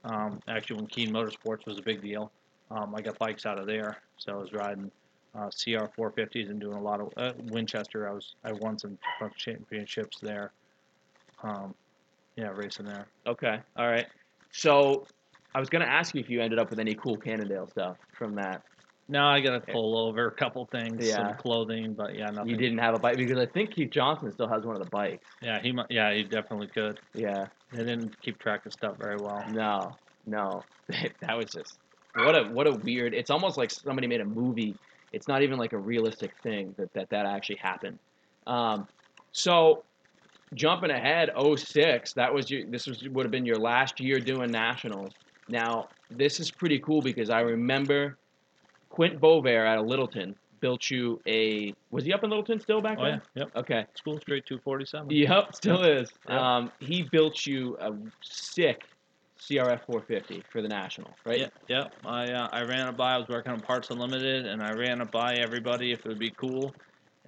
um, 0.05 0.41
actually, 0.49 0.77
when 0.77 0.87
Keen 0.87 1.11
Motorsports 1.13 1.67
was 1.67 1.79
a 1.79 1.83
big 1.83 2.03
deal, 2.03 2.33
um, 2.71 2.95
I 2.95 3.01
got 3.01 3.19
bikes 3.19 3.47
out 3.47 3.59
of 3.59 3.67
there. 3.67 3.99
So 4.17 4.33
I 4.33 4.37
was 4.37 4.53
riding 4.53 4.91
uh, 5.35 5.49
CR 5.49 5.87
450s 5.99 6.51
and 6.51 6.61
doing 6.61 6.77
a 6.77 6.83
lot 6.83 7.01
of 7.01 7.13
uh, 7.17 7.33
Winchester. 7.51 8.09
I 8.09 8.13
was 8.13 8.35
I 8.45 8.53
won 8.53 8.79
some 8.79 8.99
championships 9.37 10.19
there. 10.21 10.53
Um, 11.43 11.75
yeah, 12.37 12.49
racing 12.55 12.87
there. 12.87 13.07
Okay, 13.27 13.59
all 13.77 13.89
right. 13.89 14.07
So 14.53 15.07
I 15.55 15.61
was 15.61 15.69
gonna 15.69 15.85
ask 15.85 16.15
you 16.15 16.21
if 16.21 16.31
you 16.31 16.41
ended 16.41 16.59
up 16.59 16.71
with 16.71 16.79
any 16.79 16.95
cool 16.95 17.17
Cannondale 17.17 17.69
stuff 17.69 17.97
from 18.17 18.35
that. 18.37 18.63
Now 19.09 19.29
I 19.29 19.41
got 19.41 19.65
to 19.65 19.73
pull 19.73 19.97
over 19.97 20.29
a 20.29 20.31
couple 20.31 20.65
things, 20.67 21.07
Yeah. 21.07 21.17
some 21.17 21.35
clothing, 21.37 21.95
but 21.95 22.15
yeah, 22.15 22.31
nothing. 22.31 22.51
You 22.51 22.57
didn't 22.57 22.79
have 22.79 22.95
a 22.95 22.99
bike 22.99 23.17
because 23.17 23.39
I 23.39 23.47
think 23.47 23.75
Keith 23.75 23.91
Johnson 23.91 24.31
still 24.33 24.49
has 24.49 24.65
one 24.65 24.77
of 24.77 24.83
the 24.83 24.89
bikes. 24.91 25.25
Yeah, 25.43 25.61
he 25.61 25.73
mu- 25.73 25.85
yeah 25.91 26.13
he 26.15 26.23
definitely 26.23 26.69
could. 26.69 26.99
Yeah. 27.15 27.47
They 27.73 27.85
didn't 27.85 28.21
keep 28.23 28.39
track 28.39 28.65
of 28.67 28.73
stuff 28.73 28.97
very 28.99 29.17
well. 29.17 29.45
No, 29.51 29.97
no, 30.27 30.63
that 31.21 31.37
was 31.37 31.47
just 31.51 31.79
what 32.15 32.35
a 32.37 32.45
what 32.45 32.67
a 32.67 32.73
weird. 32.73 33.15
It's 33.15 33.31
almost 33.31 33.57
like 33.57 33.71
somebody 33.71 34.07
made 34.07 34.21
a 34.21 34.25
movie. 34.25 34.77
It's 35.13 35.29
not 35.29 35.43
even 35.43 35.59
like 35.59 35.73
a 35.73 35.79
realistic 35.79 36.33
thing 36.43 36.75
that 36.79 36.93
that, 36.95 37.11
that 37.11 37.27
actually 37.27 37.57
happened. 37.57 37.99
Um, 38.47 38.87
so 39.33 39.85
jumping 40.55 40.91
ahead, 40.91 41.31
06, 41.57 42.13
that 42.15 42.33
was 42.33 42.51
your 42.51 42.67
this 42.67 42.87
was 42.87 43.07
would 43.09 43.25
have 43.25 43.31
been 43.33 43.47
your 43.47 43.59
last 43.59 44.01
year 44.01 44.21
doing 44.21 44.51
nationals. 44.51 45.13
Now 45.49 45.89
this 46.11 46.41
is 46.41 46.51
pretty 46.51 46.79
cool 46.79 47.01
because 47.03 47.31
I 47.31 47.41
remember 47.41 48.19
Quint 48.93 49.19
Bovair 49.19 49.67
out 49.67 49.79
of 49.79 49.87
Littleton 49.87 50.37
built 50.61 50.91
you 50.91 51.21
a. 51.27 51.75
Was 51.91 52.05
he 52.05 52.13
up 52.13 52.25
in 52.25 52.31
Littleton 52.31 52.61
still 52.61 52.81
back 52.81 52.99
Oh 53.01 53.07
yeah, 53.07 53.19
yep. 53.35 53.51
Okay. 53.57 53.87
School 53.95 54.21
Street 54.21 54.45
247. 54.47 55.11
Yep, 55.11 55.55
still 55.55 55.83
is. 55.83 56.11
Yeah. 56.29 56.57
Um, 56.57 56.73
he 56.79 57.03
built 57.03 57.47
you 57.47 57.77
a 57.81 57.93
sick 58.23 58.85
CRF 59.41 59.81
450 59.87 60.45
for 60.53 60.63
the 60.63 60.69
national, 60.69 61.11
right? 61.25 61.41
Yep. 61.41 61.53
yeah. 61.69 61.85
I 62.05 62.31
uh, 62.31 62.49
I 62.53 62.63
ran 62.63 62.87
it 62.87 62.97
by. 62.97 63.15
I 63.15 63.19
was 63.19 63.29
working 63.29 63.51
on 63.53 63.61
Parts 63.61 63.91
Unlimited, 63.91 64.47
and 64.47 64.63
I 64.63 64.73
ran 64.73 65.01
it 65.01 65.11
by 65.11 65.37
everybody 65.37 65.93
if 65.93 66.01
it 66.01 66.09
would 66.09 66.19
be 66.19 66.31
cool 66.31 66.75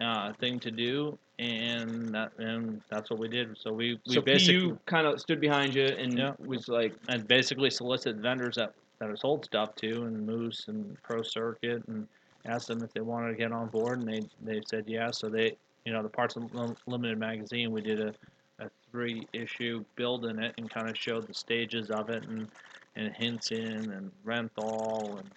uh, 0.01 0.33
thing 0.35 0.61
to 0.61 0.71
do, 0.71 1.19
and 1.39 2.15
that, 2.15 2.33
and 2.39 2.83
that's 2.91 3.09
what 3.11 3.19
we 3.19 3.29
did. 3.29 3.57
So 3.59 3.73
we 3.73 3.99
we 4.07 4.15
so 4.17 4.21
basically 4.21 4.77
kind 4.85 5.07
of 5.07 5.19
stood 5.19 5.41
behind 5.41 5.75
you 5.75 5.87
and 5.87 6.19
Yeah. 6.19 6.33
was 6.39 6.69
like, 6.69 6.95
and 7.09 7.27
basically 7.27 7.71
solicited 7.71 8.21
vendors 8.21 8.57
that 8.57 8.75
that 9.05 9.13
I 9.13 9.15
sold 9.17 9.45
stuff 9.45 9.75
to, 9.77 10.05
and 10.05 10.27
Moose 10.27 10.65
and 10.69 10.97
Pro 11.03 11.23
Circuit, 11.23 11.83
and 11.89 12.07
asked 12.47 12.69
them 12.69 12.83
if 12.83 12.93
they 12.95 13.01
wanted 13.01 13.31
to 13.31 13.37
get 13.37 13.53
on 13.53 13.69
board, 13.69 14.01
and 14.01 14.09
they 14.09 14.23
they 14.43 14.61
said 14.69 14.85
yeah. 14.87 15.11
So 15.11 15.29
they 15.29 15.57
you 15.85 15.93
know 15.93 16.03
the 16.03 16.09
Parts 16.09 16.37
Unlimited 16.37 17.19
magazine, 17.19 17.71
we 17.71 17.83
did 17.83 18.01
a 18.01 18.15
a 18.61 18.71
three 18.91 19.27
issue 19.33 19.85
build 19.97 20.27
in 20.27 20.43
it 20.43 20.55
and 20.59 20.71
kind 20.71 20.89
of 20.89 20.97
showed 20.97 21.27
the 21.29 21.35
stages 21.35 21.91
of 21.91 22.09
it 22.11 22.23
and 22.25 22.49
and 22.97 23.13
Hinson 23.17 23.91
and 23.93 24.11
Renthal 24.25 25.21
and 25.21 25.31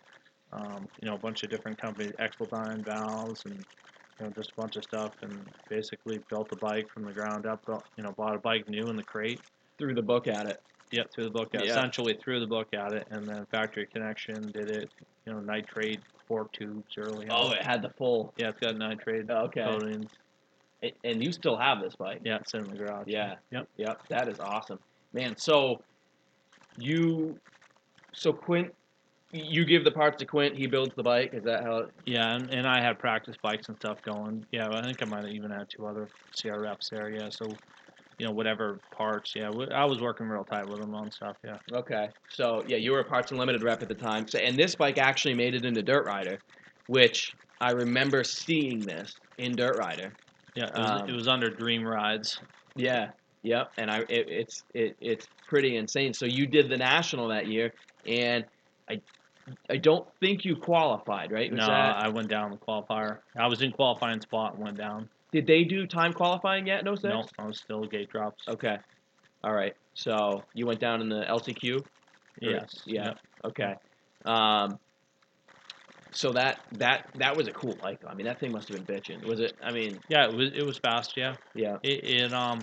um, 0.54 0.88
you 1.02 1.10
know 1.10 1.16
a 1.16 1.20
bunch 1.20 1.44
of 1.44 1.50
different 1.50 1.82
companies, 1.82 2.14
Expeldine 2.20 2.84
valves 2.84 3.44
and 3.46 3.56
you 4.20 4.26
know 4.26 4.32
just 4.36 4.52
a 4.52 4.62
bunch 4.62 4.76
of 4.78 4.84
stuff 4.84 5.14
and 5.24 5.46
basically 5.70 6.20
built 6.30 6.52
a 6.52 6.56
bike 6.56 6.88
from 6.94 7.04
the 7.04 7.12
ground 7.12 7.46
up. 7.46 7.64
You 7.98 8.04
know 8.04 8.14
bought 8.14 8.36
a 8.36 8.40
bike 8.40 8.70
new 8.70 8.90
in 8.90 8.96
the 8.96 9.04
crate. 9.04 9.42
threw 9.78 9.94
the 9.94 10.02
book 10.02 10.28
at 10.28 10.46
it. 10.46 10.62
Yep, 10.92 11.12
threw 11.14 11.24
the 11.26 11.30
book 11.30 11.54
out. 11.56 11.66
Yeah. 11.66 11.72
Essentially 11.72 12.18
threw 12.24 12.40
the 12.40 12.48
book 12.48 12.68
at 12.74 12.94
it, 12.94 13.08
and 13.12 13.28
then 13.28 13.46
factory 13.52 13.86
connection 13.88 14.52
did 14.52 14.70
it. 14.70 14.90
You 15.26 15.34
know, 15.34 15.40
nitride 15.40 16.00
fork 16.28 16.52
tubes 16.54 16.96
early. 16.98 17.28
Oh, 17.30 17.48
on. 17.48 17.54
it 17.58 17.64
had 17.66 17.82
the 17.82 17.90
full. 17.90 18.34
yeah, 18.38 18.50
it's 18.50 18.60
got 18.60 18.76
nitride 18.76 19.28
oh, 19.30 19.46
Okay. 19.46 19.64
coatings. 19.64 20.10
A- 20.84 20.94
And 21.04 21.24
you 21.24 21.32
still 21.32 21.58
have 21.58 21.82
this 21.82 21.96
bike. 21.96 22.22
Yeah, 22.24 22.38
it's 22.38 22.54
in 22.54 22.64
the 22.64 22.76
garage. 22.78 23.08
Yeah. 23.08 23.36
Yep. 23.52 23.68
Yep. 23.78 24.08
That 24.10 24.28
is 24.30 24.40
awesome, 24.40 24.80
man. 25.14 25.36
So 25.38 25.82
you, 26.78 27.38
so 28.14 28.32
Quint, 28.32 28.74
you 29.32 29.66
give 29.66 29.84
the 29.84 29.92
parts 29.92 30.18
to 30.20 30.26
Quint. 30.26 30.56
He 30.56 30.68
builds 30.68 30.94
the 30.96 31.04
bike. 31.04 31.34
Is 31.34 31.44
that 31.44 31.64
how? 31.64 31.78
It, 31.80 31.90
Yeah, 32.06 32.36
and, 32.36 32.50
and 32.54 32.66
I 32.68 32.82
had 32.82 32.98
practice 33.00 33.36
bikes 33.42 33.68
and 33.68 33.78
stuff 33.78 34.02
going. 34.04 34.46
Yeah, 34.52 34.70
I 34.72 34.82
think 34.84 35.02
I 35.02 35.06
might 35.06 35.24
have 35.26 35.34
even 35.34 35.52
had 35.52 35.68
two 35.70 35.86
other 35.86 36.08
CRFs 36.36 36.90
there. 36.90 37.10
Yeah, 37.10 37.30
so 37.30 37.46
you 38.20 38.26
know 38.26 38.32
whatever 38.32 38.80
parts. 38.92 39.34
Yeah, 39.36 39.50
I 39.74 39.86
was 39.86 40.02
working 40.02 40.28
real 40.28 40.44
tight 40.44 40.68
with 40.68 40.80
them 40.82 40.94
on 40.96 41.12
stuff. 41.12 41.38
Yeah. 41.44 41.58
Okay. 41.72 42.10
So 42.30 42.64
yeah, 42.68 42.78
you 42.78 42.92
were 42.92 43.00
a 43.00 43.04
Parts 43.04 43.32
Unlimited 43.32 43.64
rep 43.64 43.82
at 43.82 43.88
the 43.88 43.96
time. 43.96 44.28
So 44.28 44.40
and 44.40 44.58
this 44.58 44.76
bike 44.76 44.98
actually 44.98 45.36
made 45.36 45.54
it 45.56 45.66
into 45.66 45.84
Dirt 45.84 46.06
Rider, 46.06 46.40
which 46.88 47.32
I 47.62 47.72
remember 47.72 48.24
seeing 48.24 48.80
this 48.80 49.16
in 49.38 49.56
Dirt 49.56 49.78
Rider. 49.78 50.14
Yeah, 50.56 50.66
it 50.66 50.74
was, 50.78 51.02
Um, 51.02 51.10
it 51.10 51.14
was 51.14 51.28
under 51.28 51.50
Dream 51.50 51.84
Rides. 51.84 52.40
Yeah. 52.76 53.10
Yep. 53.44 53.72
And 53.78 53.92
I 53.92 54.00
it, 54.00 54.28
it's 54.28 54.64
it, 54.74 54.96
it's 55.00 55.28
pretty 55.48 55.78
insane. 55.78 56.14
So 56.14 56.26
you 56.26 56.48
did 56.48 56.70
the 56.70 56.78
national 56.78 57.28
that 57.30 57.48
year, 57.48 57.72
and 58.08 58.44
I 58.90 59.00
I 59.70 59.78
don't 59.78 60.08
think 60.20 60.44
you 60.44 60.56
qualified, 60.56 61.32
right? 61.32 61.52
Was 61.52 61.60
No, 61.60 61.68
that- 61.68 61.98
I 62.04 62.10
went 62.10 62.30
down 62.30 62.52
the 62.52 62.58
qualifier. 62.58 63.20
I 63.38 63.48
was 63.48 63.62
in 63.62 63.72
qualifying 63.72 64.20
spot 64.22 64.56
and 64.56 64.64
went 64.64 64.78
down. 64.78 65.08
Did 65.38 65.46
they 65.46 65.64
do 65.64 65.86
time 65.86 66.14
qualifying 66.14 66.66
yet? 66.66 66.84
No, 66.84 66.96
six. 66.96 67.04
No, 67.04 67.24
I 67.38 67.46
was 67.46 67.60
still 67.60 67.86
gate 67.86 68.10
drops. 68.10 68.44
Okay. 68.48 68.76
All 69.44 69.54
right. 69.54 69.76
So 69.94 70.44
you 70.56 70.66
went 70.66 70.80
down 70.80 71.00
in 71.00 71.10
the 71.10 71.26
LCQ. 71.30 71.86
Yes. 72.42 72.82
Yeah. 72.88 73.06
Yep. 73.06 73.18
Okay. 73.46 73.74
Um, 74.26 74.80
so 76.12 76.32
that 76.34 76.62
that 76.72 77.10
that 77.20 77.38
was 77.38 77.48
a 77.48 77.52
cool 77.52 77.78
bike. 77.80 78.00
I 78.08 78.16
mean, 78.16 78.26
that 78.26 78.40
thing 78.40 78.52
must 78.52 78.68
have 78.70 78.84
been 78.84 78.96
bitching. 78.96 79.24
Was 79.28 79.40
it? 79.40 79.54
I 79.62 79.72
mean, 79.72 80.00
Yeah, 80.10 80.26
it 80.26 80.34
was 80.34 80.52
it 80.56 80.66
was 80.66 80.80
fast. 80.80 81.14
Yeah. 81.16 81.36
yeah. 81.54 81.78
It, 81.84 82.04
it 82.04 82.34
um, 82.34 82.62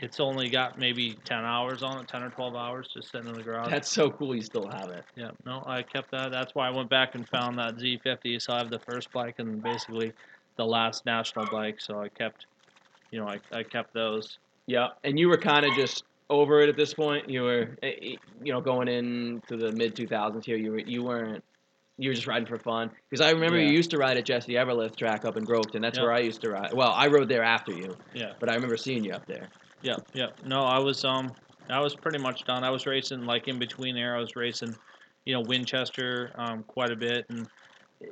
it's 0.00 0.20
only 0.20 0.48
got 0.48 0.78
maybe 0.78 1.18
ten 1.26 1.44
hours 1.44 1.82
on 1.82 2.00
it, 2.00 2.08
ten 2.08 2.22
or 2.22 2.30
twelve 2.30 2.54
hours, 2.56 2.88
just 2.94 3.12
sitting 3.12 3.28
in 3.28 3.34
the 3.34 3.42
garage. 3.42 3.70
That's 3.70 3.90
so 3.90 4.10
cool. 4.10 4.34
You 4.34 4.40
still 4.40 4.70
have 4.72 4.88
it. 4.88 5.04
Yeah, 5.16 5.32
no, 5.44 5.62
I 5.66 5.82
kept 5.82 6.12
that. 6.12 6.32
That's 6.32 6.54
why 6.54 6.66
I 6.66 6.70
went 6.70 6.88
back 6.88 7.14
and 7.14 7.28
found 7.28 7.58
that 7.58 7.76
Z50. 7.76 8.40
So 8.40 8.54
I 8.54 8.58
have 8.58 8.70
the 8.70 8.80
first 8.88 9.12
bike 9.12 9.34
and 9.36 9.62
basically 9.62 10.14
the 10.60 10.66
last 10.66 11.06
national 11.06 11.46
bike. 11.50 11.80
So 11.80 12.02
I 12.02 12.08
kept, 12.08 12.44
you 13.10 13.18
know, 13.18 13.26
I, 13.26 13.38
I 13.50 13.62
kept 13.62 13.94
those. 13.94 14.38
Yeah. 14.66 14.88
And 15.04 15.18
you 15.18 15.28
were 15.30 15.38
kind 15.38 15.64
of 15.64 15.74
just 15.74 16.04
over 16.28 16.60
it 16.60 16.68
at 16.68 16.76
this 16.76 16.92
point. 16.92 17.30
You 17.30 17.42
were, 17.44 17.76
eh, 17.82 17.92
eh, 18.02 18.16
you 18.44 18.52
know, 18.52 18.60
going 18.60 18.86
into 18.88 19.56
the 19.56 19.72
mid 19.72 19.96
2000s 19.96 20.44
here. 20.44 20.58
You 20.58 20.72
were 20.72 20.78
you 20.78 21.02
weren't. 21.02 21.42
You 21.96 22.10
were 22.10 22.14
just 22.14 22.26
riding 22.26 22.46
for 22.46 22.58
fun 22.58 22.90
because 23.08 23.24
I 23.26 23.30
remember 23.30 23.58
Yeah. 23.58 23.68
you 23.68 23.72
used 23.72 23.90
to 23.90 23.98
ride 23.98 24.16
at 24.18 24.24
Jesse 24.26 24.52
Everlith 24.52 24.96
track 24.96 25.24
up 25.24 25.36
in 25.38 25.44
Groveton. 25.44 25.80
That's 25.82 25.98
Yep. 25.98 26.04
where 26.04 26.12
I 26.14 26.20
used 26.20 26.40
to 26.42 26.50
ride. 26.50 26.72
Well, 26.74 26.92
I 26.94 27.06
rode 27.08 27.28
there 27.28 27.42
after 27.42 27.72
you, 27.72 27.96
Yeah, 28.14 28.32
but 28.38 28.48
I 28.50 28.54
remember 28.54 28.76
seeing 28.76 29.02
you 29.04 29.12
up 29.12 29.26
there. 29.26 29.48
yeah, 29.82 29.96
yeah. 30.14 30.28
No, 30.44 30.64
I 30.64 30.78
was 30.78 31.04
um, 31.04 31.32
I 31.70 31.80
was 31.80 31.94
pretty 31.94 32.18
much 32.18 32.44
done. 32.44 32.64
I 32.64 32.70
was 32.70 32.86
racing 32.86 33.22
like 33.24 33.48
in 33.48 33.58
between 33.58 33.94
there. 33.94 34.14
I 34.16 34.20
was 34.20 34.36
racing, 34.36 34.74
you 35.24 35.34
know, 35.34 35.42
Winchester 35.46 36.32
um, 36.36 36.62
quite 36.64 36.90
a 36.90 36.96
bit, 36.96 37.24
and 37.30 37.46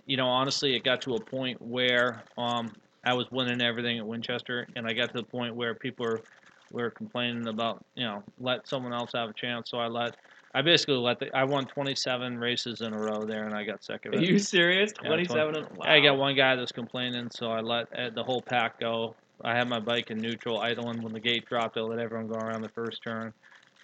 you 0.06 0.16
know, 0.16 0.26
honestly, 0.26 0.74
it 0.74 0.84
got 0.84 1.00
to 1.02 1.14
a 1.14 1.20
point 1.20 1.60
where 1.60 2.24
um, 2.36 2.70
I 3.04 3.14
was 3.14 3.26
winning 3.30 3.60
everything 3.60 3.98
at 3.98 4.06
Winchester, 4.06 4.66
and 4.76 4.86
I 4.86 4.92
got 4.92 5.10
to 5.12 5.18
the 5.18 5.26
point 5.26 5.54
where 5.54 5.74
people 5.74 6.06
were 6.06 6.22
were 6.70 6.90
complaining 6.90 7.48
about, 7.48 7.84
you 7.94 8.04
know, 8.04 8.22
let 8.38 8.68
someone 8.68 8.92
else 8.92 9.12
have 9.14 9.30
a 9.30 9.32
chance. 9.32 9.70
So 9.70 9.78
I 9.78 9.86
let, 9.86 10.14
I 10.54 10.60
basically 10.62 10.96
let 10.96 11.18
the, 11.18 11.34
I 11.34 11.44
won 11.44 11.66
27 11.66 12.38
races 12.38 12.82
in 12.82 12.92
a 12.92 12.98
row 12.98 13.26
there, 13.26 13.46
and 13.46 13.54
I 13.54 13.64
got 13.64 13.82
sick 13.82 14.04
of 14.04 14.12
Are 14.12 14.18
you 14.18 14.38
serious? 14.38 14.92
Yeah, 15.02 15.08
27. 15.08 15.54
and- 15.56 15.66
I 15.82 16.00
got 16.00 16.18
one 16.18 16.34
guy 16.34 16.56
that's 16.56 16.72
complaining, 16.72 17.30
so 17.30 17.50
I 17.50 17.60
let 17.60 17.86
uh, 17.98 18.10
the 18.14 18.22
whole 18.22 18.42
pack 18.42 18.80
go. 18.80 19.16
I 19.42 19.56
had 19.56 19.68
my 19.68 19.80
bike 19.80 20.10
in 20.10 20.20
neutral, 20.20 20.58
idling. 20.58 21.00
When 21.02 21.12
the 21.12 21.20
gate 21.20 21.46
dropped, 21.46 21.76
I 21.76 21.80
let 21.80 21.98
everyone 22.00 22.28
go 22.28 22.34
around 22.34 22.62
the 22.62 22.68
first 22.70 23.02
turn, 23.02 23.32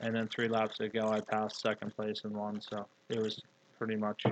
and 0.01 0.15
then 0.15 0.29
three 0.29 0.49
laps 0.49 0.79
to 0.79 0.89
go, 0.89 1.11
I 1.11 1.21
passed 1.21 1.61
second 1.61 1.95
place 1.97 2.23
and 2.25 2.35
won. 2.35 2.61
So 2.61 2.87
it 3.09 3.19
was 3.23 3.41
pretty 3.79 3.97
much, 3.97 4.23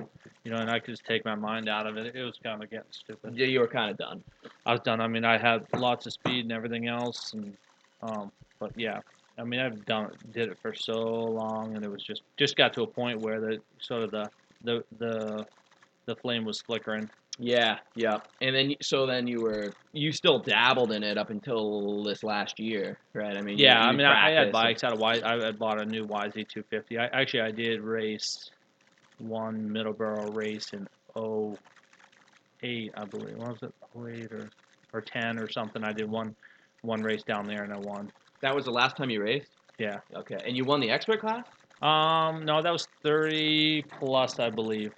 you 0.43 0.51
know, 0.51 0.57
and 0.57 0.69
I 0.69 0.79
could 0.79 0.91
just 0.93 1.05
take 1.05 1.23
my 1.25 1.35
mind 1.35 1.69
out 1.69 1.87
of 1.87 1.97
it. 1.97 2.15
It 2.15 2.23
was 2.23 2.37
kind 2.43 2.63
of 2.63 2.69
getting 2.69 2.85
stupid. 2.91 3.35
Yeah, 3.37 3.47
you 3.47 3.59
were 3.59 3.67
kind 3.67 3.91
of 3.91 3.97
done. 3.97 4.23
I 4.65 4.71
was 4.71 4.81
done. 4.81 5.01
I 5.01 5.07
mean, 5.07 5.25
I 5.25 5.37
had 5.37 5.65
lots 5.75 6.05
of 6.05 6.13
speed 6.13 6.45
and 6.45 6.51
everything 6.51 6.87
else, 6.87 7.33
and 7.33 7.53
um, 8.01 8.31
but 8.59 8.71
yeah, 8.75 8.99
I 9.37 9.43
mean, 9.43 9.59
I've 9.59 9.85
done 9.85 10.05
it, 10.05 10.31
did 10.33 10.49
it 10.49 10.57
for 10.61 10.73
so 10.73 10.93
long, 10.93 11.75
and 11.75 11.83
it 11.83 11.89
was 11.89 12.03
just 12.03 12.21
just 12.37 12.55
got 12.55 12.73
to 12.73 12.83
a 12.83 12.87
point 12.87 13.21
where 13.21 13.39
the 13.39 13.61
sort 13.79 14.03
of 14.03 14.11
the 14.11 14.29
the 14.63 14.83
the 14.99 15.45
the 16.05 16.15
flame 16.17 16.45
was 16.45 16.61
flickering. 16.61 17.09
Yeah, 17.39 17.79
yeah. 17.95 18.17
And 18.41 18.55
then 18.55 18.75
so 18.81 19.07
then 19.07 19.25
you 19.25 19.41
were 19.41 19.73
you 19.91 20.11
still 20.11 20.37
dabbled 20.37 20.91
in 20.91 21.01
it 21.01 21.17
up 21.17 21.31
until 21.31 22.03
this 22.03 22.23
last 22.23 22.59
year, 22.59 22.99
right? 23.15 23.35
I 23.35 23.41
mean, 23.41 23.57
you- 23.57 23.65
Yeah, 23.65 23.81
I 23.81 23.91
mean, 23.91 24.05
I, 24.05 24.27
I 24.27 24.31
had 24.31 24.51
bikes. 24.51 24.83
I 24.83 24.87
had 24.87 24.97
a 24.97 24.99
Y, 24.99 25.19
I 25.25 25.43
had 25.43 25.57
bought 25.57 25.81
a 25.81 25.85
new 25.85 26.05
YZ250. 26.05 26.99
I 26.99 27.05
actually 27.05 27.41
I 27.41 27.49
did 27.51 27.81
race 27.81 28.51
one 29.23 29.69
Middleborough 29.69 30.33
race 30.33 30.71
in 30.73 30.87
08, 32.63 32.91
I 32.95 33.05
believe. 33.05 33.37
What 33.37 33.49
was 33.49 33.63
it? 33.63 33.73
08 33.95 34.31
or 34.31 34.49
or 34.93 35.01
10 35.01 35.39
or 35.39 35.49
something. 35.49 35.83
I 35.83 35.91
did 35.91 36.09
one 36.09 36.35
one 36.81 37.01
race 37.01 37.23
down 37.23 37.47
there 37.47 37.63
and 37.63 37.73
I 37.73 37.77
won. 37.77 38.11
That 38.41 38.55
was 38.55 38.65
the 38.65 38.71
last 38.71 38.97
time 38.97 39.09
you 39.09 39.21
raced. 39.21 39.49
Yeah. 39.79 39.99
Okay, 40.15 40.37
and 40.45 40.55
you 40.55 40.65
won 40.65 40.79
the 40.79 40.91
expert 40.91 41.21
class. 41.21 41.45
Um, 41.81 42.45
no, 42.45 42.61
that 42.61 42.71
was 42.71 42.87
30 43.03 43.83
plus, 43.99 44.39
I 44.39 44.49
believe, 44.49 44.91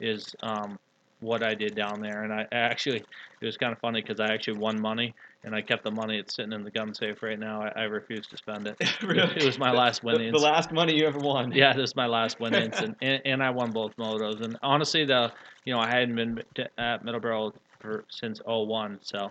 is 0.00 0.34
um, 0.42 0.76
what 1.24 1.42
I 1.42 1.54
did 1.54 1.74
down 1.74 2.00
there. 2.00 2.22
And 2.22 2.32
I 2.32 2.46
actually, 2.52 2.98
it 3.40 3.46
was 3.46 3.56
kind 3.56 3.72
of 3.72 3.78
funny 3.78 4.02
because 4.02 4.20
I 4.20 4.32
actually 4.32 4.58
won 4.58 4.80
money 4.80 5.14
and 5.42 5.54
I 5.54 5.62
kept 5.62 5.84
the 5.84 5.90
money. 5.90 6.18
It's 6.18 6.36
sitting 6.36 6.52
in 6.52 6.64
the 6.64 6.70
gun 6.70 6.94
safe 6.94 7.22
right 7.22 7.38
now. 7.38 7.62
I, 7.62 7.80
I 7.80 7.82
refuse 7.84 8.26
to 8.28 8.36
spend 8.36 8.66
it. 8.66 8.76
It 9.02 9.44
was 9.44 9.58
my 9.58 9.70
last 9.70 10.04
winnings. 10.04 10.32
the 10.32 10.38
last 10.38 10.72
money 10.72 10.96
you 10.96 11.06
ever 11.06 11.18
won. 11.18 11.52
yeah, 11.52 11.72
this 11.72 11.90
is 11.90 11.96
my 11.96 12.06
last 12.06 12.40
winnings, 12.40 12.74
and, 12.82 12.94
and 13.02 13.20
and 13.24 13.42
I 13.42 13.50
won 13.50 13.70
both 13.70 13.94
motos. 13.96 14.42
And 14.42 14.56
honestly, 14.62 15.04
the 15.04 15.32
you 15.64 15.74
know 15.74 15.80
I 15.80 15.88
hadn't 15.88 16.14
been 16.14 16.42
at 16.78 17.04
Middleborough 17.04 17.52
for 17.80 18.04
since 18.08 18.40
01, 18.46 18.98
so. 19.02 19.30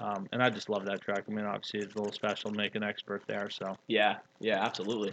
Um, 0.00 0.28
and 0.30 0.40
I 0.40 0.48
just 0.48 0.68
love 0.68 0.84
that 0.84 1.00
track. 1.00 1.24
I 1.26 1.32
mean, 1.32 1.44
obviously, 1.44 1.80
it's 1.80 1.92
a 1.96 1.98
little 1.98 2.12
special 2.12 2.52
to 2.52 2.56
make 2.56 2.76
an 2.76 2.84
expert 2.84 3.22
there. 3.26 3.50
So 3.50 3.76
Yeah, 3.88 4.18
yeah, 4.38 4.64
absolutely. 4.64 5.12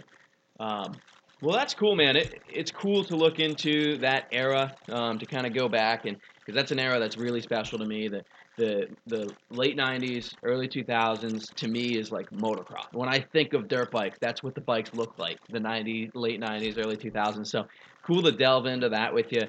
Um, 0.60 0.94
well, 1.40 1.54
that's 1.54 1.74
cool, 1.74 1.96
man. 1.96 2.16
It, 2.16 2.40
it's 2.48 2.70
cool 2.70 3.04
to 3.04 3.16
look 3.16 3.38
into 3.38 3.98
that 3.98 4.26
era, 4.32 4.74
um, 4.90 5.18
to 5.18 5.26
kind 5.26 5.46
of 5.46 5.54
go 5.54 5.68
back 5.68 6.06
and 6.06 6.16
because 6.46 6.54
that's 6.54 6.70
an 6.70 6.78
era 6.78 6.98
that's 7.00 7.16
really 7.16 7.40
special 7.40 7.78
to 7.78 7.84
me. 7.84 8.08
The 8.08 8.22
the 8.56 8.86
the 9.06 9.34
late 9.50 9.76
'90s, 9.76 10.34
early 10.42 10.68
2000s 10.68 11.54
to 11.56 11.68
me 11.68 11.98
is 11.98 12.10
like 12.10 12.30
motocross. 12.30 12.86
When 12.92 13.08
I 13.08 13.20
think 13.32 13.52
of 13.52 13.68
dirt 13.68 13.90
bikes, 13.90 14.18
that's 14.20 14.42
what 14.42 14.54
the 14.54 14.60
bikes 14.60 14.94
look 14.94 15.18
like. 15.18 15.38
The 15.50 15.58
'90s, 15.58 16.10
late 16.14 16.40
'90s, 16.40 16.78
early 16.78 16.96
2000s. 16.96 17.46
So 17.46 17.64
cool 18.06 18.22
to 18.22 18.32
delve 18.32 18.66
into 18.66 18.88
that 18.90 19.12
with 19.12 19.32
you. 19.32 19.42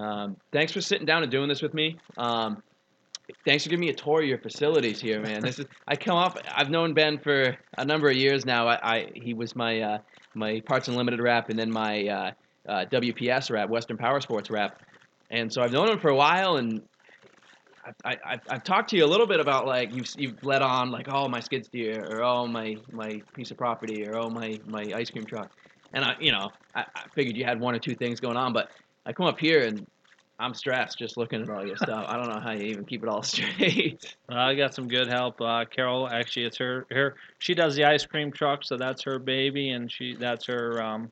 Um, 0.00 0.36
thanks 0.52 0.72
for 0.72 0.80
sitting 0.80 1.06
down 1.06 1.22
and 1.22 1.30
doing 1.30 1.48
this 1.48 1.62
with 1.62 1.74
me. 1.74 1.98
Um, 2.16 2.62
thanks 3.44 3.64
for 3.64 3.70
giving 3.70 3.80
me 3.80 3.90
a 3.90 3.94
tour 3.94 4.22
of 4.22 4.28
your 4.28 4.38
facilities 4.38 5.00
here, 5.00 5.20
man. 5.20 5.42
This 5.42 5.58
is 5.58 5.66
I 5.86 5.96
come 5.96 6.16
up. 6.16 6.38
I've 6.54 6.70
known 6.70 6.94
Ben 6.94 7.18
for 7.18 7.56
a 7.76 7.84
number 7.84 8.08
of 8.08 8.16
years 8.16 8.46
now. 8.46 8.68
I, 8.68 8.96
I 8.96 9.10
he 9.14 9.34
was 9.34 9.54
my 9.54 9.80
uh, 9.80 9.98
my 10.34 10.60
Parts 10.66 10.88
Unlimited 10.88 11.20
rep, 11.20 11.48
and 11.48 11.58
then 11.58 11.70
my 11.70 12.06
uh, 12.06 12.30
uh, 12.68 12.84
WPS 12.92 13.50
rep, 13.50 13.68
Western 13.68 13.96
Power 13.96 14.20
Sports 14.20 14.50
rep, 14.50 14.80
and 15.30 15.52
so 15.52 15.62
I've 15.62 15.72
known 15.72 15.88
him 15.88 15.98
for 16.00 16.10
a 16.10 16.16
while. 16.16 16.56
And 16.56 16.82
I, 18.04 18.10
I, 18.10 18.16
I've, 18.26 18.40
I've 18.48 18.64
talked 18.64 18.90
to 18.90 18.96
you 18.96 19.04
a 19.04 19.06
little 19.06 19.26
bit 19.26 19.40
about 19.40 19.66
like 19.66 19.94
you've 19.94 20.08
you've 20.16 20.42
let 20.42 20.62
on 20.62 20.90
like 20.90 21.06
oh 21.08 21.28
my 21.28 21.40
skid 21.40 21.64
steer 21.64 22.04
or 22.04 22.22
oh 22.22 22.46
my 22.46 22.76
my 22.92 23.20
piece 23.34 23.50
of 23.50 23.56
property 23.56 24.06
or 24.06 24.16
oh 24.16 24.30
my 24.30 24.58
my 24.66 24.92
ice 24.94 25.10
cream 25.10 25.26
truck, 25.26 25.50
and 25.92 26.04
I 26.04 26.14
you 26.20 26.32
know 26.32 26.50
I, 26.74 26.80
I 26.80 27.02
figured 27.14 27.36
you 27.36 27.44
had 27.44 27.60
one 27.60 27.74
or 27.74 27.78
two 27.78 27.94
things 27.94 28.20
going 28.20 28.36
on, 28.36 28.52
but 28.52 28.68
I 29.06 29.12
come 29.12 29.26
up 29.26 29.38
here 29.38 29.60
and 29.60 29.86
I'm 30.38 30.54
stressed 30.54 30.98
just 30.98 31.16
looking 31.16 31.42
at 31.42 31.50
all 31.50 31.66
your 31.66 31.76
stuff. 31.82 32.04
I 32.08 32.16
don't 32.16 32.28
know 32.28 32.40
how 32.40 32.52
you 32.52 32.64
even 32.64 32.84
keep 32.84 33.02
it 33.02 33.08
all 33.08 33.22
straight. 33.24 34.16
Uh, 34.30 34.36
I 34.36 34.54
got 34.54 34.74
some 34.74 34.88
good 34.88 35.08
help. 35.08 35.40
Uh, 35.40 35.64
Carol, 35.64 36.08
actually, 36.08 36.46
it's 36.46 36.58
her. 36.58 36.86
Her 36.90 37.14
she 37.38 37.54
does 37.54 37.74
the 37.76 37.84
ice 37.84 38.04
cream 38.04 38.32
truck, 38.32 38.64
so 38.64 38.76
that's 38.76 39.02
her 39.04 39.18
baby, 39.18 39.70
and 39.70 39.90
she 39.90 40.16
that's 40.18 40.46
her. 40.46 40.82
Um, 40.82 41.10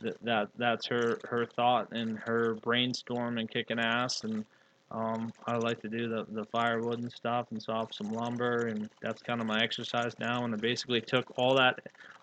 th- 0.00 0.16
that 0.22 0.48
that's 0.56 0.86
her 0.86 1.18
her 1.24 1.46
thought 1.46 1.88
and 1.92 2.18
her 2.18 2.54
brainstorm 2.62 3.38
and 3.38 3.50
kicking 3.50 3.78
ass. 3.78 4.24
And 4.24 4.44
um, 4.90 5.32
I 5.46 5.56
like 5.56 5.80
to 5.82 5.88
do 5.88 6.08
the 6.08 6.24
the 6.30 6.44
firewood 6.46 7.00
and 7.00 7.12
stuff 7.12 7.46
and 7.50 7.62
saw 7.62 7.86
some 7.92 8.12
lumber, 8.12 8.68
and 8.68 8.88
that's 9.02 9.22
kind 9.22 9.40
of 9.40 9.46
my 9.46 9.62
exercise 9.62 10.14
now. 10.18 10.44
And 10.44 10.54
I 10.54 10.58
basically 10.58 11.00
took 11.00 11.26
all 11.38 11.54
that 11.56 11.78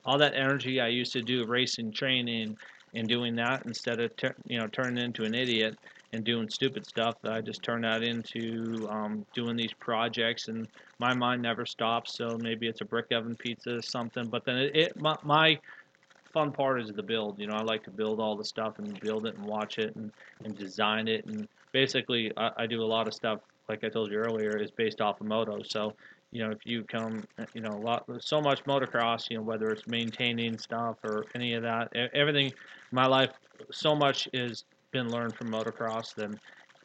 all 0.06 0.18
that 0.18 0.34
energy 0.36 0.80
I 0.80 0.88
used 0.88 1.14
to 1.14 1.22
do 1.22 1.46
racing 1.46 1.92
training 1.92 2.58
and 2.94 3.08
doing 3.08 3.36
that 3.36 3.64
instead 3.66 4.00
of 4.00 4.16
tur 4.16 4.34
you 4.46 4.58
know 4.58 4.68
turning 4.68 5.04
into 5.04 5.24
an 5.24 5.36
idiot 5.36 5.78
and 6.16 6.24
doing 6.24 6.50
stupid 6.50 6.86
stuff 6.86 7.16
that 7.22 7.34
I 7.34 7.42
just 7.42 7.62
turn 7.62 7.82
that 7.82 8.02
into 8.02 8.88
um, 8.90 9.26
doing 9.34 9.56
these 9.56 9.74
projects 9.80 10.48
and 10.48 10.68
my 10.98 11.14
mind 11.14 11.42
never 11.42 11.66
stops 11.66 12.18
so 12.18 12.38
maybe 12.38 12.68
it's 12.68 12.82
a 12.82 12.86
brick 12.86 13.12
oven 13.12 13.36
pizza 13.36 13.78
or 13.78 13.82
something 13.82 14.28
but 14.30 14.46
then 14.46 14.58
it, 14.58 14.76
it 14.76 15.00
my, 15.00 15.16
my 15.24 15.60
fun 16.34 16.52
part 16.52 16.82
is 16.82 16.90
the 16.92 17.04
build 17.04 17.40
you 17.40 17.48
know 17.48 17.54
I 17.54 17.62
like 17.62 17.84
to 17.84 17.92
build 17.92 18.20
all 18.20 18.36
the 18.36 18.46
stuff 18.46 18.80
and 18.80 19.00
build 19.00 19.28
it 19.28 19.36
and 19.36 19.46
watch 19.46 19.78
it 19.78 19.96
and, 19.96 20.12
and 20.44 20.58
design 20.58 21.08
it 21.08 21.26
and 21.26 21.48
basically 21.72 22.32
I, 22.38 22.52
I 22.60 22.66
do 22.66 22.82
a 22.82 22.86
lot 22.86 23.08
of 23.08 23.14
stuff 23.14 23.40
like 23.70 23.84
I 23.84 23.90
told 23.90 24.12
you 24.12 24.18
earlier 24.18 24.58
is 24.58 24.72
based 24.72 25.02
off 25.02 25.22
of 25.22 25.28
moto 25.28 25.62
so 25.64 25.94
you 26.32 26.44
know 26.44 26.52
if 26.52 26.66
you 26.66 26.84
come 26.84 27.24
you 27.54 27.62
know 27.62 27.76
a 27.76 27.82
lot 27.82 28.06
so 28.20 28.42
much 28.42 28.64
motocross 28.64 29.30
you 29.30 29.38
know 29.38 29.44
whether 29.44 29.70
it's 29.72 29.86
maintaining 29.88 30.58
stuff 30.58 30.96
or 31.04 31.26
any 31.36 31.54
of 31.54 31.64
that 31.64 31.90
everything 32.14 32.52
my 32.92 33.06
life 33.06 33.32
so 33.72 33.96
much 33.96 34.28
is 34.34 34.64
been 34.96 35.12
learned 35.12 35.36
from 35.36 35.52
motocross 35.52 36.06
then 36.16 36.40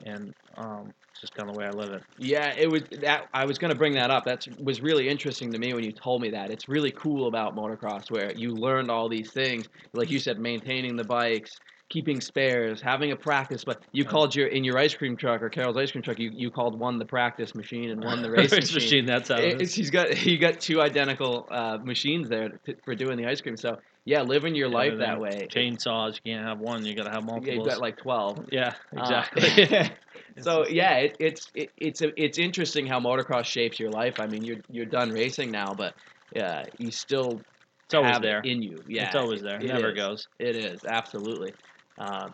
and 0.04 0.34
um, 0.56 0.92
it's 1.12 1.20
just 1.20 1.34
kind 1.34 1.48
of 1.48 1.54
the 1.54 1.58
way 1.58 1.66
I 1.66 1.70
live 1.70 1.92
it. 1.92 2.02
Yeah, 2.18 2.54
it 2.56 2.66
was 2.70 2.82
that 3.02 3.28
I 3.34 3.44
was 3.44 3.58
going 3.58 3.70
to 3.70 3.74
bring 3.78 3.94
that 3.94 4.10
up. 4.10 4.24
That 4.24 4.46
was 4.62 4.80
really 4.80 5.08
interesting 5.08 5.52
to 5.52 5.58
me 5.58 5.74
when 5.74 5.84
you 5.84 5.92
told 5.92 6.22
me 6.22 6.30
that. 6.30 6.50
It's 6.50 6.68
really 6.68 6.92
cool 6.92 7.28
about 7.28 7.56
motocross 7.56 8.10
where 8.10 8.32
you 8.32 8.54
learned 8.54 8.90
all 8.90 9.08
these 9.08 9.32
things, 9.32 9.66
like 9.92 10.10
you 10.10 10.18
said, 10.18 10.38
maintaining 10.38 10.96
the 10.96 11.04
bikes, 11.04 11.52
keeping 11.90 12.20
spares, 12.20 12.80
having 12.80 13.12
a 13.12 13.16
practice. 13.16 13.64
But 13.64 13.82
you 13.92 14.04
called 14.04 14.34
your 14.34 14.48
in 14.48 14.64
your 14.64 14.78
ice 14.78 14.94
cream 14.94 15.16
truck 15.16 15.42
or 15.42 15.48
Carol's 15.50 15.76
ice 15.76 15.90
cream 15.90 16.02
truck, 16.02 16.18
you, 16.18 16.30
you 16.32 16.50
called 16.50 16.78
one 16.78 16.98
the 16.98 17.04
practice 17.04 17.54
machine 17.54 17.90
and 17.90 18.02
one 18.02 18.22
the 18.22 18.30
race, 18.36 18.52
Race 18.52 18.72
machine. 18.72 18.74
machine, 18.74 19.06
that's 19.06 19.28
how 19.28 19.38
it 19.38 19.44
It- 19.44 19.62
is. 19.62 19.74
He's 19.74 19.90
got 19.90 20.12
he 20.14 20.38
got 20.38 20.60
two 20.60 20.80
identical 20.80 21.48
uh, 21.50 21.78
machines 21.84 22.28
there 22.28 22.48
to, 22.66 22.74
for 22.84 22.94
doing 22.94 23.16
the 23.18 23.26
ice 23.26 23.40
cream. 23.40 23.56
So 23.56 23.76
yeah, 24.04 24.22
living 24.22 24.54
your 24.54 24.68
life 24.68 24.94
that 24.98 25.20
way. 25.20 25.46
Chainsaws, 25.50 26.18
you 26.24 26.32
can't 26.32 26.46
have 26.46 26.58
one. 26.58 26.84
You 26.84 26.94
got 26.96 27.04
to 27.04 27.10
have 27.10 27.24
Yeah, 27.44 27.54
you've 27.54 27.66
got 27.66 27.80
like 27.80 27.96
twelve. 27.98 28.46
yeah, 28.52 28.74
Uh, 28.96 29.22
exactly. 29.32 29.90
so 30.40 30.66
yeah, 30.68 30.96
it, 30.96 31.16
it's 31.20 31.50
it, 31.54 31.70
it's 31.76 32.02
a, 32.02 32.10
it's 32.16 32.38
interesting 32.38 32.86
how 32.86 33.00
motocross 33.00 33.44
shapes 33.44 33.78
your 33.78 33.90
life. 33.90 34.14
I 34.18 34.26
mean, 34.26 34.44
you're 34.44 34.58
you're 34.70 34.86
done 34.86 35.10
racing 35.10 35.50
now, 35.50 35.74
but 35.74 35.94
yeah, 36.34 36.64
you 36.78 36.90
still 36.90 37.42
it's 37.86 37.94
always 37.94 38.14
have 38.14 38.22
there. 38.22 38.40
it 38.40 38.48
in 38.48 38.62
you. 38.62 38.82
Yeah, 38.88 39.06
it's 39.06 39.16
always 39.16 39.42
there. 39.42 39.60
it 39.60 39.66
Never 39.66 39.90
is. 39.92 39.96
goes. 39.96 40.28
It 40.38 40.56
is 40.56 40.84
absolutely. 40.84 41.52
Um, 41.98 42.32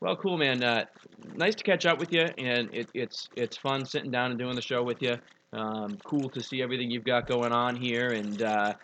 well, 0.00 0.16
cool, 0.16 0.38
man. 0.38 0.62
Uh, 0.62 0.84
nice 1.34 1.56
to 1.56 1.64
catch 1.64 1.84
up 1.86 1.98
with 1.98 2.12
you, 2.12 2.22
and 2.22 2.72
it, 2.72 2.88
it's 2.94 3.28
it's 3.36 3.56
fun 3.56 3.84
sitting 3.84 4.10
down 4.10 4.30
and 4.30 4.38
doing 4.38 4.54
the 4.54 4.62
show 4.62 4.82
with 4.82 5.02
you. 5.02 5.16
Um, 5.52 5.98
cool 6.04 6.28
to 6.30 6.42
see 6.42 6.62
everything 6.62 6.90
you've 6.90 7.04
got 7.04 7.26
going 7.26 7.52
on 7.52 7.74
here, 7.74 8.12
and 8.12 8.40
uh, 8.40 8.74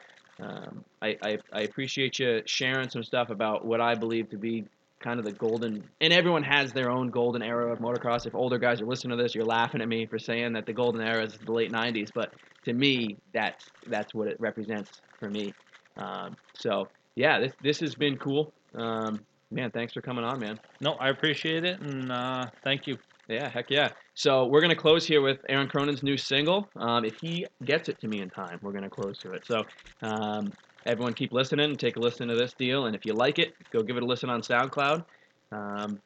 um, 0.41 0.85
I, 1.03 1.17
I 1.23 1.39
I 1.53 1.61
appreciate 1.63 2.19
you 2.19 2.43
sharing 2.47 2.89
some 2.91 3.03
stuff 3.05 3.31
about 3.31 3.65
what 3.65 3.81
I 3.81 3.95
believe 3.95 4.31
to 4.31 4.39
be 4.39 4.65
kind 5.03 5.19
of 5.19 5.25
the 5.25 5.33
golden. 5.33 5.85
And 6.01 6.13
everyone 6.13 6.43
has 6.43 6.73
their 6.73 6.91
own 6.91 7.11
golden 7.11 7.43
era 7.43 7.73
of 7.73 7.79
motocross. 7.79 8.27
If 8.27 8.35
older 8.35 8.59
guys 8.59 8.81
are 8.81 8.87
listening 8.87 9.17
to 9.17 9.23
this, 9.23 9.35
you're 9.35 9.45
laughing 9.45 9.81
at 9.81 9.89
me 9.89 10.07
for 10.07 10.19
saying 10.19 10.55
that 10.55 10.67
the 10.67 10.73
golden 10.73 11.03
era 11.03 11.25
is 11.25 11.39
the 11.39 11.53
late 11.53 11.71
'90s, 11.73 12.11
but 12.15 12.33
to 12.65 12.73
me, 12.73 13.19
that's 13.33 13.69
that's 13.87 14.15
what 14.15 14.29
it 14.29 14.37
represents 14.41 15.01
for 15.21 15.31
me. 15.31 15.55
Um, 15.97 16.37
so 16.57 16.91
yeah, 17.15 17.39
this 17.41 17.53
this 17.61 17.81
has 17.81 17.95
been 17.95 18.17
cool. 18.19 18.53
Um, 18.75 19.21
man, 19.51 19.71
thanks 19.71 19.93
for 19.93 20.01
coming 20.01 20.25
on, 20.25 20.41
man. 20.41 20.59
No, 20.81 20.93
I 20.95 21.11
appreciate 21.11 21.65
it, 21.65 21.81
and 21.81 22.11
uh, 22.11 22.47
thank 22.65 22.87
you. 22.87 22.99
Yeah, 23.29 23.49
heck 23.49 23.71
yeah. 23.71 23.91
So 24.17 24.47
we're 24.47 24.61
gonna 24.61 24.77
close 24.77 25.05
here 25.05 25.21
with 25.21 25.39
Aaron 25.49 25.69
Cronin's 25.69 26.05
new 26.05 26.17
single. 26.17 26.69
Um, 26.77 27.05
if 27.05 27.17
he 27.21 27.47
gets 27.65 27.89
it 27.89 28.01
to 28.01 28.09
me 28.09 28.21
in 28.21 28.31
time, 28.31 28.61
we're 28.63 28.73
gonna 28.73 28.89
close 28.89 29.19
to 29.19 29.33
it. 29.33 29.45
So 29.45 29.65
um, 30.03 30.53
everyone 30.87 31.15
keep 31.15 31.33
listening 31.33 31.71
and 31.71 31.79
take 31.79 31.97
a 31.97 32.01
listen 32.01 32.29
to 32.29 32.37
this 32.37 32.53
deal. 32.53 32.87
And 32.87 32.95
if 32.95 33.05
you 33.05 33.13
like 33.13 33.41
it, 33.41 33.55
go 33.73 33.83
give 33.83 33.97
it 33.97 34.05
a 34.05 34.07
listen 34.07 34.31
on 34.31 34.41
SoundCloud. 34.41 35.05
Um, 35.51 36.01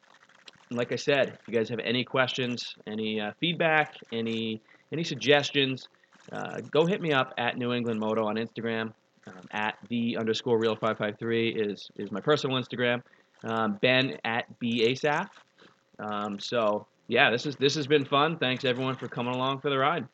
like 0.71 0.91
I 0.91 0.95
said, 0.95 1.29
if 1.29 1.39
you 1.47 1.53
guys 1.53 1.69
have 1.69 1.79
any 1.79 2.03
questions, 2.03 2.75
any 2.87 3.21
uh, 3.21 3.31
feedback, 3.39 3.95
any 4.11 4.61
any 4.91 5.03
suggestions, 5.03 5.87
uh, 6.31 6.61
go 6.71 6.87
hit 6.87 7.01
me 7.01 7.13
up 7.13 7.33
at 7.37 7.57
New 7.57 7.73
England 7.73 7.99
Moto 7.99 8.25
on 8.25 8.35
Instagram. 8.37 8.91
Um, 9.27 9.47
at 9.51 9.77
the 9.89 10.17
underscore 10.17 10.57
real 10.57 10.75
five 10.75 10.97
five 10.97 11.19
three 11.19 11.49
is 11.49 11.91
is 11.97 12.11
my 12.11 12.21
personal 12.21 12.59
Instagram. 12.59 13.03
Um, 13.43 13.77
ben 13.81 14.17
at 14.25 14.45
b 14.59 14.85
asaf. 14.89 15.27
Um, 15.99 16.39
so 16.39 16.87
yeah, 17.09 17.31
this 17.31 17.47
is 17.47 17.55
this 17.55 17.73
has 17.73 17.87
been 17.87 18.05
fun. 18.05 18.37
Thanks 18.37 18.63
everyone 18.63 18.95
for 18.95 19.07
coming 19.07 19.33
along 19.33 19.61
for 19.61 19.69
the 19.71 19.77
ride. 19.79 20.07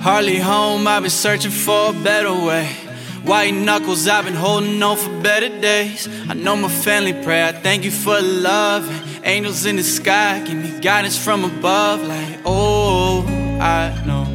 Hardly 0.00 0.38
home, 0.38 0.88
I've 0.88 1.02
been 1.02 1.10
searching 1.10 1.50
for 1.52 1.90
a 1.90 1.92
better 1.92 2.32
way. 2.32 2.66
White 3.24 3.54
knuckles, 3.54 4.08
I've 4.08 4.24
been 4.24 4.34
holding 4.34 4.82
on 4.82 4.96
for 4.96 5.22
better 5.22 5.48
days. 5.60 6.08
I 6.28 6.34
know 6.34 6.56
my 6.56 6.68
family 6.68 7.12
pray, 7.12 7.46
I 7.46 7.52
thank 7.52 7.84
you 7.84 7.90
for. 7.90 8.16
And 8.16 8.42
angels 9.24 9.66
in 9.66 9.76
the 9.76 9.82
sky, 9.82 10.42
give 10.44 10.56
me 10.56 10.80
guidance 10.80 11.16
from 11.16 11.44
above. 11.44 12.02
Like, 12.02 12.40
oh, 12.44 13.24
I 13.60 14.02
know 14.06 14.26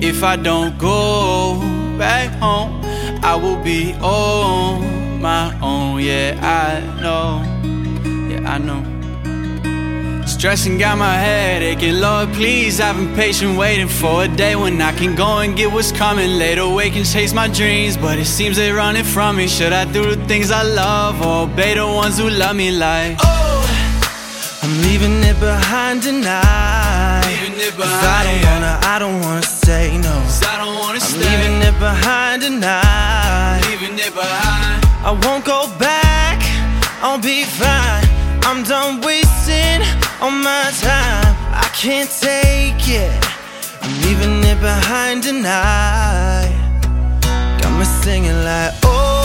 if 0.00 0.22
I 0.22 0.36
don't 0.36 0.78
go 0.78 1.60
back 1.98 2.30
home, 2.38 2.80
I 3.22 3.34
will 3.34 3.62
be 3.62 3.94
on 3.94 5.20
my 5.20 5.58
own. 5.60 6.00
Yeah, 6.00 6.38
I 6.42 7.00
know. 7.02 7.42
Yeah, 8.28 8.54
I 8.54 8.58
know. 8.58 8.84
Stressing 10.26 10.78
got 10.78 10.98
my 10.98 11.14
head 11.14 11.62
aching, 11.62 12.00
Lord, 12.00 12.32
please. 12.34 12.80
I've 12.80 12.96
been 12.96 13.12
patient 13.16 13.58
waiting 13.58 13.88
for 13.88 14.24
a 14.24 14.28
day 14.28 14.54
when 14.54 14.80
I 14.80 14.92
can 14.92 15.16
go 15.16 15.38
and 15.38 15.56
get 15.56 15.72
what's 15.72 15.90
coming. 15.90 16.38
Later, 16.38 16.60
awake 16.60 16.94
and 16.94 17.04
chase 17.04 17.32
my 17.32 17.48
dreams, 17.48 17.96
but 17.96 18.18
it 18.18 18.26
seems 18.26 18.56
they're 18.56 18.76
running 18.76 19.04
from 19.04 19.36
me. 19.36 19.48
Should 19.48 19.72
I 19.72 19.90
do 19.90 20.14
the 20.14 20.24
things 20.26 20.50
I 20.50 20.62
love 20.62 21.20
or 21.22 21.50
obey 21.50 21.74
the 21.74 21.86
ones 21.86 22.18
who 22.18 22.28
love 22.30 22.54
me? 22.54 22.70
Like, 22.70 23.16
oh, 23.20 23.47
it 25.28 25.38
behind 25.40 26.02
tonight. 26.02 27.22
Leaving 27.26 27.60
it 27.60 27.76
'Cause 27.76 28.04
I 28.16 28.20
don't 28.26 28.42
wanna, 28.48 28.74
I 28.94 28.96
don't 29.02 29.20
wanna 29.24 29.46
say 29.66 29.84
no. 30.06 30.14
I 30.52 30.56
don't 30.60 30.76
wanna 30.82 31.00
I'm 31.06 31.20
leaving 31.24 31.58
it 31.68 31.76
behind 31.78 32.42
tonight. 32.42 33.60
leaving 33.68 33.98
it 34.06 34.14
behind. 34.14 34.78
I 35.08 35.12
won't 35.24 35.44
go 35.44 35.60
back, 35.78 36.38
I'll 37.02 37.22
be 37.32 37.44
fine. 37.60 38.04
I'm 38.48 38.60
done 38.72 38.92
wasting 39.08 39.80
all 40.22 40.30
my 40.50 40.66
time. 40.88 41.32
I 41.64 41.68
can't 41.82 42.10
take 42.28 42.82
it. 43.04 43.12
I'm 43.82 43.94
leaving 44.02 44.36
it 44.52 44.58
behind 44.60 45.16
tonight. 45.28 46.52
Got 47.60 47.72
me 47.78 47.86
singing 48.02 48.38
like, 48.50 48.72
oh, 48.84 49.17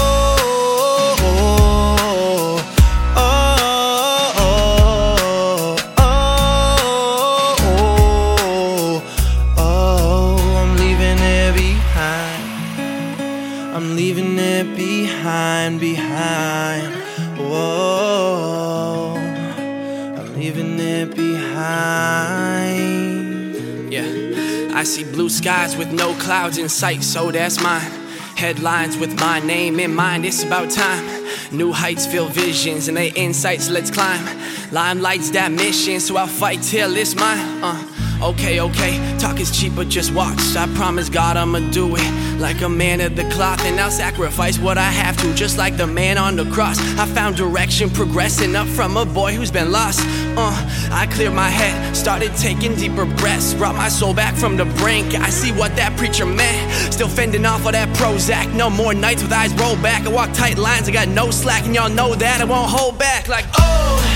I 24.84 24.86
see 24.86 25.06
blue 25.06 25.30
skies 25.30 25.78
with 25.78 25.94
no 25.94 26.14
clouds 26.16 26.58
in 26.58 26.68
sight, 26.68 27.04
so 27.04 27.32
that's 27.32 27.64
mine. 27.64 27.90
Headlines 28.36 28.98
with 28.98 29.18
my 29.18 29.40
name 29.40 29.80
in 29.80 29.96
mind, 29.96 30.26
it's 30.26 30.44
about 30.44 30.72
time. 30.72 31.06
New 31.54 31.72
heights 31.72 32.06
fill 32.06 32.28
visions 32.28 32.90
and 32.90 32.98
they 32.98 33.08
insights, 33.12 33.70
let's 33.70 33.90
climb. 33.90 34.26
Limelight's 34.72 35.30
that 35.30 35.54
mission, 35.54 36.02
so 36.02 36.18
I'll 36.18 36.28
fight 36.28 36.62
till 36.64 36.98
it's 36.98 37.16
mine. 37.16 37.64
Uh, 37.64 37.93
okay, 38.22 38.60
okay, 38.60 39.18
talk 39.18 39.40
is 39.40 39.52
cheap, 39.58 39.74
but 39.76 39.90
just 39.90 40.14
watch. 40.14 40.40
I 40.56 40.68
promise 40.76 41.10
God 41.10 41.38
I'ma 41.38 41.60
do 41.72 41.96
it 41.96 42.40
like 42.40 42.62
a 42.62 42.70
man 42.70 43.02
of 43.02 43.16
the 43.16 43.24
cloth, 43.30 43.64
and 43.66 43.80
I'll 43.80 43.92
sacrifice 43.92 44.60
what 44.60 44.78
I 44.78 44.90
have 44.90 45.16
to, 45.18 45.34
just 45.34 45.58
like 45.58 45.78
the 45.78 45.88
man 45.88 46.18
on 46.18 46.36
the 46.36 46.46
cross. 46.52 46.78
I 46.98 47.06
found 47.06 47.38
direction, 47.38 47.90
progressing 47.90 48.56
up 48.56 48.68
from 48.68 48.98
a 48.98 49.06
boy 49.06 49.34
who's 49.34 49.52
been 49.52 49.72
lost. 49.72 50.02
Uh, 50.36 50.54
I 50.92 51.08
cleared 51.12 51.34
my 51.34 51.50
head, 51.50 51.96
started 51.96 52.36
taking 52.36 52.76
deeper 52.76 53.06
breaths, 53.06 53.54
brought 53.54 53.76
my 53.76 53.90
soul 53.90 54.14
back 54.14 54.36
from 54.36 54.58
the 54.58 54.66
brink. 54.66 55.16
I 55.16 55.30
see 55.30 55.52
what 55.52 55.76
that 55.76 55.98
preacher 55.98 56.26
meant. 56.26 56.94
Still 56.94 57.08
fending 57.08 57.46
off 57.46 57.66
all 57.66 57.72
that 57.72 57.90
Prozac. 57.96 58.54
No 58.54 58.70
more 58.70 58.94
nights 58.94 59.24
with 59.24 59.32
eyes 59.32 59.54
rolled 59.54 59.82
back. 59.82 60.06
I 60.06 60.10
walk 60.10 60.34
tight 60.34 60.58
lines, 60.58 60.90
I 60.90 60.92
got 60.92 61.08
no 61.08 61.32
slack, 61.32 61.66
and 61.66 61.76
y'all 61.76 61.90
know 61.90 62.16
that 62.16 62.42
I 62.42 62.46
won't 62.46 62.70
hold 62.70 62.98
back. 62.98 63.28
Like, 63.28 63.46
oh, 63.58 64.13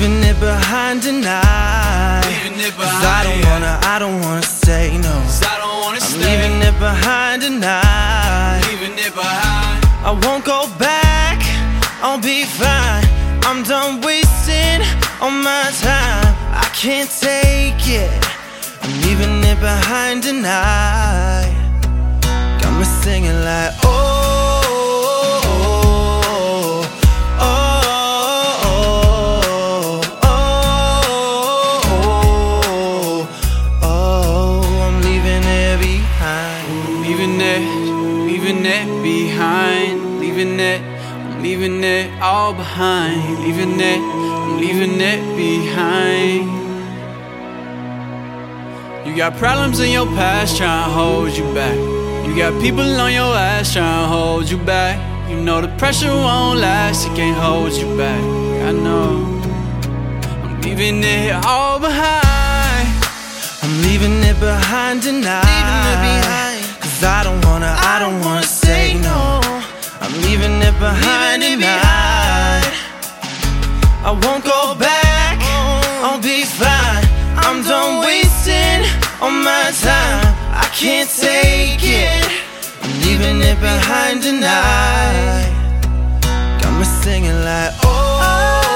leaving 0.00 0.22
it 0.22 0.38
behind 0.38 1.02
tonight. 1.02 2.22
Leaving 2.26 2.60
it 2.60 2.72
'Cause 2.76 3.04
I 3.04 3.24
don't 3.24 3.44
wanna, 3.50 3.78
I 3.82 3.98
don't 3.98 4.20
wanna 4.22 4.42
say 4.42 4.96
no. 4.98 5.14
I 5.52 5.56
don't 5.62 5.80
wanna 5.82 5.98
I'm 6.00 6.20
leaving 6.20 6.62
it 6.68 6.76
behind 6.78 7.42
tonight. 7.42 8.60
leaving 8.68 8.96
it 9.06 9.14
behind. 9.14 9.78
I 10.04 10.12
won't 10.24 10.44
go 10.44 10.68
back, 10.78 11.38
I'll 12.02 12.22
be 12.30 12.44
fine. 12.44 13.04
I'm 13.46 13.62
done 13.64 14.00
wasting 14.00 14.80
all 15.20 15.30
my 15.50 15.66
time. 15.88 16.32
I 16.64 16.66
can't 16.82 17.10
take 17.28 17.82
it. 18.04 18.12
I'm 18.82 18.92
leaving 19.02 19.42
it 19.50 19.58
behind 19.60 20.22
tonight. 20.22 21.52
Got 22.60 22.72
me 22.78 22.84
singing 23.02 23.38
like, 23.50 23.72
oh, 23.82 24.47
Leaving 40.38 40.60
it, 40.60 40.80
I'm 40.80 41.42
leaving 41.42 41.82
it 41.82 42.22
all 42.22 42.54
behind. 42.54 43.40
Leaving 43.42 43.80
it, 43.80 43.98
I'm 43.98 44.60
leaving 44.60 45.00
it 45.00 45.20
behind. 45.36 46.46
You 49.04 49.16
got 49.16 49.36
problems 49.36 49.80
in 49.80 49.90
your 49.90 50.06
past 50.06 50.56
trying 50.56 50.84
to 50.84 50.94
hold 50.94 51.36
you 51.36 51.42
back. 51.54 51.76
You 52.24 52.36
got 52.36 52.52
people 52.62 52.84
on 52.84 53.12
your 53.12 53.34
ass 53.34 53.72
trying 53.72 54.04
to 54.04 54.06
hold 54.06 54.48
you 54.48 54.58
back. 54.58 54.96
You 55.28 55.40
know 55.40 55.60
the 55.60 55.74
pressure 55.76 56.06
won't 56.06 56.60
last, 56.60 57.08
it 57.08 57.16
can't 57.16 57.36
hold 57.36 57.72
you 57.72 57.96
back. 57.96 58.22
I 58.62 58.70
know. 58.70 59.42
I'm 60.44 60.60
leaving 60.60 61.02
it 61.02 61.32
all 61.44 61.80
behind. 61.80 62.86
I'm 63.64 63.82
leaving 63.82 64.22
it 64.22 64.38
behind 64.38 65.02
tonight. 65.02 65.42
Leaving 65.50 65.82
it 65.94 66.00
behind. 66.06 66.80
Cause 66.80 67.02
I 67.02 67.24
don't 67.24 67.44
wanna, 67.44 67.74
I 67.76 67.98
don't 67.98 68.20
wanna 68.24 68.44
say 68.44 68.94
no. 69.02 69.27
Leaving 70.38 70.62
it 70.62 70.78
behind 70.78 71.42
leaving. 71.42 71.58
It 71.58 71.66
behind. 71.66 72.64
I 74.06 74.10
won't 74.22 74.44
go 74.44 74.76
back. 74.78 75.36
I'll 76.04 76.22
be 76.22 76.44
fine. 76.44 77.04
I'm 77.42 77.64
done 77.64 78.06
wasting 78.06 78.86
all 79.20 79.32
my 79.32 79.72
time. 79.82 80.22
I 80.54 80.70
can't 80.72 81.10
take 81.10 81.82
it. 81.82 82.24
I'm 82.82 83.00
leaving 83.00 83.40
it 83.42 83.58
behind 83.58 84.22
tonight. 84.22 85.50
Got 86.62 86.78
me 86.78 86.84
singing 86.84 87.42
like, 87.42 87.72
oh. 87.82 88.67